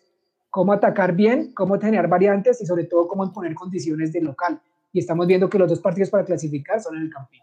cómo 0.50 0.72
atacar 0.72 1.14
bien, 1.14 1.52
cómo 1.52 1.78
generar 1.80 2.08
variantes 2.08 2.60
y 2.62 2.66
sobre 2.66 2.84
todo 2.84 3.08
cómo 3.08 3.24
imponer 3.24 3.54
condiciones 3.54 4.12
de 4.12 4.20
local. 4.22 4.60
Y 4.92 5.00
estamos 5.00 5.26
viendo 5.26 5.50
que 5.50 5.58
los 5.58 5.68
dos 5.68 5.80
partidos 5.80 6.10
para 6.10 6.24
clasificar 6.24 6.80
son 6.80 6.96
en 6.96 7.02
el 7.02 7.10
Campín. 7.10 7.40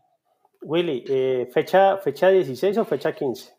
Willy, 0.62 1.04
eh, 1.08 1.50
fecha, 1.52 1.98
¿fecha 1.98 2.30
16 2.30 2.78
o 2.78 2.86
fecha 2.86 3.14
15? 3.14 3.54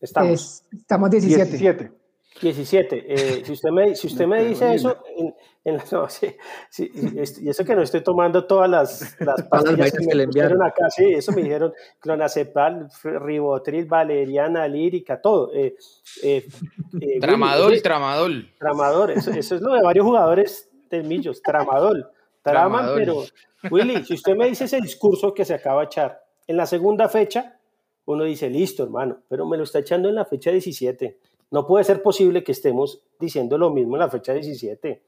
Estamos. 0.00 0.30
Es- 0.32 0.64
estamos 0.80 1.10
17. 1.10 1.44
17. 1.56 1.92
17. 2.40 3.04
Eh, 3.08 3.42
si 3.44 3.52
usted 3.52 3.70
me, 3.70 3.94
si 3.94 4.06
usted 4.08 4.26
me 4.26 4.44
dice 4.44 4.74
eso, 4.74 4.96
en, 5.16 5.34
en 5.64 5.80
no, 5.92 6.08
sí, 6.08 6.28
sí, 6.70 6.90
y 6.94 7.18
es- 7.18 7.40
y 7.40 7.48
eso 7.48 7.64
que 7.64 7.74
no 7.74 7.82
estoy 7.82 8.02
tomando 8.02 8.44
todas 8.46 8.68
las, 8.68 9.16
las 9.20 9.42
pastillas 9.44 9.92
que 9.92 9.98
que 9.98 10.14
me 10.16 10.22
enviaron. 10.22 10.62
acá, 10.62 10.90
sí, 10.90 11.04
eso 11.14 11.32
me 11.32 11.42
dijeron, 11.42 11.72
clonazepam, 12.00 12.88
ribotril, 13.02 13.86
valeriana, 13.86 14.66
lírica, 14.68 15.20
todo. 15.20 15.52
Eh, 15.54 15.76
eh, 16.22 16.46
eh, 16.46 16.46
Willy, 17.00 17.20
Tramadol, 17.20 17.82
tramadol. 17.82 18.50
tramador, 18.58 19.10
eso, 19.10 19.30
eso 19.30 19.54
es 19.56 19.60
lo 19.60 19.74
de 19.74 19.82
varios 19.82 20.04
jugadores 20.06 20.70
del 20.90 21.04
Millos, 21.04 21.42
tramadol. 21.42 22.08
Traman, 22.42 22.84
Tramadol. 22.86 22.98
pero 22.98 23.70
Willy, 23.72 24.04
si 24.04 24.14
usted 24.14 24.36
me 24.36 24.46
dice 24.48 24.64
ese 24.64 24.80
discurso 24.80 25.34
que 25.34 25.44
se 25.44 25.54
acaba 25.54 25.80
de 25.80 25.86
echar 25.86 26.22
en 26.46 26.56
la 26.56 26.66
segunda 26.66 27.08
fecha, 27.08 27.58
uno 28.04 28.22
dice, 28.22 28.48
listo, 28.48 28.84
hermano, 28.84 29.18
pero 29.28 29.46
me 29.46 29.56
lo 29.56 29.64
está 29.64 29.80
echando 29.80 30.08
en 30.08 30.14
la 30.14 30.24
fecha 30.24 30.52
17. 30.52 31.18
No 31.56 31.66
puede 31.66 31.84
ser 31.84 32.02
posible 32.02 32.44
que 32.44 32.52
estemos 32.52 33.00
diciendo 33.18 33.56
lo 33.56 33.70
mismo 33.70 33.96
en 33.96 34.00
la 34.00 34.10
fecha 34.10 34.34
17. 34.34 35.02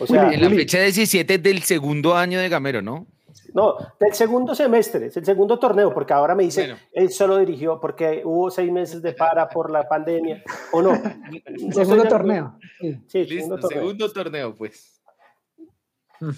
O 0.00 0.06
sea, 0.08 0.32
En 0.32 0.40
la 0.42 0.50
fecha 0.50 0.80
17 0.80 1.38
del 1.38 1.62
segundo 1.62 2.16
año 2.16 2.40
de 2.40 2.48
Gamero, 2.48 2.82
¿no? 2.82 3.06
no, 3.54 3.76
del 4.00 4.12
segundo 4.12 4.52
semestre, 4.52 5.10
del 5.10 5.24
segundo 5.24 5.60
torneo, 5.60 5.94
porque 5.94 6.12
ahora 6.12 6.34
me 6.34 6.42
dice, 6.42 6.62
Bueno. 6.62 6.78
él 6.92 7.10
solo 7.12 7.38
dirigió 7.38 7.78
porque 7.78 8.22
hubo 8.24 8.50
seis 8.50 8.72
meses 8.72 9.00
de 9.00 9.12
para 9.12 9.48
por 9.48 9.70
la 9.70 9.86
pandemia, 9.88 10.42
¿o 10.72 10.82
no? 10.82 10.90
Segundo 11.72 12.02
torneo. 12.08 12.58
sí. 12.80 12.98
Sí, 13.06 13.18
Listo, 13.20 13.34
segundo 13.36 13.58
torneo. 13.60 13.78
segundo 13.80 14.12
torneo, 14.12 14.54
pues. 14.56 15.00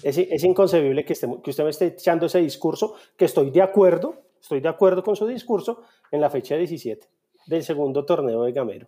Es, 0.03 0.17
es 0.19 0.43
inconcebible 0.43 1.03
que, 1.05 1.13
estemos- 1.13 1.41
que 1.41 1.49
usted 1.49 1.63
me 1.63 1.69
esté 1.71 1.87
echando 1.87 2.27
ese 2.27 2.39
discurso, 2.39 2.93
que 3.17 3.25
estoy 3.25 3.49
de 3.49 3.63
acuerdo, 3.63 4.21
estoy 4.39 4.59
de 4.59 4.69
acuerdo 4.69 5.03
con 5.03 5.15
su 5.15 5.25
discurso 5.25 5.81
en 6.11 6.21
la 6.21 6.29
fecha 6.29 6.55
17 6.55 7.07
del 7.47 7.63
segundo 7.63 8.05
torneo 8.05 8.43
de 8.43 8.51
Gamero. 8.51 8.87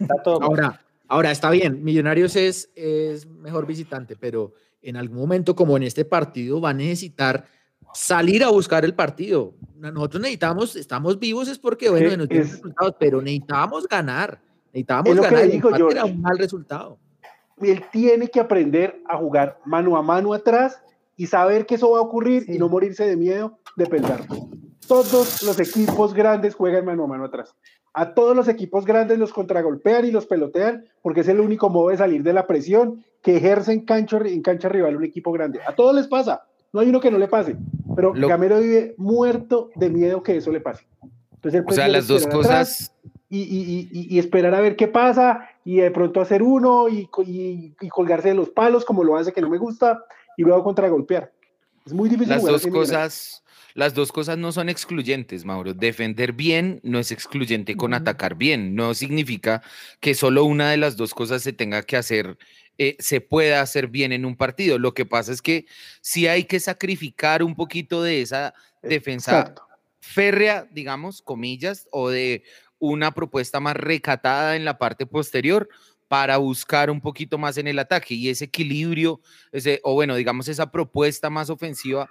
Está 0.00 0.22
todo 0.22 0.40
mal. 0.40 0.48
Ahora, 0.48 0.80
ahora 1.08 1.30
está 1.30 1.50
bien, 1.50 1.82
Millonarios 1.84 2.36
es, 2.36 2.70
es 2.74 3.26
mejor 3.26 3.66
visitante, 3.66 4.16
pero 4.16 4.52
en 4.82 4.96
algún 4.96 5.18
momento, 5.18 5.54
como 5.54 5.76
en 5.76 5.82
este 5.84 6.04
partido, 6.04 6.60
va 6.60 6.70
a 6.70 6.74
necesitar 6.74 7.44
salir 7.94 8.42
a 8.44 8.48
buscar 8.50 8.84
el 8.84 8.94
partido. 8.94 9.54
Nosotros 9.76 10.20
necesitamos, 10.22 10.76
estamos 10.76 11.18
vivos 11.18 11.48
es 11.48 11.58
porque, 11.58 11.88
bueno, 11.90 12.08
que 12.10 12.16
nos 12.16 12.28
dieron 12.28 12.46
es- 12.46 12.52
resultados, 12.54 12.94
pero 12.98 13.20
necesitábamos 13.20 13.86
ganar. 13.88 14.40
Necesitábamos 14.72 15.14
que 15.14 15.20
ganar. 15.20 15.42
el 15.44 15.50
digo, 15.50 15.68
empate 15.68 15.92
era 15.92 16.04
un 16.06 16.20
mal 16.22 16.38
resultado. 16.38 16.98
él 17.60 17.84
tiene 17.92 18.28
que 18.28 18.40
aprender 18.40 19.00
a 19.06 19.16
jugar 19.18 19.58
mano 19.66 19.96
a 19.96 20.02
mano 20.02 20.32
atrás 20.32 20.82
y 21.16 21.26
saber 21.26 21.66
que 21.66 21.74
eso 21.76 21.90
va 21.90 21.98
a 21.98 22.02
ocurrir 22.02 22.44
Sí. 22.46 22.54
y 22.54 22.58
no 22.58 22.68
morirse 22.68 23.04
de 23.06 23.16
miedo 23.16 23.58
de 23.76 23.86
pensar. 23.86 24.20
Todos 24.88 25.42
los 25.42 25.60
equipos 25.60 26.12
grandes 26.14 26.54
juegan 26.54 26.84
mano 26.84 27.04
a 27.04 27.06
mano 27.06 27.24
atrás. 27.26 27.54
A 27.94 28.14
todos 28.14 28.34
los 28.34 28.48
equipos 28.48 28.84
grandes 28.86 29.18
los 29.18 29.32
contragolpean 29.32 30.04
y 30.06 30.10
los 30.10 30.26
pelotean 30.26 30.86
porque 31.02 31.20
es 31.20 31.28
el 31.28 31.40
único 31.40 31.68
modo 31.68 31.90
de 31.90 31.98
salir 31.98 32.22
de 32.22 32.32
la 32.32 32.46
presión 32.46 33.04
que 33.22 33.36
ejerce 33.36 33.72
en 33.72 33.80
cancha, 33.84 34.18
en 34.24 34.40
cancha 34.42 34.68
rival 34.68 34.96
un 34.96 35.04
equipo 35.04 35.30
grande. 35.32 35.60
A 35.66 35.74
todos 35.74 35.94
les 35.94 36.06
pasa. 36.08 36.42
No 36.72 36.80
hay 36.80 36.88
uno 36.88 37.00
que 37.00 37.10
no 37.10 37.18
le 37.18 37.28
pase. 37.28 37.56
Pero 37.94 38.14
Lo- 38.14 38.28
Gamero 38.28 38.60
vive 38.60 38.94
muerto 38.96 39.70
de 39.74 39.90
miedo 39.90 40.22
que 40.22 40.36
eso 40.38 40.50
le 40.50 40.60
pase. 40.60 40.86
Entonces 41.34 41.60
él 41.60 41.66
O 41.68 41.72
sea, 41.72 41.88
las 41.88 42.06
dos 42.08 42.26
cosas, 42.26 42.94
y, 43.28 43.40
y- 43.42 43.88
y- 43.92 44.14
y 44.16 44.18
esperar 44.18 44.54
a 44.54 44.60
ver 44.60 44.76
qué 44.76 44.88
pasa 44.88 45.48
y 45.64 45.76
de 45.76 45.90
pronto 45.90 46.20
hacer 46.20 46.42
uno 46.42 46.88
y, 46.88 47.06
co- 47.06 47.22
y- 47.22 47.74
y 47.80 47.88
colgarse 47.88 48.28
de 48.28 48.34
los 48.34 48.48
palos 48.50 48.84
como 48.84 49.04
lo 49.04 49.16
hace 49.16 49.32
que 49.32 49.40
no 49.42 49.50
me 49.50 49.58
gusta 49.58 50.02
y 50.36 50.42
luego 50.42 50.62
contragolpear. 50.64 51.30
Es 51.84 51.92
muy 51.92 52.08
difícil 52.08 52.30
Las 52.34 52.42
dos 52.44 52.66
cosas, 52.66 53.41
las 53.74 53.94
dos 53.94 54.12
cosas 54.12 54.38
no 54.38 54.52
son 54.52 54.68
excluyentes, 54.68 55.44
Mauro. 55.44 55.74
Defender 55.74 56.32
bien 56.32 56.80
no 56.82 56.98
es 56.98 57.10
excluyente 57.12 57.76
con 57.76 57.94
atacar 57.94 58.34
bien. 58.34 58.74
No 58.74 58.94
significa 58.94 59.62
que 60.00 60.14
solo 60.14 60.44
una 60.44 60.70
de 60.70 60.76
las 60.76 60.96
dos 60.96 61.14
cosas 61.14 61.42
se 61.42 61.52
tenga 61.52 61.82
que 61.82 61.96
hacer, 61.96 62.38
eh, 62.78 62.96
se 62.98 63.20
pueda 63.20 63.60
hacer 63.60 63.88
bien 63.88 64.12
en 64.12 64.24
un 64.24 64.36
partido. 64.36 64.78
Lo 64.78 64.94
que 64.94 65.06
pasa 65.06 65.32
es 65.32 65.42
que 65.42 65.66
sí 66.00 66.26
hay 66.26 66.44
que 66.44 66.60
sacrificar 66.60 67.42
un 67.42 67.54
poquito 67.54 68.02
de 68.02 68.22
esa 68.22 68.54
defensa 68.82 69.40
Exacto. 69.40 69.62
férrea, 70.00 70.68
digamos, 70.70 71.22
comillas, 71.22 71.88
o 71.90 72.10
de 72.10 72.44
una 72.78 73.14
propuesta 73.14 73.60
más 73.60 73.76
recatada 73.76 74.56
en 74.56 74.64
la 74.64 74.76
parte 74.76 75.06
posterior 75.06 75.68
para 76.08 76.36
buscar 76.36 76.90
un 76.90 77.00
poquito 77.00 77.38
más 77.38 77.56
en 77.56 77.68
el 77.68 77.78
ataque 77.78 78.12
y 78.12 78.28
ese 78.28 78.44
equilibrio, 78.44 79.22
ese, 79.50 79.80
o 79.82 79.94
bueno, 79.94 80.14
digamos, 80.14 80.46
esa 80.48 80.70
propuesta 80.70 81.30
más 81.30 81.48
ofensiva, 81.48 82.10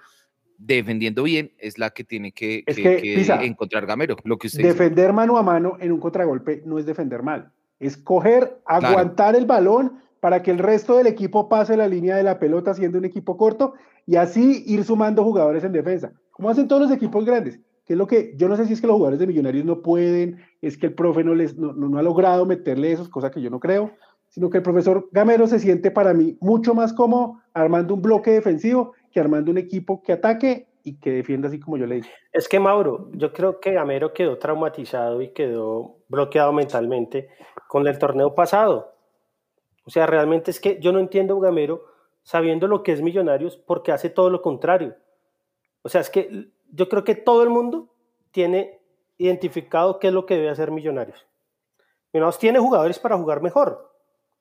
defendiendo 0.65 1.23
bien, 1.23 1.51
es 1.57 1.77
la 1.77 1.89
que 1.89 2.03
tiene 2.03 2.31
que, 2.31 2.63
Es 2.65 2.75
que- 2.75 2.83
que, 2.83 3.01
que 3.01 3.15
Pisa, 3.15 3.43
encontrar 3.43 3.85
Gamero, 3.85 4.15
lo 4.23 4.37
que 4.37 4.47
usted. 4.47 4.63
Defender 4.63 5.11
mano 5.13 5.37
a 5.37 5.43
mano 5.43 5.77
en 5.79 5.91
un 5.91 5.99
contragolpe 5.99 6.61
no 6.65 6.77
es 6.77 6.85
defender 6.85 7.23
mal. 7.23 7.51
Es 7.79 7.97
coger, 7.97 8.59
aguantar 8.65 9.35
el 9.35 9.45
balón 9.45 9.93
para 10.19 10.43
que 10.43 10.51
el 10.51 10.59
resto 10.59 10.97
del 10.97 11.07
equipo 11.07 11.49
pase 11.49 11.75
la 11.75 11.87
línea 11.87 12.15
de 12.15 12.23
la 12.23 12.37
pelota 12.37 12.73
siendo 12.75 12.99
un 12.99 13.05
equipo 13.05 13.37
corto 13.37 13.73
y 14.05 14.17
así 14.17 14.63
ir 14.67 14.83
sumando 14.83 15.23
jugadores 15.23 15.63
en 15.63 15.71
defensa. 15.71 16.11
Como 16.31 16.49
hacen 16.49 16.67
todos 16.67 16.83
los 16.83 16.91
equipos 16.91 17.25
grandes. 17.25 17.59
Que 17.85 17.93
es 17.93 17.97
lo 17.97 18.05
que 18.05 18.33
yo 18.37 18.47
no 18.47 18.55
sé 18.55 18.67
si 18.67 18.73
es 18.73 18.81
que 18.81 18.85
los 18.87 18.95
jugadores 18.97 19.19
de 19.19 19.25
Millonarios 19.25 19.65
no 19.65 19.81
pueden, 19.81 20.37
es 20.61 20.77
que 20.77 20.85
el 20.87 20.93
profe 20.93 21.23
no, 21.23 21.33
les, 21.33 21.57
no, 21.57 21.73
no- 21.73 21.89
no 21.89 21.97
ha 21.97 22.03
logrado 22.03 22.45
meterle 22.45 22.91
esos, 22.91 23.09
cosa 23.09 23.31
que 23.31 23.41
yo 23.41 23.49
no 23.49 23.59
creo, 23.59 23.91
sino 24.29 24.49
que 24.51 24.57
el 24.57 24.63
profesor 24.63 25.09
Gamero 25.11 25.47
se 25.47 25.59
siente 25.59 25.89
para 25.89 26.13
mí 26.13 26.37
mucho 26.39 26.75
más 26.75 26.93
cómodo 26.93 27.41
armando 27.53 27.95
un 27.95 28.01
bloque 28.03 28.31
defensivo 28.31 28.93
que 29.11 29.19
armando 29.19 29.51
un 29.51 29.57
equipo 29.57 30.01
que 30.01 30.13
ataque 30.13 30.67
y 30.83 30.99
que 30.99 31.11
defienda 31.11 31.47
así 31.47 31.59
como 31.59 31.77
yo 31.77 31.85
le 31.85 31.95
dije. 31.95 32.11
Es 32.31 32.47
que 32.47 32.59
Mauro, 32.59 33.09
yo 33.13 33.33
creo 33.33 33.59
que 33.59 33.73
Gamero 33.73 34.13
quedó 34.13 34.37
traumatizado 34.37 35.21
y 35.21 35.31
quedó 35.31 35.97
bloqueado 36.07 36.53
mentalmente 36.53 37.29
con 37.67 37.87
el 37.87 37.97
torneo 37.99 38.33
pasado. 38.33 38.93
O 39.85 39.89
sea, 39.89 40.05
realmente 40.07 40.51
es 40.51 40.59
que 40.59 40.79
yo 40.79 40.91
no 40.91 40.99
entiendo 40.99 41.39
Gamero 41.39 41.85
sabiendo 42.23 42.67
lo 42.67 42.83
que 42.83 42.91
es 42.91 43.01
Millonarios 43.01 43.57
porque 43.57 43.91
hace 43.91 44.09
todo 44.09 44.29
lo 44.29 44.41
contrario. 44.41 44.95
O 45.81 45.89
sea, 45.89 46.01
es 46.01 46.09
que 46.09 46.49
yo 46.71 46.89
creo 46.89 47.03
que 47.03 47.15
todo 47.15 47.43
el 47.43 47.49
mundo 47.49 47.89
tiene 48.31 48.79
identificado 49.17 49.99
qué 49.99 50.07
es 50.07 50.13
lo 50.13 50.25
que 50.25 50.35
debe 50.35 50.49
hacer 50.49 50.71
Millonarios. 50.71 51.25
Millonarios 52.13 52.39
tiene 52.39 52.59
jugadores 52.59 52.99
para 52.99 53.17
jugar 53.17 53.41
mejor. 53.41 53.91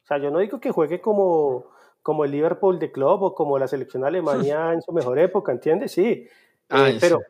O 0.02 0.06
sea, 0.06 0.18
yo 0.18 0.30
no 0.30 0.38
digo 0.38 0.60
que 0.60 0.70
juegue 0.70 1.00
como, 1.00 1.66
como 2.03 2.24
el 2.24 2.30
Liverpool 2.30 2.78
de 2.78 2.90
club 2.92 3.22
o 3.22 3.34
como 3.34 3.59
la 3.59 3.68
selección 3.68 4.05
Alemania 4.05 4.72
en 4.72 4.82
su 4.82 4.92
mejor 4.92 5.18
época, 5.18 5.53
¿entiendes? 5.53 5.92
Sí. 5.92 6.26
Ah, 6.68 6.88
Eh, 6.90 6.98
pero 7.01 7.20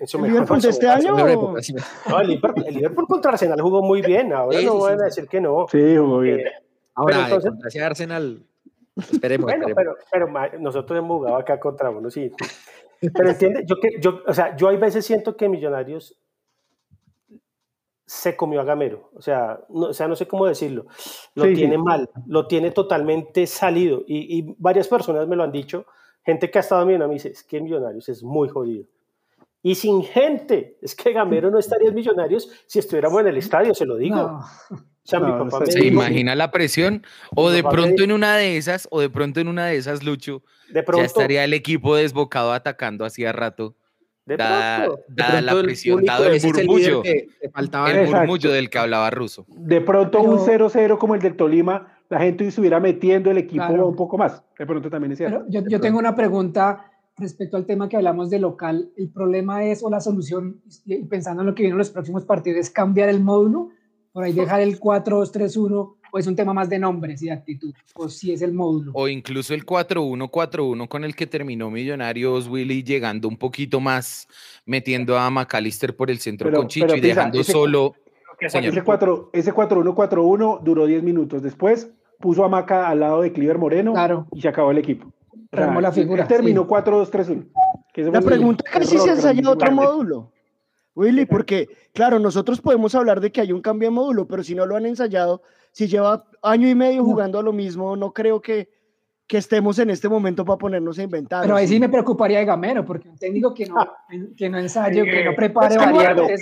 en 0.00 0.06
su 0.06 0.16
¿El 0.18 0.22
mejor 0.24 0.34
Liverpool 0.34 0.56
de 0.58 0.62
su 0.62 0.68
este 0.70 0.86
mejor- 0.86 1.20
año? 1.20 1.28
Época, 1.28 1.62
sí. 1.62 1.74
no, 2.08 2.20
el 2.20 2.28
Liverpool, 2.28 2.64
el 2.66 2.74
Liverpool 2.74 3.06
contra 3.06 3.32
Arsenal 3.32 3.60
jugó 3.60 3.82
muy 3.82 4.00
bien. 4.02 4.32
Ahora 4.32 4.58
Sí, 4.58 4.66
no 4.66 4.72
sí, 4.72 4.78
van 4.80 4.96
sí, 4.98 5.02
a 5.02 5.04
decir 5.06 5.28
que 5.28 5.40
no. 5.40 5.66
Sí, 5.70 5.96
jugó 5.96 6.18
bien. 6.20 6.40
Eh, 6.40 6.52
Ahora, 6.94 7.14
Pero 7.14 7.24
entonces- 7.26 7.50
contra 7.50 7.86
Arsenal, 7.86 8.42
esperemos, 8.96 9.44
bueno, 9.44 9.66
esperemos. 9.68 9.96
pero, 10.10 10.26
pero 10.32 10.58
nosotros 10.60 10.98
hemos 10.98 11.16
jugado 11.18 11.36
acá 11.36 11.60
contra 11.60 11.90
uno, 11.90 12.10
sí. 12.10 12.32
Pero 13.00 13.28
entiende, 13.30 13.62
yo 13.64 13.76
que 13.80 14.00
yo, 14.00 14.20
o 14.26 14.34
sea, 14.34 14.56
yo 14.56 14.66
hay 14.68 14.76
veces 14.76 15.06
siento 15.06 15.36
que 15.36 15.48
Millonarios 15.48 16.18
se 18.08 18.34
comió 18.36 18.60
a 18.62 18.64
Gamero. 18.64 19.10
O 19.14 19.20
sea, 19.20 19.60
no, 19.68 19.88
o 19.88 19.92
sea, 19.92 20.08
no 20.08 20.16
sé 20.16 20.26
cómo 20.26 20.46
decirlo. 20.46 20.86
Lo 21.34 21.44
Sí, 21.44 21.50
sí. 21.50 21.56
tiene 21.56 21.76
mal, 21.76 22.08
lo 22.26 22.46
tiene 22.46 22.70
totalmente 22.70 23.46
salido. 23.46 24.02
Y, 24.06 24.38
y 24.38 24.54
varias 24.58 24.88
personas 24.88 25.28
me 25.28 25.36
lo 25.36 25.42
han 25.42 25.52
dicho. 25.52 25.84
Gente 26.24 26.50
que 26.50 26.58
ha 26.58 26.62
estado 26.62 26.86
viendo 26.86 27.06
me 27.06 27.14
dice, 27.14 27.28
es 27.28 27.42
que 27.44 27.60
Millonarios 27.60 28.08
es 28.08 28.22
muy 28.22 28.48
jodido. 28.48 28.86
Y 29.62 29.74
sin 29.74 30.02
gente, 30.04 30.78
es 30.80 30.94
que 30.94 31.12
Gamero 31.12 31.50
no 31.50 31.58
estaría 31.58 31.88
en 31.88 31.94
Millonarios 31.94 32.48
si 32.66 32.78
estuviéramos 32.78 33.20
en 33.20 33.26
el 33.28 33.36
estadio, 33.36 33.74
se 33.74 33.84
lo 33.84 33.96
digo. 33.96 34.16
No. 34.16 34.40
O 34.70 35.10
sea, 35.10 35.20
mi 35.20 35.30
No, 35.30 35.38
no 35.38 35.48
está- 35.48 35.66
¿Se 35.66 35.80
dijo- 35.80 35.92
imagina 35.94 36.34
la 36.34 36.50
presión? 36.50 37.04
O 37.34 37.50
de 37.50 37.62
pronto 37.62 38.02
en 38.02 38.12
una 38.12 38.36
de 38.36 38.56
esas, 38.56 38.86
o 38.90 39.00
de 39.00 39.10
pronto 39.10 39.40
en 39.40 39.48
una 39.48 39.66
de 39.66 39.76
esas, 39.76 40.02
Lucho, 40.04 40.42
de 40.68 40.80
ya 40.80 40.84
pronto, 40.84 41.04
estaría 41.04 41.44
el 41.44 41.54
equipo 41.54 41.96
desbocado 41.96 42.52
atacando 42.52 43.04
hacía 43.04 43.32
rato, 43.32 43.74
de 44.28 44.36
dada, 44.36 44.84
pronto. 44.84 45.02
De 45.08 45.14
dada 45.22 45.40
la 45.40 45.52
pronto 45.52 45.60
el 45.60 45.66
presión, 45.66 45.94
público 45.96 46.12
dado 46.12 46.24
el 46.26 46.34
el 46.34 46.42
murmullo, 46.66 47.02
faltaba. 47.52 47.90
el 47.90 47.96
Exacto. 47.98 48.18
murmullo 48.18 48.52
del 48.52 48.70
que 48.70 48.78
hablaba 48.78 49.10
Ruso. 49.10 49.46
De 49.48 49.80
pronto 49.80 50.20
un 50.20 50.44
Pero- 50.44 50.68
0-0 50.70 50.98
como 50.98 51.14
el 51.14 51.20
del 51.20 51.36
Tolima, 51.36 51.94
la 52.08 52.18
gente 52.20 52.46
estuviera 52.46 52.80
metiendo 52.80 53.30
el 53.30 53.38
equipo 53.38 53.66
Claro. 53.66 53.88
un 53.88 53.96
poco 53.96 54.16
más. 54.18 54.42
De 54.58 54.66
pronto 54.66 54.88
también 54.90 55.12
es 55.12 55.18
cierto. 55.18 55.38
Pero 55.40 55.50
yo, 55.50 55.62
De 55.62 55.70
yo 55.70 55.80
tengo 55.80 55.98
una 55.98 56.14
pregunta 56.14 56.84
respecto 57.16 57.56
al 57.56 57.66
tema 57.66 57.88
que 57.88 57.96
hablamos 57.96 58.30
de 58.30 58.38
local. 58.38 58.90
¿El 58.96 59.10
problema 59.10 59.64
es 59.64 59.82
o 59.82 59.90
la 59.90 60.00
solución, 60.00 60.60
pensando 61.10 61.42
en 61.42 61.46
lo 61.48 61.54
que 61.54 61.62
viene 61.62 61.72
en 61.74 61.78
los 61.78 61.90
próximos 61.90 62.24
partidos, 62.24 62.60
es 62.60 62.70
cambiar 62.70 63.08
el 63.08 63.20
módulo? 63.20 63.70
Por 64.12 64.24
ahí 64.24 64.32
dejar 64.32 64.60
el 64.60 64.78
4-2-3-1, 64.80 65.96
o 66.10 66.18
es 66.18 66.26
un 66.26 66.36
tema 66.36 66.52
más 66.52 66.68
de 66.68 66.78
nombres 66.78 67.22
y 67.22 67.26
de 67.26 67.32
actitud, 67.32 67.72
o 67.94 68.08
si 68.08 68.32
es 68.32 68.42
el 68.42 68.52
módulo. 68.52 68.92
O 68.94 69.08
incluso 69.08 69.54
el 69.54 69.64
4-1-4-1 69.64 70.88
con 70.88 71.04
el 71.04 71.14
que 71.14 71.26
terminó 71.26 71.70
Millonarios, 71.70 72.48
Willy, 72.48 72.82
llegando 72.82 73.28
un 73.28 73.36
poquito 73.36 73.80
más, 73.80 74.28
metiendo 74.66 75.18
a 75.18 75.30
McAllister 75.30 75.94
por 75.96 76.10
el 76.10 76.18
centro 76.18 76.46
Pero- 76.48 76.58
con 76.58 76.68
Chicho 76.68 76.86
pero 76.86 76.98
y 76.98 77.00
dejando 77.00 77.40
ese- 77.40 77.52
solo. 77.52 77.94
Que 78.38 78.48
Señor. 78.48 78.72
Ese 78.72 78.82
4 78.82 79.30
ese 79.32 79.52
4-1-4-1 79.52 80.60
duró 80.62 80.86
10 80.86 81.02
minutos. 81.02 81.42
Después 81.42 81.90
puso 82.20 82.44
a 82.44 82.48
Maca 82.48 82.88
al 82.88 83.00
lado 83.00 83.22
de 83.22 83.32
Cliver 83.32 83.58
Moreno 83.58 83.92
Claro. 83.94 84.26
y 84.32 84.40
se 84.40 84.48
acabó 84.48 84.70
el 84.70 84.78
equipo. 84.78 85.12
O 85.50 85.56
sea, 85.56 85.66
Armó 85.66 85.80
la 85.80 85.90
figura, 85.92 86.28
terminó 86.28 86.62
sí. 86.62 86.66
4-2-3-1. 86.68 87.46
que 87.92 88.02
ese 88.02 88.12
La 88.12 88.20
pregunta 88.20 88.64
es 88.80 88.88
si 88.88 88.94
error 88.94 89.06
se 89.06 89.12
ensayó 89.14 89.50
otro 89.50 89.72
módulo. 89.72 90.30
Willy, 90.94 91.26
porque 91.26 91.68
claro, 91.92 92.18
nosotros 92.20 92.60
podemos 92.60 92.94
hablar 92.94 93.20
de 93.20 93.32
que 93.32 93.40
hay 93.40 93.50
un 93.52 93.60
cambio 93.62 93.88
de 93.88 93.94
módulo, 93.94 94.26
pero 94.28 94.42
si 94.44 94.54
no 94.54 94.66
lo 94.66 94.76
han 94.76 94.86
ensayado, 94.86 95.42
si 95.78 95.86
lleva 95.86 96.24
año 96.42 96.68
y 96.68 96.74
medio 96.74 97.02
No. 97.02 97.04
jugando 97.04 97.38
a 97.38 97.42
lo 97.42 97.52
mismo, 97.52 97.94
no 97.94 98.12
creo 98.12 98.40
que, 98.40 98.68
que 99.28 99.38
estemos 99.38 99.78
en 99.78 99.90
este 99.90 100.08
momento 100.08 100.44
para 100.44 100.58
ponernos 100.58 100.98
a 100.98 101.04
inventar. 101.04 101.42
Pero 101.42 101.54
¿o 101.54 101.56
ahí 101.56 101.68
sí? 101.68 101.78
me 101.78 101.88
preocuparía 101.88 102.40
de 102.40 102.46
Gamero, 102.46 102.84
porque 102.84 103.08
un 103.08 103.16
técnico 103.16 103.54
que 103.54 103.66
no, 103.66 103.76
que 104.36 104.48
no 104.50 104.58
ensaye, 104.58 105.04
que 105.04 105.24
no 105.24 105.36
prepare 105.36 105.76
es 105.76 105.80
que 105.80 105.92
variantes. 105.92 106.40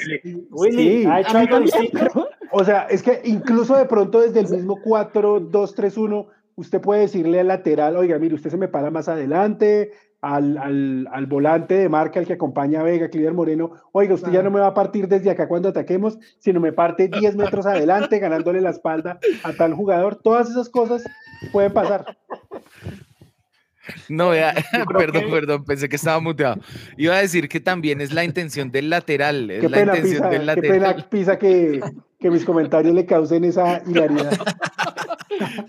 Willy, 0.51 1.03
Sí, 1.03 1.07
ha 1.07 1.21
hecho 1.21 1.37
algo 1.37 1.51
también, 1.57 1.83
distinto. 1.83 2.29
O 2.51 2.65
sea, 2.65 2.85
es 2.89 3.03
que 3.03 3.21
incluso 3.25 3.77
de 3.77 3.85
pronto 3.85 4.21
desde 4.21 4.41
el 4.41 4.49
mismo 4.49 4.79
4-2-3-1, 4.79 6.29
usted 6.55 6.81
puede 6.81 7.03
decirle 7.03 7.41
al 7.41 7.49
lateral, 7.49 7.95
oiga, 7.97 8.19
mire, 8.19 8.37
usted 8.37 8.49
se 8.49 8.57
me 8.57 8.69
para 8.69 8.91
más 8.91 9.07
adelante, 9.09 9.91
al, 10.21 10.59
al, 10.59 11.09
al 11.13 11.27
volante 11.27 11.75
de 11.75 11.89
marca, 11.89 12.19
el 12.19 12.27
que 12.27 12.33
acompaña 12.33 12.81
a 12.81 12.83
Vega, 12.83 13.09
Cliver 13.11 13.33
Moreno, 13.35 13.73
oiga, 13.93 14.15
usted 14.15 14.33
ya 14.33 14.43
no 14.43 14.51
me 14.51 14.61
va 14.61 14.69
a 14.69 14.75
partir 14.75 15.07
desde 15.09 15.31
acá 15.31 15.47
cuando 15.47 15.69
ataquemos, 15.69 16.19
sino 16.39 16.59
me 16.61 16.73
parte 16.73 17.09
10 17.09 17.37
metros 17.37 17.67
adelante, 17.67 18.19
ganándole 18.19 18.61
la 18.61 18.71
espalda 18.71 19.19
a 19.45 19.53
tal 19.53 19.75
jugador. 19.75 20.17
Todas 20.17 20.51
esas 20.51 20.69
cosas 20.69 21.05
pueden 21.53 21.73
pasar. 21.73 22.17
No, 24.09 24.31
vea, 24.31 24.53
creo 24.73 24.85
perdón, 24.99 25.25
que- 25.27 25.31
perdón, 25.31 25.65
pensé 25.65 25.89
que 25.89 25.95
estaba 25.97 26.19
muteado. 26.19 26.57
Iba 26.97 27.15
a 27.15 27.21
decir 27.21 27.49
que 27.49 27.61
también 27.61 28.01
es 28.01 28.13
la 28.13 28.25
intención 28.25 28.73
del 28.73 28.91
lateral, 28.91 29.49
es 29.51 29.61
Qué 29.61 29.69
la 29.69 29.77
pena, 29.79 29.97
intención 29.97 30.23
Pisa, 30.23 30.29
del 30.31 30.41
qué 30.41 30.47
lateral. 30.47 30.95
pena, 30.97 31.09
Pisa, 31.09 31.39
que, 31.39 31.81
que 32.19 32.31
mis 32.31 32.45
comentarios 32.45 32.95
le 32.95 33.07
causen 33.07 33.45
esa 33.45 33.81
hilaridad. 33.87 34.33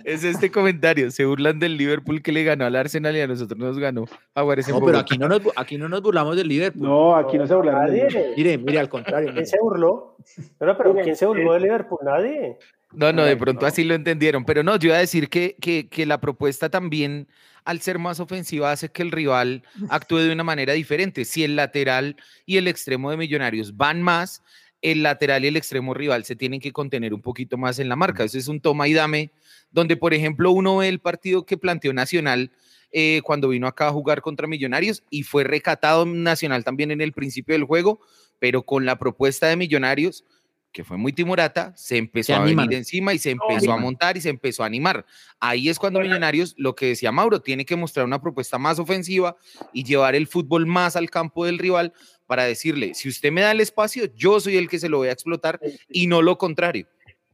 Es 0.03 0.23
este 0.23 0.51
comentario, 0.51 1.11
se 1.11 1.25
burlan 1.25 1.59
del 1.59 1.77
Liverpool 1.77 2.21
que 2.21 2.31
le 2.31 2.43
ganó 2.43 2.65
al 2.65 2.75
Arsenal 2.75 3.15
y 3.15 3.21
a 3.21 3.27
nosotros 3.27 3.59
nos 3.59 3.77
ganó 3.79 4.05
Jaguares 4.35 4.67
No, 4.69 4.83
pero 4.83 4.99
aquí 4.99 5.17
no, 5.17 5.27
nos, 5.27 5.41
aquí 5.55 5.77
no 5.77 5.89
nos 5.89 6.01
burlamos 6.01 6.35
del 6.35 6.47
Liverpool. 6.47 6.87
No, 6.87 7.15
aquí 7.15 7.37
no 7.37 7.47
se 7.47 7.53
hablaron 7.53 7.91
de 7.91 8.03
Nadie. 8.03 8.33
Mire, 8.37 8.57
mire, 8.57 8.79
al 8.79 8.89
contrario. 8.89 9.27
¿Quién 9.27 9.35
mire. 9.35 9.45
se 9.45 9.57
burló? 9.59 10.17
Pero 10.57 10.77
Miren, 10.77 11.03
¿quién 11.03 11.15
se 11.15 11.25
burló 11.25 11.51
eh, 11.51 11.59
de 11.59 11.65
Liverpool? 11.65 11.99
Nadie. 12.03 12.57
No, 12.93 13.11
no, 13.11 13.23
de 13.25 13.35
pronto 13.35 13.65
así 13.65 13.83
lo 13.83 13.95
entendieron, 13.95 14.45
pero 14.45 14.63
no, 14.63 14.77
yo 14.77 14.87
iba 14.87 14.97
a 14.97 14.99
decir 14.99 15.29
que, 15.29 15.57
que, 15.59 15.89
que 15.89 16.05
la 16.05 16.21
propuesta 16.21 16.69
también, 16.69 17.27
al 17.65 17.81
ser 17.81 17.99
más 17.99 18.19
ofensiva, 18.19 18.71
hace 18.71 18.89
que 18.89 19.01
el 19.01 19.11
rival 19.11 19.63
actúe 19.89 20.19
de 20.19 20.31
una 20.31 20.43
manera 20.43 20.73
diferente. 20.73 21.25
Si 21.25 21.43
el 21.43 21.57
lateral 21.57 22.15
y 22.45 22.57
el 22.57 22.67
extremo 22.67 23.11
de 23.11 23.17
Millonarios 23.17 23.75
van 23.75 24.01
más, 24.01 24.41
el 24.81 25.03
lateral 25.03 25.43
y 25.43 25.47
el 25.47 25.57
extremo 25.57 25.93
rival 25.93 26.23
se 26.23 26.35
tienen 26.35 26.59
que 26.59 26.71
contener 26.71 27.13
un 27.13 27.21
poquito 27.21 27.57
más 27.57 27.79
en 27.79 27.89
la 27.89 27.95
marca. 27.95 28.23
Eso 28.23 28.37
es 28.37 28.47
un 28.47 28.61
toma 28.61 28.87
y 28.87 28.93
dame, 28.93 29.31
donde, 29.77 29.95
por 29.95 30.15
ejemplo, 30.15 30.49
uno 30.49 30.77
ve 30.77 30.89
el 30.89 30.99
partido 30.99 31.45
que 31.45 31.55
planteó 31.55 31.93
Nacional 31.93 32.49
eh, 32.91 33.21
cuando 33.23 33.49
vino 33.49 33.67
acá 33.67 33.89
a 33.89 33.91
jugar 33.91 34.23
contra 34.23 34.47
Millonarios 34.47 35.03
y 35.11 35.21
fue 35.21 35.43
recatado 35.43 36.03
Nacional 36.03 36.63
también 36.63 36.89
en 36.89 36.99
el 36.99 37.13
principio 37.13 37.53
del 37.53 37.63
juego, 37.63 37.99
pero 38.39 38.63
con 38.63 38.87
la 38.87 38.97
propuesta 38.97 39.45
de 39.45 39.55
Millonarios 39.55 40.25
que 40.71 40.83
fue 40.83 40.97
muy 40.97 41.13
timorata, 41.13 41.73
se 41.75 41.97
empezó 41.97 42.27
Se 42.27 42.33
a 42.33 42.39
venir 42.39 42.73
encima 42.73 43.13
y 43.13 43.19
se 43.19 43.31
empezó 43.31 43.71
a 43.71 43.77
montar 43.77 44.17
y 44.17 44.21
se 44.21 44.29
empezó 44.29 44.63
a 44.63 44.65
animar. 44.65 45.05
Ahí 45.39 45.69
es 45.69 45.79
cuando 45.79 45.99
Millonarios, 45.99 46.55
lo 46.57 46.75
que 46.75 46.87
decía 46.87 47.11
Mauro, 47.11 47.41
tiene 47.41 47.65
que 47.65 47.75
mostrar 47.75 48.05
una 48.05 48.21
propuesta 48.21 48.57
más 48.57 48.77
ofensiva 48.77 49.37
y 49.73 49.83
llevar 49.83 50.15
el 50.15 50.27
fútbol 50.27 50.65
más 50.65 50.95
al 50.95 51.09
campo 51.09 51.45
del 51.45 51.57
rival 51.57 51.93
para 52.25 52.43
decirle, 52.43 52.93
si 52.93 53.09
usted 53.09 53.31
me 53.31 53.41
da 53.41 53.51
el 53.51 53.61
espacio, 53.61 54.05
yo 54.15 54.39
soy 54.39 54.57
el 54.57 54.69
que 54.69 54.79
se 54.79 54.89
lo 54.89 54.97
voy 54.97 55.07
a 55.07 55.13
explotar 55.13 55.59
y 55.89 56.07
no 56.07 56.21
lo 56.21 56.37
contrario. 56.37 56.87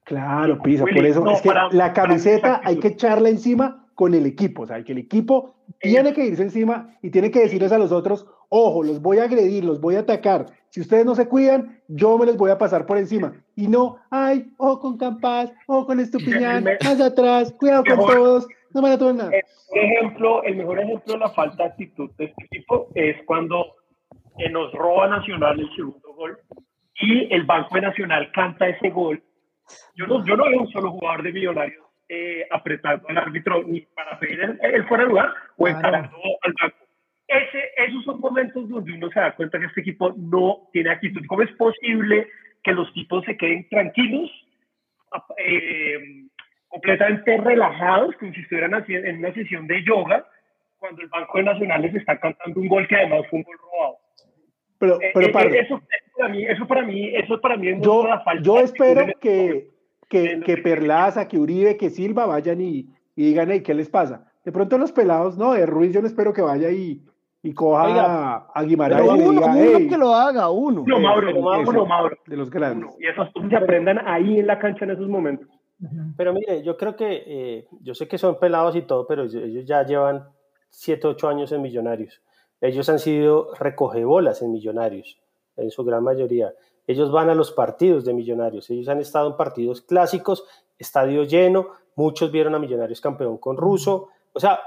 Claro, 0.05 0.61
Pisa, 0.61 0.83
por 0.85 1.05
eso 1.05 1.21
no, 1.23 1.31
es 1.31 1.41
que 1.41 1.47
para- 1.49 1.69
la 1.71 1.93
camiseta 1.93 2.61
hay 2.63 2.77
que 2.79 2.89
echarla 2.89 3.29
encima 3.29 3.85
con 3.95 4.13
el 4.13 4.25
equipo, 4.25 4.63
o 4.63 4.65
sea, 4.67 4.83
que 4.83 4.91
el 4.91 4.97
equipo 4.97 5.55
tiene 5.79 6.13
que 6.13 6.25
irse 6.25 6.43
encima 6.43 6.89
y 7.01 7.09
tiene 7.11 7.29
que 7.31 7.39
decirles 7.41 7.71
a 7.71 7.77
los 7.77 7.91
otros, 7.91 8.25
ojo, 8.49 8.83
los 8.83 9.01
voy 9.01 9.19
a 9.19 9.23
agredir, 9.25 9.63
los 9.63 9.79
voy 9.79 9.95
a 9.95 9.99
atacar. 9.99 10.47
Si 10.69 10.81
ustedes 10.81 11.05
no 11.05 11.13
se 11.15 11.27
cuidan, 11.27 11.79
yo 11.87 12.17
me 12.17 12.25
les 12.25 12.35
voy 12.35 12.49
a 12.51 12.57
pasar 12.57 12.85
por 12.87 12.97
encima. 12.97 13.33
Y 13.55 13.67
no, 13.67 13.97
ay, 14.09 14.51
ojo 14.57 14.79
con 14.79 14.97
Campas, 14.97 15.53
ojo 15.67 15.85
con 15.85 15.99
Estupiñán, 15.99 16.63
me- 16.63 16.77
más 16.83 16.99
atrás, 16.99 17.53
cuidado 17.59 17.83
con 17.83 17.97
mejor- 17.97 18.15
todos, 18.15 18.47
no 18.73 18.81
van 18.81 18.91
a 18.93 18.97
tomar 18.97 19.15
nada. 19.15 19.31
El 19.31 19.81
ejemplo, 19.83 20.43
el 20.43 20.55
mejor 20.55 20.79
ejemplo 20.79 21.13
de 21.13 21.19
la 21.19 21.29
falta 21.29 21.63
de 21.63 21.69
actitud 21.69 22.09
de 22.17 22.25
este 22.25 22.45
equipo 22.45 22.87
es 22.95 23.15
cuando 23.25 23.65
eh, 24.39 24.49
nos 24.49 24.71
roba 24.73 25.07
Nacional 25.07 25.59
el 25.59 25.69
segundo 25.75 26.13
gol 26.15 26.35
y 26.99 27.31
el 27.31 27.43
Banco 27.45 27.75
de 27.75 27.81
Nacional 27.81 28.31
canta 28.33 28.67
ese 28.67 28.89
gol. 28.89 29.21
Yo 29.95 30.07
no, 30.07 30.25
yo 30.25 30.35
no 30.35 30.45
veo 30.45 30.61
un 30.61 30.71
solo 30.71 30.91
jugador 30.91 31.23
de 31.23 31.33
Millonarios 31.33 31.83
eh, 32.09 32.45
apretando 32.51 33.07
al 33.09 33.17
árbitro 33.17 33.63
ni 33.63 33.81
para 33.81 34.19
pedir 34.19 34.39
el, 34.41 34.59
el 34.61 34.87
fuera 34.87 35.03
de 35.03 35.09
lugar 35.09 35.33
o 35.57 35.65
Claro. 35.65 35.77
encarando 35.77 36.17
al 36.41 36.53
banco. 36.61 36.77
Ese, 37.27 37.71
esos 37.77 38.03
son 38.03 38.19
momentos 38.19 38.69
donde 38.69 38.93
uno 38.93 39.09
se 39.09 39.19
da 39.19 39.35
cuenta 39.35 39.57
que 39.59 39.65
este 39.65 39.81
equipo 39.81 40.13
no 40.17 40.67
tiene 40.71 40.91
actitud. 40.91 41.25
¿Cómo 41.27 41.41
es 41.41 41.51
posible 41.53 42.27
que 42.63 42.73
los 42.73 42.91
tipos 42.93 43.23
se 43.25 43.37
queden 43.37 43.67
tranquilos, 43.69 44.29
eh, 45.37 46.25
completamente 46.67 47.37
relajados, 47.37 48.15
como 48.17 48.33
si 48.33 48.41
estuvieran 48.41 48.83
en 48.87 49.17
una 49.19 49.33
sesión 49.33 49.67
de 49.67 49.83
yoga, 49.83 50.25
cuando 50.77 51.01
el 51.01 51.07
Banco 51.07 51.37
de 51.37 51.43
Nacionales 51.45 51.95
está 51.95 52.19
cantando 52.19 52.59
un 52.59 52.67
gol 52.67 52.87
que 52.87 52.95
además 52.95 53.21
fue 53.29 53.39
un 53.39 53.43
gol 53.43 53.57
robado? 53.57 53.97
Pero, 54.79 55.01
Eh, 55.01 55.11
pero 55.13 55.27
eh, 55.27 55.31
Pardo, 55.31 55.55
eso, 55.55 55.81
para 56.17 56.29
mí, 56.33 56.43
eso 56.43 56.67
para 56.67 56.81
mí, 56.83 57.07
eso 57.15 57.41
para 57.41 57.57
mí 57.57 57.67
es 57.69 57.81
yo, 57.81 58.05
la 58.07 58.19
falta 58.21 58.43
yo 58.43 58.59
espero 58.59 59.05
que, 59.19 59.69
que, 60.09 60.41
que 60.41 60.57
Perlaza, 60.57 61.27
que 61.27 61.37
Uribe, 61.37 61.77
que 61.77 61.89
Silva 61.89 62.25
vayan 62.25 62.59
y, 62.61 62.89
y 63.15 63.25
digan, 63.25 63.49
hey, 63.51 63.61
¿qué 63.61 63.73
les 63.73 63.89
pasa? 63.89 64.25
De 64.43 64.51
pronto 64.51 64.77
los 64.77 64.91
pelados, 64.91 65.37
no, 65.37 65.53
de 65.53 65.65
Ruiz 65.65 65.93
yo 65.93 66.01
no 66.01 66.07
espero 66.07 66.33
que 66.33 66.41
vaya 66.41 66.69
y, 66.69 67.01
y 67.41 67.53
coja 67.53 67.85
Oiga, 67.85 68.47
a 68.53 68.63
Guimaraes 68.63 69.01
Pero 69.01 69.15
y 69.15 69.19
uno, 69.19 69.31
diga, 69.31 69.45
uno 69.47 69.77
hey, 69.77 69.87
que 69.87 69.97
lo 69.97 70.13
haga, 70.13 70.49
uno. 70.49 70.83
No, 70.85 70.99
Mauro, 70.99 71.41
Mauro, 71.41 71.61
eso, 71.71 71.85
Mauro. 71.85 72.17
de 72.25 72.37
los 72.37 72.49
grandes. 72.49 72.89
Uno, 72.89 72.95
Y 72.99 73.07
esas 73.07 73.31
cosas 73.31 73.49
se 73.49 73.55
aprendan 73.55 73.99
ahí 74.05 74.39
en 74.39 74.47
la 74.47 74.59
cancha 74.59 74.85
en 74.85 74.91
esos 74.91 75.07
momentos. 75.07 75.47
Pero 76.15 76.33
mire, 76.33 76.63
yo 76.63 76.77
creo 76.77 76.95
que, 76.95 77.23
eh, 77.25 77.67
yo 77.81 77.93
sé 77.93 78.07
que 78.07 78.17
son 78.17 78.39
pelados 78.39 78.75
y 78.75 78.83
todo, 78.83 79.05
pero 79.05 79.23
ellos 79.23 79.43
ellos 79.43 79.65
ya 79.65 79.83
llevan 79.83 80.23
7, 80.69 81.07
8 81.07 81.27
años 81.27 81.51
en 81.51 81.61
Millonarios. 81.61 82.21
Ellos 82.63 82.87
han 82.87 82.99
sido 82.99 83.53
recogebolas 83.55 84.41
en 84.41 84.53
Millonarios, 84.53 85.19
en 85.57 85.69
su 85.69 85.83
gran 85.83 86.01
mayoría. 86.01 86.53
Ellos 86.87 87.11
van 87.11 87.29
a 87.29 87.35
los 87.35 87.51
partidos 87.51 88.05
de 88.05 88.13
Millonarios. 88.13 88.69
Ellos 88.69 88.87
han 88.87 89.01
estado 89.01 89.27
en 89.31 89.35
partidos 89.35 89.81
clásicos, 89.81 90.45
estadio 90.79 91.25
lleno. 91.25 91.71
Muchos 91.97 92.31
vieron 92.31 92.55
a 92.55 92.59
Millonarios 92.59 93.01
campeón 93.01 93.37
con 93.37 93.57
Russo. 93.57 94.07
O 94.31 94.39
sea, 94.39 94.61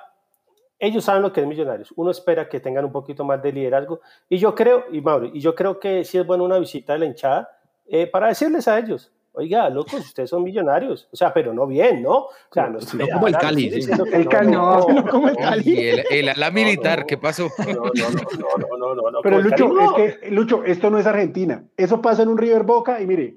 ellos 0.79 1.05
saben 1.05 1.23
lo 1.23 1.33
que 1.33 1.41
es 1.41 1.47
Millonarios. 1.47 1.91
Uno 1.97 2.11
espera 2.11 2.51
que 2.51 2.61
tengan 2.61 2.85
un 2.85 2.93
poquito 2.93 3.25
más 3.25 3.43
de 3.43 3.51
liderazgo. 3.51 4.01
Y 4.29 4.37
yo 4.37 4.55
creo, 4.55 4.85
y 4.93 5.01
Mauro, 5.01 5.31
y 5.33 5.41
yo 5.41 5.55
creo 5.55 5.81
que 5.81 6.05
sí 6.05 6.19
es 6.19 6.27
bueno 6.27 6.45
una 6.45 6.59
visita 6.59 6.93
de 6.93 6.99
la 6.99 7.07
hinchada 7.07 7.49
eh, 7.87 8.07
para 8.07 8.29
decirles 8.29 8.69
a 8.69 8.79
ellos, 8.79 9.11
oiga, 9.37 9.69
locos, 9.69 10.01
ustedes 10.01 10.31
son 10.31 10.43
millonarios. 10.43 11.09
O 11.13 11.17
sea, 11.17 11.33
pero 11.33 11.53
no 11.53 11.67
bien, 11.67 12.03
¿no? 12.03 12.17
O 12.17 12.31
sea, 12.51 12.69
no, 12.69 12.79
No 12.79 13.09
como 13.13 13.29
el 13.29 13.37
Cali, 13.37 13.83
sí. 13.83 13.91
El 14.13 14.29
Cali, 14.29 14.51
no, 14.51 14.89
no 14.89 15.07
como 15.11 15.29
el 15.29 15.37
Cali. 15.37 15.63
Y 15.71 15.89
el, 16.19 16.29
ala 16.31 16.51
militar, 16.51 17.01
no. 17.01 17.07
¿qué 17.07 17.19
pasó? 17.19 17.49
No, 17.59 17.75
no, 17.75 17.83
no, 17.85 18.67
no, 18.67 18.77
no, 18.79 18.95
no, 18.95 19.11
no, 19.11 19.21
Pero 19.23 19.41
Lucho, 19.41 19.97
es 19.99 20.19
que, 20.19 20.31
Lucho, 20.31 20.65
esto 20.65 20.91
no 20.91 20.99
es 20.99 21.07
Argentina. 21.07 21.65
Eso 21.77 22.01
pasa 22.01 22.23
en 22.23 22.29
un 22.29 22.39
River 22.39 22.63
Boca 22.63 23.01
y 23.01 23.07
mire, 23.07 23.37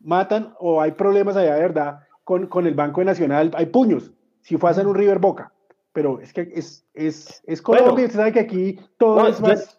matan 0.00 0.54
o 0.58 0.80
hay 0.80 0.92
problemas 0.92 1.36
allá 1.36 1.54
de 1.54 1.60
verdad 1.60 2.00
con, 2.24 2.48
con 2.48 2.66
el 2.66 2.74
Banco 2.74 3.02
Nacional. 3.04 3.52
Hay 3.54 3.66
puños 3.66 4.10
si 4.42 4.56
pasa 4.56 4.80
en 4.80 4.88
un 4.88 4.96
River 4.96 5.20
Boca. 5.20 5.52
Pero 5.92 6.20
es 6.20 6.32
que 6.32 6.50
es, 6.52 6.84
es, 6.92 7.40
es 7.46 7.62
Colombia 7.62 7.92
Bueno. 7.92 8.02
y 8.02 8.06
usted 8.06 8.18
sabe 8.18 8.32
que 8.32 8.40
aquí 8.40 8.80
todo 8.98 9.22
No, 9.22 9.28
es 9.28 9.40
más. 9.40 9.78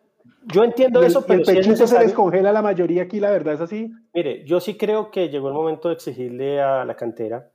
Yo 0.54 0.64
entiendo 0.64 1.02
el, 1.02 1.08
eso, 1.08 1.20
el 1.20 1.26
pero 1.26 1.42
es 1.42 1.50
pechito 1.50 1.88
se 1.88 2.00
les 2.00 2.14
congela 2.14 2.52
la 2.52 2.62
mayoría 2.62 3.04
aquí, 3.04 3.20
la 3.20 3.32
verdad 3.32 3.56
es 3.56 3.62
así. 3.62 3.92
Mire, 4.14 4.46
yo 4.46 4.60
sí 4.60 4.78
creo 4.78 5.10
que 5.12 5.30
llegó 5.30 5.48
el 5.48 5.54
momento 5.54 5.90
de 5.90 5.96
exigirle 5.96 6.62
a 6.62 6.86
la 6.86 6.96
cantera 6.96 7.50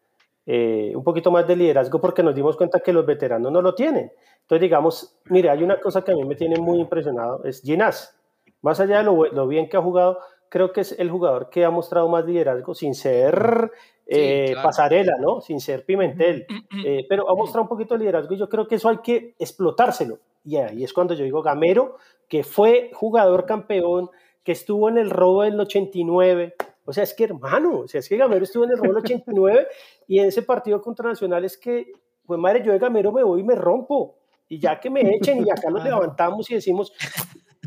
eh, 0.46 0.92
un 0.96 1.04
poquito 1.04 1.30
más 1.30 1.46
de 1.46 1.54
liderazgo 1.54 2.00
porque 2.00 2.22
nos 2.22 2.34
dimos 2.34 2.56
cuenta 2.56 2.80
que 2.80 2.92
los 2.92 3.06
veteranos 3.06 3.52
no 3.52 3.62
lo 3.62 3.74
tienen. 3.74 4.10
Entonces, 4.40 4.62
digamos, 4.62 5.20
mire, 5.26 5.50
hay 5.50 5.62
una 5.62 5.78
cosa 5.78 6.02
que 6.02 6.12
a 6.12 6.16
mí 6.16 6.24
me 6.24 6.34
tiene 6.34 6.58
muy 6.58 6.80
impresionado, 6.80 7.44
es 7.44 7.62
Ginás. 7.62 8.16
Más 8.62 8.80
allá 8.80 8.98
de 8.98 9.04
lo, 9.04 9.26
lo 9.26 9.46
bien 9.46 9.68
que 9.68 9.76
ha 9.76 9.82
jugado, 9.82 10.18
creo 10.48 10.72
que 10.72 10.80
es 10.80 10.98
el 10.98 11.10
jugador 11.10 11.50
que 11.50 11.64
ha 11.64 11.70
mostrado 11.70 12.08
más 12.08 12.24
liderazgo 12.26 12.74
sin 12.74 12.94
ser 12.94 13.70
eh, 14.12 14.48
claro. 14.52 14.66
pasarela, 14.66 15.16
¿no? 15.20 15.40
Sin 15.40 15.60
ser 15.60 15.84
Pimentel. 15.84 16.44
Eh, 16.84 17.06
pero 17.08 17.30
ha 17.30 17.34
mostrado 17.34 17.62
un 17.62 17.68
poquito 17.68 17.94
de 17.94 18.00
liderazgo 18.00 18.34
y 18.34 18.38
yo 18.38 18.48
creo 18.48 18.66
que 18.66 18.74
eso 18.74 18.88
hay 18.88 18.98
que 18.98 19.36
explotárselo. 19.38 20.18
Y 20.44 20.56
ahí 20.56 20.82
es 20.82 20.92
cuando 20.92 21.14
yo 21.14 21.24
digo 21.24 21.42
Gamero, 21.42 21.96
que 22.28 22.42
fue 22.42 22.90
jugador 22.92 23.46
campeón, 23.46 24.10
que 24.42 24.52
estuvo 24.52 24.88
en 24.88 24.98
el 24.98 25.10
robo 25.10 25.42
del 25.42 25.60
89. 25.60 26.54
O 26.84 26.92
sea, 26.92 27.04
es 27.04 27.14
que 27.14 27.24
hermano, 27.24 27.80
o 27.80 27.88
sea, 27.88 28.00
es 28.00 28.08
que 28.08 28.16
Gamero 28.16 28.42
estuvo 28.42 28.64
en 28.64 28.70
el 28.70 28.78
robo 28.78 28.94
del 28.94 29.04
89 29.04 29.68
y 30.08 30.18
en 30.18 30.26
ese 30.26 30.42
partido 30.42 30.82
contra 30.82 31.08
Nacional 31.08 31.44
es 31.44 31.56
que, 31.56 31.92
pues 32.26 32.40
madre, 32.40 32.64
yo 32.64 32.72
de 32.72 32.78
Gamero 32.78 33.12
me 33.12 33.22
voy 33.22 33.40
y 33.40 33.44
me 33.44 33.54
rompo. 33.54 34.16
Y 34.48 34.58
ya 34.58 34.80
que 34.80 34.90
me 34.90 35.02
echen 35.14 35.46
y 35.46 35.50
acá 35.50 35.70
nos 35.70 35.84
levantamos 35.84 36.50
y 36.50 36.54
decimos, 36.54 36.92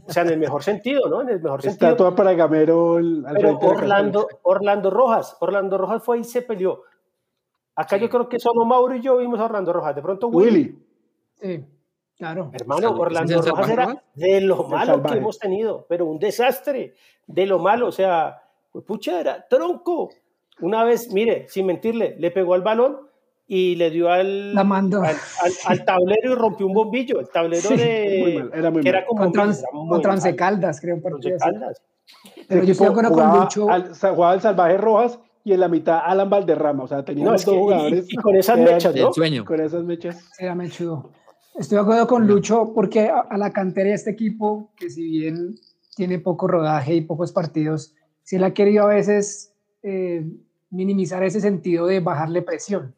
o 0.06 0.12
sea, 0.12 0.24
en 0.24 0.30
el 0.30 0.40
mejor 0.40 0.64
sentido, 0.64 1.08
¿no? 1.10 1.22
En 1.22 1.30
el 1.30 1.42
mejor 1.42 1.62
sentido. 1.62 1.92
Estatua 1.92 2.16
para 2.16 2.34
Gamero 2.34 2.98
el- 2.98 3.26
al 3.26 3.36
Pero 3.36 3.58
Orlando. 3.60 4.28
Orlando 4.44 4.90
Rojas, 4.90 5.38
Orlando 5.40 5.78
Rojas 5.78 6.04
fue 6.04 6.20
y 6.20 6.24
se 6.24 6.42
peleó. 6.42 6.82
Acá 7.76 7.98
yo 7.98 8.10
creo 8.10 8.30
que 8.30 8.40
solo 8.40 8.66
Mauro 8.66 8.96
y 8.96 9.02
yo 9.02 9.18
vimos 9.18 9.40
a 9.40 9.46
Orlando 9.46 9.74
Rojas. 9.74 9.96
De 9.96 10.02
pronto 10.02 10.28
Willy, 10.28 10.50
Willy, 10.50 10.86
Sí, 11.42 11.66
claro. 12.18 12.52
hermano. 12.54 12.92
Orlando 12.92 13.34
¿Es 13.34 13.46
el 13.46 13.50
Rojas 13.52 13.68
salvaje, 13.68 13.92
era 13.92 14.04
de 14.14 14.42
lo 14.42 14.64
malo 14.66 15.02
que 15.04 15.18
hemos 15.18 15.40
tenido, 15.40 15.86
pero 15.90 16.06
un 16.06 16.20
desastre, 16.20 16.94
de 17.26 17.46
lo 17.46 17.58
malo, 17.60 17.88
o 17.88 17.92
sea, 17.92 18.42
pues, 18.72 18.84
pucha, 18.86 19.20
era 19.20 19.48
tronco. 19.48 20.10
Una 20.62 20.84
vez, 20.84 21.12
mire, 21.12 21.48
sin 21.50 21.66
mentirle, 21.66 22.16
le 22.20 22.30
pegó 22.30 22.54
al 22.54 22.62
balón 22.62 23.00
y 23.48 23.76
le 23.76 23.90
dio 23.92 24.10
al, 24.10 24.54
La 24.56 24.64
mandó. 24.64 25.02
al, 25.02 25.16
al- 25.42 25.52
al 25.66 25.86
tablero 25.86 26.32
y 26.32 26.36
rompió 26.36 26.66
un 26.68 26.74
bombillo, 26.74 27.20
el 27.20 27.30
tablero 27.30 27.68
Sí, 27.70 27.76
de... 27.78 28.18
muy 28.22 28.38
mal, 28.38 28.52
era 28.54 28.72
muy 28.72 28.82
que 28.84 28.90
era 28.90 29.00
mal. 29.00 29.08
como 29.08 29.22
era 29.26 29.30
muy 29.74 29.90
contra 29.90 30.12
Once 30.14 30.30
mal. 30.30 30.36
Caldas, 30.36 30.80
creo, 30.82 30.98
así. 30.98 31.30
Caldas. 31.40 31.82
Pero 32.48 32.64
yo 32.64 32.72
estoy 32.72 32.86
de 32.88 32.92
acuerdo 32.92 33.12
con 33.12 33.20
jugaba 33.24 33.44
Lucho. 33.44 33.70
al, 33.70 33.94
jugaba 33.96 34.34
el 34.34 34.42
Salvaje 34.42 34.78
Rojas 34.78 35.20
y 35.44 35.54
en 35.54 35.60
la 35.60 35.68
mitad 35.68 36.00
Alan 36.04 36.30
Valderrama. 36.30 36.84
O 36.84 36.88
sea, 36.88 37.04
teníamos 37.04 37.32
No, 37.32 37.32
dos 37.32 37.46
que- 37.46 37.52
y- 37.52 37.60
jugadores 37.64 38.06
y, 38.10 38.16
con 38.16 38.36
esas 38.36 38.58
mechas, 38.60 38.96
¿no? 38.96 39.08
El 39.10 39.14
sueño. 39.14 39.46
con 39.46 39.60
esas 39.60 39.84
mechas. 39.84 40.30
Se 40.38 40.46
llama 40.46 40.68
Chudo. 40.70 41.12
Estoy 41.56 41.76
de 41.78 41.82
acuerdo 41.82 42.08
con 42.08 42.26
Lucho 42.28 42.72
porque 42.74 43.10
a, 43.10 43.20
a 43.20 43.38
la 43.38 43.52
cantera 43.52 43.90
de 43.90 43.96
este 43.96 44.10
equipo, 44.12 44.72
que 44.76 44.90
si 44.90 45.04
bien 45.08 45.56
tiene 45.96 46.18
poco 46.20 46.48
rodaje 46.48 46.96
y 46.96 47.02
pocos 47.02 47.32
partidos, 47.32 47.94
sí 48.24 48.40
le 48.40 48.46
ha 48.48 48.54
querido 48.54 48.86
a 48.86 48.88
veces 48.88 49.54
eh, 49.84 50.26
minimizar 50.72 51.24
ese 51.24 51.40
sentido 51.42 51.86
de 51.86 52.00
bajarle 52.00 52.42
presión. 52.42 52.96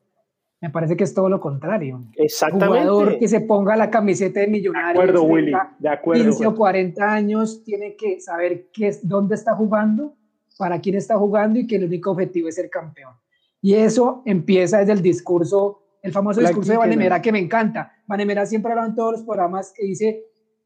Me 0.66 0.72
parece 0.72 0.98
que 0.98 1.04
es 1.04 1.14
todo 1.14 1.30
lo 1.30 1.40
contrario. 1.40 2.02
Exactamente. 2.16 2.88
Jugador 2.88 3.20
que 3.20 3.28
se 3.28 3.42
ponga 3.42 3.76
la 3.76 3.92
camiseta 3.92 4.40
de 4.40 4.48
millonarios, 4.48 4.96
De 4.96 5.12
acuerdo, 5.12 5.24
Willy, 5.24 5.54
de 5.78 5.90
acuerdo. 5.90 6.24
15 6.24 6.48
o 6.48 6.56
40 6.56 7.14
años, 7.14 7.64
tiene 7.64 7.96
que 7.96 8.20
saber 8.20 8.72
qué 8.74 8.88
es, 8.88 9.08
dónde 9.08 9.36
está 9.36 9.54
jugando, 9.54 10.16
para 10.58 10.82
quién 10.82 10.96
está 10.96 11.20
jugando 11.20 11.60
y 11.60 11.68
que 11.68 11.76
el 11.76 11.84
único 11.84 12.10
objetivo 12.10 12.50
es 12.50 12.56
ser 12.56 12.72
campeón. 12.72 13.14
Y 13.62 13.76
eso 13.76 14.24
empieza 14.26 14.80
desde 14.80 14.94
el 14.94 15.04
discurso, 15.04 15.84
el 16.02 16.12
famoso 16.12 16.42
discurso 16.42 16.72
de. 16.72 16.80
Vanemera 16.80 17.22
que 17.22 17.32
me 17.32 17.38
encanta. 17.38 17.92
Vanemera 18.08 18.48
siempre 18.48 18.72
habla 18.72 18.88
en 18.88 18.96
todos 18.96 19.12
los 19.12 19.22
programas 19.22 19.72
que 19.72 19.86
dice, 19.86 20.24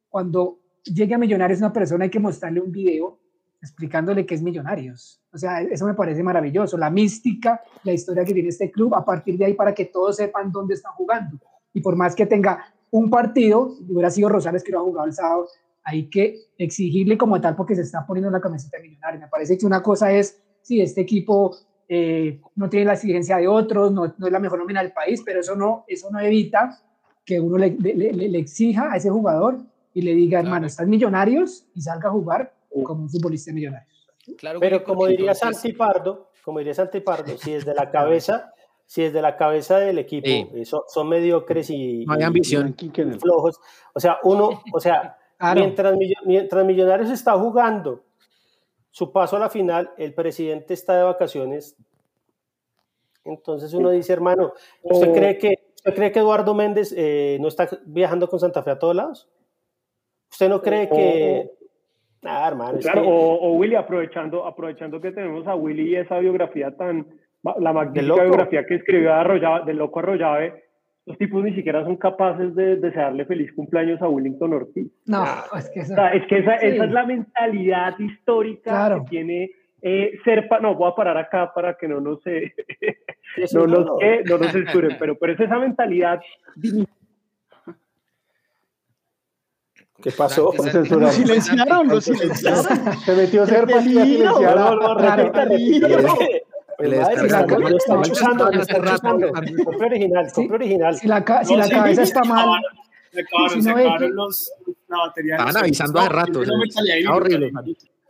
cuando 0.07 0.59
llegue 0.85 1.13
a 1.13 1.17
Millonarios 1.17 1.59
una 1.59 1.73
persona 1.73 2.05
hay 2.05 2.09
que 2.09 2.19
mostrarle 2.19 2.61
un 2.61 2.71
video 2.71 3.19
explicándole 3.61 4.25
qué 4.25 4.35
es 4.35 4.41
Millonarios. 4.41 5.21
O 5.33 5.37
sea, 5.37 5.61
eso 5.61 5.85
me 5.85 5.93
parece 5.93 6.23
maravilloso. 6.23 6.77
La 6.77 6.89
mística, 6.89 7.61
la 7.83 7.91
historia 7.93 8.23
que 8.25 8.33
tiene 8.33 8.49
este 8.49 8.71
club, 8.71 8.95
a 8.95 9.03
partir 9.05 9.37
de 9.37 9.45
ahí 9.45 9.53
para 9.53 9.73
que 9.73 9.85
todos 9.85 10.15
sepan 10.15 10.51
dónde 10.51 10.75
están 10.75 10.93
jugando. 10.93 11.37
Y 11.73 11.81
por 11.81 11.95
más 11.95 12.15
que 12.15 12.25
tenga 12.25 12.63
un 12.91 13.09
partido, 13.09 13.75
hubiera 13.87 14.09
sido 14.09 14.29
Rosales 14.29 14.63
que 14.63 14.71
lo 14.71 14.79
ha 14.79 14.83
jugado 14.83 15.07
el 15.07 15.13
sábado, 15.13 15.47
hay 15.83 16.09
que 16.09 16.37
exigirle 16.57 17.17
como 17.17 17.39
tal 17.41 17.55
porque 17.55 17.75
se 17.75 17.81
está 17.81 18.05
poniendo 18.05 18.29
la 18.31 18.41
camiseta 18.41 18.77
de 18.77 18.83
Millonarios. 18.83 19.21
Me 19.21 19.27
parece 19.27 19.57
que 19.57 19.65
una 19.65 19.81
cosa 19.83 20.11
es, 20.11 20.41
si 20.61 20.81
este 20.81 21.01
equipo 21.01 21.55
eh, 21.87 22.39
no 22.55 22.69
tiene 22.69 22.85
la 22.85 22.93
exigencia 22.93 23.37
de 23.37 23.47
otros, 23.47 23.91
no, 23.91 24.13
no 24.17 24.25
es 24.27 24.31
la 24.31 24.39
mejor 24.39 24.59
nómina 24.59 24.81
del 24.81 24.91
país, 24.93 25.21
pero 25.25 25.39
eso 25.41 25.55
no, 25.55 25.83
eso 25.87 26.09
no 26.11 26.19
evita 26.19 26.79
que 27.25 27.39
uno 27.39 27.57
le, 27.57 27.71
le- 27.71 27.93
le- 27.95 28.29
le 28.29 28.39
exija 28.39 28.91
a 28.91 28.97
ese 28.97 29.09
jugador 29.09 29.59
y 29.93 30.01
le 30.01 30.13
diga, 30.13 30.39
hermano, 30.39 30.67
estás 30.67 30.87
Millonarios 30.87 31.65
y 31.75 31.81
salga 31.81 32.09
a 32.09 32.11
jugar 32.11 32.53
como 32.83 33.03
un 33.03 33.09
futbolista 33.09 33.51
de 33.51 33.55
Millonarios. 33.55 34.07
Claro, 34.37 34.59
Pero 34.59 34.83
como 34.83 35.07
diría 35.07 35.31
entonces- 35.31 35.59
Santi 35.61 35.73
Pardo, 35.73 36.29
como 36.43 36.59
diría 36.59 36.73
Santi 36.73 36.99
Pardo, 36.99 37.37
si 37.37 37.53
desde 37.53 37.73
la 37.73 37.89
cabeza, 37.91 38.53
si 38.85 39.03
desde 39.03 39.21
la 39.21 39.35
cabeza 39.37 39.79
del 39.79 39.97
equipo 39.99 40.27
Sí. 40.27 40.47
eh, 40.53 40.65
son, 40.65 40.81
son 40.87 41.07
mediocres 41.09 41.69
y, 41.69 42.05
No 42.05 42.13
hay 42.13 42.21
y- 42.21 42.23
ambición. 42.23 42.75
Y 42.79 42.89
flojos, 43.19 43.59
o 43.93 43.99
sea, 43.99 44.17
uno, 44.23 44.61
o 44.73 44.79
sea, 44.79 45.15
Mientras, 45.55 45.95
mientras 46.25 46.65
Millonarios 46.65 47.09
está 47.11 47.31
jugando 47.39 48.03
su 48.91 49.09
paso 49.13 49.37
a 49.37 49.39
la 49.39 49.49
final, 49.49 49.89
el 49.97 50.13
presidente 50.13 50.73
está 50.73 50.97
de 50.97 51.03
vacaciones. 51.03 51.77
Entonces 53.23 53.73
uno 53.73 53.89
dice, 53.91 54.11
hermano, 54.13 54.51
¿usted 54.81 55.13
cree 55.13 55.37
que, 55.37 55.71
usted 55.75 55.95
cree 55.95 56.11
que 56.11 56.19
Eduardo 56.19 56.53
Méndez 56.53 56.93
eh, 56.97 57.37
no 57.39 57.47
está 57.47 57.69
viajando 57.85 58.27
con 58.27 58.39
Santa 58.39 58.63
Fe 58.63 58.71
a 58.71 58.79
todos 58.79 58.95
lados? 58.95 59.29
¿Usted 60.31 60.49
no 60.49 60.61
cree 60.61 60.89
que... 60.89 61.51
Ah, 62.23 62.47
hermano, 62.47 62.79
claro, 62.79 63.03
o, 63.07 63.53
Willy, 63.53 63.75
aprovechando, 63.75 64.45
aprovechando 64.45 64.99
que 64.99 65.11
tenemos 65.11 65.47
a 65.47 65.55
Willy 65.55 65.91
y 65.91 65.95
esa 65.95 66.19
biografía 66.19 66.75
tan, 66.75 67.05
la 67.59 67.71
magnífica 67.71 68.23
biografía 68.23 68.65
que 68.65 68.75
escribió 68.75 69.13
de 69.13 69.65
del 69.65 69.77
loco 69.77 69.99
Arroyave, 69.99 70.63
los 71.05 71.17
tipos 71.17 71.43
ni 71.43 71.55
siquiera 71.55 71.83
son 71.83 71.95
capaces 71.95 72.53
de 72.55 72.75
desearle 72.75 73.25
feliz 73.25 73.51
cumpleaños 73.53 74.01
a 74.01 74.09
Willington 74.09 74.53
Ortiz. 74.53 74.91
No, 75.05 75.23
es 75.57 75.69
que, 75.69 75.79
esa, 75.79 76.09
es, 76.09 76.25
que 76.27 76.39
esa, 76.39 76.55
esa, 76.55 76.85
es 76.85 76.91
la 76.91 77.05
mentalidad 77.05 77.97
histórica 77.97 78.95
que 78.95 79.09
tiene 79.09 79.51
eh, 79.81 80.19
ser... 80.23 80.47
no, 80.61 80.75
voy 80.75 80.91
a 80.91 80.95
parar 80.95 81.17
acá 81.17 81.53
para 81.53 81.75
que 81.75 81.87
no 81.87 82.01
nos, 82.01 82.19
eh, 82.27 82.53
no, 83.53 83.65
nos, 83.65 84.01
eh, 84.01 84.23
no 84.25 84.37
nos 84.37 84.51
censuren, 84.51 84.97
pero, 84.99 85.15
pero 85.15 85.33
es 85.33 85.39
esa 85.39 85.57
mentalidad 85.57 86.21
¿Qué 90.01 90.11
pasó? 90.11 90.53
Lo 90.55 91.11
silenciaron, 91.11 91.87
lo 91.87 91.99
silenciaron. 91.99 92.65
Se 93.05 93.15
metió 93.15 93.45
Serpa 93.45 93.81
y 93.81 93.83
silenciaron. 93.83 94.79
No, 94.79 94.95
no, 94.95 94.95
no, 94.95 95.25
Compre 99.65 99.85
original, 99.87 100.31
compre 100.33 100.55
original. 100.55 100.95
Si 100.95 101.07
la, 101.07 101.43
si 101.43 101.55
la 101.55 101.69
cabeza 101.69 102.03
está 102.03 102.23
mal. 102.23 102.61
Se 103.11 103.21
acabaron, 103.21 103.63
se 103.63 103.69
acabaron 103.69 104.15
los, 104.15 104.51
la 104.87 104.97
batería. 104.99 105.33
Estaban 105.33 105.57
avisando 105.57 105.99
hace 105.99 106.09
rato. 106.09 106.41
Está 106.43 107.15
horrible. 107.15 107.51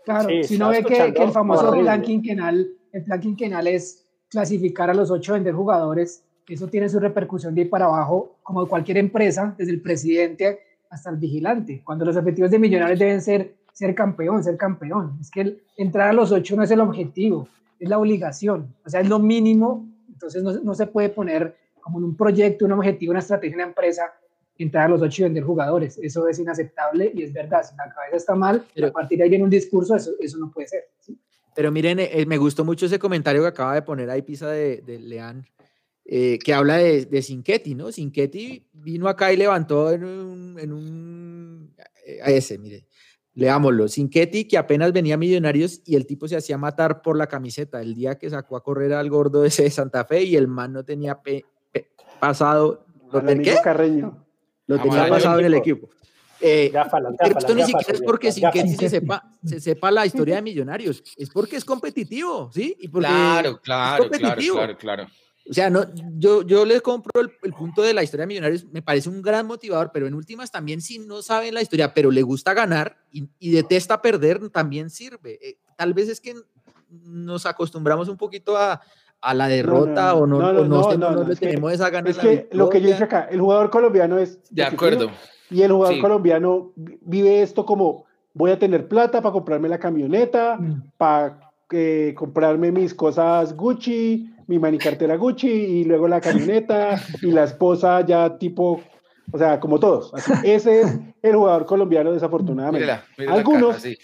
Claro, 0.06 0.30
si 0.44 0.58
no 0.58 0.70
ve 0.70 0.84
que, 0.84 1.14
que 1.14 1.24
el 1.24 1.32
famoso 1.32 1.72
plan 1.72 2.02
quinquenal, 2.02 2.68
el 2.92 3.04
plan 3.04 3.20
quinquenal 3.20 3.68
es 3.68 4.06
clasificar 4.30 4.90
a 4.90 4.94
los 4.94 5.10
ocho 5.10 5.34
vender 5.34 5.54
jugadores, 5.54 6.24
eso 6.48 6.68
tiene 6.68 6.90
su 6.90 7.00
repercusión 7.00 7.56
de 7.56 7.62
ir 7.62 7.70
para 7.70 7.86
abajo, 7.86 8.38
como 8.44 8.68
cualquier 8.68 8.98
empresa, 8.98 9.56
desde 9.58 9.72
el 9.72 9.82
presidente 9.82 10.69
hasta 10.90 11.10
el 11.10 11.18
vigilante, 11.18 11.82
cuando 11.84 12.06
los 12.06 12.16
objetivos 12.16 12.52
de 12.52 12.60
millonarios 12.60 13.00
deben 13.00 13.22
ser 13.22 13.60
ser 13.80 13.96
campeón, 13.96 14.44
ser 14.44 14.58
campeón. 14.58 15.18
Es 15.22 15.32
que 15.32 15.42
el, 15.42 15.64
entrar 15.78 16.10
a 16.10 16.14
los 16.14 16.34
ocho 16.34 16.58
no 16.58 16.64
es 16.64 16.72
el 16.72 16.82
objetivo, 16.82 17.48
es 17.80 17.88
la 17.88 17.98
obligación, 17.98 18.76
o 18.86 18.90
sea, 18.90 19.00
es 19.00 19.08
lo 19.08 19.20
mínimo, 19.20 19.88
entonces 20.10 20.44
no, 20.44 20.52
no 20.52 20.74
se 20.74 20.86
puede 20.88 21.08
poner 21.08 21.56
como 21.80 22.00
en 22.00 22.04
un 22.04 22.18
proyecto, 22.18 22.66
un 22.66 22.74
objetivo, 22.74 23.12
una 23.12 23.22
estrategia 23.22 23.54
en 23.54 23.60
la 23.60 23.68
empresa, 23.68 24.14
entrar 24.58 24.88
a 24.88 24.90
los 24.90 25.02
ocho 25.02 25.22
y 25.22 25.24
vender 25.24 25.46
jugadores. 25.46 25.98
Eso 25.98 26.28
es 26.28 26.38
inaceptable 26.40 27.10
y 27.16 27.24
es 27.24 27.32
verdad, 27.32 27.64
si 27.64 27.74
la 27.78 27.90
cabeza 27.90 28.18
está 28.18 28.36
mal, 28.36 28.66
pero, 28.76 28.88
a 28.88 28.92
partir 28.92 29.18
de 29.18 29.24
ahí 29.24 29.30
viene 29.30 29.46
un 29.46 29.50
discurso, 29.50 29.96
eso, 29.96 30.12
eso 30.20 30.38
no 30.38 30.52
puede 30.52 30.68
ser. 30.68 30.90
Pero 31.56 31.72
miren, 31.72 32.00
eh, 32.00 32.26
me 32.28 32.38
gustó 32.38 32.66
mucho 32.66 32.86
ese 32.86 33.00
comentario 33.00 33.42
que 33.42 33.48
acaba 33.48 33.76
de 33.76 33.82
poner 33.82 34.10
ahí 34.10 34.22
Pisa 34.22 34.50
de, 34.50 34.82
de 34.82 35.00
Leán, 35.00 35.46
eh, 36.12 36.40
que 36.44 36.56
habla 36.56 36.78
de, 36.78 37.06
de 37.06 37.22
Sinquetti, 37.22 37.76
¿no? 37.76 37.92
Sinquetti 37.92 38.66
vino 38.74 39.08
acá 39.08 39.32
y 39.32 39.38
levantó 39.38 39.92
en 39.92 40.04
un, 40.04 40.60
en 40.60 40.74
un 40.74 41.76
eh, 42.04 42.18
a 42.24 42.32
ese, 42.32 42.58
mire, 42.58 42.88
Leámoslo. 43.36 43.88
Sinquetti, 43.88 44.46
que 44.46 44.58
apenas 44.58 44.92
venía 44.92 45.14
a 45.14 45.18
Millonarios 45.18 45.82
y 45.86 45.96
el 45.96 46.08
tipo 46.08 46.28
se 46.28 46.36
hacía 46.36 46.58
matar 46.58 47.04
por 47.04 47.16
la 47.16 47.28
camiseta 47.28 47.80
el 47.80 47.94
día 47.94 48.18
que 48.18 48.28
sacó 48.28 48.58
a 48.58 48.64
correr 48.64 48.92
al 48.94 49.08
gordo 49.08 49.46
ese 49.46 49.64
de 49.64 49.70
Santa 49.70 50.04
Fe 50.04 50.24
y 50.24 50.36
el 50.36 50.48
man 50.48 50.74
no 50.74 50.84
tenía 50.84 51.20
pasado. 52.20 52.88
¿Lo 53.14 53.22
tenía 53.22 53.62
Carreño. 53.62 54.26
Lo 54.66 54.82
tenía 54.82 55.08
pasado 55.10 55.40
en 55.40 55.46
el 55.46 55.54
equipo. 55.54 55.90
Eh, 56.42 56.72
esto 57.38 57.54
ni 57.54 57.66
siquiera 57.66 57.94
es 57.94 58.02
porque 58.02 58.32
Sinquetti 58.32 58.76
se 58.76 58.90
sepa, 58.90 59.32
se 59.46 59.60
sepa 59.60 59.92
la 59.92 60.08
historia 60.08 60.38
de 60.38 60.42
Millonarios, 60.42 61.04
es 61.18 61.30
porque 61.30 61.58
es 61.58 61.66
competitivo, 61.66 62.50
¿sí? 62.52 62.76
Y 62.80 62.88
porque 62.88 63.10
claro, 63.10 63.62
claro, 63.62 64.10
claro, 64.10 64.38
claro, 64.40 64.78
claro. 64.78 65.08
O 65.50 65.54
sea, 65.54 65.70
no, 65.72 65.84
yo, 66.18 66.44
yo 66.44 66.64
les 66.64 66.82
compro 66.82 67.22
el, 67.22 67.54
punto 67.54 67.82
de 67.82 67.94
la 67.94 68.04
historia 68.04 68.24
de 68.24 68.28
Millonarios, 68.28 68.66
me 68.66 68.84
parece 68.84 69.10
un 69.10 69.22
gran 69.22 69.48
motivador, 69.48 69.90
pero 69.92 70.06
en 70.06 70.14
últimas 70.14 70.52
también 70.52 70.80
si 70.80 71.00
no 71.00 71.24
saben 71.24 71.56
la 71.56 71.62
historia, 71.64 71.92
pero 71.94 72.12
le 72.12 72.22
gusta 72.22 72.54
ganar 72.54 72.98
y, 73.12 73.52
detesta 73.52 74.00
perder, 74.02 74.50
también 74.50 74.92
sirve. 74.92 75.40
Eh, 75.42 75.58
tal 75.76 75.96
vez 75.96 76.08
es 76.08 76.22
que 76.22 76.36
nos 76.90 77.48
acostumbramos 77.48 78.10
un 78.10 78.18
poquito 78.18 78.58
a, 78.58 78.80
a 79.22 79.34
la 79.34 79.48
derrota 79.48 80.14
o 80.14 80.28
no, 80.28 80.40
no, 80.40 80.64
no, 80.66 80.98
no, 80.98 81.24
le 81.24 81.36
tenemos 81.36 81.74
esa 81.74 81.90
ganas. 81.90 82.12
Es 82.12 82.18
que 82.20 82.48
lo 82.52 82.70
que 82.70 82.80
yo 82.80 82.88
dije 82.88 83.04
acá, 83.04 83.28
el 83.32 83.42
jugador 83.42 83.72
colombiano 83.72 84.20
es... 84.20 84.40
De 84.52 84.64
acuerdo. 84.64 85.10
Y 85.50 85.64
el 85.64 85.72
jugador 85.72 86.00
colombiano 86.00 86.74
vive 86.76 87.42
esto 87.42 87.66
como 87.66 88.06
voy 88.34 88.52
a 88.52 88.60
tener 88.60 88.88
plata 88.88 89.22
para 89.22 89.34
comprarme 89.34 89.68
la 89.68 89.80
camioneta, 89.80 90.58
mm. 90.58 90.92
para 90.98 91.40
eh, 91.72 92.14
comprarme 92.16 92.72
mis 92.72 92.94
cosas 92.94 93.56
Gucci, 93.56 94.32
mi 94.50 94.58
manicartera 94.58 95.16
Gucci 95.16 95.48
y 95.48 95.84
luego 95.84 96.08
la 96.08 96.20
camioneta 96.20 97.00
y 97.22 97.30
la 97.30 97.44
esposa 97.44 98.04
ya 98.04 98.36
tipo, 98.40 98.82
o 99.32 99.38
sea, 99.38 99.60
como 99.60 99.80
todos. 99.80 100.12
ese 100.44 100.82
es 100.82 101.00
el 101.22 101.36
jugador 101.36 101.68
colombiano 101.68 102.12
desafortunadamente. 102.12 102.92
Algunos... 103.28 103.76
así. 103.76 103.96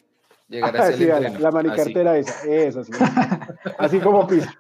la, 0.48 1.52
manicartera 1.52 2.16
esa, 2.20 2.48
esa, 2.48 2.82
así, 2.82 2.92
así 3.80 4.00
como 4.00 4.28
pisa. 4.28 4.54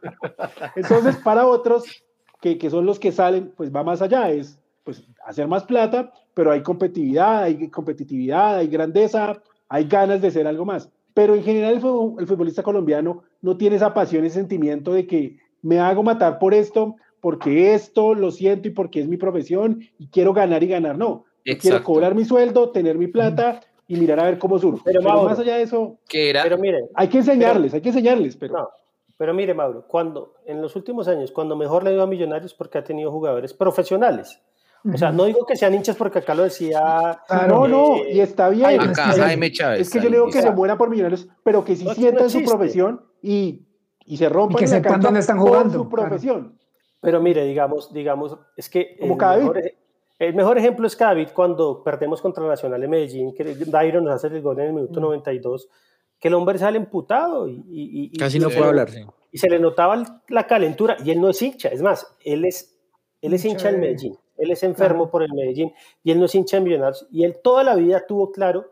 Entonces, 0.75 1.17
para 1.17 1.45
otros, 1.45 2.03
que, 2.41 2.57
que 2.57 2.71
son 2.71 2.87
los 2.87 2.97
que 2.97 3.11
salen, 3.11 3.53
pues 3.55 3.71
va 3.73 3.83
más 3.83 4.01
allá, 4.01 4.31
es 4.31 4.57
pues 4.83 5.03
hacer 5.23 5.47
más 5.47 5.65
plata, 5.65 6.11
pero 6.33 6.51
hay 6.51 6.63
competitividad, 6.63 7.43
hay 7.43 7.69
competitividad, 7.69 8.57
hay 8.57 8.67
grandeza, 8.67 9.39
hay 9.69 9.83
ganas 9.85 10.19
de 10.19 10.31
ser 10.31 10.47
algo 10.47 10.65
más. 10.65 10.89
Pero 11.13 11.35
en 11.35 11.43
general 11.43 11.75
el, 11.75 12.27
futbolista 12.27 12.63
colombiano 12.63 13.23
no 13.41 13.55
tiene 13.55 13.75
esa 13.75 13.93
pasión, 13.93 14.25
ese 14.25 14.35
sentimiento 14.35 14.93
de 14.93 15.07
que 15.07 15.37
me 15.65 15.79
hago 15.79 16.03
matar 16.03 16.37
por 16.37 16.53
esto, 16.53 16.95
porque 17.19 17.73
esto 17.73 18.13
lo 18.13 18.29
siento 18.29 18.67
y 18.67 18.71
porque 18.71 18.99
es 18.99 19.07
mi 19.07 19.17
profesión 19.17 19.79
y 19.97 20.09
quiero 20.09 20.31
ganar 20.31 20.61
y 20.61 20.67
ganar. 20.67 20.95
No, 20.95 21.25
quiero 21.59 21.83
cobrar 21.83 22.13
mi 22.13 22.23
sueldo, 22.23 22.69
tener 22.69 22.99
mi 22.99 23.07
plata 23.07 23.61
y 23.87 23.95
mirar 23.95 24.19
a 24.19 24.25
ver 24.25 24.37
cómo 24.37 24.59
surge. 24.59 24.83
Pero, 24.85 25.01
más 25.01 25.39
allá 25.39 25.57
de 25.57 25.63
eso, 25.63 25.97
pero 26.07 26.59
miren, 26.59 26.85
hay 26.93 27.07
que 27.07 27.17
enseñarles, 27.17 27.73
hay 27.73 27.81
que 27.81 27.89
enseñarles. 27.89 28.37
Pero... 28.37 28.69
pero 29.17 29.33
mire, 29.33 29.55
Mauro, 29.55 29.87
cuando 29.87 30.35
en 30.45 30.61
los 30.61 30.75
últimos 30.75 31.07
años, 31.07 31.31
cuando 31.31 31.55
mejor 31.55 31.83
le 31.83 31.93
dio 31.93 32.03
a 32.03 32.07
Millonarios, 32.07 32.53
porque 32.53 32.77
ha 32.77 32.83
tenido 32.83 33.11
jugadores 33.11 33.51
profesionales. 33.51 34.39
O 34.93 34.97
sea, 34.99 35.11
no 35.11 35.25
digo 35.25 35.47
que 35.47 35.55
sean 35.55 35.73
hinchas 35.73 35.95
porque 35.95 36.19
acá 36.19 36.35
lo 36.35 36.43
decía. 36.43 37.19
no, 37.47 37.67
no, 37.67 38.05
y 38.07 38.19
está 38.19 38.49
bien. 38.49 38.79
es, 39.79 39.89
que 39.89 39.99
yo 39.99 40.09
le 40.09 40.17
digo 40.17 40.29
que 40.29 40.43
se 40.43 40.51
muera 40.51 40.77
por 40.77 40.91
millonarios, 40.91 41.27
pero 41.43 41.65
que 41.65 41.75
si 41.75 41.89
sientan 41.95 42.29
su 42.29 42.43
profesión 42.43 43.01
y 43.23 43.65
y 44.05 44.17
se 44.17 44.29
rompan 44.29 44.57
y 44.57 44.59
que 44.61 44.67
sepan 44.67 45.01
dónde 45.01 45.19
están 45.19 45.39
jugando 45.39 45.73
su 45.73 45.89
profesión. 45.89 46.57
Pero 47.01 47.21
mire, 47.21 47.45
digamos, 47.45 47.93
digamos, 47.93 48.37
es 48.55 48.69
que 48.69 48.97
el 48.99 49.09
mejor, 49.09 49.61
el 50.17 50.33
mejor, 50.33 50.57
ejemplo 50.57 50.87
es 50.87 50.97
David 50.97 51.29
cuando 51.33 51.83
perdemos 51.83 52.21
contra 52.21 52.45
Nacional 52.47 52.81
de 52.81 52.87
Medellín, 52.87 53.33
que 53.35 53.43
Dairo 53.43 54.01
nos 54.01 54.15
hace 54.15 54.27
el 54.27 54.41
gol 54.41 54.59
en 54.59 54.67
el 54.67 54.73
minuto 54.73 54.99
92, 54.99 55.67
mm. 55.67 56.19
que 56.19 56.27
el 56.27 56.33
hombre 56.33 56.57
sale 56.57 56.77
emputado 56.77 57.47
y, 57.47 57.63
y, 57.67 58.17
casi 58.17 58.39
no 58.39 58.49
puede 58.49 58.65
hablar. 58.65 58.89
Y 59.31 59.37
se 59.37 59.49
le 59.49 59.59
notaba 59.59 60.03
la 60.29 60.47
calentura 60.47 60.97
y 61.03 61.11
él 61.11 61.21
no 61.21 61.29
es 61.29 61.41
hincha, 61.41 61.69
es 61.69 61.81
más, 61.81 62.07
él 62.23 62.45
es, 62.45 62.75
él 63.21 63.33
es 63.33 63.43
hincha 63.45 63.69
en 63.69 63.79
Medellín, 63.81 64.17
él 64.37 64.51
es 64.51 64.63
enfermo 64.63 65.11
por 65.11 65.21
el 65.21 65.33
Medellín 65.33 65.73
y 66.03 66.11
él 66.11 66.19
no 66.19 66.25
es 66.25 66.33
hincha 66.33 66.57
en 66.57 66.63
Millonarios 66.63 67.07
y 67.11 67.23
él 67.23 67.37
toda 67.43 67.63
la 67.63 67.75
vida 67.75 68.05
tuvo 68.07 68.31
claro 68.31 68.71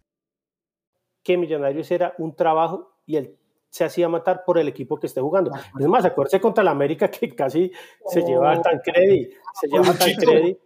Que 1.31 1.37
Millonarios 1.37 1.89
era 1.91 2.13
un 2.17 2.35
trabajo 2.35 2.93
y 3.05 3.15
él 3.17 3.35
se 3.69 3.83
hacía 3.85 4.09
matar 4.09 4.43
por 4.45 4.57
el 4.57 4.67
equipo 4.67 4.99
que 4.99 5.07
esté 5.07 5.21
jugando. 5.21 5.51
Es 5.79 5.87
más, 5.87 6.03
acuérdese 6.03 6.41
contra 6.41 6.63
la 6.63 6.71
América 6.71 7.09
que 7.09 7.29
casi 7.33 7.71
se 8.07 8.21
lleva 8.21 8.61
tan 8.61 8.79
crédito, 8.79 9.35
se 9.61 9.67
lleva 9.67 9.93
tan 9.93 10.13
crédito. 10.15 10.59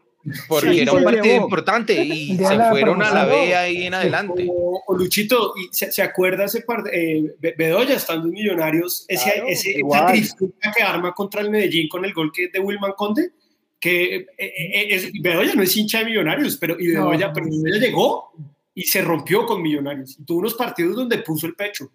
Porque 0.49 0.71
Sí, 0.71 0.79
era 0.79 0.91
un 0.93 1.03
partido 1.03 1.23
llevó. 1.23 1.43
importante 1.43 1.93
y 2.03 2.35
De 2.35 2.45
se 2.47 2.55
fueron 2.71 3.03
a 3.03 3.11
la. 3.13 3.25
B 3.25 3.55
ahí 3.55 3.83
en 3.85 3.93
adelante. 3.93 4.47
O, 4.51 4.81
o 4.87 4.97
Luchito, 4.97 5.53
y 5.55 5.71
¿se, 5.71 5.91
se 5.91 6.01
acuerda 6.01 6.45
ese 6.45 6.61
par 6.61 6.83
eh, 6.91 7.35
Be- 7.37 7.53
Bedoya 7.55 7.93
estando 7.95 8.25
en 8.29 8.33
Millonarios, 8.33 9.05
ese, 9.07 9.31
Claro, 9.33 9.47
ese, 9.49 9.79
esa 9.79 10.05
trifulca 10.07 10.71
que 10.75 10.81
arma 10.81 11.13
contra 11.13 11.41
el 11.41 11.51
Medellín 11.51 11.87
con 11.87 12.03
el 12.05 12.11
gol 12.13 12.31
que 12.33 12.47
de 12.47 12.59
Wilman 12.59 12.93
Conde? 12.93 13.33
Que 13.79 14.15
eh, 14.15 14.27
eh, 14.39 14.87
es- 14.89 15.11
Bedoya 15.21 15.53
no 15.53 15.61
es 15.61 15.77
hincha 15.77 15.99
de 15.99 16.05
Millonarios, 16.05 16.57
pero, 16.57 16.75
y 16.79 16.87
Bedoya, 16.87 17.27
No. 17.27 17.33
pero 17.35 17.45
Bedoya 17.45 17.77
llegó 17.85 18.31
y 18.75 18.83
se 18.83 19.01
rompió 19.01 19.45
con 19.47 19.61
Millonarios. 19.63 20.19
Y 20.19 20.23
tuvo 20.25 20.39
unos 20.39 20.53
partidos 20.53 20.95
donde 20.95 21.17
puso 21.19 21.47
el 21.47 21.55
pecho. 21.55 21.89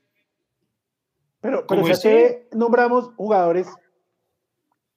Pero, 1.40 1.64
pero 1.68 1.82
es 1.82 1.90
este- 1.90 2.48
que 2.50 2.56
nombramos 2.56 3.12
jugadores 3.16 3.68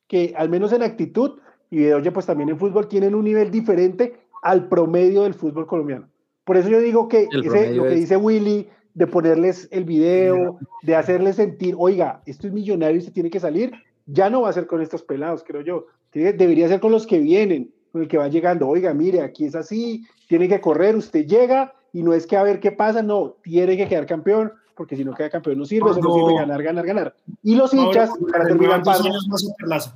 que, 0.07 0.33
al 0.35 0.49
menos 0.49 0.73
en 0.73 0.83
actitud 0.83 1.39
y 1.69 1.77
Bedoya, 1.79 2.11
pues 2.13 2.25
también 2.25 2.49
en 2.49 2.57
fútbol, 2.59 2.87
tienen 2.87 3.15
un 3.15 3.23
nivel 3.23 3.51
diferente 3.51 4.19
al 4.41 4.67
promedio 4.67 5.23
del 5.23 5.33
fútbol 5.33 5.67
colombiano. 5.67 6.09
Por 6.43 6.57
eso 6.57 6.69
yo 6.69 6.79
digo 6.79 7.07
que 7.07 7.27
ese- 7.31 7.73
lo 7.75 7.83
que 7.83 7.93
es- 7.93 7.99
dice 7.99 8.17
Willy, 8.17 8.69
de 8.93 9.07
ponerles 9.07 9.67
el 9.71 9.85
video, 9.85 10.59
de 10.83 10.95
hacerles 10.95 11.37
sentir, 11.37 11.75
oiga, 11.77 12.21
esto 12.25 12.45
es 12.47 12.53
millonario 12.53 12.97
y 12.97 13.01
se 13.01 13.11
tiene 13.11 13.29
que 13.29 13.39
salir, 13.39 13.71
ya 14.05 14.29
no 14.29 14.41
va 14.41 14.49
a 14.49 14.53
ser 14.53 14.67
con 14.67 14.81
estos 14.81 15.01
pelados, 15.01 15.43
creo 15.43 15.61
yo. 15.61 15.87
Debería 16.11 16.67
ser 16.67 16.79
con 16.79 16.91
los 16.91 17.07
que 17.07 17.17
vienen, 17.17 17.73
con 17.91 18.03
el 18.03 18.07
que 18.07 18.17
va 18.17 18.27
llegando. 18.27 18.67
Oiga, 18.67 18.93
mire, 18.93 19.21
aquí 19.21 19.45
es 19.45 19.55
así, 19.55 20.05
tiene 20.33 20.49
que 20.49 20.59
correr, 20.61 20.95
usted 20.95 21.27
llega 21.27 21.75
y 21.91 22.01
no 22.01 22.11
es 22.11 22.25
que 22.25 22.35
a 22.35 22.41
ver 22.41 22.59
qué 22.59 22.71
pasa, 22.71 23.03
no, 23.03 23.35
tiene 23.43 23.77
que 23.77 23.87
quedar 23.87 24.07
campeón, 24.07 24.51
porque 24.75 24.95
si 24.95 25.05
no 25.05 25.13
queda 25.13 25.29
campeón 25.29 25.59
no 25.59 25.65
sirve, 25.65 25.91
eso 25.91 25.99
no 25.99 26.09
Cuando- 26.09 26.27
sirve 26.29 26.39
ganar, 26.41 26.63
ganar, 26.63 26.85
ganar. 26.87 27.15
Y 27.43 27.53
los 27.53 27.71
hinchas, 27.71 28.09
para 28.31 28.45
terminar, 28.45 28.81
Pardo, 28.81 29.03
años 29.09 29.27
más 29.29 29.41
Superlazo. 29.41 29.93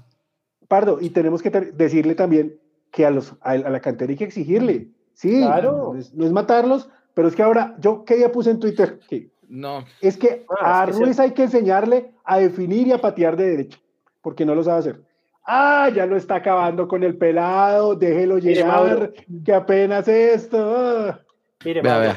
Pardo, 0.68 1.00
y 1.02 1.10
tenemos 1.10 1.42
que 1.42 1.50
decirle 1.50 2.14
también 2.14 2.56
que 2.92 3.04
a, 3.08 3.10
los, 3.10 3.34
a, 3.42 3.54
a 3.54 3.58
la 3.58 3.80
cantera 3.80 4.12
hay 4.12 4.16
que 4.16 4.26
exigirle. 4.26 4.90
Sí, 5.16 5.40
Claro. 5.40 5.94
no, 5.94 6.00
es, 6.00 6.14
no 6.14 6.24
es 6.24 6.32
matarlos, 6.32 6.88
pero 7.16 7.28
es 7.30 7.36
que 7.36 7.42
ahora, 7.42 7.76
yo 7.80 8.06
qué 8.06 8.16
día 8.18 8.32
puse 8.32 8.52
en 8.52 8.60
Twitter 8.60 9.00
que 9.10 9.32
No, 9.50 9.84
es 10.02 10.18
que 10.18 10.46
Ah, 10.62 10.84
a 10.84 10.90
es 10.92 10.98
que 11.00 11.04
Ruiz 11.04 11.20
hay 11.20 11.32
que 11.32 11.46
enseñarle 11.46 12.12
a 12.24 12.38
definir 12.38 12.86
y 12.86 12.92
a 12.92 13.02
patear 13.02 13.36
de 13.38 13.50
derecha, 13.50 13.80
porque 14.22 14.46
no 14.46 14.54
lo 14.54 14.64
sabe 14.64 14.78
hacer. 14.82 15.02
Ah, 15.50 15.90
ya 15.96 16.06
lo 16.06 16.18
está 16.18 16.36
acabando 16.36 16.88
con 16.90 17.04
el 17.04 17.18
pelado, 17.18 17.96
déjelo 17.96 18.36
Mire, 18.36 18.54
llegar, 18.56 18.68
Mauro. 18.68 19.14
que 19.46 19.54
apenas 19.54 20.06
esto. 20.08 20.58
ah. 20.78 21.20
Mire, 21.64 21.82
Vea. 21.82 22.16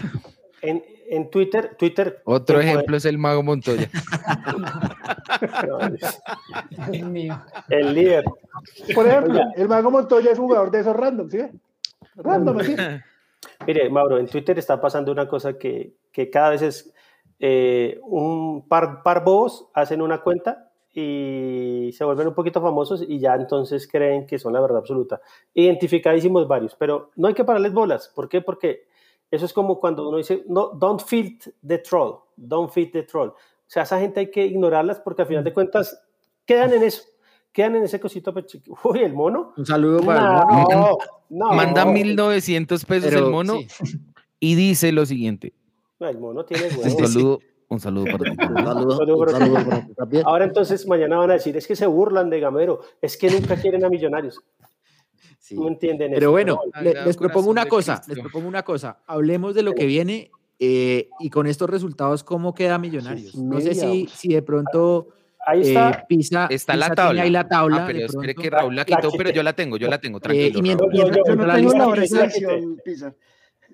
En, 0.63 0.83
en 1.09 1.31
Twitter, 1.31 1.77
Twitter. 1.79 2.21
otro 2.25 2.61
ejemplo 2.61 2.97
es 2.97 3.05
el 3.05 3.19
Mago 3.19 3.43
Montoya. 3.45 3.89
poder- 5.61 5.99
Dios 6.91 7.09
mío. 7.09 7.41
el 7.69 7.95
líder. 7.95 8.25
Por 8.95 9.07
ejemplo, 9.07 9.33
Oiga. 9.35 9.53
el 9.57 9.69
Mago 9.69 9.91
Montoya 9.91 10.33
es 10.33 10.39
jugador 10.39 10.71
de 10.71 10.81
esos 10.81 10.97
random, 10.97 11.31
¿sí? 11.31 11.37
ve? 11.39 11.51
Random, 12.17 12.59
así. 12.59 12.77
Mire, 13.67 13.89
Mauro, 13.91 14.19
en 14.19 14.27
Twitter 14.27 14.59
está 14.59 14.81
pasando 14.81 15.11
una 15.13 15.27
cosa 15.29 15.57
que, 15.57 15.95
que 16.13 16.29
cada 16.31 16.51
vez 16.51 16.63
es 16.63 16.93
eh, 17.39 17.99
un 18.03 18.67
par, 18.69 19.03
par 19.03 19.25
bobos 19.25 19.69
hacen 19.73 20.03
una 20.03 20.19
cuenta 20.21 20.70
y 20.93 21.91
se 21.93 22.05
vuelven 22.05 22.29
un 22.29 22.35
poquito 22.35 22.61
famosos 22.61 23.05
y 23.07 23.19
ya 23.19 23.35
entonces 23.35 23.87
creen 23.87 24.27
que 24.27 24.39
son 24.39 24.53
la 24.53 24.61
verdad 24.61 24.79
absoluta. 24.79 25.21
Identificadísimos 25.55 26.47
varios, 26.49 26.75
pero 26.75 27.11
no 27.17 27.29
hay 27.29 27.35
que 27.35 27.45
pararles 27.45 27.73
bolas. 27.73 28.11
¿Por 28.15 28.29
qué? 28.29 28.41
Porque 28.41 28.85
eso 29.31 29.45
es 29.47 29.53
como 29.53 29.79
cuando 29.79 30.09
uno 30.09 30.19
dice, 30.19 30.45
no, 30.49 30.71
don't 30.75 31.01
feed 31.03 31.41
the 31.67 31.79
troll, 31.79 32.17
don't 32.37 32.71
feed 32.71 32.91
the 32.93 33.03
troll. 33.05 33.29
O 33.29 33.35
sea, 33.67 33.85
esa 33.85 34.01
gente 34.01 34.21
hay 34.21 34.31
que 34.31 34.45
ignorarlas 34.45 35.01
porque 35.01 35.23
al 35.23 35.29
final 35.29 35.45
de 35.45 35.53
cuentas 35.53 36.03
quedan 36.45 36.73
en 36.73 36.83
eso, 36.83 37.05
quedan 37.53 37.77
en 37.77 37.85
ese 37.85 38.01
cosito. 38.01 38.33
pues, 38.33 38.47
chiqui- 38.47 38.77
Uy, 38.85 38.99
el 39.01 39.13
mono. 39.13 39.53
Un 39.57 39.67
saludo 39.67 40.01
para 40.05 40.41
el 40.41 40.47
mono. 40.47 40.69
No, 40.71 40.99
no. 41.51 41.53
Manda 41.55 41.85
1900 41.85 42.85
pesos 42.85 43.11
Pero, 43.11 43.27
el 43.27 43.31
mono 43.33 43.59
sí. 43.59 43.99
y 44.41 44.55
dice 44.57 44.91
lo 44.91 45.07
siguiente. 45.07 45.53
No, 46.01 46.09
el 46.09 46.19
mono 46.19 46.45
tiene 46.45 46.65
Un 46.69 46.77
huevos. 46.79 47.13
saludo, 47.13 47.39
un 47.71 47.81
saludo 47.81 48.05
para 48.05 48.19
ti. 48.19 48.31
Un 48.31 48.57
saludo, 48.65 48.97
Saludo 48.99 49.17
un 49.17 49.25
para 49.27 49.39
saludo 49.39 49.55
para 49.65 49.87
ti 49.87 49.95
también. 49.95 50.23
Ahora 50.27 50.45
entonces 50.45 50.87
mañana 50.87 51.17
van 51.19 51.31
a 51.31 51.35
decir, 51.35 51.57
es 51.57 51.67
que 51.67 51.77
se 51.77 51.87
burlan 51.87 52.29
de 52.29 52.41
Gamero, 52.41 52.81
es 53.01 53.17
que 53.17 53.31
nunca 53.31 53.57
quieren 53.57 53.85
a 53.85 53.89
Millonarios. 53.89 54.41
Sí. 55.39 55.55
No 55.57 55.69
entienden 55.69 56.11
Pero 56.13 56.27
eso. 56.27 56.31
bueno, 56.33 56.61
le- 56.83 57.05
les 57.05 57.17
propongo 57.17 57.49
una 57.51 57.67
cosa, 57.67 57.95
Cristo. 57.97 58.13
les 58.15 58.23
propongo 58.23 58.49
una 58.49 58.63
cosa. 58.63 58.99
Hablemos 59.07 59.55
de 59.55 59.63
lo 59.63 59.73
que 59.73 59.87
viene 59.87 60.31
eh, 60.59 61.09
y 61.21 61.31
con 61.31 61.47
estos 61.47 61.71
resultados, 61.71 62.23
¿cómo 62.23 62.55
queda 62.55 62.79
Millonarios? 62.79 63.35
No 63.37 63.61
sé 63.61 63.75
si, 63.75 64.07
si 64.09 64.29
de 64.35 64.43
pronto 64.43 65.09
Ahí 65.47 65.61
eh, 65.61 65.69
está. 65.69 66.05
Pisa, 66.07 66.47
Está 66.51 66.77
la 66.77 66.87
Pisa 66.91 66.95
tiene 66.95 67.09
tabla. 67.09 67.23
ahí 67.23 67.31
la 67.31 67.49
tabla. 67.49 67.77
Ah, 67.85 67.87
pero 67.87 68.05
espere 68.05 68.35
que 68.35 68.51
Raúl 68.51 68.77
la 68.77 68.81
La 68.83 68.85
quitó, 68.85 69.11
pero 69.13 69.29
quité. 69.29 69.33
yo 69.37 69.43
la 69.43 69.53
tengo, 69.55 69.77
yo 69.79 69.89
la 69.89 69.99
tengo, 69.99 70.19
Eh, 70.19 70.21
tranquilo. 70.21 70.59
y 70.59 70.63
mientras, 70.63 70.91
Raúl. 70.91 71.01
Yo- 71.01 71.15
yo- 71.17 71.23
yo 71.27 71.37
no 71.37 71.47
la 71.47 71.55
tengo 71.55 71.73
la 71.73 71.87
organización, 71.89 72.81
Pisa. 72.85 73.15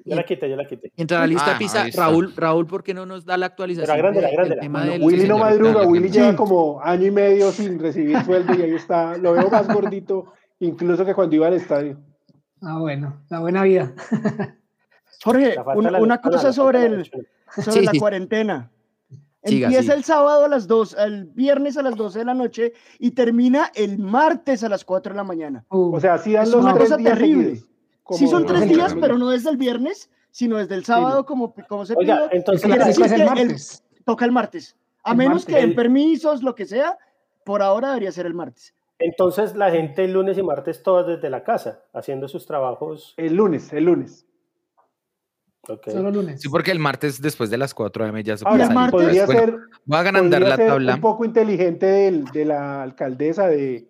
Ya 0.06 0.16
la 0.16 0.24
quité, 0.24 0.48
ya 0.48 0.56
la 0.56 0.64
quité. 0.66 0.92
mientras 0.96 1.20
la 1.20 1.26
lista 1.26 1.52
Ah, 1.56 1.58
pisa. 1.58 1.84
Raúl, 1.94 2.32
Raúl, 2.36 2.66
¿por 2.66 2.82
qué 2.84 2.94
no 2.94 3.04
nos 3.06 3.24
da 3.24 3.36
la 3.36 3.46
actualización 3.46 3.90
agrándela, 3.94 4.28
de- 4.28 4.32
agrándela. 4.32 4.54
del 4.54 4.62
tema 4.62 4.78
Bueno, 4.78 4.92
del 4.92 5.02
Willy 5.02 5.28
no 5.28 5.38
madruga, 5.38 5.86
Willy 5.86 6.08
lleva 6.10 6.36
como 6.36 6.80
año 6.80 7.06
y 7.06 7.10
medio 7.10 7.50
sin 7.50 7.78
recibir 7.78 8.22
sueldo 8.24 8.54
y 8.54 8.62
ahí 8.62 8.74
está, 8.74 9.16
lo 9.18 9.32
veo 9.32 9.50
más 9.50 9.66
gordito, 9.66 10.32
incluso 10.60 11.04
que 11.04 11.12
cuando 11.14 11.34
iba 11.36 11.48
al 11.48 11.54
estadio. 11.54 11.98
Ah, 12.62 12.78
bueno, 12.78 13.20
la 13.28 13.40
buena 13.40 13.62
vida. 13.64 13.92
Jorge, 15.24 15.54
La 15.56 15.62
un- 15.74 15.92
la 15.92 16.00
una 16.00 16.20
cosa 16.20 16.48
la 16.48 16.52
sobre, 16.52 16.78
la 16.80 16.84
el, 16.96 17.04
sobre 17.06 17.72
Sí, 17.80 17.84
la 17.84 17.90
sí. 17.92 17.98
cuarentena. 17.98 18.70
Siga, 19.44 19.66
Empieza 19.68 19.82
siga. 19.82 19.94
el 19.94 20.04
sábado 20.04 20.44
a 20.44 20.48
las 20.48 20.66
2, 20.66 20.96
el 20.98 21.26
viernes 21.26 21.76
a 21.76 21.82
las 21.82 21.94
12 21.96 22.18
de 22.18 22.24
la 22.24 22.34
noche 22.34 22.72
y 22.98 23.12
termina 23.12 23.70
el 23.76 23.98
martes 23.98 24.64
a 24.64 24.68
las 24.68 24.84
4 24.84 25.12
de 25.12 25.16
la 25.16 25.24
mañana. 25.24 25.64
Uh, 25.70 25.94
O 25.94 26.00
sea, 26.00 26.18
sí 26.18 26.32
dan 26.32 26.44
Es 26.44 26.50
los 26.50 26.64
una 26.64 26.74
tres 26.74 26.84
cosa 26.90 26.96
días 26.96 27.14
terrible. 27.16 27.44
seguidos, 27.44 27.68
como- 28.06 28.18
sí 28.18 28.26
son 28.28 28.46
tres 28.46 28.68
días, 28.68 28.94
pero 29.00 29.18
no 29.18 29.28
desde 29.30 29.50
el 29.50 29.56
viernes, 29.56 30.10
sino 30.30 30.56
desde 30.58 30.74
el 30.76 30.84
sábado 30.84 31.26
como, 31.26 31.52
como 31.68 31.84
se 31.84 31.94
Oiga, 31.96 32.16
pidió. 32.16 32.28
entonces, 32.32 32.68
la 32.68 32.88
es 32.88 32.98
el 33.12 33.24
martes. 33.26 33.84
toca 34.04 34.24
el 34.24 34.32
martes. 34.32 34.76
A 35.02 35.10
El 35.12 35.16
menos 35.18 35.42
martes. 35.42 35.54
que 35.54 35.60
en 35.60 35.74
permisos, 35.74 36.42
lo 36.42 36.54
que 36.54 36.66
sea, 36.66 36.96
por 37.44 37.62
ahora 37.62 37.88
debería 37.88 38.12
ser 38.12 38.26
el 38.26 38.34
martes. 38.34 38.74
entonces 38.98 39.54
la 39.54 39.70
gente 39.70 40.04
el 40.04 40.12
lunes 40.14 40.38
y 40.38 40.42
martes 40.42 40.82
todas 40.82 41.06
desde 41.06 41.28
la 41.30 41.42
casa, 41.44 41.82
haciendo 41.92 42.28
sus 42.28 42.46
trabajos. 42.46 43.12
El 43.18 43.34
lunes, 43.36 43.70
el 43.74 43.84
lunes. 43.84 44.24
Ok. 45.68 45.90
Solo 45.90 46.10
lunes. 46.12 46.40
Sí, 46.40 46.48
porque 46.48 46.70
el 46.70 46.78
martes 46.78 47.20
después 47.20 47.50
de 47.50 47.58
las 47.58 47.74
4 47.74 48.04
am 48.04 48.16
ya 48.22 48.36
se 48.36 48.46
Ahora, 48.46 48.64
el 48.64 48.74
martes- 48.74 48.92
podría 49.02 49.26
Bueno, 49.26 49.40
ser, 49.40 49.56
voy 49.84 49.96
a 49.96 50.00
agrandar 50.00 50.40
podría 50.40 50.48
la 50.48 50.56
ser 50.56 50.68
tabla. 50.68 50.94
un 50.94 51.00
poco 51.00 51.24
inteligente 51.24 51.86
del- 51.86 52.24
de 52.26 52.44
la 52.44 52.82
alcaldesa, 52.82 53.48
de 53.48 53.88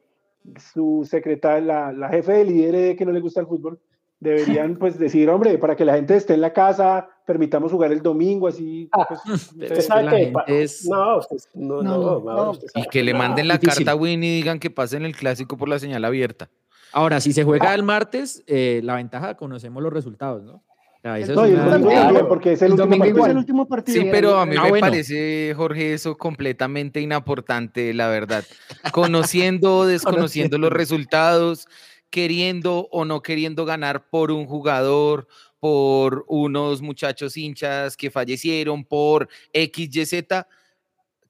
su 0.73 1.07
secretaria, 1.09 1.61
la, 1.61 1.93
la 1.93 2.09
jefe 2.09 2.33
de 2.33 2.45
líderes 2.47 2.97
que 2.97 3.05
no 3.05 3.13
le 3.13 3.21
gusta 3.21 3.41
el 3.41 3.47
fútbol. 3.47 3.79
Deberían 4.19 4.77
pues 4.77 4.99
decir, 4.99 5.29
hombre, 5.29 5.59
para 5.59 5.77
que 5.77 5.85
la 5.85 5.95
gente 5.95 6.17
esté 6.17 6.35
en 6.35 6.41
la 6.41 6.53
casa, 6.53 7.09
permitamos 7.27 7.71
jugar 7.71 7.93
el 7.93 8.01
domingo, 8.03 8.49
así. 8.49 8.89
Ah, 8.93 9.07
pues, 9.07 9.21
Usted 9.53 9.81
sabe 9.83 10.09
que 10.09 10.33
que 10.47 10.63
es- 10.63 10.87
No, 10.89 11.19
usted- 11.19 11.37
no, 11.55 11.83
no, 11.83 11.97
No, 11.99 12.21
Mauro, 12.21 12.45
no. 12.45 12.51
usted 12.53 12.69
Y 12.77 12.89
que 12.89 13.03
le 13.03 13.13
manden 13.13 13.47
la 13.49 13.59
difícil. 13.59 13.85
carta 13.85 13.93
a 13.93 14.01
Win 14.01 14.25
y 14.25 14.37
digan 14.37 14.59
que 14.59 14.71
pasen 14.71 15.05
el 15.05 15.15
clásico 15.15 15.57
por 15.59 15.69
la 15.69 15.79
señal 15.79 16.05
abierta. 16.05 16.49
Ahora, 16.93 17.21
si 17.21 17.33
se 17.35 17.45
juega 17.45 17.75
el 17.75 17.83
martes, 17.83 18.43
eh, 18.47 18.81
la 18.83 18.95
ventaja, 18.95 19.35
conocemos 19.37 19.83
los 19.83 19.93
resultados, 19.93 20.43
¿no? 20.43 20.63
Es 21.05 21.29
una- 21.29 21.79
domingo 21.79 22.27
porque 22.29 22.53
es 22.55 22.63
el, 22.63 22.73
El 22.73 22.73
último 22.73 22.87
domingo 22.97 23.05
partido. 23.05 23.05
Es 23.05 23.17
igual. 23.17 23.31
el 23.31 23.37
último 23.37 23.69
partido. 23.69 24.03
Sí, 24.03 24.09
pero 24.11 24.39
a 24.39 24.47
mí 24.47 24.57
Ah, 24.59 24.63
me 24.65 24.69
bueno. 24.71 24.87
parece, 24.89 25.53
Jorge, 25.57 25.93
eso 25.93 26.17
completamente 26.17 27.01
inaportante, 27.01 27.95
la 27.95 28.09
verdad. 28.09 28.45
Conociendo 28.93 29.77
o 29.79 29.87
desconociendo 29.87 30.59
los 30.59 30.71
resultados, 30.73 31.69
queriendo 32.11 32.89
o 32.91 33.05
no 33.05 33.23
queriendo 33.23 33.65
ganar 33.65 34.09
por 34.09 34.31
un 34.31 34.47
jugador, 34.47 35.27
por 35.61 36.25
unos 36.29 36.83
muchachos 36.83 37.37
hinchas 37.37 37.97
que 37.97 38.11
fallecieron, 38.11 38.85
por 38.85 39.29
XYZ, 39.53 40.25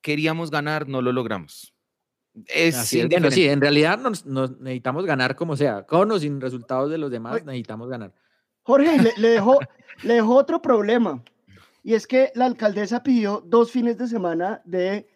queríamos 0.01 0.51
ganar, 0.51 0.89
no 0.89 1.03
lo 1.03 1.13
logramos. 1.13 1.73
Es 2.47 2.77
Así 2.77 3.01
es. 3.01 3.09
Bueno, 3.09 3.31
sí, 3.31 3.49
en 3.49 3.61
realidad 3.61 3.99
nos, 3.99 4.27
nos 4.27 4.59
necesitamos 4.61 5.07
ganar 5.07 5.37
como 5.37 5.57
sea, 5.57 5.85
con 5.85 6.11
o 6.11 6.19
sin 6.19 6.41
resultados 6.41 6.91
de 6.91 6.99
los 6.99 7.11
demás, 7.11 7.45
necesitamos 7.45 7.89
ganar. 7.89 8.13
Jorge, 8.63 9.01
le, 9.01 9.13
le 9.17 9.29
dejó, 9.29 9.59
le 10.03 10.15
dejó 10.15 10.35
otro 10.35 10.61
problema. 10.61 11.23
Y 11.83 11.95
es 11.95 12.07
que 12.07 12.33
la 12.35 12.47
alcaldesa 12.47 13.03
pidió 13.03 13.43
dos 13.47 13.71
fines 13.71 13.97
de 13.97 14.09
semana 14.09 14.61
de 14.65 15.07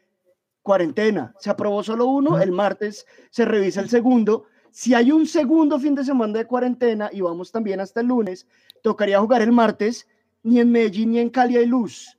cuarentena. 0.62 1.35
Se 1.39 1.51
aprobó 1.51 1.82
solo 1.82 2.07
uno, 2.07 2.39
el 2.39 2.53
martes 2.53 3.07
se 3.31 3.45
revisa 3.45 3.81
el 3.81 3.89
segundo. 3.89 4.47
Si 4.73 4.95
hay 4.95 5.11
un 5.13 5.27
segundo 5.27 5.79
fin 5.79 5.95
de 5.95 6.05
semana 6.05 6.39
de 6.39 6.47
cuarentena 6.47 7.11
y 7.13 7.21
vamos 7.21 7.51
también 7.53 7.81
hasta 7.81 8.01
el 8.01 8.07
lunes, 8.07 8.47
tocaría 8.83 9.21
jugar 9.21 9.43
el 9.43 9.53
martes. 9.53 10.07
Ni 10.43 10.59
en 10.59 10.73
Medellín 10.73 11.11
ni 11.11 11.19
en 11.19 11.29
Cali 11.29 11.57
hay 11.57 11.67
luz. 11.67 12.17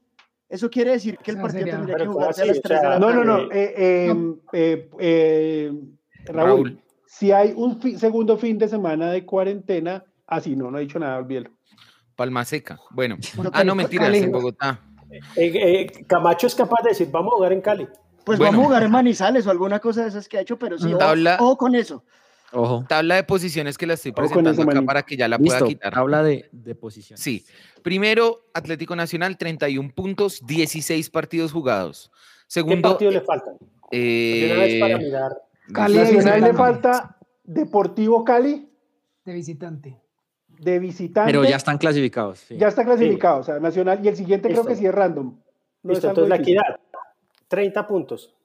Eso 0.48 0.70
quiere 0.70 0.92
decir 0.92 1.18
que 1.18 1.32
el 1.32 1.38
Ah, 1.38 1.42
partido 1.42 1.60
sería- 1.62 1.76
tendría 1.78 1.98
que 1.98 2.06
¿cómo 2.06 2.14
jugarse 2.20 2.42
a 2.44 2.46
las 2.46 2.58
O 2.58 2.62
3 2.62 2.80
de 2.82 2.86
la 2.86 2.92
sea, 2.92 3.00
No, 3.00 3.08
tarde. 3.08 3.26
no, 3.26 3.38
no. 3.38 3.52
eh, 3.52 3.74
eh, 3.78 4.36
eh, 4.54 4.90
eh, 5.00 5.72
Raúl, 6.26 6.46
Raúl. 6.48 6.82
si 7.08 7.32
hay 7.32 7.54
un 7.56 7.80
fi- 7.82 7.98
segundo 7.98 8.38
fin 8.38 8.58
de 8.60 8.68
semana 8.68 9.12
de 9.12 9.26
cuarentena, 9.26 10.04
así 10.28 10.56
no, 10.56 10.70
no 10.70 10.78
he 10.78 10.82
dicho 10.82 11.00
nada, 11.00 11.18
olvídalo. 11.18 11.50
Palma 12.16 12.46
Seca. 12.46 12.80
Bueno. 12.92 13.18
Ah, 13.54 13.64
no, 13.64 13.74
mentiras, 13.76 14.08
Cali- 14.08 14.20
en 14.20 14.32
Bogotá. 14.32 14.80
Eh, 15.10 15.20
eh, 15.36 16.06
Camacho 16.06 16.46
es 16.48 16.54
capaz 16.56 16.84
de 16.84 16.90
decir, 16.90 17.10
vamos 17.12 17.34
a 17.34 17.36
jugar 17.38 17.54
en 17.54 17.62
Cali. 17.62 17.88
Pues 18.24 18.38
Bueno. 18.38 18.52
vamos 18.52 18.66
a 18.66 18.68
jugar 18.68 18.84
en 18.84 18.92
Manizales 18.92 19.48
o 19.48 19.52
alguna 19.52 19.80
cosa 19.80 20.04
de 20.04 20.10
esas 20.10 20.28
que 20.30 20.38
ha 20.38 20.42
hecho, 20.42 20.60
pero 20.60 20.78
sí, 20.78 20.94
Tabla- 21.00 21.38
ojo 21.40 21.58
con 21.58 21.74
eso. 21.76 22.04
Ojo. 22.54 22.86
Tabla 22.88 23.16
de 23.16 23.24
posiciones 23.24 23.78
que 23.78 23.88
la 23.88 23.94
estoy 23.94 24.12
presentando 24.12 24.62
acá 24.64 24.82
para 24.82 25.04
que 25.04 25.16
ya 25.18 25.28
la 25.28 25.38
pueda 25.40 25.62
quitar. 25.66 25.98
habla 25.98 26.22
de, 26.24 26.50
de 26.52 26.76
posición. 26.76 27.18
Sí. 27.18 27.46
Primero, 27.82 28.40
Atlético 28.54 28.96
Nacional, 28.96 29.38
31 29.38 29.92
puntos, 29.96 30.46
16 30.46 31.10
partidos 31.10 31.52
jugados. 31.52 32.12
¿Qué 32.14 32.44
Segundo, 32.48 32.90
partido 32.92 33.12
le 33.12 33.22
faltan? 33.22 33.54
eh, 33.92 34.46
De 34.48 34.54
una 34.54 34.64
vez 34.64 34.80
para 34.82 34.98
mirar. 34.98 35.32
Cali 35.74 35.98
Nacional 35.98 36.42
le 36.42 36.54
falta 36.54 37.18
Deportivo 37.44 38.24
Cali 38.26 38.70
De 39.26 39.34
visitante. 39.34 39.98
de 40.60 40.80
visitante. 40.80 41.32
Pero 41.32 41.46
ya 41.46 41.56
están 41.56 41.78
clasificados. 41.78 42.40
sí. 42.40 42.58
Ya 42.58 42.68
está 42.68 42.84
clasificado, 42.84 43.40
o 43.40 43.44
sea, 43.44 43.60
Nacional. 43.60 44.00
Y 44.04 44.10
el 44.10 44.16
siguiente 44.18 44.50
creo 44.50 44.66
que 44.66 44.76
sí 44.76 44.86
es 44.86 44.94
random. 44.94 45.38
No 45.84 45.90
Listo, 45.94 46.08
es 46.08 46.12
entonces 46.12 46.30
la 46.30 46.36
equidad. 46.36 46.64
30 47.48 47.88
puntos. 47.88 48.36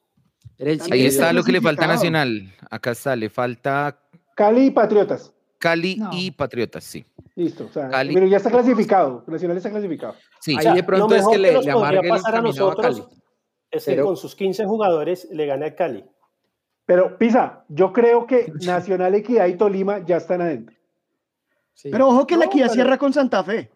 Ahí 0.91 1.05
está 1.05 1.31
lo 1.33 1.43
que 1.43 1.51
le 1.51 1.61
falta 1.61 1.85
a. 1.85 1.87
Nacional. 1.87 2.53
Acá 2.69 2.91
está, 2.91 3.15
le 3.15 3.29
falta 3.29 3.99
Cali 4.35 4.65
y 4.67 4.71
Patriotas. 4.71 5.33
Cali 5.59 5.95
No. 5.95 6.09
y 6.13 6.31
Patriotas, 6.31 6.83
sí. 6.83 7.05
Listo. 7.35 7.65
O 7.65 7.69
sea, 7.69 7.89
Cali. 7.89 8.13
pero 8.13 8.25
ya 8.27 8.37
está 8.37 8.49
clasificado. 8.51 9.23
Nacional 9.27 9.57
está 9.57 9.69
clasificado. 9.69 10.15
Sí, 10.39 10.51
Ahí 10.51 10.57
O 10.57 10.61
sea, 10.61 10.73
de 10.73 10.83
pronto 10.83 11.07
lo 11.09 11.15
es 11.15 11.21
mejor 11.21 11.31
que 11.33 11.37
le, 11.39 11.47
le 11.51 11.53
podría 11.55 11.73
amargue 11.73 11.99
el 12.01 12.09
pasar 12.09 12.35
a 12.35 12.37
a 12.37 12.41
nosotros 12.41 12.85
Cali. 12.85 13.03
es 13.71 13.85
que 13.85 13.91
Pero- 13.91 14.05
con 14.05 14.17
sus 14.17 14.35
15 14.35 14.65
jugadores 14.65 15.27
le 15.31 15.45
gana 15.45 15.65
el 15.67 15.75
Cali. 15.75 16.05
Pero, 16.85 17.17
Pisa, 17.17 17.65
yo 17.69 17.91
creo 17.91 18.25
que 18.27 18.51
Nacional, 18.65 19.13
Equidad 19.15 19.47
y 19.47 19.55
Tolima 19.57 20.05
ya 20.05 20.17
están 20.17 20.41
adentro. 20.41 20.75
Sí. 21.73 21.89
Pero 21.91 22.07
ojo 22.07 22.25
que 22.25 22.37
la 22.37 22.45
equidad 22.45 22.65
pero- 22.67 22.73
cierra 22.75 22.97
con 22.97 23.13
Santa 23.13 23.43
Fe. 23.43 23.71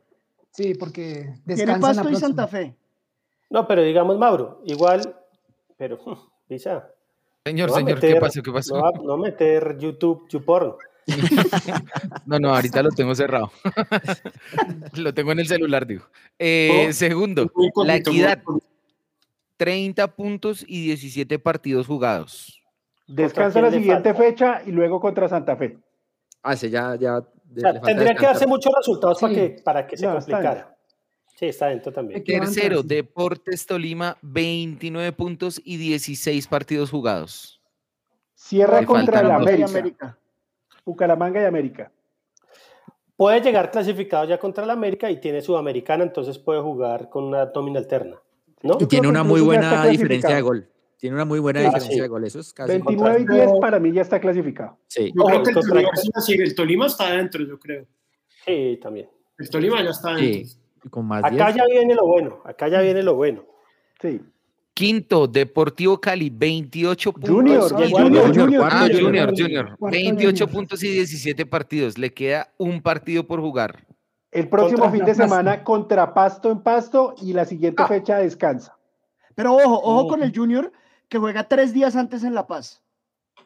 Sí, 0.52 0.74
porque 0.76 1.34
Tiene 1.46 1.66
descansan 1.66 1.96
la 1.96 2.02
Pasto 2.04 2.10
y. 2.12 2.16
Santa 2.16 2.48
Fe. 2.48 2.76
No, 3.50 3.68
pero 3.68 3.82
digamos, 3.84 4.18
Mauro, 4.18 4.62
igual, 4.66 5.16
pero, 5.78 5.98
Pisa, 6.52 6.86
señor, 7.46 7.70
no 7.70 7.76
señor, 7.78 8.00
¿qué 8.02 8.16
pasó? 8.18 8.44
¿Qué 8.44 8.52
pasó? 8.52 8.76
No, 8.76 8.82
va- 8.84 8.92
no 9.02 9.16
meter 9.18 9.78
YouTube, 9.78 10.28
YouPorn. 10.28 10.74
No, 12.26 12.40
no, 12.40 12.54
ahorita 12.54 12.84
lo 12.84 12.90
tengo 12.90 13.16
cerrado. 13.16 13.50
lo 14.96 15.14
tengo 15.14 15.32
en 15.32 15.40
el 15.40 15.48
celular, 15.48 15.88
digo. 15.88 16.04
Eh, 16.38 16.88
Oh, 16.90 16.92
segundo, 16.94 17.50
la 17.86 17.96
equidad, 17.96 18.44
poquito. 18.44 18.66
30 19.56 20.08
puntos 20.14 20.66
y 20.68 20.88
17 20.88 21.40
partidos 21.40 21.88
jugados. 21.88 22.62
Descansa 23.08 23.62
la 23.62 23.72
siguiente 23.72 24.14
falta? 24.14 24.24
fecha 24.30 24.62
y 24.66 24.72
luego 24.72 25.00
contra 25.00 25.30
Santa 25.30 25.56
Fe. 25.56 25.78
Ah, 26.44 26.52
ese 26.54 26.70
ya, 26.70 26.96
ya. 26.96 27.20
O 27.20 27.26
sea, 27.56 27.80
tendría 27.82 28.14
que 28.14 28.26
darse 28.26 28.46
muchos 28.46 28.74
resultados 28.76 29.22
para 29.22 29.34
Sí. 29.34 29.40
que, 29.40 29.62
para 29.64 29.88
que 29.88 29.96
se 29.96 30.06
No, 30.06 30.18
está 30.18 30.32
complicara. 30.34 30.76
Sí, 31.42 31.48
está 31.48 31.70
dentro 31.70 31.92
también. 31.92 32.24
Tercero, 32.24 32.84
Deportes 32.84 33.66
Tolima, 33.66 34.16
29 34.22 35.12
puntos 35.14 35.60
y 35.66 35.78
16 35.78 36.46
partidos 36.46 36.92
jugados. 36.92 37.60
Cierra 38.36 38.82
Le 38.82 38.86
contra 38.86 39.24
dos. 39.24 39.32
América. 39.32 39.66
América. 39.66 40.18
Bucaramanga 40.86 41.42
y 41.42 41.46
América. 41.46 41.92
Puede 43.16 43.42
llegar 43.42 43.72
clasificado 43.72 44.26
ya 44.26 44.38
contra 44.38 44.68
la 44.68 44.74
América 44.74 45.10
y 45.10 45.20
tiene 45.20 45.42
Sudamericana, 45.42 46.04
entonces 46.04 46.38
puede 46.38 46.62
jugar 46.62 47.10
con 47.10 47.24
una 47.24 47.46
nómina 47.56 47.80
alterna. 47.80 48.18
¿No? 48.62 48.78
Y 48.80 48.86
tiene 48.86 49.08
una 49.08 49.24
muy 49.24 49.42
buena 49.42 49.88
diferencia 49.88 50.36
de 50.36 50.42
gol. 50.42 50.70
Tiene 50.98 51.16
una 51.16 51.26
muy 51.26 51.40
buena 51.40 51.62
Ah, 51.62 51.64
diferencia 51.64 51.96
sí. 51.96 52.02
de 52.02 52.08
gol. 52.08 52.24
Eso 52.24 52.40
es 52.40 52.54
casi. 52.54 52.74
29 52.74 53.22
y 53.22 53.34
10 53.34 53.50
para 53.60 53.80
mí 53.80 53.92
ya 53.92 54.04
está 54.04 54.20
clasificado. 54.20 54.78
Sí. 54.86 55.12
Yo 55.16 55.24
creo 55.26 55.42
que 55.42 55.50
el 55.50 55.56
Tolima, 55.56 55.90
el 56.44 56.56
Tolima 56.56 56.86
está 56.86 57.08
adentro, 57.08 57.44
yo 57.44 57.58
creo. 57.58 57.88
Sí, 58.46 58.80
también. 58.80 59.10
El 59.40 59.50
Tolima 59.50 59.84
ya 59.84 59.90
está 59.90 60.12
adentro. 60.12 60.48
Sí. 60.48 60.61
Y 60.84 60.90
Con 60.90 61.06
más 61.08 61.24
Acá 61.24 61.48
10. 61.48 61.56
ya 61.56 61.66
viene 61.66 61.96
lo 61.96 62.06
bueno, 62.06 62.42
acá 62.46 62.68
ya 62.68 62.82
viene 62.82 63.04
lo 63.04 63.16
bueno. 63.16 63.44
Sí. 64.02 64.22
Quinto, 64.74 65.28
Deportivo 65.28 66.00
Cali, 66.00 66.30
28 66.30 67.12
puntos. 67.14 67.30
Junior, 67.30 67.72
y- 67.80 67.84
y 67.84 67.92
Junior, 67.92 68.04
Junior, 68.28 68.36
Junior, 68.36 68.62
cuarto 68.62 68.78
Ah, 68.78 68.88
Junior. 68.88 69.04
Junior, 69.04 69.30
Junior. 69.38 69.78
Cuarto 69.78 69.96
28 69.98 70.46
Junior. 70.46 70.50
puntos 70.50 70.84
y 70.84 70.88
17 70.90 71.46
partidos. 71.46 71.98
Le 71.98 72.14
queda 72.14 72.50
un 72.58 72.82
partido 72.82 73.28
por 73.28 73.42
jugar. 73.42 73.86
El 74.32 74.48
próximo 74.48 74.80
Contra 74.84 74.92
fin 74.92 75.06
de 75.06 75.12
Pasto. 75.12 75.24
semana 75.24 75.64
contra 75.64 76.14
Pasto 76.14 76.52
en 76.52 76.62
Pasto 76.64 77.16
y 77.22 77.34
la 77.34 77.44
siguiente 77.46 77.84
Ah. 77.84 77.88
fecha 77.88 78.18
descansa. 78.18 78.78
Pero 79.36 79.54
ojo, 79.54 79.82
ojo 79.84 80.08
con 80.08 80.24
el 80.24 80.34
Junior 80.36 80.72
que 81.10 81.18
juega 81.18 81.44
tres 81.48 81.74
días 81.74 81.96
antes 81.98 82.24
en 82.24 82.34
La 82.34 82.48
Paz 82.48 82.82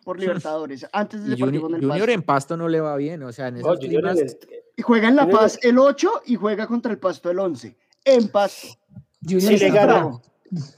por 0.05 0.17
Libertadores, 0.21 0.87
antes 0.93 1.25
de 1.25 1.33
ese 1.33 1.41
partido 1.41 1.63
Junior, 1.63 1.63
con 1.63 1.73
el 1.75 1.81
Junior 1.81 1.99
Pasto. 2.07 2.13
en 2.13 2.21
Pasto 2.23 2.57
no 2.57 2.69
le 2.69 2.79
va 2.79 2.95
bien. 2.95 3.23
O 3.23 3.33
sea, 3.33 3.49
en 3.49 3.57
esos 3.57 3.77
Junior 3.79 4.03
climas. 4.15 4.37
juega 4.83 5.09
en 5.09 5.15
La 5.17 5.23
Junior- 5.23 5.39
Paz 5.41 5.59
el 5.63 5.77
8 5.77 6.21
y 6.27 6.35
juega 6.35 6.67
contra 6.67 6.91
el 6.93 6.97
Pasto 6.99 7.29
el 7.29 7.39
11. 7.39 7.75
En 8.05 8.29
Pasto. 8.29 8.77
Junior 9.21 9.41
Si 9.41 9.57
le 9.57 9.69
gana, 9.71 9.93
bravo. 9.93 10.21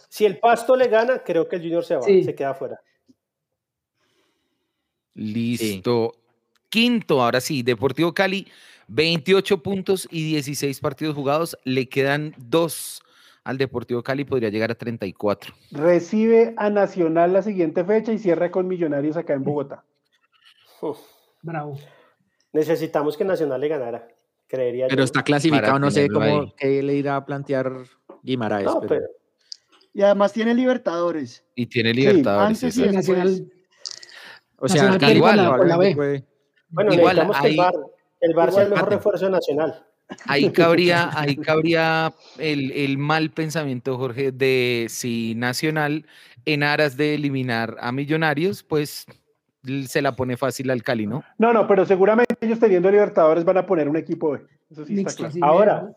si 0.09 0.25
el 0.25 0.39
Pasto 0.39 0.75
le 0.75 0.87
gana, 0.87 1.21
creo 1.23 1.47
que 1.47 1.57
el 1.57 1.61
Junior 1.61 1.83
se 1.85 1.95
va, 1.97 2.01
Sí. 2.01 2.23
se 2.23 2.33
queda 2.33 2.53
fuera. 2.55 2.79
Listo. 5.13 6.13
Quinto, 6.69 7.21
ahora 7.23 7.41
sí, 7.41 7.63
Deportivo 7.63 8.13
Cali, 8.13 8.47
28 8.87 9.63
puntos 9.63 10.07
y 10.11 10.23
16 10.31 10.79
partidos 10.79 11.15
jugados. 11.15 11.57
Le 11.63 11.89
quedan 11.89 12.33
dos 12.37 13.01
al 13.47 13.57
Deportivo 13.57 14.03
Cali, 14.03 14.25
podría 14.25 14.49
llegar 14.49 14.71
a 14.71 14.75
34. 14.75 15.53
Recibe 15.71 16.53
a 16.57 16.69
Nacional 16.69 17.31
la 17.31 17.41
siguiente 17.41 17.85
fecha 17.85 18.11
y 18.11 18.17
cierra 18.19 18.51
con 18.51 18.67
Millonarios 18.67 19.15
acá 19.15 19.33
en 19.35 19.43
Bogotá. 19.45 19.85
Uf, 20.81 20.99
Bravo. 21.41 21.77
necesitamos 22.51 23.15
que 23.15 23.23
Nacional 23.23 23.61
le 23.61 23.69
ganara, 23.69 24.05
creería 24.47 24.87
Pero 24.87 24.99
yo. 24.99 25.03
está 25.05 25.23
clasificado. 25.23 25.79
No 25.79 25.89
sé 25.91 26.09
cómo 26.09 26.53
qué 26.57 26.83
le 26.83 26.95
irá 26.95 27.15
a 27.15 27.25
plantear 27.25 27.71
Guimaraes. 28.21 28.65
No, 28.65 28.81
pero- 28.81 28.89
pero 28.89 29.05
Y 29.93 30.01
además 30.01 30.33
tiene 30.33 30.53
Libertadores. 30.53 31.45
Y 31.55 31.67
tiene 31.67 31.93
Libertadores. 31.93 32.61
antes 32.63 32.77
y. 32.77 32.89
Nacional. 32.89 33.49
O 34.59 34.67
sea, 34.67 34.83
Nacional 34.89 35.15
igual, 35.15 35.37
la 35.67 35.77
B. 35.77 35.95
puede- 35.95 36.25
bueno, 36.69 36.93
Igual, 36.93 37.15
necesitamos 37.15 37.41
que 37.41 37.47
el 37.47 37.55
Bar, 37.57 37.73
el 38.19 38.33
Bar 38.33 38.51
sea 38.51 38.63
el 38.63 38.69
mejor 38.71 38.79
empate. 38.83 38.95
refuerzo 38.97 39.29
Nacional. 39.29 39.85
Ahí 40.25 40.51
cabría, 40.51 41.09
ahí 41.13 41.35
cabría 41.35 42.13
el, 42.37 42.71
el 42.71 42.97
mal 42.97 43.29
pensamiento, 43.31 43.97
Jorge, 43.97 44.31
de 44.31 44.87
si 44.89 45.35
Nacional, 45.35 46.05
en 46.45 46.63
aras 46.63 46.95
de 46.97 47.15
eliminar 47.15 47.75
a 47.79 47.91
Millonarios, 47.91 48.63
pues 48.63 49.05
se 49.87 50.01
la 50.01 50.15
pone 50.15 50.37
fácil 50.37 50.69
al 50.71 50.81
Cali, 50.83 51.05
¿no? 51.07 51.23
No, 51.37 51.51
no, 51.51 51.67
pero 51.67 51.85
seguramente 51.85 52.35
ellos 52.39 52.59
teniendo 52.59 52.89
Libertadores 52.89 53.43
van 53.43 53.57
a 53.57 53.65
poner 53.65 53.89
un 53.89 53.97
equipo 53.97 54.31
B. 54.31 54.39
Eso 54.71 54.85
sí 54.85 54.93
está 54.93 54.95
Mixto, 54.95 55.17
claro. 55.17 55.33
sí, 55.33 55.39
Ahora, 55.43 55.89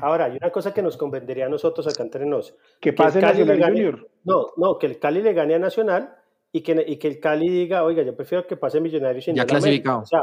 ahora, 0.00 0.24
hay 0.24 0.36
una 0.40 0.50
cosa 0.50 0.74
que 0.74 0.82
nos 0.82 0.96
convendría 0.96 1.46
a 1.46 1.48
nosotros 1.48 1.86
acá 1.86 2.02
entre 2.02 2.26
nos. 2.26 2.56
Que 2.80 2.88
el 2.90 2.94
pase 2.96 3.20
Cali 3.20 3.38
Nacional 3.44 3.58
gane- 3.58 3.72
Junior. 3.72 4.08
No, 4.24 4.46
no, 4.56 4.78
que 4.78 4.86
el 4.86 4.98
Cali 4.98 5.22
le 5.22 5.32
gane 5.32 5.54
a 5.54 5.58
Nacional 5.60 6.12
y 6.50 6.62
que, 6.62 6.84
y 6.88 6.96
que 6.96 7.06
el 7.06 7.20
Cali 7.20 7.48
diga, 7.48 7.84
oiga, 7.84 8.02
yo 8.02 8.16
prefiero 8.16 8.46
que 8.48 8.56
pase 8.56 8.80
Millonarios 8.80 9.28
y 9.28 9.32
Ya 9.34 9.42
el 9.44 9.50
América". 9.50 9.60
clasificado. 9.60 10.00
O 10.00 10.06
sea, 10.06 10.20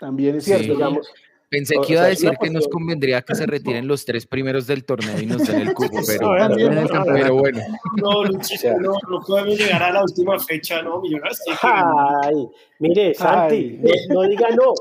También 0.00 0.36
es 0.36 0.44
Sí. 0.44 0.50
cierto. 0.54 0.72
digamos, 0.74 1.12
Pensé 1.48 1.74
que 1.84 1.94
iba 1.94 2.02
a 2.02 2.06
decir 2.06 2.30
que 2.40 2.48
nos 2.48 2.68
convendría 2.68 3.22
que 3.22 3.34
se 3.34 3.44
retiren 3.46 3.88
los 3.88 4.04
tres 4.04 4.24
primeros 4.24 4.68
del 4.68 4.84
torneo 4.84 5.20
y 5.20 5.26
nos 5.26 5.44
den 5.48 5.62
el 5.62 5.74
cupo, 5.74 5.98
pero, 6.06 7.34
bueno. 7.34 7.58
No, 7.96 8.22
Luchito, 8.24 8.70
no, 8.78 8.92
no 9.10 9.20
podemos 9.26 9.58
llegar 9.58 9.82
a 9.82 9.92
la 9.92 10.02
última 10.02 10.38
fecha, 10.38 10.80
¿no? 10.82 11.00
Millonarios. 11.00 11.40
ay, 11.62 12.48
mire, 12.78 13.14
Santi, 13.14 13.80
Ay. 13.84 14.06
no, 14.10 14.22
no 14.22 14.28
diga 14.28 14.48
no, 14.50 14.72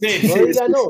Sí, 0.00 0.28
no 0.28 0.46
diga 0.46 0.68
no. 0.68 0.82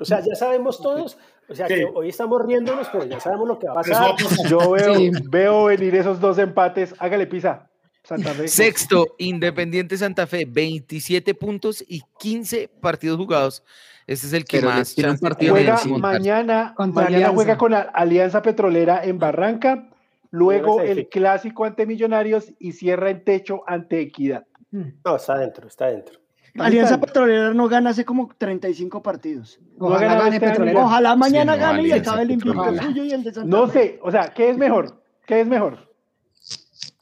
O 0.00 0.04
sea, 0.04 0.20
ya 0.20 0.34
sabemos 0.34 0.82
todos, 0.82 1.16
o 1.48 1.54
sea, 1.54 1.66
Sí. 1.66 1.74
que 1.74 1.86
hoy 1.94 2.10
estamos 2.10 2.44
riéndonos, 2.44 2.88
pero 2.92 3.04
ya 3.06 3.18
sabemos 3.20 3.48
lo 3.48 3.58
que 3.58 3.66
va 3.68 3.72
a 3.72 3.76
a 3.76 3.82
pasar. 3.82 4.16
pasar. 4.16 4.46
Yo 4.50 4.70
veo, 4.70 4.94
Sí. 4.96 5.10
veo 5.30 5.64
venir 5.64 5.94
esos 5.94 6.20
dos 6.20 6.36
empates. 6.38 6.94
Hágale 6.98 7.26
pisa. 7.26 7.70
Santa 8.04 8.34
Fe. 8.34 8.48
Sexto, 8.48 9.14
Independiente 9.18 9.96
Santa 9.96 10.26
Fe, 10.26 10.44
27 10.44 11.34
puntos 11.34 11.82
y 11.86 12.02
15 12.18 12.68
partidos 12.80 13.16
jugados. 13.16 13.64
Este 14.06 14.26
es 14.26 14.32
el 14.34 14.44
que 14.44 14.58
Pero 14.58 14.70
más 14.70 14.94
tiene 14.94 15.12
un 15.12 15.18
partido 15.18 15.54
Juega 15.54 15.80
mañana, 15.98 16.74
mañana 16.76 17.06
Alianza. 17.06 17.34
juega 17.34 17.58
con 17.58 17.72
la 17.72 17.80
Alianza 17.80 18.42
Petrolera 18.42 19.02
en 19.02 19.18
Barranca, 19.18 19.88
luego 20.30 20.82
el 20.82 21.08
clásico 21.08 21.64
ante 21.64 21.86
Millonarios 21.86 22.52
y 22.58 22.72
cierra 22.72 23.08
en 23.08 23.24
techo 23.24 23.62
ante 23.66 24.00
Equidad. 24.00 24.44
No, 24.70 25.16
está 25.16 25.34
adentro, 25.34 25.68
está 25.68 25.86
adentro. 25.86 26.20
Alianza. 26.58 27.00
Petrolera 27.00 27.54
no 27.54 27.68
gana 27.68 27.90
hace 27.90 28.04
como 28.04 28.28
35 28.36 29.02
partidos. 29.02 29.58
Ojalá 29.78 30.14
gane 30.14 30.36
este 30.36 30.72
ya. 30.72 30.84
Ojalá 30.84 31.16
mañana 31.16 31.56
no, 31.56 31.62
gane 31.62 31.82
y 31.82 31.92
Alianza 31.92 32.10
acabe 32.10 32.24
el 32.24 32.30
invicto 32.32 32.82
suyo 32.82 33.04
y 33.04 33.12
el 33.12 33.24
de 33.24 33.32
Santa 33.32 33.48
No 33.48 33.66
sé, 33.68 33.98
o 34.02 34.10
sea, 34.10 34.34
¿qué 34.34 34.50
es 34.50 34.58
mejor? 34.58 35.02
¿Qué 35.26 35.40
es 35.40 35.46
mejor? 35.46 35.90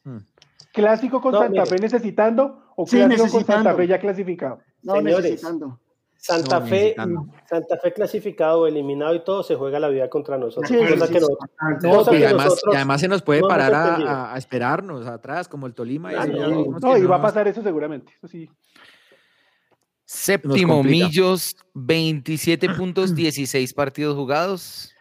Hmm. 0.04 0.18
¿Clásico 0.72 1.20
con 1.20 1.32
No, 1.32 1.38
Santa 1.40 1.62
mire. 1.62 1.66
Fe 1.76 1.82
necesitando 1.82 2.72
o 2.76 2.86
Sí, 2.86 2.96
clásico 2.96 3.28
con. 3.30 3.44
Santa 3.44 3.74
Fe 3.74 3.86
ya 3.86 4.00
clasificado? 4.00 4.60
No, 4.82 4.94
Señores. 4.96 5.24
necesitando. 5.24 5.78
Santa 6.16 6.60
No, 6.60 6.66
Fe. 6.66 6.94
Santa 7.50 7.76
Fe 7.78 7.92
clasificado, 7.92 8.66
eliminado 8.68 9.12
y 9.14 9.24
todo, 9.24 9.42
se 9.42 9.56
juega 9.56 9.80
la 9.80 9.88
vida 9.88 10.08
contra 10.08 10.38
nosotros. 10.38 10.68
Sí, 10.70 10.76
cosa 10.76 11.06
sí, 11.08 11.12
que 11.14 11.20
No, 11.20 11.28
cosa 11.96 12.10
que 12.12 12.24
además, 12.24 12.44
nosotros 12.46 12.72
y 12.72 12.76
además 12.76 13.00
se 13.00 13.08
nos 13.08 13.22
puede 13.22 13.40
no 13.40 13.48
parar 13.48 13.74
a, 13.74 13.84
entendido. 13.88 14.08
a- 14.10 14.34
a 14.34 14.38
esperarnos 14.38 15.06
atrás, 15.08 15.48
como 15.48 15.66
el 15.66 15.74
Tolima. 15.74 16.12
y 16.12 16.30
no. 16.30 16.96
y 16.96 17.02
va 17.02 17.16
a 17.16 17.22
pasar 17.22 17.48
eso 17.48 17.60
seguramente. 17.62 18.12
Eso 18.16 18.28
sí. 18.28 18.48
Séptimo. 20.04 20.82
Millos, 20.82 21.56
27 21.74 22.68
puntos, 22.70 23.14
16 23.14 23.72
partidos 23.72 24.14
jugados. 24.16 24.92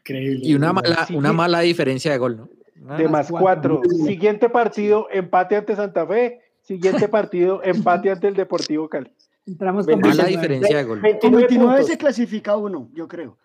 Increíble. 0.00 0.40
Y 0.42 0.54
una 0.54 0.72
mala, 0.72 1.04
Sí. 1.06 1.14
una 1.16 1.32
mala 1.32 1.60
diferencia 1.60 2.12
de 2.12 2.18
gol, 2.18 2.36
¿no? 2.36 2.48
De 2.76 3.08
más 3.08 3.30
cuatro. 3.30 3.82
Siguiente 4.04 4.48
partido, 4.48 5.08
empate 5.10 5.56
ante 5.56 5.74
Santa 5.74 6.06
Fe. 6.06 6.40
Siguiente 6.62 7.08
partido, 7.08 7.60
empate 7.64 8.10
ante 8.10 8.28
el 8.28 8.34
Deportivo 8.34 8.88
Cali. 8.88 9.10
Entramos 9.46 9.86
Mala 9.86 10.24
29. 10.24 10.28
diferencia 10.30 10.76
de 10.76 10.84
gol. 10.84 11.00
Con 11.00 11.02
29 11.02 11.36
29 11.46 11.58
puntos. 11.58 11.86
se 11.86 11.98
clasifica 11.98 12.56
uno, 12.56 12.88
yo 12.92 13.06
creo. 13.06 13.38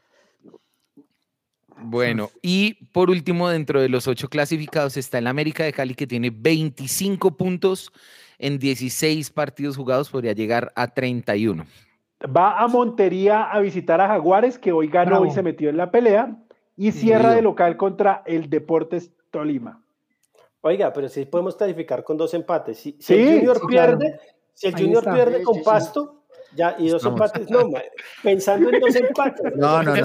Bueno, 1.83 2.29
y 2.41 2.85
por 2.91 3.09
último, 3.09 3.49
dentro 3.49 3.81
de 3.81 3.89
los 3.89 4.07
ocho 4.07 4.29
clasificados 4.29 4.97
está 4.97 5.17
el 5.17 5.27
América 5.27 5.63
de 5.63 5.73
Cali 5.73 5.95
que 5.95 6.05
tiene 6.05 6.29
25 6.29 7.37
puntos 7.37 7.91
en 8.37 8.59
16 8.59 9.29
partidos 9.31 9.77
jugados, 9.77 10.09
podría 10.09 10.33
llegar 10.33 10.71
a 10.75 10.87
31. 10.87 11.65
Va 12.25 12.59
a 12.59 12.67
Montería 12.67 13.43
a 13.43 13.59
visitar 13.59 14.01
a 14.01 14.07
Jaguares, 14.07 14.59
que 14.59 14.71
hoy 14.71 14.87
ganó 14.87 15.11
Bravo. 15.11 15.25
y 15.25 15.31
se 15.31 15.41
metió 15.41 15.69
en 15.69 15.77
la 15.77 15.91
pelea. 15.91 16.37
Y 16.77 16.91
cierra 16.93 17.35
de 17.35 17.41
local 17.41 17.77
contra 17.77 18.23
el 18.25 18.49
Deportes 18.49 19.11
Tolima. 19.31 19.81
Oiga, 20.61 20.93
pero 20.93 21.09
sí 21.09 21.25
podemos 21.25 21.55
clasificar 21.55 22.03
con 22.03 22.17
dos 22.17 22.33
empates. 22.33 22.77
Si, 22.77 22.91
si 22.99 23.01
Sí, 23.01 23.13
el 23.15 23.35
Junior 23.39 23.57
sí, 23.59 23.67
claro. 23.67 23.97
pierde, 23.97 24.19
si 24.53 24.67
el 24.67 24.75
Ahí 24.75 24.81
Junior 24.83 25.03
está. 25.03 25.13
pierde 25.13 25.37
Sí, 25.39 25.43
con 25.43 25.53
sí, 25.55 25.59
sí. 25.59 25.65
Pasto, 25.65 26.23
ya, 26.55 26.75
y 26.77 26.89
dos 26.89 26.97
Estamos. 27.01 27.19
empates, 27.21 27.49
no, 27.49 27.69
pensando 28.21 28.69
en 28.69 28.79
dos 28.79 28.95
empates. 28.95 29.53
No, 29.55 29.81
no, 29.83 29.95
no, 29.95 30.01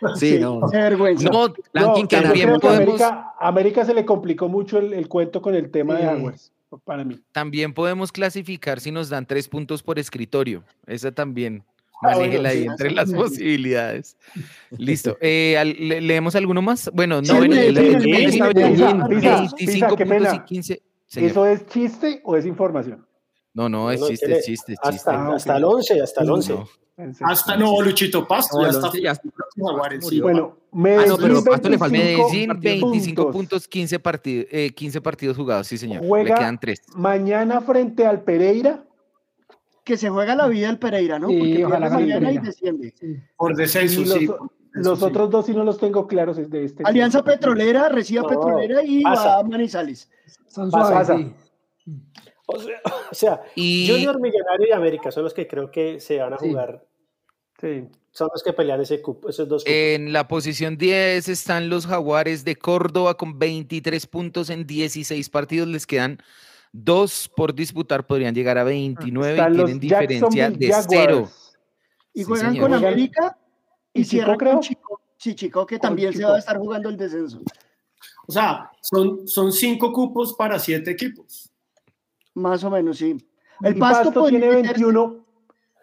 no, 0.00 0.16
Sí, 0.16 0.38
no. 0.40 0.68
Vergüenza. 0.68 1.30
No, 1.30 1.52
que 1.54 1.62
también 1.72 2.48
creo 2.48 2.60
que 2.60 2.66
podemos, 2.66 3.00
América, 3.00 3.34
América 3.38 3.84
se 3.84 3.94
le 3.94 4.04
complicó 4.04 4.48
mucho 4.48 4.78
el, 4.78 4.92
el 4.92 5.08
cuento 5.08 5.40
con 5.40 5.54
el 5.54 5.70
tema 5.70 5.94
de 5.94 6.00
Sí. 6.00 6.06
Jaguares, 6.08 6.52
para 6.84 7.04
mí. 7.04 7.20
también 7.30 7.72
podemos 7.72 8.10
clasificar 8.10 8.80
si 8.80 8.90
nos 8.90 9.08
dan 9.08 9.26
tres 9.26 9.48
puntos 9.48 9.82
por 9.82 9.98
escritorio. 10.00 10.64
Esa 10.86 11.12
también. 11.12 11.62
Ah, 12.02 12.14
bueno, 12.14 12.20
Manéjela 12.20 12.48
ahí 12.48 12.64
entre 12.64 12.90
las 12.90 13.12
posibilidades. 13.12 14.16
Listo. 14.70 15.16
Eh, 15.20 15.56
al- 15.58 15.76
le- 15.78 16.00
¿Leemos 16.00 16.34
alguno 16.34 16.60
más? 16.62 16.90
Bueno, 16.92 17.22
no, 17.22 17.24
Sí, 17.24 17.36
el- 17.36 17.44
el- 17.44 17.74
Medellín, 17.74 17.78
el- 17.78 18.08
Medellín, 18.10 18.28
está 18.28 18.46
Medellín. 18.54 18.76
bien, 18.76 19.08
Pisa, 19.20 19.36
25 19.36 19.56
Pisa, 19.56 19.86
qué 19.96 20.06
puntos 20.06 20.22
y 20.22 20.30
pena. 20.30 20.44
15. 20.44 20.82
señor. 21.06 21.30
¿Eso 21.30 21.46
es 21.46 21.66
chiste 21.66 22.20
o 22.24 22.36
es 22.36 22.44
información? 22.46 23.06
No, 23.54 23.68
no, 23.68 23.90
es 23.90 24.00
chiste, 24.06 24.32
es 24.38 24.44
chiste, 24.46 24.72
es 24.72 24.78
chiste. 24.80 25.10
Hasta, 25.10 25.34
hasta 25.34 25.56
el 25.58 25.64
11, 25.64 26.00
hasta 26.02 26.22
el 26.22 26.30
11. 26.30 26.52
No. 26.54 26.68
Hasta 27.22 27.56
no, 27.56 27.80
Luchito 27.82 28.26
Pasto, 28.28 28.58
No, 28.58 28.62
ya 28.64 28.68
el 28.68 28.74
está. 28.76 28.86
once 28.88 29.00
ya 29.02 29.10
está. 29.12 29.28
Bueno, 30.22 30.56
Ah, 30.72 30.76
Medellín, 30.76 31.08
no, 31.08 31.16
pero 31.18 31.44
Pasto 31.44 31.68
le 31.68 31.78
falta 31.78 31.92
25 31.98 32.28
Medellín, 32.28 32.48
partidos. 32.48 32.80
25 32.92 33.22
puntos. 33.24 33.36
puntos, 33.36 33.68
15, 33.68 33.98
partidos, 33.98 34.46
eh, 34.50 34.70
15 34.74 35.00
partidos 35.00 35.36
jugados, 35.36 35.66
sí, 35.66 35.76
señor. 35.78 36.04
Juega- 36.06 36.30
Le 36.30 36.34
quedan 36.40 36.58
3. 36.60 36.80
Mañana 36.94 37.60
frente 37.60 38.06
al 38.06 38.22
Pereira. 38.22 38.84
Que 39.84 39.96
se 39.96 40.08
juega 40.10 40.34
la 40.36 40.46
vida 40.48 40.70
el 40.70 40.78
Pereira, 40.78 41.18
¿no? 41.18 41.28
Sí, 41.28 41.38
Porque 41.38 41.64
ojalá 41.64 41.90
mañana 41.90 42.16
y 42.16 42.20
Pereira. 42.20 42.42
desciende. 42.42 42.94
Por 43.36 43.52
Y 43.52 43.54
descenso, 43.56 44.00
los, 44.02 44.12
sí. 44.12 44.28
los 44.74 44.98
sí. 45.00 45.04
otros 45.04 45.30
dos 45.30 45.46
sí 45.46 45.52
no 45.54 45.64
los 45.64 45.78
tengo 45.78 46.06
claros 46.06 46.38
es 46.38 46.48
de 46.50 46.64
este. 46.64 46.82
Alianza 46.86 47.22
Petrolera 47.24 47.88
recibe 47.88 48.20
a 48.20 48.22
No, 48.22 48.28
Petrolera 48.28 48.82
y 48.84 49.02
pasa. 49.02 49.24
va 49.26 49.38
a 49.40 49.42
Manizales. 49.42 50.08
Son 50.48 50.70
Pasa, 50.70 51.04
suaves, 51.04 51.08
pasa. 51.08 51.18
sí. 51.84 51.92
O 52.46 52.58
sea, 52.58 52.80
o 53.10 53.14
sea, 53.14 53.40
Y 53.56 53.88
Junior 53.90 54.20
Millonario 54.20 54.68
y 54.68 54.72
América 54.72 55.10
son 55.10 55.24
los 55.24 55.34
que 55.34 55.46
creo 55.48 55.70
que 55.70 55.98
se 56.00 56.18
van 56.18 56.34
a 56.34 56.38
Sí. 56.38 56.48
jugar. 56.48 56.84
Sí. 57.60 57.88
Son 58.12 58.28
los 58.32 58.42
que 58.42 58.52
pelean 58.52 58.80
ese 58.80 59.00
cupo, 59.00 59.30
esos 59.30 59.48
dos 59.48 59.64
cupos. 59.64 59.74
en 59.74 60.12
la 60.12 60.28
posición 60.28 60.76
10 60.76 61.28
están 61.28 61.70
los 61.70 61.86
Jaguares 61.86 62.44
de 62.44 62.56
Córdoba 62.56 63.16
con 63.16 63.38
23 63.38 64.06
puntos 64.06 64.50
en 64.50 64.66
16 64.66 65.30
partidos. 65.30 65.66
Les 65.68 65.86
quedan 65.86 66.18
dos 66.72 67.30
por 67.36 67.54
disputar, 67.54 68.06
podrían 68.06 68.34
llegar 68.34 68.58
a 68.58 68.64
29 68.64 69.32
Están 69.34 69.52
y 69.52 69.56
tienen 69.56 69.80
diferencia 69.80 70.50
de 70.50 70.72
cero. 70.88 71.28
Y 72.14 72.20
Sí, 72.20 72.24
juegan 72.24 72.52
señor. 72.52 72.70
con 72.70 72.74
América 72.74 73.38
y, 73.94 74.00
y 74.00 74.04
Chico, 74.04 74.10
cierran 74.10 74.36
creo. 74.38 74.60
Chico. 74.60 75.00
Sí, 75.16 75.34
Chico, 75.34 75.66
que 75.66 75.78
también 75.78 76.12
se 76.12 76.24
va 76.24 76.34
a 76.34 76.38
estar 76.38 76.58
jugando 76.58 76.88
el 76.88 76.96
descenso. 76.96 77.40
O 78.26 78.32
sea, 78.32 78.70
son, 78.80 79.26
son 79.28 79.52
cinco 79.52 79.92
cupos 79.92 80.34
para 80.34 80.58
siete 80.58 80.90
equipos. 80.90 81.50
Más 82.34 82.64
o 82.64 82.70
menos, 82.70 82.98
sí. 82.98 83.16
El 83.62 83.76
Pasto, 83.78 84.26
tiene 84.28 84.48
meterse- 84.48 84.62
21, 84.62 85.26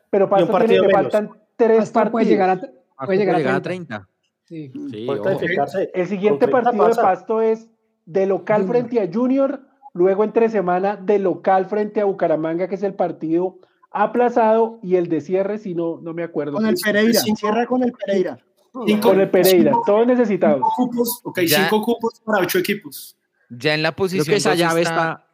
pero 0.10 0.30
Pasto 0.30 0.58
tiene, 0.66 0.88
le 0.88 0.90
faltan 0.94 1.30
tres 1.56 1.78
Pasto 1.80 1.94
partidos. 1.94 2.12
puede 2.12 2.26
llegar 2.26 2.50
a, 2.50 3.06
puede 3.06 3.18
llegar 3.20 3.36
a 3.36 3.38
llegar 3.38 3.62
30. 3.62 3.96
30. 3.96 4.10
Sí. 4.46 4.72
Sí, 4.92 5.06
Puede. 5.06 5.92
El 5.94 6.08
siguiente 6.08 6.50
Con 6.50 6.62
30 6.62 6.72
partido 6.72 6.88
de. 6.88 6.96
Pasto 6.96 7.42
es 7.42 7.68
de 8.06 8.26
local 8.26 8.68
frente 8.68 9.00
a 9.00 9.10
Junior, 9.12 9.62
luego 9.94 10.24
entre 10.24 10.50
semana 10.50 10.96
de 10.96 11.20
local 11.20 11.66
frente 11.68 12.02
a 12.02 12.06
Bucaramanga, 12.06 12.68
que 12.68 12.76
es 12.76 12.84
el 12.84 12.94
partido 12.94 13.58
aplazado, 13.92 14.80
y 14.84 14.96
el 14.96 15.08
de 15.10 15.22
cierre, 15.22 15.58
si 15.58 15.74
no, 15.74 16.00
no 16.02 16.14
me 16.14 16.24
acuerdo. 16.24 16.54
Con 16.54 16.66
el 16.68 16.76
Pereira, 16.76 17.20
Cinco- 17.22 17.40
cierra 17.40 17.66
con 17.66 17.84
el 17.84 17.92
Pereira. 17.92 18.38
Cinco- 18.86 19.10
Con 19.10 19.20
el 19.20 19.30
Pereira, 19.32 19.72
cinco- 19.72 19.84
todos 19.86 20.06
necesitados. 20.08 20.58
cinco 20.62 20.76
cupos, 20.92 21.22
ok, 21.24 21.40
Ya. 21.42 21.64
cinco 21.64 21.82
cupos 21.82 22.22
para 22.24 22.44
ocho 22.44 22.60
equipos. 22.60 23.18
Ya 23.50 23.74
en 23.74 23.82
la 23.82 23.90
Creo 23.90 23.96
posición 23.98 24.26
que 24.26 24.36
esa 24.36 24.54
llave 24.54 24.82
está 24.84 24.94
está 24.94 25.26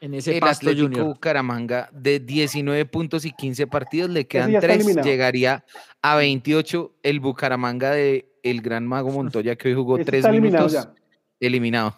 en 0.00 0.14
ese 0.14 0.34
el 0.34 0.40
Pasto 0.40 0.66
Atlético 0.66 0.88
Junior. 0.88 1.06
Bucaramanga 1.14 1.88
de 1.92 2.18
19 2.18 2.84
puntos 2.86 3.24
y 3.24 3.30
15 3.30 3.68
partidos, 3.68 4.10
le 4.10 4.26
quedan 4.26 4.50
ya 4.50 4.58
está 4.58 4.66
3, 4.66 4.78
eliminado. 4.78 5.08
llegaría 5.08 5.64
a 6.02 6.16
28 6.16 6.92
el 7.04 7.20
Bucaramanga 7.20 7.92
de 7.92 8.28
el 8.42 8.62
gran 8.62 8.84
mago 8.84 9.12
Montoya 9.12 9.54
que 9.54 9.68
hoy 9.68 9.74
jugó 9.76 9.94
Ese 9.98 10.06
3 10.06 10.18
está 10.18 10.30
eliminado 10.30 10.66
minutos 10.66 10.84
ya. 10.92 10.92
eliminado. 11.38 11.94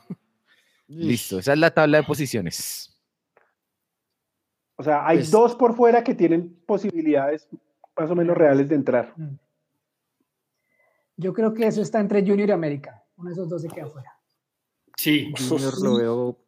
Listo, 0.88 1.38
esa 1.38 1.52
es 1.54 1.58
la 1.58 1.72
tabla 1.72 1.98
de 1.98 2.04
posiciones. 2.04 2.90
O 4.76 4.82
sea, 4.82 5.06
hay 5.06 5.18
Pues- 5.18 5.30
dos 5.30 5.54
por 5.54 5.74
fuera 5.76 6.02
que 6.04 6.14
tienen 6.14 6.60
posibilidades 6.66 7.48
más 7.96 8.10
o 8.10 8.14
menos 8.16 8.36
reales 8.36 8.68
de 8.68 8.74
entrar. 8.74 9.14
Yo 11.16 11.32
creo 11.32 11.54
que 11.54 11.66
eso 11.66 11.80
está 11.80 12.00
entre 12.00 12.22
Junior 12.26 12.48
y 12.48 12.52
América. 12.52 13.04
Uno 13.16 13.28
de 13.30 13.34
esos 13.34 13.48
dos 13.48 13.62
se 13.62 13.68
queda 13.68 13.86
fuera. 13.86 14.10
Sí. 14.96 15.32
Junior 15.48 15.80
lo 15.80 15.96
veo, 15.96 16.38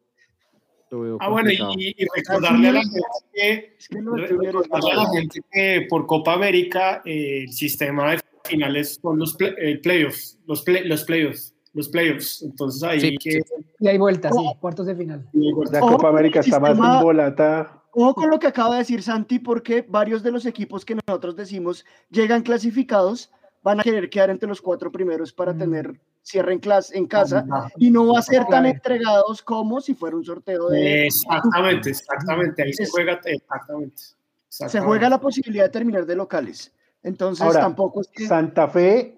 lo 0.91 0.99
veo 1.01 1.17
Ah, 1.21 1.29
bueno, 1.29 1.49
y, 1.51 1.95
y 1.97 2.05
recordarle 2.15 2.67
a 2.67 2.71
la 2.73 2.81
gente 2.81 2.99
que, 3.33 3.75
Es 3.79 3.87
recordarle 3.89 4.91
a 4.91 4.95
la 4.95 5.09
gente 5.09 5.39
que 5.51 5.87
por 5.89 6.05
Copa 6.05 6.33
América 6.33 7.01
eh, 7.05 7.43
el 7.43 7.53
sistema 7.53 8.11
de 8.11 8.19
finales 8.45 8.99
son 9.01 9.19
los 9.19 9.35
play- 9.37 9.55
el 9.57 9.79
playoffs, 9.81 10.37
los, 10.45 10.63
play- 10.63 10.85
los 10.85 11.03
playoffs, 11.05 11.53
los 11.73 11.89
playoffs. 11.89 12.41
Entonces 12.43 12.83
ahí 12.83 12.99
Sí, 12.99 13.17
que 13.17 13.39
Y 13.79 13.87
hay 13.87 13.97
vueltas, 13.97 14.33
sí, 14.35 14.43
cuartos 14.59 14.85
de 14.85 14.95
final. 14.95 15.27
La 15.33 15.79
Ojo 15.79 15.91
Copa 15.93 15.97
con 15.97 16.05
América 16.09 16.39
está 16.41 16.59
más 16.59 16.71
embolata. 16.77 17.83
Ojo 17.93 18.13
con 18.15 18.29
lo 18.29 18.37
que 18.39 18.47
acaba 18.47 18.73
de 18.75 18.79
decir 18.79 19.01
Santi, 19.01 19.39
porque 19.39 19.85
varios 19.87 20.21
de 20.23 20.31
los 20.31 20.45
equipos 20.45 20.85
que 20.85 20.95
nosotros 20.95 21.35
decimos 21.35 21.85
llegan 22.09 22.43
clasificados 22.43 23.31
van 23.63 23.79
a 23.79 23.83
querer 23.83 24.09
quedar 24.09 24.29
entre 24.29 24.47
los 24.47 24.61
cuatro 24.61 24.91
primeros 24.91 25.33
para 25.33 25.53
Mm. 25.53 25.57
tener 25.57 25.99
cierre 26.21 26.53
en, 26.53 26.59
clas- 26.61 26.91
en 26.93 27.05
casa 27.07 27.45
y 27.77 27.89
no 27.89 28.05
va 28.13 28.19
a 28.19 28.21
ser 28.21 28.45
tan 28.47 28.65
entregados 28.65 29.41
como 29.41 29.79
si 29.81 29.93
fuera 29.95 30.15
un 30.17 30.23
sorteo 30.25 30.67
de... 30.69 31.07
Exactamente, 31.07 31.89
exactamente, 31.89 32.63
ahí 32.63 32.73
se 32.73 32.85
juega, 32.85 33.19
exactamente. 33.23 34.01
Se 34.49 34.79
juega 34.81 35.09
la 35.09 35.19
posibilidad 35.19 35.63
de 35.65 35.69
terminar 35.69 36.05
de 36.05 36.15
locales. 36.15 36.73
Entonces 37.01 37.45
Ahora, 37.45 37.61
tampoco 37.61 38.01
es 38.01 38.09
que... 38.09 38.27
Santa 38.27 38.67
Fe, 38.67 39.17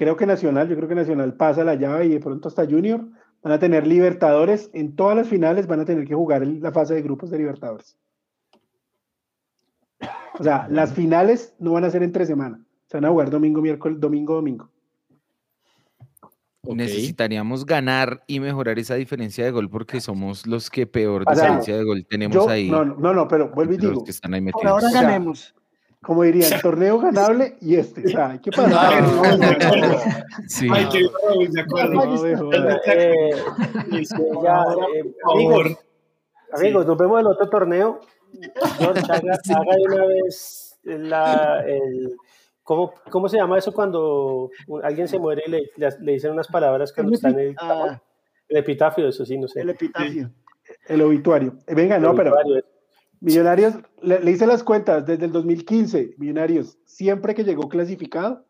creo 0.00 0.16
que 0.16 0.24
Nacional, 0.24 0.66
yo 0.66 0.76
creo 0.76 0.88
que 0.88 0.94
Nacional 0.94 1.34
pasa 1.34 1.62
la 1.62 1.74
llave 1.74 2.06
y 2.06 2.08
de 2.08 2.20
pronto 2.20 2.48
hasta 2.48 2.64
Junior 2.64 3.04
van 3.42 3.52
a 3.52 3.58
tener 3.58 3.86
Libertadores. 3.86 4.70
En 4.72 4.96
todas 4.96 5.14
las 5.14 5.28
finales 5.28 5.66
van 5.66 5.80
a 5.80 5.84
tener 5.84 6.06
que 6.08 6.14
jugar 6.14 6.42
en 6.42 6.62
la 6.62 6.72
fase 6.72 6.94
de 6.94 7.02
grupos 7.02 7.28
de 7.30 7.36
Libertadores. 7.36 7.98
O 10.38 10.42
sea, 10.42 10.66
las 10.70 10.94
finales 10.94 11.54
no 11.58 11.72
van 11.72 11.84
a 11.84 11.90
ser 11.90 12.02
entre 12.02 12.24
semana. 12.24 12.64
Se 12.86 12.96
van 12.96 13.04
a 13.04 13.10
jugar 13.10 13.28
domingo, 13.28 13.60
miércoles, 13.60 14.00
domingo, 14.00 14.36
domingo. 14.36 14.70
Necesitaríamos 16.62 17.66
ganar 17.66 18.24
y 18.26 18.40
mejorar 18.40 18.78
esa 18.78 18.94
diferencia 18.94 19.44
de 19.44 19.50
gol 19.50 19.68
porque 19.68 20.00
somos 20.00 20.46
los 20.46 20.70
que 20.70 20.86
peor 20.86 21.24
O 21.26 21.34
sea, 21.34 21.44
diferencia 21.44 21.76
de 21.76 21.84
gol 21.84 22.06
tenemos 22.08 22.34
Yo, 22.34 22.48
ahí. 22.48 22.70
no, 22.70 22.86
no, 22.86 23.12
no, 23.12 23.28
pero 23.28 23.50
vuelvo 23.50 23.74
y 23.74 23.76
los 23.76 23.90
digo, 23.90 24.04
que 24.04 24.12
están 24.12 24.32
ahí 24.32 24.40
Por 24.40 24.46
metidos. 24.46 24.72
ahora 24.72 24.86
O 24.86 24.90
sea, 24.90 25.02
ganemos. 25.02 25.54
Como 26.02 26.22
dirían, 26.22 26.50
torneo 26.62 26.98
ganable 26.98 27.56
y 27.60 27.76
este. 27.76 28.04
O 28.06 28.08
sea, 28.08 28.30
hay 28.30 28.38
que 28.38 28.50
pasar. 28.50 29.02
No, 29.02 29.22
no, 29.22 29.36
de 29.36 29.46
acuerdo. 29.46 29.98
Sí. 30.48 30.68
Ay, 30.72 30.88
que 30.88 31.08
Raúl, 31.28 31.50
de 31.50 31.60
acuerdo. 31.60 31.94
No. 31.94 32.80
Eh, 32.86 33.30
ya, 34.42 34.64
eh, 34.94 35.14
amigos, 35.32 35.78
amigos, 36.52 36.86
nos 36.86 36.96
vemos 36.98 37.20
en 37.20 37.26
el 37.26 37.32
otro 37.32 37.48
torneo. 37.50 38.00
George, 38.78 39.00
haga, 39.12 39.32
haga 39.56 39.76
de 39.76 39.82
una 39.94 40.06
vez 40.06 40.78
la, 40.84 41.64
el, 41.66 42.16
¿cómo, 42.62 42.94
¿cómo 43.10 43.28
se 43.28 43.36
llama 43.38 43.58
eso 43.58 43.72
cuando 43.72 44.50
alguien 44.82 45.08
se 45.08 45.18
muere 45.18 45.42
y 45.46 45.50
le, 45.50 45.58
le- 45.76 45.98
le 46.00 46.12
dicen 46.12 46.30
unas 46.32 46.46
palabras 46.48 46.92
que 46.92 47.02
no 47.02 47.10
están 47.12 47.32
en 47.38 47.48
el, 47.48 47.56
Ah, 47.60 48.00
el 48.48 48.56
epitafio? 48.56 49.08
Eso 49.08 49.24
sí, 49.24 49.36
no 49.36 49.48
sé. 49.48 49.60
el 49.60 49.70
epitafio. 49.70 50.30
El 50.86 51.02
obituario. 51.02 51.54
Venga, 51.66 51.98
no, 51.98 52.14
pero 52.14 52.32
Obituario. 52.32 52.64
Millonarios, 53.20 53.74
le, 54.02 54.20
le 54.20 54.30
hice 54.30 54.46
las 54.46 54.62
cuentas 54.64 55.06
desde 55.06 55.26
el 55.26 55.32
2015. 55.32 56.14
Millonarios, 56.18 56.78
siempre 56.84 57.34
que 57.34 57.44
llegó 57.44 57.68
clasificado, 57.68 58.44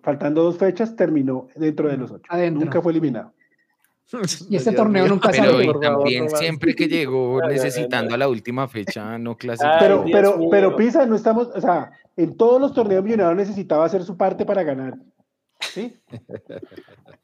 faltando 0.00 0.42
dos 0.42 0.58
fechas, 0.58 0.94
terminó 0.96 1.48
dentro 1.56 1.88
de 1.88 1.96
los 1.96 2.10
ocho. 2.10 2.24
Adentro. 2.28 2.64
Nunca 2.64 2.82
fue 2.82 2.92
eliminado. 2.92 3.32
Y 4.48 4.56
este 4.56 4.72
torneo 4.72 5.06
nunca 5.06 5.30
Pero 5.30 5.52
Por 5.52 5.64
favor, 5.64 5.80
también 5.80 6.30
siempre 6.30 6.74
que 6.74 6.88
llegó 6.88 7.42
necesitando 7.46 8.14
a 8.14 8.18
la 8.18 8.28
última 8.28 8.66
fecha 8.66 9.18
no 9.18 9.36
clasificó. 9.36 9.76
Pero, 9.78 10.04
pero, 10.10 10.38
pero 10.50 10.76
Pisa, 10.76 11.04
no 11.04 11.14
estamos, 11.14 11.48
o 11.54 11.60
sea, 11.60 11.90
en 12.16 12.36
todos 12.36 12.58
los 12.58 12.72
torneos 12.72 13.04
millonarios 13.04 13.36
necesitaba 13.36 13.84
hacer 13.84 14.02
su 14.04 14.16
parte 14.16 14.46
para 14.46 14.62
ganar. 14.62 14.94
¿Sí? 15.60 15.96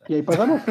Y 0.09 0.15
ahí 0.15 0.23
pasamos. 0.23 0.63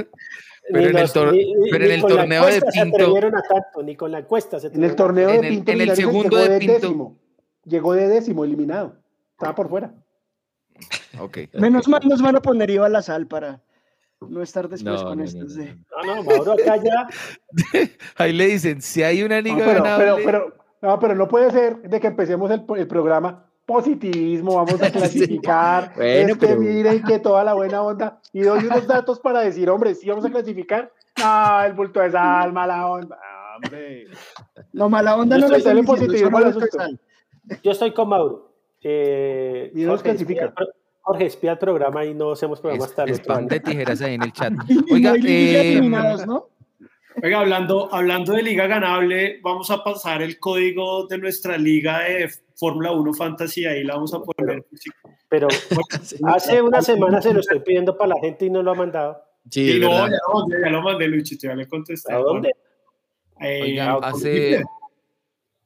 Pero 0.71 0.89
en 0.89 0.97
el 0.97 1.11
tor- 1.11 1.31
ni- 1.31 1.53
ni- 1.55 1.71
pero 1.71 1.83
en 1.85 1.89
ni 1.89 1.95
el 1.95 2.01
con 2.01 2.09
la 2.11 2.17
torneo 2.21 2.45
de 2.45 2.51
se 2.53 2.61
Pinto- 2.71 2.95
atrevieron 2.95 3.35
a 3.35 3.41
tanto, 3.41 3.83
ni 3.83 3.95
con 3.95 4.11
la 4.11 4.19
encuesta 4.19 4.59
se 4.59 4.67
En 4.67 4.83
el 4.83 4.95
torneo 4.95 5.29
En 5.29 5.41
de 5.41 5.47
el- 5.47 5.53
Pinto 5.55 5.71
en 5.71 5.81
el 5.81 5.95
segundo 5.95 6.37
llegó 6.37 6.51
de 6.51 6.59
Pinto. 6.59 6.73
décimo. 6.73 7.19
Llegó 7.65 7.93
de 7.93 8.07
décimo, 8.07 8.43
eliminado. 8.45 8.95
Estaba 9.31 9.55
por 9.55 9.69
fuera. 9.69 9.93
Ok. 11.19 11.37
Menos 11.53 11.87
mal 11.87 12.01
nos 12.07 12.21
van 12.21 12.35
a 12.35 12.41
poner 12.41 12.69
IVA 12.69 12.85
a 12.87 12.89
la 12.89 13.01
sal 13.01 13.27
para 13.27 13.61
no 14.21 14.41
estar 14.41 14.67
después 14.69 15.01
No, 15.01 15.07
con 15.09 15.17
no, 15.19 15.23
estos 15.23 15.55
no, 15.55 15.63
de... 15.63 15.75
No, 16.05 16.15
no, 16.15 16.23
Mauro 16.23 16.53
acá 16.53 16.77
ya. 16.77 17.07
Ahí 18.17 18.33
le 18.33 18.47
dicen, 18.47 18.81
si 18.81 19.03
hay 19.03 19.21
una 19.23 19.37
No, 19.37 19.41
liga 19.41 19.65
pero, 19.65 19.83
ganable, 19.83 20.05
pero, 20.05 20.25
pero, 20.25 20.55
no, 20.81 20.99
pero 20.99 21.15
no 21.15 21.27
puede 21.27 21.51
ser 21.51 21.81
de 21.81 21.99
que 21.99 22.07
empecemos 22.07 22.49
el, 22.51 22.63
el 22.77 22.87
programa 22.87 23.49
positivismo, 23.65 24.55
vamos 24.55 24.81
a 24.81 24.91
clasificar, 24.91 25.93
Bueno, 25.95 26.33
es 26.33 26.37
que 26.37 26.47
pero- 26.47 26.59
miren 26.59 27.03
que 27.03 27.19
toda 27.19 27.43
la 27.43 27.53
buena 27.53 27.81
onda, 27.81 28.19
y 28.33 28.41
doy 28.41 28.65
unos 28.65 28.87
datos 28.87 29.19
para 29.19 29.41
decir, 29.41 29.69
hombre, 29.69 29.95
sí 29.95 30.07
vamos 30.09 30.25
a 30.25 30.29
clasificar, 30.31 30.91
ah, 31.23 31.63
el 31.67 31.73
bulto 31.73 31.99
de 31.99 32.11
sal, 32.11 32.51
mala 32.53 32.87
onda, 32.87 33.17
Ah, 33.21 33.57
hombre. 33.57 34.07
No, 34.73 34.89
mala 34.89 35.15
onda 35.15 35.37
Yo 35.37 35.47
no 35.47 35.55
estoy- 35.55 35.73
lo 35.75 35.93
diciendo, 36.11 36.61
sal. 36.71 36.99
Yo 37.61 37.71
estoy 37.71 37.91
con 37.93 38.09
Mauro. 38.09 38.51
Eh, 38.81 39.71
Y 39.75 39.85
Jorge, 39.85 40.03
clasifica. 40.03 40.45
espía 40.45 40.47
el 40.47 40.53
pro- 40.53 40.73
Jorge, 41.01 41.25
espía 41.25 41.51
el 41.51 41.57
programa 41.57 42.05
y 42.05 42.13
no 42.13 42.31
hacemos 42.31 42.59
programa 42.61 42.85
es, 42.85 42.91
otro 42.93 43.13
spam 43.13 43.45
de 43.47 43.59
tijeras 43.59 44.01
ahí 44.01 44.15
en 44.15 44.23
el 44.23 44.31
chat. 44.33 44.53
Oiga, 44.91 45.13
eh, 45.23 45.79
¿no? 46.25 46.47
Oiga, 47.21 47.39
hablando, 47.41 47.93
hablando 47.93 48.33
de 48.33 48.41
liga 48.41 48.65
ganable, 48.67 49.39
vamos 49.43 49.69
a 49.69 49.83
pasar 49.83 50.21
el 50.21 50.39
código 50.39 51.05
de 51.07 51.17
nuestra 51.19 51.57
liga 51.57 51.99
de 51.99 52.29
Fórmula 52.63 52.91
1 52.93 53.13
Fantasy, 53.13 53.65
ahí 53.65 53.83
la 53.83 53.95
vamos 53.95 54.13
a 54.13 54.21
poner. 54.21 54.65
Pero 55.27 55.49
hace 56.27 56.61
una 56.61 56.81
semana 56.81 57.21
se 57.21 57.33
lo 57.33 57.41
estoy 57.41 57.59
pidiendo 57.59 57.97
para 57.97 58.15
la 58.15 58.21
gente 58.21 58.45
y 58.45 58.49
no 58.49 58.63
lo 58.63 58.71
ha 58.71 58.75
mandado. 58.75 59.21
Sí, 59.49 59.63
Y 59.63 59.71
es 59.71 59.79
no, 59.81 59.89
ya 59.89 60.05
lo 60.07 60.39
mandé, 60.39 60.61
ya 60.63 60.69
lo 60.69 60.81
mandé, 60.81 61.07
Luchito, 61.09 61.47
ya 61.47 61.55
le 61.55 61.67
contesté. 61.67 62.13
¿A 62.13 62.19
dónde? 62.19 62.51
Eh, 63.41 63.61
Oiga, 63.63 63.91
a- 63.91 63.97
hace, 63.97 64.63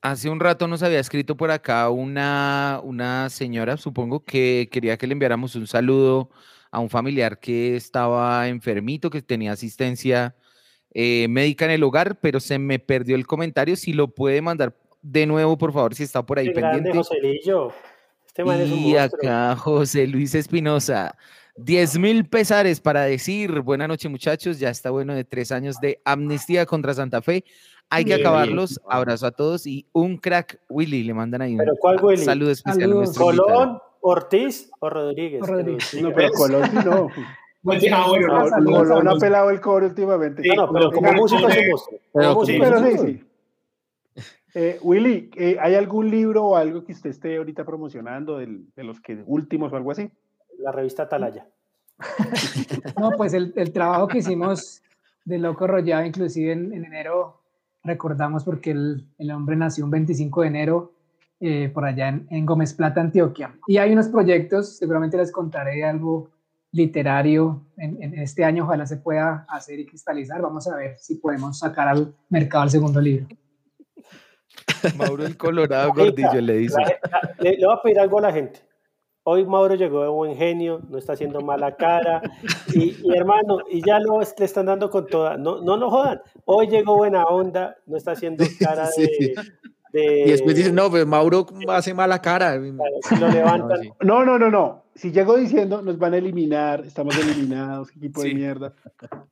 hace 0.01 0.29
un 0.29 0.39
rato 0.39 0.67
nos 0.67 0.81
había 0.81 0.99
escrito 0.99 1.37
por 1.37 1.51
acá 1.51 1.87
una, 1.91 2.81
una 2.83 3.29
señora, 3.29 3.77
supongo, 3.77 4.23
que 4.25 4.67
quería 4.71 4.97
que 4.97 5.05
le 5.05 5.13
enviáramos 5.13 5.55
un 5.55 5.67
saludo 5.67 6.31
a 6.71 6.79
un 6.79 6.89
familiar 6.89 7.39
que 7.39 7.75
estaba 7.75 8.47
enfermito, 8.47 9.11
que 9.11 9.21
tenía 9.21 9.51
asistencia 9.51 10.35
eh, 10.95 11.27
médica 11.29 11.65
en 11.65 11.71
el 11.71 11.83
hogar, 11.83 12.19
pero 12.19 12.39
se 12.39 12.57
me 12.57 12.79
perdió 12.79 13.15
el 13.15 13.27
comentario. 13.27 13.75
Si 13.75 13.93
lo 13.93 14.07
puede 14.07 14.41
mandar 14.41 14.75
de 15.09 15.25
nuevo, 15.25 15.57
por 15.57 15.71
favor, 15.71 15.95
si 15.95 16.03
está 16.03 16.21
por 16.25 16.37
ahí 16.39 16.51
pendiente. 16.51 16.91
Joselillo. 16.93 17.71
Este 18.25 18.43
man 18.43 18.59
es 18.59 18.69
un 18.71 18.79
Y 18.79 18.97
acá 18.97 19.55
José 19.55 20.05
Luis 20.07 20.35
Espinosa. 20.35 21.15
10 21.55 21.97
mil 21.97 22.25
pesares 22.29 22.79
para 22.79 23.01
decir, 23.03 23.61
buenas 23.61 23.87
noches 23.87 24.11
muchachos, 24.11 24.59
ya 24.59 24.69
está 24.69 24.91
bueno 24.91 25.15
de 25.15 25.23
tres 25.23 25.51
años 25.51 25.79
de 25.79 25.99
amnistía 26.05 26.65
contra 26.67 26.93
Santa 26.93 27.21
Fe. 27.21 27.43
Hay 27.89 28.03
que 28.03 28.15
Bien. 28.15 28.27
acabarlos. 28.27 28.79
Abrazo 28.87 29.25
a 29.27 29.31
todos 29.31 29.65
y 29.65 29.87
un 29.93 30.17
crack 30.17 30.59
Willy, 30.69 31.03
le 31.03 31.13
mandan 31.13 31.41
ahí 31.41 31.53
un 31.53 31.57
¿Pero 31.59 31.73
cuál 31.79 31.97
Willy? 32.03 32.23
saludo 32.23 32.51
especial 32.51 32.77
a 32.77 32.85
Saludos. 32.85 33.17
nuestro 33.17 33.25
invitado. 33.31 33.47
¿Colón, 33.57 33.79
Ortiz 34.01 34.69
o 34.79 34.89
Rodríguez? 34.89 35.41
No, 36.01 36.13
pero 36.13 36.31
Colón 36.31 36.69
no. 36.85 37.07
Pues, 37.63 37.83
ah, 37.91 38.05
bueno, 38.07 38.27
no, 38.27 38.47
saludos, 38.49 38.87
Colón 38.87 39.07
ha 39.09 39.15
pelado 39.15 39.49
el 39.49 39.59
cobre 39.59 39.87
últimamente. 39.87 40.41
Sí, 40.43 40.49
No, 40.49 40.67
no, 40.67 40.73
pero 40.73 40.91
como 40.91 41.11
músico 41.13 41.41
monstruo. 41.41 41.99
Pero 42.13 42.39
Pero 42.45 42.79
sí, 42.79 42.97
sí. 42.99 43.26
Eh, 44.59 44.79
Willy, 44.81 45.29
eh, 45.35 45.55
¿hay 45.61 45.75
algún 45.75 46.09
libro 46.09 46.43
o 46.43 46.55
algo 46.55 46.83
que 46.83 46.91
usted 46.91 47.11
esté 47.11 47.37
ahorita 47.37 47.63
promocionando 47.63 48.39
del- 48.39 48.65
de 48.75 48.83
los 48.83 48.99
que 48.99 49.21
últimos 49.27 49.71
o 49.71 49.75
algo 49.75 49.91
así? 49.91 50.09
La 50.57 50.71
revista 50.71 51.03
Atalaya. 51.03 51.45
No, 52.99 53.11
pues 53.11 53.35
el, 53.35 53.53
el 53.55 53.71
trabajo 53.71 54.07
que 54.07 54.17
hicimos 54.17 54.81
de 55.25 55.37
Loco 55.37 55.67
Rollado, 55.67 56.03
inclusive 56.05 56.53
en, 56.53 56.73
en 56.73 56.85
enero, 56.85 57.39
recordamos 57.83 58.43
porque 58.43 58.71
el, 58.71 59.05
el 59.19 59.29
hombre 59.29 59.55
nació 59.55 59.85
un 59.85 59.91
25 59.91 60.41
de 60.41 60.47
enero 60.47 60.93
eh, 61.39 61.69
por 61.71 61.85
allá 61.85 62.07
en, 62.07 62.25
en 62.31 62.43
Gómez 62.47 62.73
Plata, 62.73 62.99
Antioquia. 62.99 63.53
Y 63.67 63.77
hay 63.77 63.93
unos 63.93 64.07
proyectos, 64.07 64.77
seguramente 64.77 65.17
les 65.17 65.31
contaré 65.31 65.83
algo 65.83 66.31
literario 66.71 67.61
en, 67.77 68.01
en 68.01 68.15
este 68.17 68.43
año, 68.43 68.63
ojalá 68.63 68.87
se 68.87 68.97
pueda 68.97 69.45
hacer 69.49 69.79
y 69.79 69.85
cristalizar. 69.85 70.41
Vamos 70.41 70.67
a 70.67 70.75
ver 70.75 70.97
si 70.97 71.15
podemos 71.15 71.59
sacar 71.59 71.87
al 71.89 72.15
mercado 72.29 72.63
el 72.63 72.69
segundo 72.71 72.99
libro. 72.99 73.27
Mauro 74.95 75.25
el 75.25 75.37
Colorado 75.37 75.93
Gordillo 75.93 76.41
le 76.41 76.53
dice. 76.57 76.77
le, 77.39 77.57
le 77.57 77.65
voy 77.65 77.75
a 77.75 77.81
pedir 77.81 77.99
algo 77.99 78.19
a 78.19 78.21
la 78.21 78.31
gente. 78.33 78.59
Hoy 79.23 79.45
Mauro 79.45 79.75
llegó 79.75 80.03
de 80.03 80.07
buen 80.07 80.37
genio, 80.37 80.79
no 80.89 80.97
está 80.97 81.13
haciendo 81.13 81.41
mala 81.41 81.75
cara. 81.75 82.21
Y, 82.73 82.95
y, 83.03 83.13
hermano, 83.17 83.57
y 83.69 83.85
ya 83.85 83.99
lo 83.99 84.19
le 84.21 84.45
están 84.45 84.67
dando 84.67 84.89
con 84.89 85.05
toda. 85.05 85.35
No, 85.37 85.59
no 85.61 85.75
lo 85.75 85.89
jodan. 85.89 86.21
Hoy 86.45 86.67
llegó 86.67 86.95
buena 86.95 87.25
onda, 87.25 87.75
no 87.87 87.97
está 87.97 88.11
haciendo 88.11 88.45
cara 88.59 88.85
Sí. 88.87 89.01
de. 89.01 89.35
de- 89.91 90.21
Y 90.27 90.31
después 90.31 90.55
dicen, 90.55 90.75
no, 90.75 90.89
pues 90.89 91.05
Mauro 91.05 91.45
hace 91.67 91.93
mala 91.93 92.21
cara. 92.21 92.57
Si 93.09 93.15
lo 93.17 93.27
levantan. 93.27 93.81
No. 94.01 94.23
No, 94.23 94.25
no, 94.25 94.39
no, 94.39 94.49
no. 94.49 94.83
Si 94.95 95.11
llego 95.11 95.35
diciendo 95.35 95.81
nos 95.81 95.99
van 95.99 96.13
a 96.13 96.17
eliminar, 96.17 96.79
estamos 96.85 97.15
eliminados, 97.17 97.89
equipo 97.95 98.21
Sí. 98.21 98.29
de 98.29 98.35
mierda. 98.35 98.73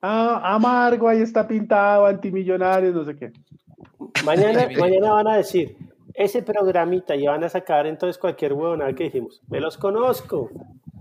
Ah, 0.02 0.41
amargo, 0.56 1.07
ahí 1.07 1.22
está 1.22 1.47
pintado, 1.47 2.06
antimillonarios, 2.06 2.93
no 2.93 3.06
sé 3.06 3.15
qué. 3.15 3.31
Mañana, 4.23 4.65
Mire. 4.67 4.79
mañana 4.79 5.11
van 5.11 5.27
a 5.27 5.37
decir, 5.37 5.75
ese 6.13 6.41
programita 6.41 7.15
y 7.15 7.25
van 7.25 7.43
a 7.43 7.49
sacar 7.49 7.85
entonces 7.87 8.17
cualquier 8.17 8.53
huevonada 8.53 8.93
que 8.93 9.05
dijimos. 9.05 9.41
Me 9.49 9.59
los 9.59 9.77
conozco. 9.77 10.49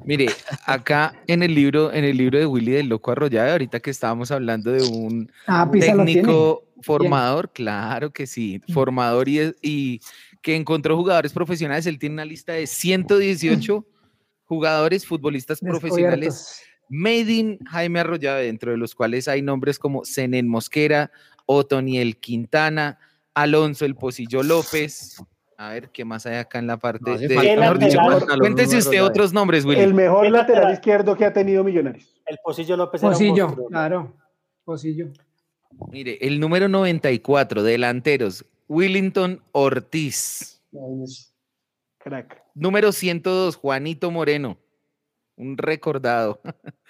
Mire, 0.04 0.26
acá 0.66 1.14
en 1.26 1.42
el 1.42 1.54
libro, 1.54 1.90
en 1.92 2.04
el 2.04 2.16
libro 2.16 2.38
de 2.38 2.44
Willy 2.46 2.72
del 2.72 2.88
Loco 2.88 3.10
Arrollado, 3.12 3.52
ahorita 3.52 3.80
que 3.80 3.90
estábamos 3.90 4.30
hablando 4.30 4.70
de 4.70 4.82
un 4.82 5.30
Ah, 5.46 5.70
técnico 5.72 6.64
formador, 6.82 7.50
claro 7.52 8.12
que 8.12 8.26
sí, 8.26 8.60
formador 8.72 9.28
y, 9.30 9.54
y 9.62 10.00
que 10.42 10.56
encontró 10.56 10.96
jugadores 10.96 11.32
profesionales, 11.32 11.86
él 11.86 11.98
tiene 11.98 12.14
una 12.14 12.26
lista 12.26 12.52
de 12.52 12.66
118 12.66 13.86
jugadores, 14.44 15.06
futbolistas 15.06 15.60
profesionales. 15.60 16.62
Made 16.90 17.32
in 17.32 17.58
Jaime 17.64 18.00
Arroyave, 18.00 18.44
dentro 18.44 18.72
de 18.72 18.76
los 18.76 18.94
cuales 18.94 19.26
hay 19.26 19.40
nombres 19.40 19.78
como 19.78 20.04
Zenén 20.04 20.46
Mosquera, 20.46 21.10
Otoniel 21.46 22.16
Quintana, 22.18 22.98
Alonso 23.34 23.84
El 23.84 23.94
Pocillo 23.94 24.42
López. 24.42 25.22
A 25.56 25.70
ver, 25.70 25.90
¿qué 25.90 26.04
más 26.04 26.26
hay 26.26 26.36
acá 26.36 26.58
en 26.58 26.66
la 26.66 26.78
parte 26.78 27.10
No 27.10 27.18
de... 27.18 27.28
mejor 27.28 27.78
dicho, 27.78 27.98
cuéntese 28.38 28.78
usted 28.78 29.02
otros 29.02 29.32
nombres, 29.32 29.64
Willy. 29.64 29.80
El 29.80 29.94
mejor 29.94 30.24
¿Qué 30.24 30.30
lateral 30.30 30.54
lateral? 30.56 30.74
izquierdo 30.74 31.16
que 31.16 31.24
ha 31.24 31.32
tenido 31.32 31.62
Millonarios. 31.62 32.20
El 32.26 32.38
Pocillo 32.42 32.76
López 32.76 33.02
era 33.02 33.16
un 33.16 33.66
claro. 33.68 34.14
Posillo. 34.64 35.08
Mire, 35.90 36.18
el 36.20 36.40
número 36.40 36.68
94, 36.68 37.62
delanteros, 37.62 38.44
Willington 38.68 39.42
Ortiz. 39.52 40.62
Crack. 41.98 42.42
Número 42.54 42.92
102, 42.92 43.56
Juanito 43.56 44.10
Moreno, 44.10 44.58
un 45.36 45.58
recordado. 45.58 46.40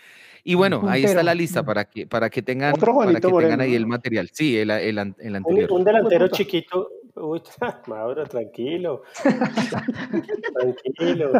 y 0.44 0.54
bueno, 0.54 0.82
ahí 0.86 1.04
está 1.04 1.22
la 1.22 1.34
lista 1.34 1.62
para 1.64 1.86
que, 1.86 2.06
para 2.06 2.28
que 2.30 2.42
tengan, 2.42 2.74
Otro 2.74 2.94
para 2.94 3.12
que 3.14 3.20
tengan 3.20 3.60
ahí 3.60 3.74
el 3.74 3.86
material. 3.86 4.28
Sí, 4.32 4.58
el, 4.58 4.70
el 4.70 4.98
el 5.18 5.36
anterior. 5.36 5.72
un 5.72 5.84
delantero 5.84 6.28
chiquito. 6.28 6.88
Uy, 7.16 7.40
Mauro, 7.86 8.24
tranquilo. 8.26 9.02
tranquilo. 10.54 11.32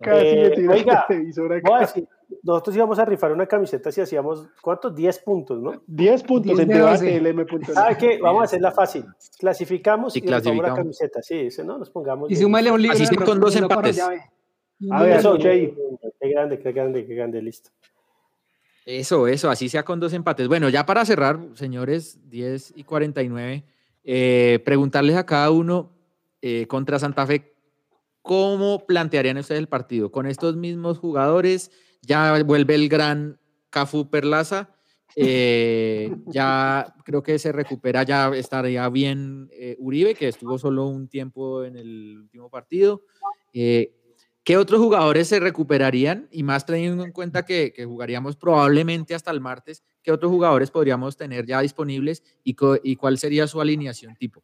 Casi 0.00 0.26
Eh, 0.26 0.42
me 0.50 0.56
tiró 0.56 0.72
el 0.72 0.78
oiga, 0.80 1.04
televisor 1.08 1.52
acá. 1.52 1.68
Voy 1.70 1.78
a 1.78 1.80
decir, 1.80 2.08
nosotros 2.42 2.76
íbamos 2.76 2.98
a 2.98 3.04
rifar 3.04 3.32
una 3.32 3.46
camiseta 3.46 3.92
si 3.92 4.00
hacíamos, 4.00 4.46
¿cuántos? 4.60 4.94
10 4.94 5.18
puntos, 5.20 5.60
¿no? 5.62 5.82
10 5.86 6.22
puntos 6.24 6.56
10 6.56 6.58
en 6.60 6.68
de 6.68 6.74
debate 6.74 7.04
12. 7.04 7.16
el 7.16 7.26
M.net. 7.26 7.72
¿Sabe 7.72 7.96
qué? 7.96 8.18
Vamos 8.20 8.42
a 8.42 8.44
hacerla 8.44 8.72
fácil. 8.72 9.04
Clasificamos 9.38 10.12
Sí, 10.12 10.18
y 10.18 10.22
rifamos 10.22 10.36
la 10.36 10.42
clasificamos. 10.42 10.78
camiseta. 10.78 11.22
Sí, 11.22 11.34
ese 11.46 11.64
no 11.64 11.78
nos 11.78 11.90
pongamos. 11.90 12.30
Y 12.30 12.36
súmale 12.36 12.70
un 12.70 12.82
libro. 12.82 12.96
Así 12.96 13.14
con 13.16 13.40
dos 13.40 13.54
empates. 13.56 14.00
A 14.90 15.02
ver, 15.02 15.18
escuche 15.18 15.48
ahí. 15.48 15.74
Qué 16.20 16.28
grande, 16.28 16.58
qué 16.58 16.72
grande, 16.72 17.06
qué 17.06 17.14
grande, 17.14 17.42
listo. 17.42 17.70
Eso, 18.86 19.28
eso, 19.28 19.50
así 19.50 19.68
sea 19.68 19.84
con 19.84 20.00
dos 20.00 20.12
empates. 20.12 20.48
Bueno, 20.48 20.68
ya 20.68 20.86
para 20.86 21.04
cerrar, 21.04 21.40
señores, 21.54 22.18
10 22.30 22.72
y 22.76 22.84
49, 22.84 23.64
eh, 24.04 24.60
preguntarles 24.64 25.16
a 25.16 25.26
cada 25.26 25.50
uno 25.50 25.92
eh, 26.40 26.66
contra 26.66 26.98
Santa 26.98 27.26
Fe, 27.26 27.52
¿cómo 28.22 28.86
plantearían 28.86 29.36
ustedes 29.36 29.58
el 29.58 29.68
partido? 29.68 30.10
¿Con 30.10 30.26
estos 30.26 30.56
mismos 30.56 30.98
jugadores? 30.98 31.70
¿Ya 32.02 32.42
vuelve 32.44 32.76
el 32.76 32.88
gran 32.88 33.38
Cafú 33.70 34.08
Perlaza? 34.08 34.70
Eh, 35.16 36.10
ya 36.26 36.94
creo 37.04 37.22
que 37.22 37.38
se 37.38 37.52
recupera, 37.52 38.04
ya 38.04 38.28
estaría 38.28 38.88
bien 38.88 39.50
eh, 39.52 39.76
Uribe, 39.78 40.14
que 40.14 40.28
estuvo 40.28 40.58
solo 40.58 40.86
un 40.86 41.08
tiempo 41.08 41.64
en 41.64 41.76
el 41.76 42.18
último 42.18 42.50
partido. 42.50 43.02
Eh, 43.52 43.97
¿Qué 44.48 44.56
otros 44.56 44.80
jugadores 44.80 45.28
se 45.28 45.40
recuperarían? 45.40 46.26
Y 46.32 46.42
más 46.42 46.64
teniendo 46.64 47.04
en 47.04 47.12
cuenta 47.12 47.44
que, 47.44 47.70
que 47.70 47.84
jugaríamos 47.84 48.34
probablemente 48.34 49.14
hasta 49.14 49.30
el 49.30 49.42
martes, 49.42 49.84
qué 50.02 50.10
otros 50.10 50.32
jugadores 50.32 50.70
podríamos 50.70 51.18
tener 51.18 51.44
ya 51.44 51.60
disponibles 51.60 52.22
y, 52.44 52.56
y 52.82 52.96
cuál 52.96 53.18
sería 53.18 53.46
su 53.46 53.60
alineación 53.60 54.16
tipo. 54.16 54.42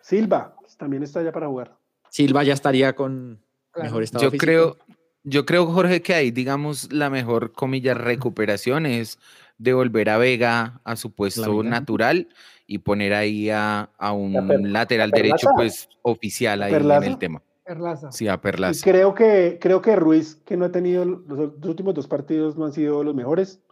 Silva 0.00 0.54
también 0.78 1.02
está 1.02 1.24
ya 1.24 1.32
para 1.32 1.48
jugar. 1.48 1.76
Silva 2.08 2.44
ya 2.44 2.52
estaría 2.52 2.94
con 2.94 3.42
mejor 3.74 4.04
estado 4.04 4.30
Yo 4.30 4.38
creo, 4.38 4.76
yo 5.24 5.44
creo, 5.44 5.66
Jorge, 5.66 6.02
que 6.02 6.14
ahí, 6.14 6.30
digamos, 6.30 6.92
la 6.92 7.10
mejor, 7.10 7.50
comilla, 7.50 7.94
recuperación 7.94 8.86
es 8.86 9.18
devolver 9.58 10.08
a 10.08 10.18
Vega 10.18 10.80
a 10.84 10.94
su 10.94 11.10
puesto 11.10 11.64
natural 11.64 12.28
y 12.64 12.78
poner 12.78 13.14
ahí 13.14 13.50
a, 13.50 13.90
un 14.12 14.72
lateral 14.72 15.10
derecho, 15.10 15.48
pues, 15.56 15.88
oficial 16.02 16.62
ahí 16.62 16.72
en 16.72 17.02
el 17.02 17.18
tema. 17.18 17.42
Perlaza. 17.70 18.10
Sí, 18.10 18.26
a 18.26 18.40
Perlaza. 18.40 18.80
creo 18.82 19.14
que, 19.14 19.58
creo 19.60 19.80
que 19.80 19.94
Ruiz, 19.94 20.34
que 20.44 20.56
no 20.56 20.64
ha 20.64 20.72
tenido, 20.72 21.04
los, 21.04 21.52
últimos 21.62 21.94
dos 21.94 22.08
partidos 22.08 22.56
no 22.56 22.64
han 22.64 22.72
sido 22.72 23.04
los 23.04 23.14
mejores, 23.14 23.62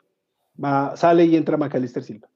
va, 0.62 0.96
sale 0.96 1.24
y 1.24 1.34
entra 1.34 1.56
Macalister 1.56 2.04
Silva. 2.04 2.28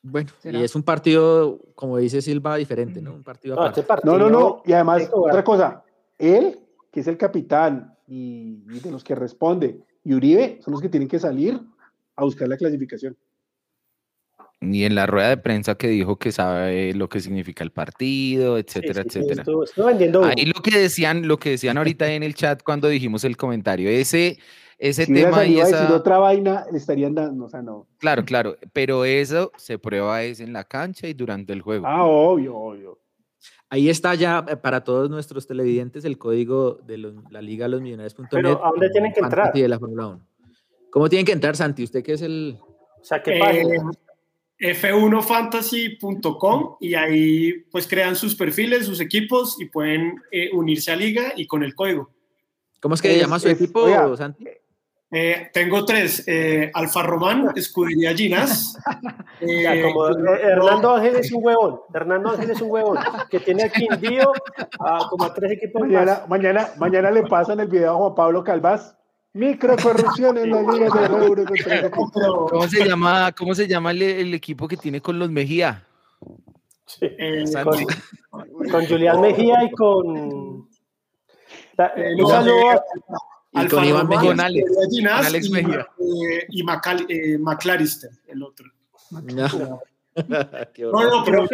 Bueno, 0.00 0.30
y 0.44 0.62
es 0.62 0.76
un 0.76 0.84
partido, 0.84 1.58
como 1.74 1.96
dice 1.96 2.22
Silva, 2.22 2.54
diferente, 2.54 3.02
¿no? 3.02 3.12
Un 3.12 3.24
partido 3.24 3.56
no, 3.56 3.66
este 3.66 3.84
no, 4.04 4.16
no, 4.16 4.30
no, 4.30 4.62
y 4.64 4.72
además, 4.72 5.10
otra 5.12 5.42
cosa, 5.42 5.82
él, 6.16 6.60
que 6.92 7.00
es 7.00 7.08
el 7.08 7.18
capitán 7.18 7.96
y, 8.06 8.60
de 8.78 8.92
los 8.92 9.02
que 9.02 9.16
responde, 9.16 9.82
y 10.04 10.14
Uribe 10.14 10.60
son 10.62 10.74
los 10.74 10.80
que 10.80 10.88
tienen 10.88 11.08
que 11.08 11.18
salir 11.18 11.60
a 12.14 12.22
buscar 12.22 12.46
la 12.46 12.56
clasificación. 12.56 13.16
Y 14.60 14.84
en 14.84 14.96
la 14.96 15.06
rueda 15.06 15.28
de 15.28 15.36
prensa 15.36 15.76
que 15.76 15.86
dijo 15.86 16.16
que 16.16 16.32
sabe 16.32 16.92
lo 16.92 17.08
que 17.08 17.20
significa 17.20 17.62
el 17.62 17.70
partido, 17.70 18.58
etcétera, 18.58 19.02
etcétera. 19.06 19.44
Ahí 20.24 20.46
lo 20.46 20.60
que 20.62 20.76
decían, 20.76 21.28
lo 21.28 21.38
que 21.38 21.50
decían 21.50 21.78
ahorita 21.78 22.10
en 22.12 22.24
el 22.24 22.34
chat 22.34 22.62
cuando 22.64 22.88
dijimos 22.88 23.22
el 23.22 23.36
comentario, 23.36 23.88
ese, 23.88 24.38
ese 24.76 25.06
tema 25.06 25.44
y 25.44 25.60
esa... 25.60 25.94
otra 25.94 26.18
vaina 26.18 26.66
le 26.72 26.78
estarían 26.78 27.14
dando, 27.14 27.44
o 27.44 27.48
sea, 27.48 27.62
no. 27.62 27.86
Claro, 27.98 28.24
claro, 28.24 28.56
pero 28.72 29.04
eso 29.04 29.52
se 29.56 29.78
prueba 29.78 30.24
es 30.24 30.40
en 30.40 30.52
la 30.52 30.64
cancha 30.64 31.06
y 31.06 31.14
durante 31.14 31.52
el 31.52 31.62
juego. 31.62 31.86
Ah, 31.86 32.04
obvio, 32.04 32.56
obvio. 32.56 32.98
Ahí 33.70 33.88
está 33.90 34.14
ya 34.14 34.44
eh, 34.48 34.56
para 34.56 34.82
todos 34.82 35.10
nuestros 35.10 35.46
televidentes 35.46 36.04
el 36.04 36.18
código 36.18 36.80
de 36.84 37.12
la 37.30 37.42
Liga 37.42 37.68
Los 37.68 37.80
Millonarios.net. 37.80 38.28
Pero 38.30 38.64
¿a 38.64 38.70
dónde 38.70 38.90
tienen 38.90 39.12
que 39.12 39.20
entrar? 39.20 39.52
De 39.52 39.68
la 39.68 39.78
Fórmula 39.78 40.08
1. 40.08 40.26
¿Cómo 40.90 41.08
tienen 41.08 41.26
que 41.26 41.32
entrar, 41.32 41.54
Santi? 41.54 41.84
¿Usted 41.84 42.02
qué 42.02 42.14
es 42.14 42.22
el...? 42.22 42.58
O 43.00 43.04
sea, 43.04 43.22
¿qué 43.22 43.38
eh, 43.38 43.78
F1fantasy.com 44.58 46.76
y 46.80 46.94
ahí 46.94 47.52
pues 47.70 47.86
crean 47.86 48.16
sus 48.16 48.34
perfiles, 48.34 48.86
sus 48.86 49.00
equipos 49.00 49.60
y 49.60 49.66
pueden 49.66 50.16
eh, 50.32 50.48
unirse 50.52 50.90
a 50.90 50.96
liga 50.96 51.32
y 51.36 51.46
con 51.46 51.62
el 51.62 51.74
código. 51.74 52.10
¿Cómo 52.80 52.94
es 52.94 53.02
que 53.02 53.18
llama 53.18 53.38
su 53.38 53.48
equipo, 53.48 54.16
Santi? 54.16 54.46
Eh, 55.10 55.48
tengo 55.54 55.86
tres, 55.86 56.22
eh, 56.26 56.70
Alfa 56.74 57.02
Román, 57.02 57.52
Escudería 57.56 58.14
Ginas. 58.14 58.78
Eh, 59.40 59.82
como 59.84 60.08
Hernando 60.08 60.96
Ángel 60.96 61.14
es 61.14 61.30
un 61.30 61.44
huevón, 61.44 61.82
Hernando 61.94 62.30
Ángel 62.30 62.50
es 62.50 62.60
un 62.60 62.72
huevón, 62.72 62.98
que 63.30 63.38
tiene 63.38 63.62
aquí 63.62 63.86
envío 63.88 64.32
a 64.80 65.06
como 65.08 65.22
a 65.22 65.32
tres 65.32 65.52
equipos 65.52 65.82
mañana, 65.82 66.24
Mañana, 66.26 66.70
mañana 66.76 67.12
le 67.12 67.22
pasan 67.22 67.60
el 67.60 67.68
video 67.68 67.92
a 67.92 67.96
Juan 67.98 68.14
Pablo 68.16 68.42
Calvás. 68.42 68.96
Microcorrupción 69.38 70.36
en 70.38 70.50
la 70.50 70.62
Liga 70.62 71.08
de 71.08 71.26
Euro. 71.26 71.44
¿Cómo 72.50 72.66
se 72.66 72.84
llama, 72.84 73.32
cómo 73.32 73.54
se 73.54 73.68
llama 73.68 73.92
el, 73.92 74.34
equipo 74.34 74.66
que 74.66 74.76
tiene 74.76 75.00
con 75.00 75.18
los 75.18 75.30
Mejía? 75.30 75.86
Sí, 76.86 77.08
con, 77.62 78.44
con, 78.70 78.86
Julián 78.86 79.20
Mejía 79.20 79.62
y 79.64 79.70
con... 79.70 80.08
un 80.08 80.68
saludo 82.28 82.82
y 83.52 83.66
con 83.68 83.84
Iván 83.84 84.08
Mejía. 84.08 84.28
Con 84.30 84.40
Alex, 84.40 84.70
Alex 85.08 85.50
Mejía. 85.50 85.86
Y, 86.48 86.60
y 86.60 86.64
eh, 87.08 87.38
McAllister, 87.38 88.10
el 88.26 88.42
otro. 88.42 88.66
No. 89.10 89.80
no, 90.92 91.24
pero 91.24 91.46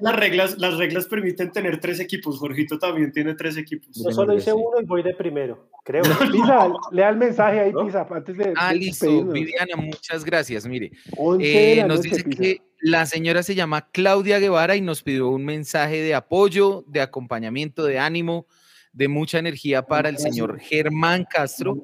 las 0.00 0.16
reglas, 0.16 0.58
las 0.58 0.76
reglas 0.76 1.06
permiten 1.06 1.52
tener 1.52 1.80
tres 1.80 2.00
equipos. 2.00 2.38
Jorgito 2.38 2.78
también 2.78 3.12
tiene 3.12 3.34
tres 3.34 3.56
equipos. 3.56 3.88
Yo 3.92 4.10
solo 4.10 4.34
hice 4.34 4.52
uno 4.52 4.80
y 4.80 4.84
voy 4.84 5.02
de 5.02 5.14
primero, 5.14 5.68
creo. 5.84 6.02
Pisa, 6.32 6.72
lea 6.92 7.08
el 7.08 7.16
mensaje 7.16 7.60
ahí, 7.60 7.72
Pisa, 7.72 8.06
antes 8.10 8.36
de. 8.36 8.54
Ah, 8.56 8.72
listo. 8.72 9.24
Viviana, 9.24 9.76
muchas 9.76 10.24
gracias. 10.24 10.66
Mire, 10.66 10.92
eh, 11.40 11.84
nos 11.86 12.02
dice 12.02 12.24
que 12.24 12.62
la 12.80 13.06
señora 13.06 13.42
se 13.42 13.54
llama 13.54 13.88
Claudia 13.90 14.38
Guevara 14.38 14.76
y 14.76 14.80
nos 14.80 15.02
pidió 15.02 15.28
un 15.28 15.44
mensaje 15.44 16.02
de 16.02 16.14
apoyo, 16.14 16.84
de 16.86 17.00
acompañamiento, 17.00 17.84
de 17.84 17.98
ánimo 17.98 18.46
de 18.94 19.08
mucha 19.08 19.40
energía 19.40 19.84
para 19.84 20.08
el 20.08 20.18
señor 20.18 20.60
Germán 20.60 21.26
Castro, 21.28 21.76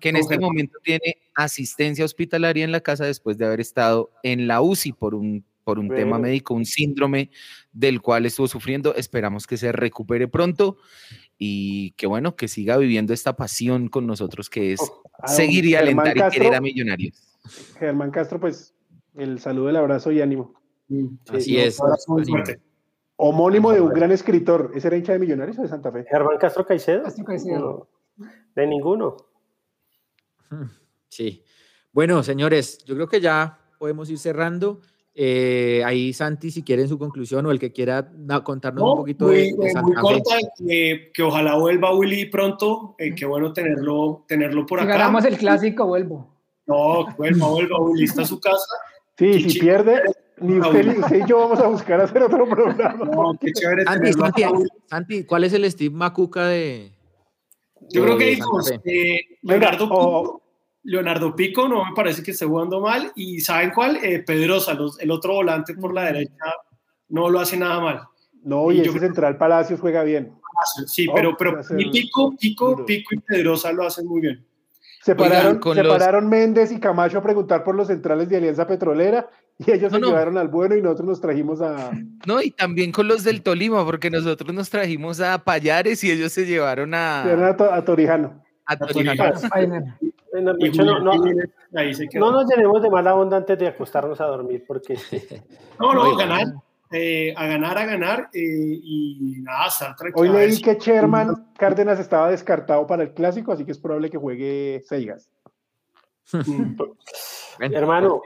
que 0.00 0.08
en 0.08 0.16
este 0.16 0.38
momento 0.38 0.78
tiene 0.82 1.16
asistencia 1.34 2.04
hospitalaria 2.04 2.64
en 2.64 2.72
la 2.72 2.80
casa 2.80 3.06
después 3.06 3.38
de 3.38 3.46
haber 3.46 3.60
estado 3.60 4.10
en 4.24 4.48
la 4.48 4.60
UCI 4.60 4.92
por 4.92 5.14
un, 5.14 5.44
por 5.68 5.78
un 5.78 5.90
tema 5.90 6.18
médico, 6.18 6.54
un 6.54 6.64
síndrome 6.64 7.30
del 7.72 8.00
cual 8.00 8.24
estuvo 8.24 8.48
sufriendo. 8.48 8.94
Esperamos 8.94 9.46
que 9.46 9.58
se 9.58 9.70
recupere 9.70 10.26
pronto 10.26 10.78
y 11.36 11.90
que 11.90 12.06
bueno, 12.06 12.36
que 12.36 12.48
siga 12.48 12.78
viviendo 12.78 13.12
esta 13.12 13.36
pasión 13.36 13.88
con 13.88 14.06
nosotros 14.06 14.48
que 14.48 14.72
es 14.72 14.80
oh, 14.80 15.02
seguir 15.26 15.66
y 15.66 15.74
alentar 15.74 16.16
y 16.16 16.22
querer 16.30 16.54
a 16.54 16.62
millonarios. 16.62 17.38
Germán 17.78 18.10
Castro, 18.10 18.40
pues 18.40 18.72
el 19.14 19.40
saludo, 19.40 19.68
el 19.68 19.76
abrazo 19.76 20.10
y 20.10 20.22
ánimo. 20.22 20.54
Así 21.28 21.58
es. 21.58 21.78
Homónimo 23.16 23.70
de 23.70 23.82
un 23.82 23.90
gran 23.90 24.10
escritor. 24.10 24.72
¿Ese 24.74 24.88
era 24.88 24.96
hincha 24.96 25.12
de 25.12 25.18
Millonarios 25.18 25.58
o 25.58 25.62
de 25.62 25.68
Santa 25.68 25.92
Fe? 25.92 26.06
Germán 26.10 26.38
Castro 26.38 26.64
Caicedo. 26.64 27.02
Caicedo. 27.26 27.90
de 28.54 28.66
ninguno. 28.66 29.18
Sí. 31.10 31.44
Bueno, 31.92 32.22
señores, 32.22 32.82
yo 32.86 32.94
creo 32.94 33.08
que 33.08 33.20
ya 33.20 33.58
podemos 33.78 34.08
ir 34.08 34.18
cerrando. 34.18 34.80
Eh, 35.20 35.82
ahí 35.84 36.12
Santi, 36.12 36.52
si 36.52 36.62
quieren 36.62 36.86
su 36.86 36.96
conclusión 36.96 37.44
o 37.44 37.50
el 37.50 37.58
que 37.58 37.72
quiera 37.72 38.08
contarnos 38.44 38.88
un 38.88 38.98
poquito 38.98 39.26
de, 39.26 39.52
de 39.58 39.70
Santa 39.72 39.80
muy 39.82 39.96
corta, 39.96 40.36
que, 40.56 41.10
que, 41.12 41.22
ojalá 41.24 41.56
vuelva 41.56 41.92
Willy 41.92 42.26
pronto, 42.26 42.94
eh, 42.98 43.16
qué 43.16 43.26
bueno 43.26 43.52
tenerlo, 43.52 44.24
tenerlo 44.28 44.64
por 44.64 44.78
acá. 44.78 44.92
Ganamos 44.92 45.24
el 45.24 45.36
clásico, 45.36 45.86
vuelvo. 45.86 46.32
No, 46.66 47.04
vuelva, 47.16 47.48
vuelva, 47.48 47.80
Willy 47.80 48.04
está 48.04 48.22
a 48.22 48.26
su 48.26 48.38
casa. 48.38 48.76
Sí, 49.18 49.50
si 49.50 49.58
pierde, 49.58 50.02
ni 50.40 50.60
usted, 50.60 50.86
y 51.16 51.28
yo 51.28 51.40
vamos 51.40 51.58
a 51.58 51.66
buscar 51.66 52.00
hacer 52.00 52.22
otro 52.22 52.48
programa. 52.48 53.04
No, 53.04 53.36
qué 53.40 53.52
chévere 53.52 53.86
Santi, 54.86 55.24
¿cuál 55.24 55.42
es 55.42 55.52
el 55.52 55.68
Steve 55.68 55.92
Macuca 55.96 56.46
de.? 56.46 56.92
Yo 57.90 58.04
creo 58.04 58.18
que 58.18 58.24
dijimos 58.24 58.70
eh, 58.84 59.20
Leonardo, 59.42 60.42
Leonardo 60.82 61.34
Pico, 61.34 61.68
no 61.68 61.84
me 61.84 61.94
parece 61.94 62.22
que 62.22 62.30
esté 62.30 62.46
jugando 62.46 62.80
mal. 62.80 63.12
Y 63.14 63.40
¿saben 63.40 63.70
cuál? 63.70 63.96
Eh, 64.02 64.20
Pedrosa, 64.20 64.76
el 65.00 65.10
otro 65.10 65.34
volante 65.34 65.74
por 65.74 65.92
la 65.92 66.04
derecha, 66.04 66.44
no 67.08 67.28
lo 67.28 67.40
hace 67.40 67.56
nada 67.56 67.80
mal. 67.80 68.02
No, 68.42 68.70
y, 68.70 68.80
ese 68.80 68.98
central 68.98 69.36
Palacios 69.36 69.80
juega 69.80 70.02
bien. 70.02 70.32
Sí, 70.86 71.06
pero, 71.14 71.36
pero 71.36 71.60
Pico, 71.92 72.34
Pico, 72.38 72.84
Pico 72.84 73.14
y 73.14 73.20
Pedrosa 73.20 73.72
lo 73.72 73.86
hacen 73.86 74.06
muy 74.06 74.20
bien. 74.20 74.44
Se 75.02 75.14
pararon, 75.14 76.28
Méndez 76.28 76.70
y 76.72 76.80
Camacho 76.80 77.18
a 77.18 77.22
preguntar 77.22 77.64
por 77.64 77.74
los 77.74 77.86
centrales 77.86 78.28
de 78.28 78.36
Alianza 78.36 78.66
Petrolera 78.66 79.30
y 79.56 79.70
ellos 79.70 79.92
se 79.92 79.98
llevaron 79.98 80.36
al 80.36 80.48
bueno 80.48 80.76
y 80.76 80.82
nosotros 80.82 81.08
nos 81.08 81.20
trajimos 81.20 81.62
a... 81.62 81.92
No, 82.26 82.42
y 82.42 82.50
también 82.50 82.92
con 82.92 83.08
los 83.08 83.24
del 83.24 83.42
Tolima, 83.42 83.84
porque 83.84 84.10
nosotros 84.10 84.52
nos 84.52 84.68
trajimos 84.68 85.20
a 85.20 85.38
Payares 85.38 86.04
y 86.04 86.10
ellos 86.10 86.32
se 86.32 86.44
llevaron 86.44 86.92
a... 86.94 87.22
a, 87.22 87.84
Torijano. 87.84 88.42
A 88.66 88.76
Torijano. 88.76 89.32
No, 90.42 90.52
no, 90.54 92.32
nos 92.32 92.46
llenemos 92.48 92.82
de 92.82 92.90
mala 92.90 93.14
onda 93.14 93.36
antes 93.36 93.58
de 93.58 93.68
acostarnos 93.68 94.20
a 94.20 94.26
dormir, 94.26 94.64
porque... 94.66 94.94
no, 95.80 95.92
no, 95.92 96.16
ganar. 96.16 96.46
Eh, 96.90 97.34
a 97.36 97.46
ganar, 97.46 97.76
a 97.76 97.84
ganar 97.84 98.30
eh, 98.32 98.40
y 98.40 99.36
nada, 99.42 99.66
estar 99.66 99.94
tranquilo. 99.94 100.22
Hoy 100.22 100.30
leí 100.30 100.60
que 100.62 100.76
Sherman 100.76 101.52
Cárdenas 101.58 102.00
estaba 102.00 102.30
descartado 102.30 102.86
para 102.86 103.02
el 103.02 103.12
clásico, 103.12 103.52
así 103.52 103.66
que 103.66 103.72
es 103.72 103.78
probable 103.78 104.08
que 104.08 104.16
juegue 104.16 104.80
Seigas. 104.86 105.30
Hermano, 107.60 108.22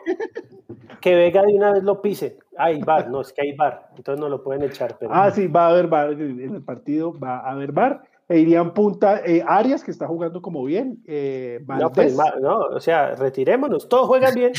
que 1.01 1.15
Vega 1.15 1.43
de 1.43 1.55
una 1.55 1.73
vez 1.73 1.83
lo 1.83 2.01
pise. 2.01 2.39
Hay 2.57 2.81
bar, 2.83 3.09
no, 3.11 3.23
es 3.23 3.33
que 3.33 3.43
hay 3.43 3.57
bar, 3.57 3.91
entonces 3.97 4.21
no 4.21 4.29
lo 4.29 4.43
pueden 4.43 4.63
echar. 4.63 4.97
Pero... 4.99 5.13
Ah, 5.13 5.31
sí, 5.31 5.49
va 5.49 5.67
a 5.67 5.71
haber 5.71 5.89
bar 5.89 6.13
en 6.13 6.55
el 6.55 6.63
partido, 6.63 7.19
va 7.19 7.41
a 7.41 7.51
haber 7.51 7.73
bar. 7.73 8.03
E 8.33 8.39
irían 8.39 8.73
punta 8.73 9.21
eh, 9.27 9.45
Arias, 9.47 9.85
que 9.85 9.91
está 9.91 10.07
jugando 10.07 10.41
como 10.41 10.65
bien. 10.65 11.03
no, 11.69 11.93
pues, 11.93 12.17
no, 12.41 12.61
o 12.61 12.81
sea, 12.81 13.15
retirémonos, 13.15 13.91
todos 13.91 14.07
juegan 14.07 14.35
bien. 14.35 14.53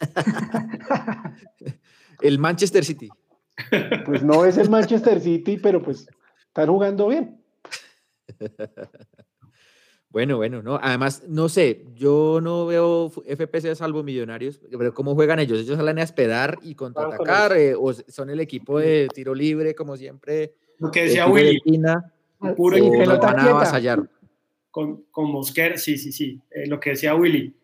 el 2.22 2.38
Manchester 2.38 2.86
City. 2.86 3.10
Pues 4.06 4.22
no 4.22 4.46
es 4.46 4.56
el 4.56 4.70
Manchester 4.70 5.20
City, 5.20 5.58
pero 5.58 5.82
pues 5.82 6.08
están 6.46 6.68
jugando 6.68 7.08
bien. 7.08 7.38
Bueno, 10.10 10.38
bueno, 10.38 10.62
no. 10.62 10.80
Además, 10.82 11.24
no 11.28 11.50
sé, 11.50 11.84
yo 11.94 12.40
no 12.42 12.64
veo 12.64 13.10
FPC 13.10 13.74
salvo 13.74 14.02
Millonarios, 14.02 14.58
pero 14.70 14.94
¿cómo 14.94 15.14
juegan 15.14 15.38
ellos? 15.38 15.60
Ellos 15.60 15.76
salen 15.76 15.98
a 15.98 16.02
esperar 16.02 16.58
y 16.62 16.74
contraatacar, 16.74 17.54
eh, 17.54 17.74
o 17.78 17.92
son 17.92 18.30
el 18.30 18.40
equipo 18.40 18.78
de 18.78 19.06
tiro 19.14 19.34
libre, 19.34 19.74
como 19.74 19.98
siempre. 19.98 20.54
Lo 20.78 20.90
que 20.90 21.04
decía 21.04 21.26
Willy. 21.26 21.60
Puro 22.56 22.76
sí, 22.76 22.88
van 22.88 23.38
a 23.38 23.50
avasallar. 23.50 24.08
Con, 24.70 25.04
con 25.10 25.30
Mosquera, 25.30 25.76
sí, 25.76 25.98
sí, 25.98 26.12
sí. 26.12 26.40
Eh, 26.50 26.66
lo 26.66 26.78
que 26.78 26.90
decía 26.90 27.14
Willy. 27.14 27.54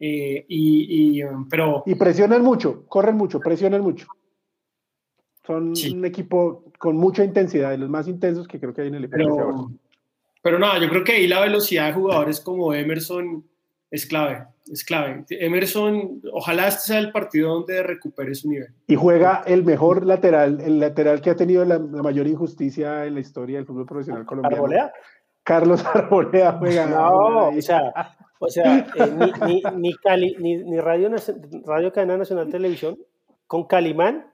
Eh, 0.00 0.44
y, 0.48 1.22
pero... 1.50 1.82
y 1.86 1.94
presionan 1.94 2.42
mucho, 2.42 2.84
corren 2.86 3.16
mucho, 3.16 3.40
presionan 3.40 3.82
mucho. 3.82 4.06
Son 5.46 5.72
un 5.72 6.04
equipo 6.04 6.64
con 6.78 6.96
mucha 6.96 7.24
intensidad, 7.24 7.70
de 7.70 7.78
los 7.78 7.88
más 7.88 8.06
intensos 8.06 8.46
que 8.46 8.60
creo 8.60 8.74
que 8.74 8.82
hay 8.82 8.88
en 8.88 8.94
el 8.96 9.04
equipo. 9.04 9.36
Pero, 9.36 9.70
pero 10.42 10.58
no, 10.58 10.80
yo 10.80 10.88
creo 10.88 11.02
que 11.02 11.12
ahí 11.12 11.26
la 11.26 11.40
velocidad 11.40 11.86
de 11.86 11.94
jugadores 11.94 12.40
como 12.40 12.74
Emerson 12.74 13.44
es 13.90 14.06
clave, 14.06 14.46
es 14.70 14.84
clave. 14.84 15.24
Emerson, 15.30 16.20
ojalá 16.32 16.68
este 16.68 16.82
sea 16.82 16.98
el 16.98 17.10
partido 17.10 17.54
donde 17.54 17.82
recupere 17.82 18.34
su 18.34 18.50
nivel. 18.50 18.68
Y 18.86 18.96
juega 18.96 19.42
el 19.46 19.64
mejor 19.64 20.04
lateral, 20.04 20.60
el 20.60 20.78
lateral 20.78 21.20
que 21.20 21.30
ha 21.30 21.36
tenido 21.36 21.64
la, 21.64 21.78
mayor 21.78 22.26
injusticia 22.26 23.06
en 23.06 23.14
la 23.14 23.20
historia 23.20 23.56
del 23.56 23.66
fútbol 23.66 23.86
profesional 23.86 24.26
colombiano. 24.26 24.56
¿Arbolea? 24.56 24.92
Carlos 25.42 25.84
Arbolea 25.94 26.52
juega. 26.58 26.86
No, 26.86 27.48
o 27.48 27.62
sea, 27.62 27.80
o 28.38 28.48
sea 28.48 28.86
eh, 28.94 29.32
ni, 29.46 29.62
ni, 29.76 29.94
Cali, 29.94 30.36
ni, 30.38 30.56
ni, 30.56 30.78
Radio, 30.80 31.10
Radio 31.64 31.92
Cadena 31.92 32.18
Nacional 32.18 32.50
Televisión 32.50 32.98
con 33.46 33.64
Calimán 33.64 34.26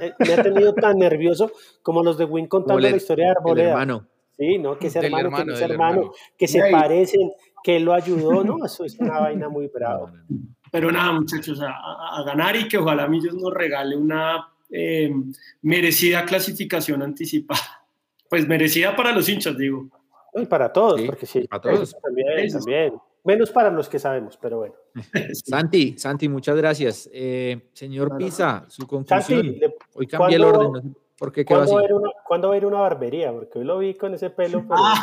eh, 0.00 0.12
me 0.18 0.32
ha 0.32 0.42
tenido 0.42 0.74
tan 0.74 0.98
nervioso 0.98 1.50
como 1.82 2.02
los 2.02 2.18
de 2.18 2.24
Win 2.24 2.46
contando 2.46 2.80
la 2.80 2.96
historia 2.96 3.26
de 3.26 3.30
Arboleda. 3.32 3.70
hermano. 3.70 4.06
Sí, 4.36 4.58
¿no? 4.58 4.78
Que 4.78 4.86
ese 4.88 4.98
hermano, 5.00 5.26
hermano, 5.28 5.54
que, 5.54 5.64
hermano, 5.64 6.12
que 6.38 6.48
se 6.48 6.70
parecen, 6.70 7.30
que 7.62 7.80
lo 7.80 7.92
ayudó, 7.92 8.44
¿no? 8.44 8.64
Eso 8.64 8.84
es 8.84 8.98
una 8.98 9.20
vaina 9.20 9.48
muy 9.48 9.68
brava. 9.68 10.12
Pero 10.70 10.90
nada, 10.90 11.12
muchachos, 11.12 11.60
a, 11.62 12.22
ganar 12.24 12.56
y 12.56 12.66
que 12.66 12.78
ojalá 12.78 13.06
Millos 13.06 13.34
nos 13.34 13.52
regale 13.52 13.96
una 13.96 14.48
eh, 14.70 15.12
merecida 15.62 16.24
clasificación 16.24 17.02
anticipada. 17.02 17.60
Pues 18.32 18.48
merecida 18.48 18.96
para 18.96 19.12
los 19.12 19.28
hinchas, 19.28 19.58
digo. 19.58 19.90
Y 20.34 20.46
para 20.46 20.72
todos, 20.72 21.02
porque 21.02 21.26
sí. 21.26 21.46
Para 21.46 21.60
todos. 21.60 21.94
También, 22.00 22.50
también. 22.50 22.94
Menos 23.24 23.50
para 23.50 23.70
los 23.70 23.90
que 23.90 23.98
sabemos, 23.98 24.38
pero 24.40 24.56
bueno. 24.56 24.74
Santi, 25.34 25.98
Santi, 25.98 26.30
muchas 26.30 26.56
gracias. 26.56 27.10
Eh, 27.12 27.68
señor 27.74 28.16
Pisa, 28.16 28.64
su 28.68 28.86
conclusión. 28.86 29.44
Santi, 29.44 29.60
hoy 29.94 30.06
cambié 30.06 30.36
el 30.36 30.44
orden. 30.44 30.96
¿Por 31.22 31.32
qué 31.32 31.44
¿Cuándo, 31.44 31.76
va 31.76 31.82
una, 31.82 32.10
¿Cuándo 32.26 32.48
va 32.48 32.54
a 32.54 32.56
ir 32.56 32.66
una 32.66 32.80
barbería? 32.80 33.30
Porque 33.30 33.60
hoy 33.60 33.64
lo 33.64 33.78
vi 33.78 33.94
con 33.94 34.12
ese 34.12 34.28
pelo. 34.30 34.64
Ah. 34.72 35.00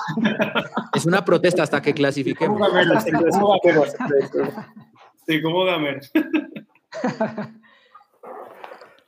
Es 0.94 1.06
una 1.06 1.24
protesta 1.24 1.64
hasta 1.64 1.82
que 1.82 1.94
clasifiquemos. 1.94 2.60
Sí, 5.26 5.42
como 5.42 5.64
Gamer. 5.64 6.02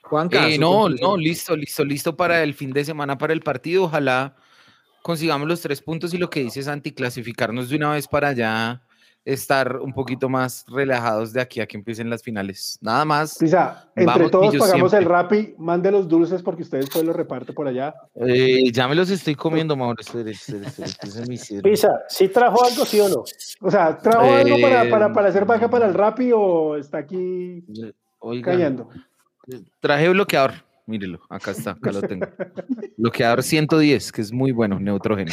Juan 0.03 0.29
eh, 0.31 0.57
no, 0.57 0.87
no, 0.87 1.17
listo, 1.17 1.53
listo, 1.57 1.83
listo 1.83 2.15
para 2.15 2.43
el 2.43 2.53
fin 2.53 2.71
de 2.71 2.85
semana, 2.85 3.17
para 3.17 3.33
el 3.33 3.41
partido. 3.41 3.83
Ojalá 3.83 4.37
consigamos 5.01 5.49
los 5.49 5.59
tres 5.59 5.81
puntos 5.81 6.13
y 6.13 6.17
lo 6.17 6.29
que 6.29 6.39
dice 6.39 6.63
Santi, 6.63 6.93
clasificarnos 6.93 7.67
de 7.67 7.75
una 7.75 7.91
vez 7.91 8.07
para 8.07 8.29
allá 8.29 8.83
estar 9.23 9.77
un 9.77 9.93
poquito 9.93 10.29
más 10.29 10.65
relajados 10.67 11.33
de 11.33 11.41
aquí 11.41 11.59
a 11.59 11.67
que 11.67 11.77
empiecen 11.77 12.09
las 12.09 12.23
finales. 12.23 12.77
Nada 12.81 13.05
más. 13.05 13.37
Pisa, 13.37 13.91
entre 13.95 14.29
todos 14.29 14.55
pagamos 14.55 14.93
el 14.93 15.05
Rappi, 15.05 15.55
mande 15.57 15.91
los 15.91 16.07
dulces 16.07 16.41
porque 16.41 16.63
ustedes 16.63 16.85
después 16.85 17.05
los 17.05 17.15
reparte 17.15 17.53
por 17.53 17.67
allá. 17.67 17.93
Eh, 18.15 18.71
ya 18.71 18.87
me 18.87 18.95
los 18.95 19.09
estoy 19.09 19.35
comiendo, 19.35 19.75
Mauro. 19.75 20.01
Pisa, 21.63 22.01
¿sí 22.09 22.27
trajo 22.29 22.65
algo, 22.65 22.85
sí 22.85 22.99
o 22.99 23.09
no? 23.09 23.23
O 23.61 23.71
sea, 23.71 23.97
¿trajo 23.97 24.33
algo 24.33 24.59
para, 24.59 24.89
para, 24.89 25.13
para, 25.13 25.29
hacer 25.29 25.45
baja 25.45 25.69
para 25.69 25.87
el 25.87 25.93
Rappi 25.93 26.31
o 26.33 26.75
está 26.75 26.99
aquí 26.99 27.63
cayendo? 28.43 28.89
Traje 29.79 30.09
bloqueador, 30.09 30.53
mírelo, 30.85 31.21
acá 31.29 31.51
está, 31.51 31.71
acá 31.71 31.91
lo 31.91 32.01
tengo. 32.01 32.27
bloqueador 32.97 33.43
110, 33.43 34.11
que 34.11 34.21
es 34.21 34.31
muy 34.31 34.51
bueno, 34.51 34.79
neutrógeno. 34.79 35.31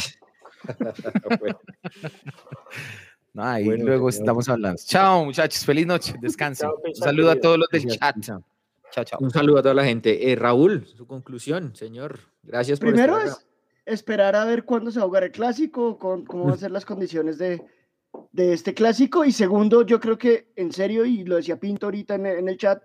Ahí 3.35 3.65
luego 3.65 4.09
estamos 4.09 4.49
hablando. 4.49 4.81
Chao, 4.83 5.25
muchachos. 5.25 5.65
Feliz 5.65 5.85
noche. 5.85 6.15
Descansen. 6.19 6.69
Un 6.85 6.95
saludo 6.95 7.31
a 7.31 7.35
todos 7.35 7.57
los 7.57 7.69
del 7.69 7.85
chat. 7.87 8.15
Chao, 8.21 9.03
chao. 9.03 9.19
Un 9.21 9.31
saludo 9.31 9.59
a 9.59 9.61
toda 9.61 9.75
la 9.75 9.85
gente. 9.85 10.31
Eh, 10.31 10.35
Raúl, 10.35 10.85
su 10.87 11.05
conclusión, 11.05 11.75
señor. 11.75 12.19
Gracias 12.43 12.79
por 12.79 12.89
Primero 12.89 13.19
es 13.19 13.45
esperar 13.85 14.35
a 14.35 14.45
ver 14.45 14.65
cuándo 14.65 14.91
se 14.91 14.99
va 14.99 15.05
a 15.05 15.07
jugar 15.07 15.23
el 15.23 15.31
clásico, 15.31 15.97
con, 15.97 16.25
cómo 16.25 16.45
van 16.45 16.53
a 16.53 16.57
ser 16.57 16.71
las 16.71 16.85
condiciones 16.85 17.37
de, 17.37 17.61
de, 18.31 18.53
este 18.53 18.73
clásico. 18.73 19.25
Y 19.25 19.31
segundo, 19.31 19.85
yo 19.85 19.99
creo 19.99 20.17
que, 20.17 20.51
en 20.55 20.71
serio, 20.71 21.05
y 21.05 21.23
lo 21.23 21.35
decía 21.35 21.59
Pinto 21.59 21.87
ahorita 21.87 22.15
en, 22.15 22.25
en 22.25 22.49
el 22.49 22.57
chat, 22.57 22.81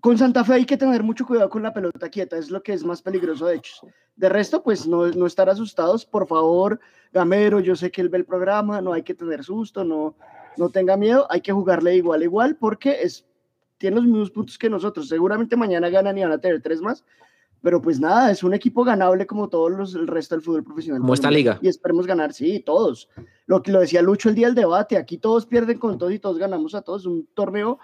con 0.00 0.18
Santa 0.18 0.44
Fe 0.44 0.54
hay 0.54 0.66
que 0.66 0.76
tener 0.76 1.02
mucho 1.02 1.26
cuidado 1.26 1.48
con 1.50 1.62
la 1.62 1.72
pelota 1.72 2.08
quieta, 2.08 2.36
es 2.36 2.50
lo 2.50 2.62
que 2.62 2.72
es 2.72 2.84
más 2.84 3.02
peligroso 3.02 3.46
de 3.46 3.56
hecho. 3.56 3.86
De 4.16 4.28
resto, 4.28 4.62
pues 4.62 4.86
no, 4.86 5.06
no 5.08 5.26
estar 5.26 5.48
asustados, 5.48 6.04
por 6.04 6.26
favor, 6.26 6.80
Gamero, 7.12 7.60
yo 7.60 7.76
sé 7.76 7.90
que 7.90 8.00
él 8.00 8.08
ve 8.08 8.18
el 8.18 8.24
programa, 8.24 8.80
no 8.80 8.92
hay 8.92 9.02
que 9.02 9.14
tener 9.14 9.44
susto, 9.44 9.84
no, 9.84 10.16
no 10.56 10.68
tenga 10.68 10.96
miedo, 10.96 11.26
hay 11.30 11.40
que 11.40 11.52
jugarle 11.52 11.96
igual, 11.96 12.22
igual, 12.22 12.56
porque 12.56 13.02
es, 13.02 13.24
tiene 13.78 13.96
los 13.96 14.06
mismos 14.06 14.30
puntos 14.30 14.58
que 14.58 14.68
nosotros. 14.68 15.08
Seguramente 15.08 15.56
mañana 15.56 15.88
ganan 15.88 16.18
y 16.18 16.22
van 16.22 16.32
a 16.32 16.38
tener 16.38 16.60
tres 16.60 16.80
más, 16.80 17.04
pero 17.62 17.80
pues 17.80 17.98
nada, 17.98 18.30
es 18.30 18.42
un 18.42 18.54
equipo 18.54 18.84
ganable 18.84 19.26
como 19.26 19.48
todos 19.48 19.70
los, 19.70 19.94
el 19.94 20.06
resto 20.06 20.34
del 20.34 20.42
fútbol 20.42 20.64
profesional. 20.64 21.00
Como 21.00 21.14
esta 21.14 21.30
liga. 21.30 21.58
Y 21.62 21.68
esperemos 21.68 22.06
ganar, 22.06 22.32
sí, 22.32 22.60
todos. 22.60 23.08
Lo 23.46 23.62
que 23.62 23.72
lo 23.72 23.80
decía 23.80 24.02
Lucho 24.02 24.28
el 24.28 24.34
día 24.34 24.46
del 24.46 24.54
debate, 24.54 24.96
aquí 24.96 25.18
todos 25.18 25.46
pierden 25.46 25.78
con 25.78 25.98
todos 25.98 26.12
y 26.12 26.18
todos 26.18 26.38
ganamos 26.38 26.74
a 26.74 26.82
todos, 26.82 27.06
un 27.06 27.26
torneo 27.34 27.78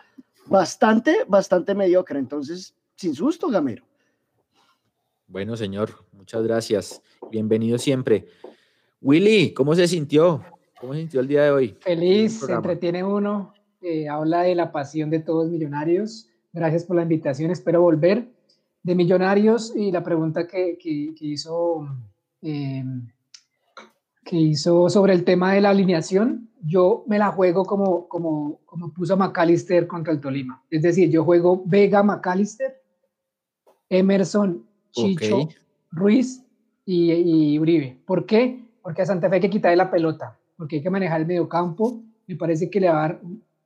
bastante, 0.47 1.25
bastante 1.27 1.75
mediocre. 1.75 2.19
Entonces, 2.19 2.75
sin 2.97 3.15
susto, 3.15 3.49
Gamero. 3.49 3.85
Bueno, 5.27 5.57
señor, 5.57 5.91
muchas 6.13 6.43
gracias. 6.43 7.03
Bienvenido 7.31 7.79
siempre. 7.79 8.29
Willy, 9.01 9.53
¿cómo 9.53 9.75
se 9.75 9.89
sintió? 9.89 10.45
¿Cómo 10.81 10.93
se 10.93 11.01
sintió 11.01 11.21
el 11.21 11.29
día 11.29 11.45
de 11.45 11.51
hoy? 11.51 11.77
Feliz, 11.81 12.41
se 12.41 12.53
entretiene 12.53 13.03
uno, 13.03 13.55
eh, 13.81 14.09
habla 14.09 14.43
de 14.43 14.55
la 14.55 14.71
pasión 14.71 15.11
de 15.11 15.21
todos 15.21 15.51
millonarios. 15.51 16.29
Gracias 16.53 16.85
por 16.85 16.97
la 16.97 17.03
invitación, 17.03 17.51
espero 17.51 17.83
volver. 17.83 18.29
De 18.83 18.95
Millonarios 18.95 19.75
y 19.75 19.91
la 19.91 20.05
pregunta 20.05 20.47
que, 20.47 20.79
hizo, 21.21 21.89
eh, 22.43 22.85
que 24.23 24.37
hizo 24.37 24.91
sobre 24.91 25.15
el 25.15 25.25
tema 25.25 25.55
de 25.55 25.63
la 25.63 25.71
alineación, 25.71 26.51
yo 26.67 27.05
me 27.07 27.19
la 27.19 27.31
juego 27.31 27.65
como, 27.65 28.09
como, 28.09 28.61
como 28.65 28.93
puso 28.93 29.17
McAllister 29.17 29.87
contra 29.87 30.13
el 30.13 30.21
Tolima. 30.21 30.63
Es 30.71 30.83
decir, 30.83 31.11
yo 31.11 31.25
juego 31.25 31.63
Vega 31.67 32.03
McAllister, 32.03 32.83
Emerson, 33.89 34.67
Chicho, 34.91 35.49
Ruiz 35.91 36.43
y, 36.87 37.59
Uribe. 37.59 37.99
¿Por 38.07 38.25
qué? 38.25 38.65
Porque 38.83 39.03
a 39.03 39.07
Santa 39.07 39.29
Fe 39.29 39.37
hay 39.37 39.41
que 39.43 39.51
quitarle 39.51 39.77
la 39.77 39.91
pelota, 39.91 40.39
porque 40.57 40.77
hay 40.77 40.83
que 40.83 40.91
manejar 40.91 41.21
el 41.21 41.27
mediocampo. 41.27 42.03
Me 42.27 42.37
parece 42.37 42.71
que 42.71 42.81
le 42.81 42.89
va 42.89 43.05
a 43.05 43.09
dar 43.09 43.21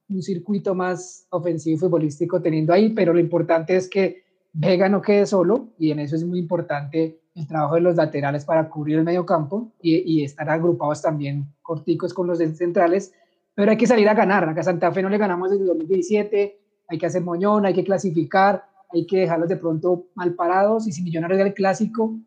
un 0.08 0.22
circuito 0.22 0.74
más 0.74 1.26
ofensivo 1.30 1.76
y 1.76 1.78
futbolístico 1.78 2.40
teniendo 2.40 2.72
ahí, 2.72 2.90
pero 2.90 3.12
lo 3.12 3.20
importante 3.20 3.76
es 3.76 3.88
que 3.88 4.24
Vega 4.52 4.88
no 4.88 5.02
quede 5.02 5.26
solo 5.26 5.68
y 5.78 5.90
en 5.90 6.00
eso 6.00 6.16
es 6.16 6.24
muy 6.24 6.38
importante 6.38 7.20
el 7.38 7.46
trabajo 7.46 7.76
de 7.76 7.80
los 7.80 7.96
laterales 7.96 8.44
para 8.44 8.68
cubrir 8.68 8.98
el 8.98 9.04
medio 9.04 9.24
campo 9.24 9.72
y, 9.80 10.24
estar 10.24 10.48
agrupados 10.50 11.00
también 11.00 11.46
corticos 11.62 12.12
con 12.12 12.26
los 12.26 12.38
centrales, 12.38 13.12
pero 13.54 13.70
hay 13.70 13.76
que 13.76 13.86
salir 13.86 14.08
a 14.08 14.14
ganar. 14.14 14.48
Acá 14.48 14.60
a 14.60 14.64
Santa 14.64 14.90
Fe 14.92 15.02
no 15.02 15.08
le 15.08 15.18
ganamos 15.18 15.50
desde 15.50 15.64
2017, 15.64 16.60
hay 16.88 16.98
que 16.98 17.06
hacer 17.06 17.22
moñón, 17.22 17.64
hay 17.64 17.74
que 17.74 17.84
clasificar, 17.84 18.64
hay 18.90 19.06
que 19.06 19.18
dejarlos 19.20 19.48
de 19.48 19.56
pronto 19.56 20.08
mal 20.14 20.34
parados 20.34 20.88
y 20.88 20.92
si 20.92 21.02
Millonarios 21.02 21.38
gana 21.38 21.48
el 21.48 21.54
clásico, 21.54 22.18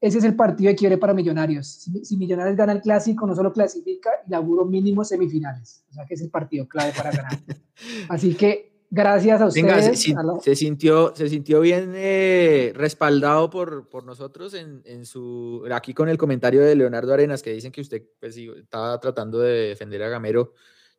ese 0.00 0.18
es 0.18 0.24
el 0.24 0.36
partido 0.36 0.68
de 0.68 0.76
quiebre 0.76 0.98
para 0.98 1.14
Millonarios. 1.14 1.66
Si, 1.66 2.04
si, 2.04 2.16
Millonarios 2.16 2.56
gana 2.56 2.72
el 2.72 2.80
clásico, 2.80 3.26
no 3.26 3.34
solo 3.34 3.52
clasifica 3.52 4.10
y 4.26 4.30
laburo 4.30 4.64
mínimo 4.64 5.04
semifinales, 5.04 5.84
o 5.90 5.94
sea 5.94 6.04
que 6.04 6.14
es 6.14 6.20
el 6.20 6.30
partido 6.30 6.68
clave 6.68 6.92
para 6.96 7.10
ganar. 7.10 7.32
Así 8.08 8.34
que 8.34 8.73
Gracias 8.94 9.40
a 9.40 9.46
ustedes. 9.46 10.00
se, 10.40 10.54
sintió, 10.54 11.12
se 11.16 11.28
sintió 11.28 11.60
bien 11.60 11.94
eh, 11.96 12.72
respaldado 12.76 13.50
por, 13.50 13.88
por 13.88 14.04
nosotros 14.04 14.54
en, 14.54 14.82
en, 14.84 15.04
su, 15.04 15.66
aquí 15.72 15.92
con 15.92 16.08
el 16.08 16.16
comentario 16.16 16.62
de 16.62 16.76
Leonardo 16.76 17.12
Arenas, 17.12 17.42
que 17.42 17.52
dicen 17.52 17.72
que 17.72 17.80
usted 17.80 18.04
pues, 18.20 18.36
estaba 18.36 19.00
tratando 19.00 19.40
de 19.40 19.70
defender 19.70 20.00
a 20.04 20.08
Gamero. 20.10 20.52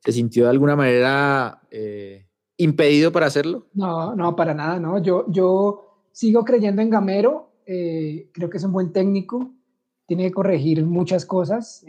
¿Se 0.03 0.11
sintió 0.11 0.43
de 0.43 0.49
alguna 0.49 0.75
manera 0.75 1.61
eh, 1.71 2.27
impedido 2.57 3.13
para 3.13 3.27
hacerlo? 3.27 3.67
No, 3.73 4.13
no, 4.13 4.35
para 4.35 4.53
nada, 4.53 4.77
no. 4.77 5.01
Yo, 5.01 5.25
yo 5.29 6.01
sigo 6.11 6.43
creyendo 6.43 6.81
en 6.81 6.89
Gamero. 6.89 7.53
Eh, 7.65 8.29
creo 8.33 8.49
que 8.49 8.57
es 8.57 8.63
un 8.65 8.73
buen 8.73 8.91
técnico. 8.91 9.53
Tiene 10.05 10.23
que 10.25 10.31
corregir 10.33 10.83
muchas 10.83 11.25
cosas 11.25 11.85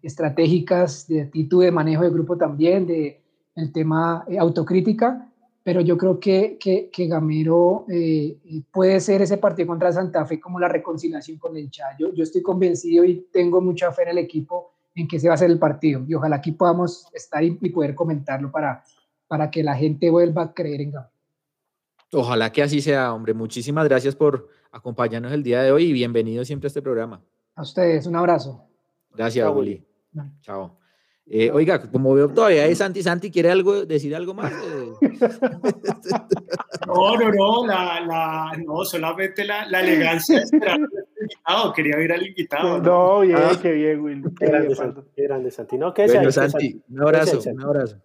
estratégicas, 0.00 1.06
de 1.08 1.20
actitud 1.20 1.62
de 1.62 1.70
manejo 1.70 2.04
de 2.04 2.10
grupo 2.10 2.38
también, 2.38 2.86
de 2.86 3.22
el 3.54 3.70
tema 3.70 4.24
autocrítica 4.38 5.28
pero 5.64 5.80
yo 5.80 5.96
creo 5.96 6.18
que, 6.18 6.58
que, 6.58 6.90
que 6.90 7.06
Gamero 7.06 7.86
eh, 7.88 8.36
puede 8.70 9.00
ser 9.00 9.22
ese 9.22 9.38
partido 9.38 9.68
contra 9.68 9.92
Santa 9.92 10.24
Fe 10.26 10.40
como 10.40 10.58
la 10.58 10.68
reconciliación 10.68 11.38
con 11.38 11.56
el 11.56 11.70
Chayo. 11.70 12.12
Yo 12.12 12.22
estoy 12.22 12.42
convencido 12.42 13.04
y 13.04 13.28
tengo 13.32 13.60
mucha 13.60 13.92
fe 13.92 14.02
en 14.02 14.08
el 14.08 14.18
equipo 14.18 14.72
en 14.94 15.06
que 15.06 15.20
se 15.20 15.28
va 15.28 15.34
a 15.34 15.36
hacer 15.36 15.50
el 15.50 15.58
partido 15.58 16.04
y 16.06 16.14
ojalá 16.14 16.36
aquí 16.36 16.52
podamos 16.52 17.06
estar 17.14 17.42
y, 17.42 17.52
poder 17.52 17.94
comentarlo 17.94 18.50
para, 18.50 18.82
para 19.26 19.50
que 19.50 19.62
la 19.62 19.74
gente 19.74 20.10
vuelva 20.10 20.42
a 20.42 20.54
creer 20.54 20.80
en 20.80 20.90
Gamero. 20.92 21.12
Ojalá 22.12 22.52
que 22.52 22.62
así 22.62 22.82
sea, 22.82 23.14
hombre. 23.14 23.32
Muchísimas 23.32 23.88
gracias 23.88 24.14
por 24.14 24.48
acompañarnos 24.70 25.32
el 25.32 25.42
día 25.42 25.62
de 25.62 25.72
hoy 25.72 25.84
y 25.84 25.92
bienvenido 25.92 26.44
siempre 26.44 26.66
a 26.66 26.68
este 26.68 26.82
programa. 26.82 27.22
A 27.54 27.62
ustedes, 27.62 28.06
un 28.06 28.16
abrazo. 28.16 28.66
Gracias, 29.14 29.48
Juli. 29.48 29.82
Chao. 30.42 30.81
Eh, 31.26 31.50
oiga, 31.50 31.80
como 31.90 32.14
veo 32.14 32.28
todavía 32.28 32.66
es 32.66 32.78
Santi, 32.78 33.02
Santi, 33.02 33.30
¿quiere 33.30 33.50
algo, 33.50 33.86
decir 33.86 34.14
algo 34.14 34.34
más? 34.34 34.52
No, 36.84 37.16
no, 37.16 37.30
no, 37.30 37.66
la, 37.66 38.00
la, 38.00 38.52
no 38.66 38.84
solamente 38.84 39.44
la, 39.44 39.66
la 39.66 39.80
elegancia 39.80 40.38
de 40.38 40.42
esperar 40.42 40.74
al 40.74 40.88
invitado, 41.20 41.72
quería 41.72 41.96
ver 41.96 42.12
al 42.12 42.26
invitado. 42.26 42.82
No, 42.82 43.20
bien, 43.20 43.38
ah. 43.38 43.58
qué 43.62 43.72
bien, 43.72 44.00
Will. 44.00 44.24
Qué 44.38 44.46
grande, 44.46 44.74
Santi, 44.74 45.00
qué 45.14 45.22
grande, 45.22 45.50
Santi. 45.52 45.78
No, 45.78 45.94
¿qué 45.94 46.06
bueno, 46.06 46.32
Santi, 46.32 46.82
un 46.90 47.00
abrazo, 47.00 47.38
un 47.50 47.62
abrazo. 47.62 47.96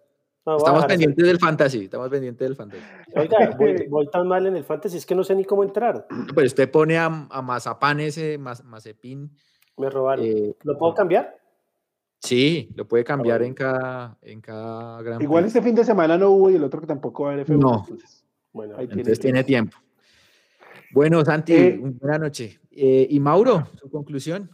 No, 0.46 0.56
estamos 0.56 0.86
pendientes 0.86 1.26
del 1.26 1.38
fantasy, 1.38 1.84
estamos 1.84 2.08
pendientes 2.08 2.48
del 2.48 2.56
fantasy. 2.56 2.82
Oiga, 3.14 3.50
voy, 3.58 3.86
voy, 3.88 4.08
tan 4.08 4.26
mal 4.26 4.46
en 4.46 4.56
el 4.56 4.64
fantasy, 4.64 4.96
es 4.96 5.04
que 5.04 5.14
no 5.14 5.24
sé 5.24 5.34
ni 5.34 5.44
cómo 5.44 5.64
entrar. 5.64 6.06
Pues 6.32 6.46
usted 6.46 6.70
pone 6.70 6.96
a, 6.96 7.26
a 7.28 7.42
Mazapán 7.42 8.00
ese, 8.00 8.38
Mazepin. 8.38 9.30
Me 9.76 9.90
robaron. 9.90 10.24
Eh, 10.24 10.54
¿Lo 10.62 10.78
puedo 10.78 10.94
cambiar? 10.94 11.36
Sí, 12.20 12.70
lo 12.74 12.86
puede 12.86 13.04
cambiar 13.04 13.42
en 13.42 13.54
cada, 13.54 14.18
en 14.22 14.40
cada 14.40 15.00
gran 15.02 15.22
Igual 15.22 15.44
este 15.44 15.62
fin 15.62 15.74
de 15.74 15.84
semana 15.84 16.18
no 16.18 16.30
hubo 16.30 16.50
y 16.50 16.56
el 16.56 16.64
otro 16.64 16.80
que 16.80 16.86
tampoco 16.86 17.24
va 17.24 17.30
a 17.30 17.32
haber 17.34 17.46
F1. 17.46 17.58
No. 17.58 17.84
Entonces, 17.84 18.24
bueno, 18.52 18.74
ahí 18.76 18.88
entonces 18.90 19.20
tiene, 19.20 19.44
tiempo. 19.44 19.76
Bueno, 20.92 21.24
Santi, 21.24 21.52
eh, 21.54 21.80
buena 22.00 22.18
noche. 22.18 22.58
Eh, 22.72 23.06
y 23.08 23.20
Mauro, 23.20 23.68
su 23.80 23.88
conclusión. 23.90 24.50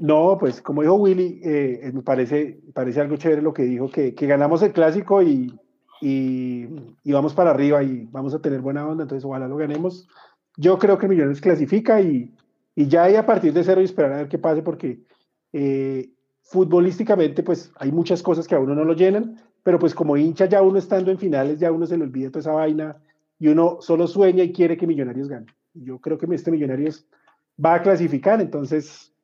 No, 0.00 0.36
pues 0.38 0.62
como 0.62 0.82
dijo 0.82 0.94
Willy, 0.94 1.40
eh, 1.44 1.90
me 1.92 2.02
parece, 2.02 2.60
parece 2.72 3.00
algo 3.00 3.16
chévere 3.16 3.42
lo 3.42 3.52
que 3.52 3.64
dijo, 3.64 3.90
que, 3.90 4.14
que 4.14 4.26
ganamos 4.26 4.62
el 4.62 4.72
clásico 4.72 5.22
y, 5.22 5.58
y, 6.00 6.66
y, 7.04 7.12
vamos 7.12 7.34
para 7.34 7.50
arriba 7.50 7.82
y 7.82 8.08
vamos 8.10 8.32
a 8.32 8.40
tener 8.40 8.60
buena 8.60 8.86
onda, 8.86 9.02
entonces 9.02 9.24
ojalá 9.24 9.48
lo 9.48 9.56
ganemos. 9.56 10.08
Yo 10.56 10.78
creo 10.78 10.98
que 10.98 11.08
Millones 11.08 11.40
clasifica 11.40 12.00
y, 12.00 12.32
y 12.74 12.88
ya 12.88 13.04
hay 13.04 13.16
a 13.16 13.26
partir 13.26 13.52
de 13.52 13.64
cero 13.64 13.80
y 13.80 13.84
esperar 13.84 14.12
a 14.12 14.16
ver 14.16 14.28
qué 14.28 14.38
pase 14.38 14.62
porque 14.62 15.00
eh, 15.52 16.10
futbolísticamente, 16.52 17.42
pues 17.42 17.72
hay 17.76 17.90
muchas 17.90 18.22
cosas 18.22 18.46
que 18.46 18.54
a 18.54 18.60
uno 18.60 18.74
no 18.74 18.84
lo 18.84 18.92
llenan, 18.92 19.40
pero 19.62 19.78
pues 19.78 19.94
como 19.94 20.18
hincha 20.18 20.44
ya 20.44 20.60
uno 20.60 20.78
estando 20.78 21.10
en 21.10 21.18
finales, 21.18 21.58
ya 21.58 21.72
uno 21.72 21.86
se 21.86 21.96
le 21.96 22.04
olvida 22.04 22.28
toda 22.28 22.40
esa 22.40 22.52
vaina 22.52 23.02
y 23.38 23.48
uno 23.48 23.78
solo 23.80 24.06
sueña 24.06 24.44
y 24.44 24.52
quiere 24.52 24.76
que 24.76 24.86
Millonarios 24.86 25.28
gane. 25.28 25.46
Yo 25.72 25.98
creo 25.98 26.18
que 26.18 26.26
este 26.34 26.50
Millonarios 26.50 27.06
va 27.58 27.76
a 27.76 27.82
clasificar, 27.82 28.42
entonces 28.42 29.14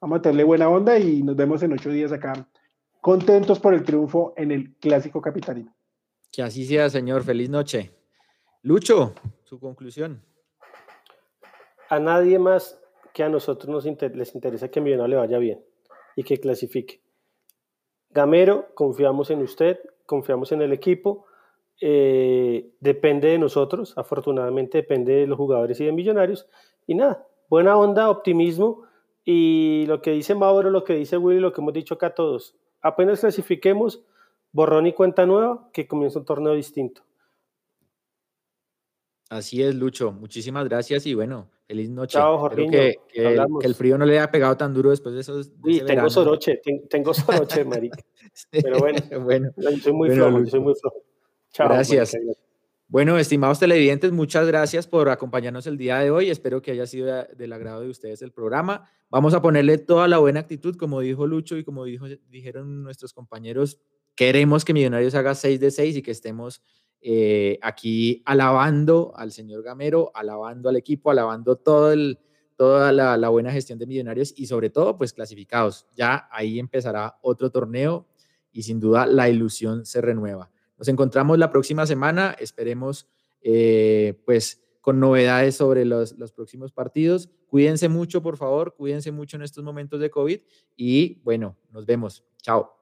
vamos 0.00 0.18
a 0.18 0.22
tenerle 0.22 0.42
buena 0.42 0.68
onda 0.68 0.98
y 0.98 1.22
nos 1.22 1.36
vemos 1.36 1.62
en 1.62 1.72
ocho 1.72 1.88
días 1.90 2.10
acá, 2.10 2.48
contentos 3.00 3.60
por 3.60 3.74
el 3.74 3.84
triunfo 3.84 4.34
en 4.36 4.50
el 4.50 4.74
Clásico 4.80 5.22
Capitalino. 5.22 5.72
Que 6.32 6.42
así 6.42 6.64
sea, 6.64 6.90
señor. 6.90 7.22
Feliz 7.22 7.48
noche. 7.48 7.92
Lucho, 8.62 9.14
su 9.44 9.60
conclusión. 9.60 10.20
A 11.88 12.00
nadie 12.00 12.40
más 12.40 12.76
que 13.14 13.22
a 13.22 13.28
nosotros 13.28 13.68
nos 13.68 13.84
les 13.84 14.34
interesa 14.34 14.68
que 14.68 14.80
Millonarios 14.80 15.10
le 15.10 15.16
vaya 15.16 15.38
bien 15.38 15.71
y 16.16 16.22
que 16.24 16.38
clasifique. 16.38 17.00
Gamero, 18.10 18.74
confiamos 18.74 19.30
en 19.30 19.40
usted, 19.42 19.78
confiamos 20.06 20.52
en 20.52 20.62
el 20.62 20.72
equipo, 20.72 21.26
eh, 21.80 22.70
depende 22.80 23.28
de 23.28 23.38
nosotros, 23.38 23.96
afortunadamente 23.96 24.78
depende 24.78 25.14
de 25.14 25.26
los 25.26 25.36
jugadores 25.36 25.80
y 25.80 25.86
de 25.86 25.92
Millonarios, 25.92 26.46
y 26.86 26.94
nada, 26.94 27.26
buena 27.48 27.76
onda, 27.76 28.10
optimismo, 28.10 28.82
y 29.24 29.86
lo 29.86 30.02
que 30.02 30.10
dice 30.12 30.34
Mauro, 30.34 30.70
lo 30.70 30.84
que 30.84 30.94
dice 30.94 31.16
Willy, 31.16 31.40
lo 31.40 31.52
que 31.52 31.60
hemos 31.60 31.72
dicho 31.72 31.94
acá 31.94 32.14
todos, 32.14 32.56
apenas 32.80 33.20
clasifiquemos, 33.20 34.04
borrón 34.52 34.86
y 34.86 34.92
cuenta 34.92 35.24
nueva, 35.24 35.70
que 35.72 35.86
comienza 35.86 36.18
un 36.18 36.24
torneo 36.24 36.54
distinto. 36.54 37.02
Así 39.30 39.62
es, 39.62 39.74
Lucho. 39.74 40.12
Muchísimas 40.12 40.68
gracias 40.68 41.06
y 41.06 41.14
bueno, 41.14 41.48
feliz 41.66 41.90
noche. 41.90 42.12
Chao, 42.14 42.38
Jorge. 42.38 42.68
Que, 42.68 42.96
que, 43.12 43.46
el 43.62 43.74
frío 43.74 43.98
no 43.98 44.04
le 44.04 44.18
haya 44.18 44.30
pegado 44.30 44.56
tan 44.56 44.74
duro 44.74 44.90
después 44.90 45.14
de 45.14 45.20
esos. 45.20 45.52
Uy, 45.62 45.80
tengo 45.86 46.08
soroche, 46.10 46.60
tengo 46.88 47.14
soroche, 47.14 47.64
marica. 47.64 48.02
Pero 48.50 48.78
bueno, 48.78 49.00
bueno 49.20 49.50
soy 49.82 49.92
muy 49.92 50.10
flojo, 50.10 50.46
soy 50.46 50.60
muy 50.60 50.74
flojo. 50.74 51.02
Chao. 51.52 51.68
Gracias. 51.68 52.16
Bueno, 52.92 53.16
estimados 53.16 53.58
televidentes, 53.58 54.12
muchas 54.12 54.46
gracias 54.46 54.86
por 54.86 55.08
acompañarnos 55.08 55.66
el 55.66 55.78
día 55.78 55.98
de 56.00 56.10
hoy. 56.10 56.28
Espero 56.28 56.60
que 56.60 56.72
haya 56.72 56.86
sido 56.86 57.24
del 57.34 57.52
agrado 57.54 57.80
de 57.80 57.88
ustedes 57.88 58.20
el 58.20 58.32
programa. 58.32 58.86
Vamos 59.08 59.32
a 59.32 59.40
ponerle 59.40 59.78
toda 59.78 60.08
la 60.08 60.18
buena 60.18 60.40
actitud, 60.40 60.76
como 60.76 61.00
dijo 61.00 61.26
Lucho 61.26 61.56
y 61.56 61.64
como 61.64 61.86
dijo, 61.86 62.04
dijeron 62.28 62.82
nuestros 62.82 63.14
compañeros. 63.14 63.78
Queremos 64.14 64.66
que 64.66 64.74
Millonarios 64.74 65.14
haga 65.14 65.34
6 65.34 65.58
de 65.58 65.70
6 65.70 65.96
y 65.96 66.02
que 66.02 66.10
estemos 66.10 66.62
eh, 67.04 67.58
aquí 67.62 68.22
alabando 68.24 69.12
al 69.16 69.32
señor 69.32 69.64
Gamero, 69.64 70.12
alabando 70.14 70.68
al 70.68 70.76
equipo, 70.76 71.10
alabando 71.10 71.56
toda 71.56 71.96
la, 72.92 73.28
buena 73.28 73.50
gestión 73.50 73.78
de 73.80 73.86
Millonarios 73.86 74.32
y 74.36 74.46
sobre 74.46 74.70
todo, 74.70 74.96
pues 74.96 75.12
clasificados. 75.12 75.86
Ya 75.96 76.28
ahí 76.30 76.60
empezará 76.60 77.18
otro 77.20 77.50
torneo 77.50 78.06
y 78.52 78.62
sin 78.62 78.78
duda 78.78 79.06
la 79.06 79.28
ilusión 79.28 79.84
se 79.84 80.00
renueva. 80.00 80.50
Nos 80.78 80.86
encontramos 80.86 81.38
la 81.38 81.50
próxima 81.50 81.86
semana, 81.86 82.36
esperemos 82.38 83.08
eh, 83.40 84.20
pues 84.24 84.62
con 84.80 85.00
novedades 85.00 85.56
sobre 85.56 85.84
los, 85.84 86.16
los 86.18 86.32
próximos 86.32 86.70
partidos. 86.70 87.28
Cuídense 87.48 87.88
mucho, 87.88 88.22
por 88.22 88.36
favor, 88.36 88.74
cuídense 88.76 89.10
mucho 89.10 89.36
en 89.36 89.42
estos 89.42 89.64
momentos 89.64 90.00
de 90.00 90.10
COVID 90.10 90.40
y 90.76 91.20
bueno, 91.24 91.56
nos 91.70 91.84
vemos. 91.84 92.24
Chao. 92.40 92.81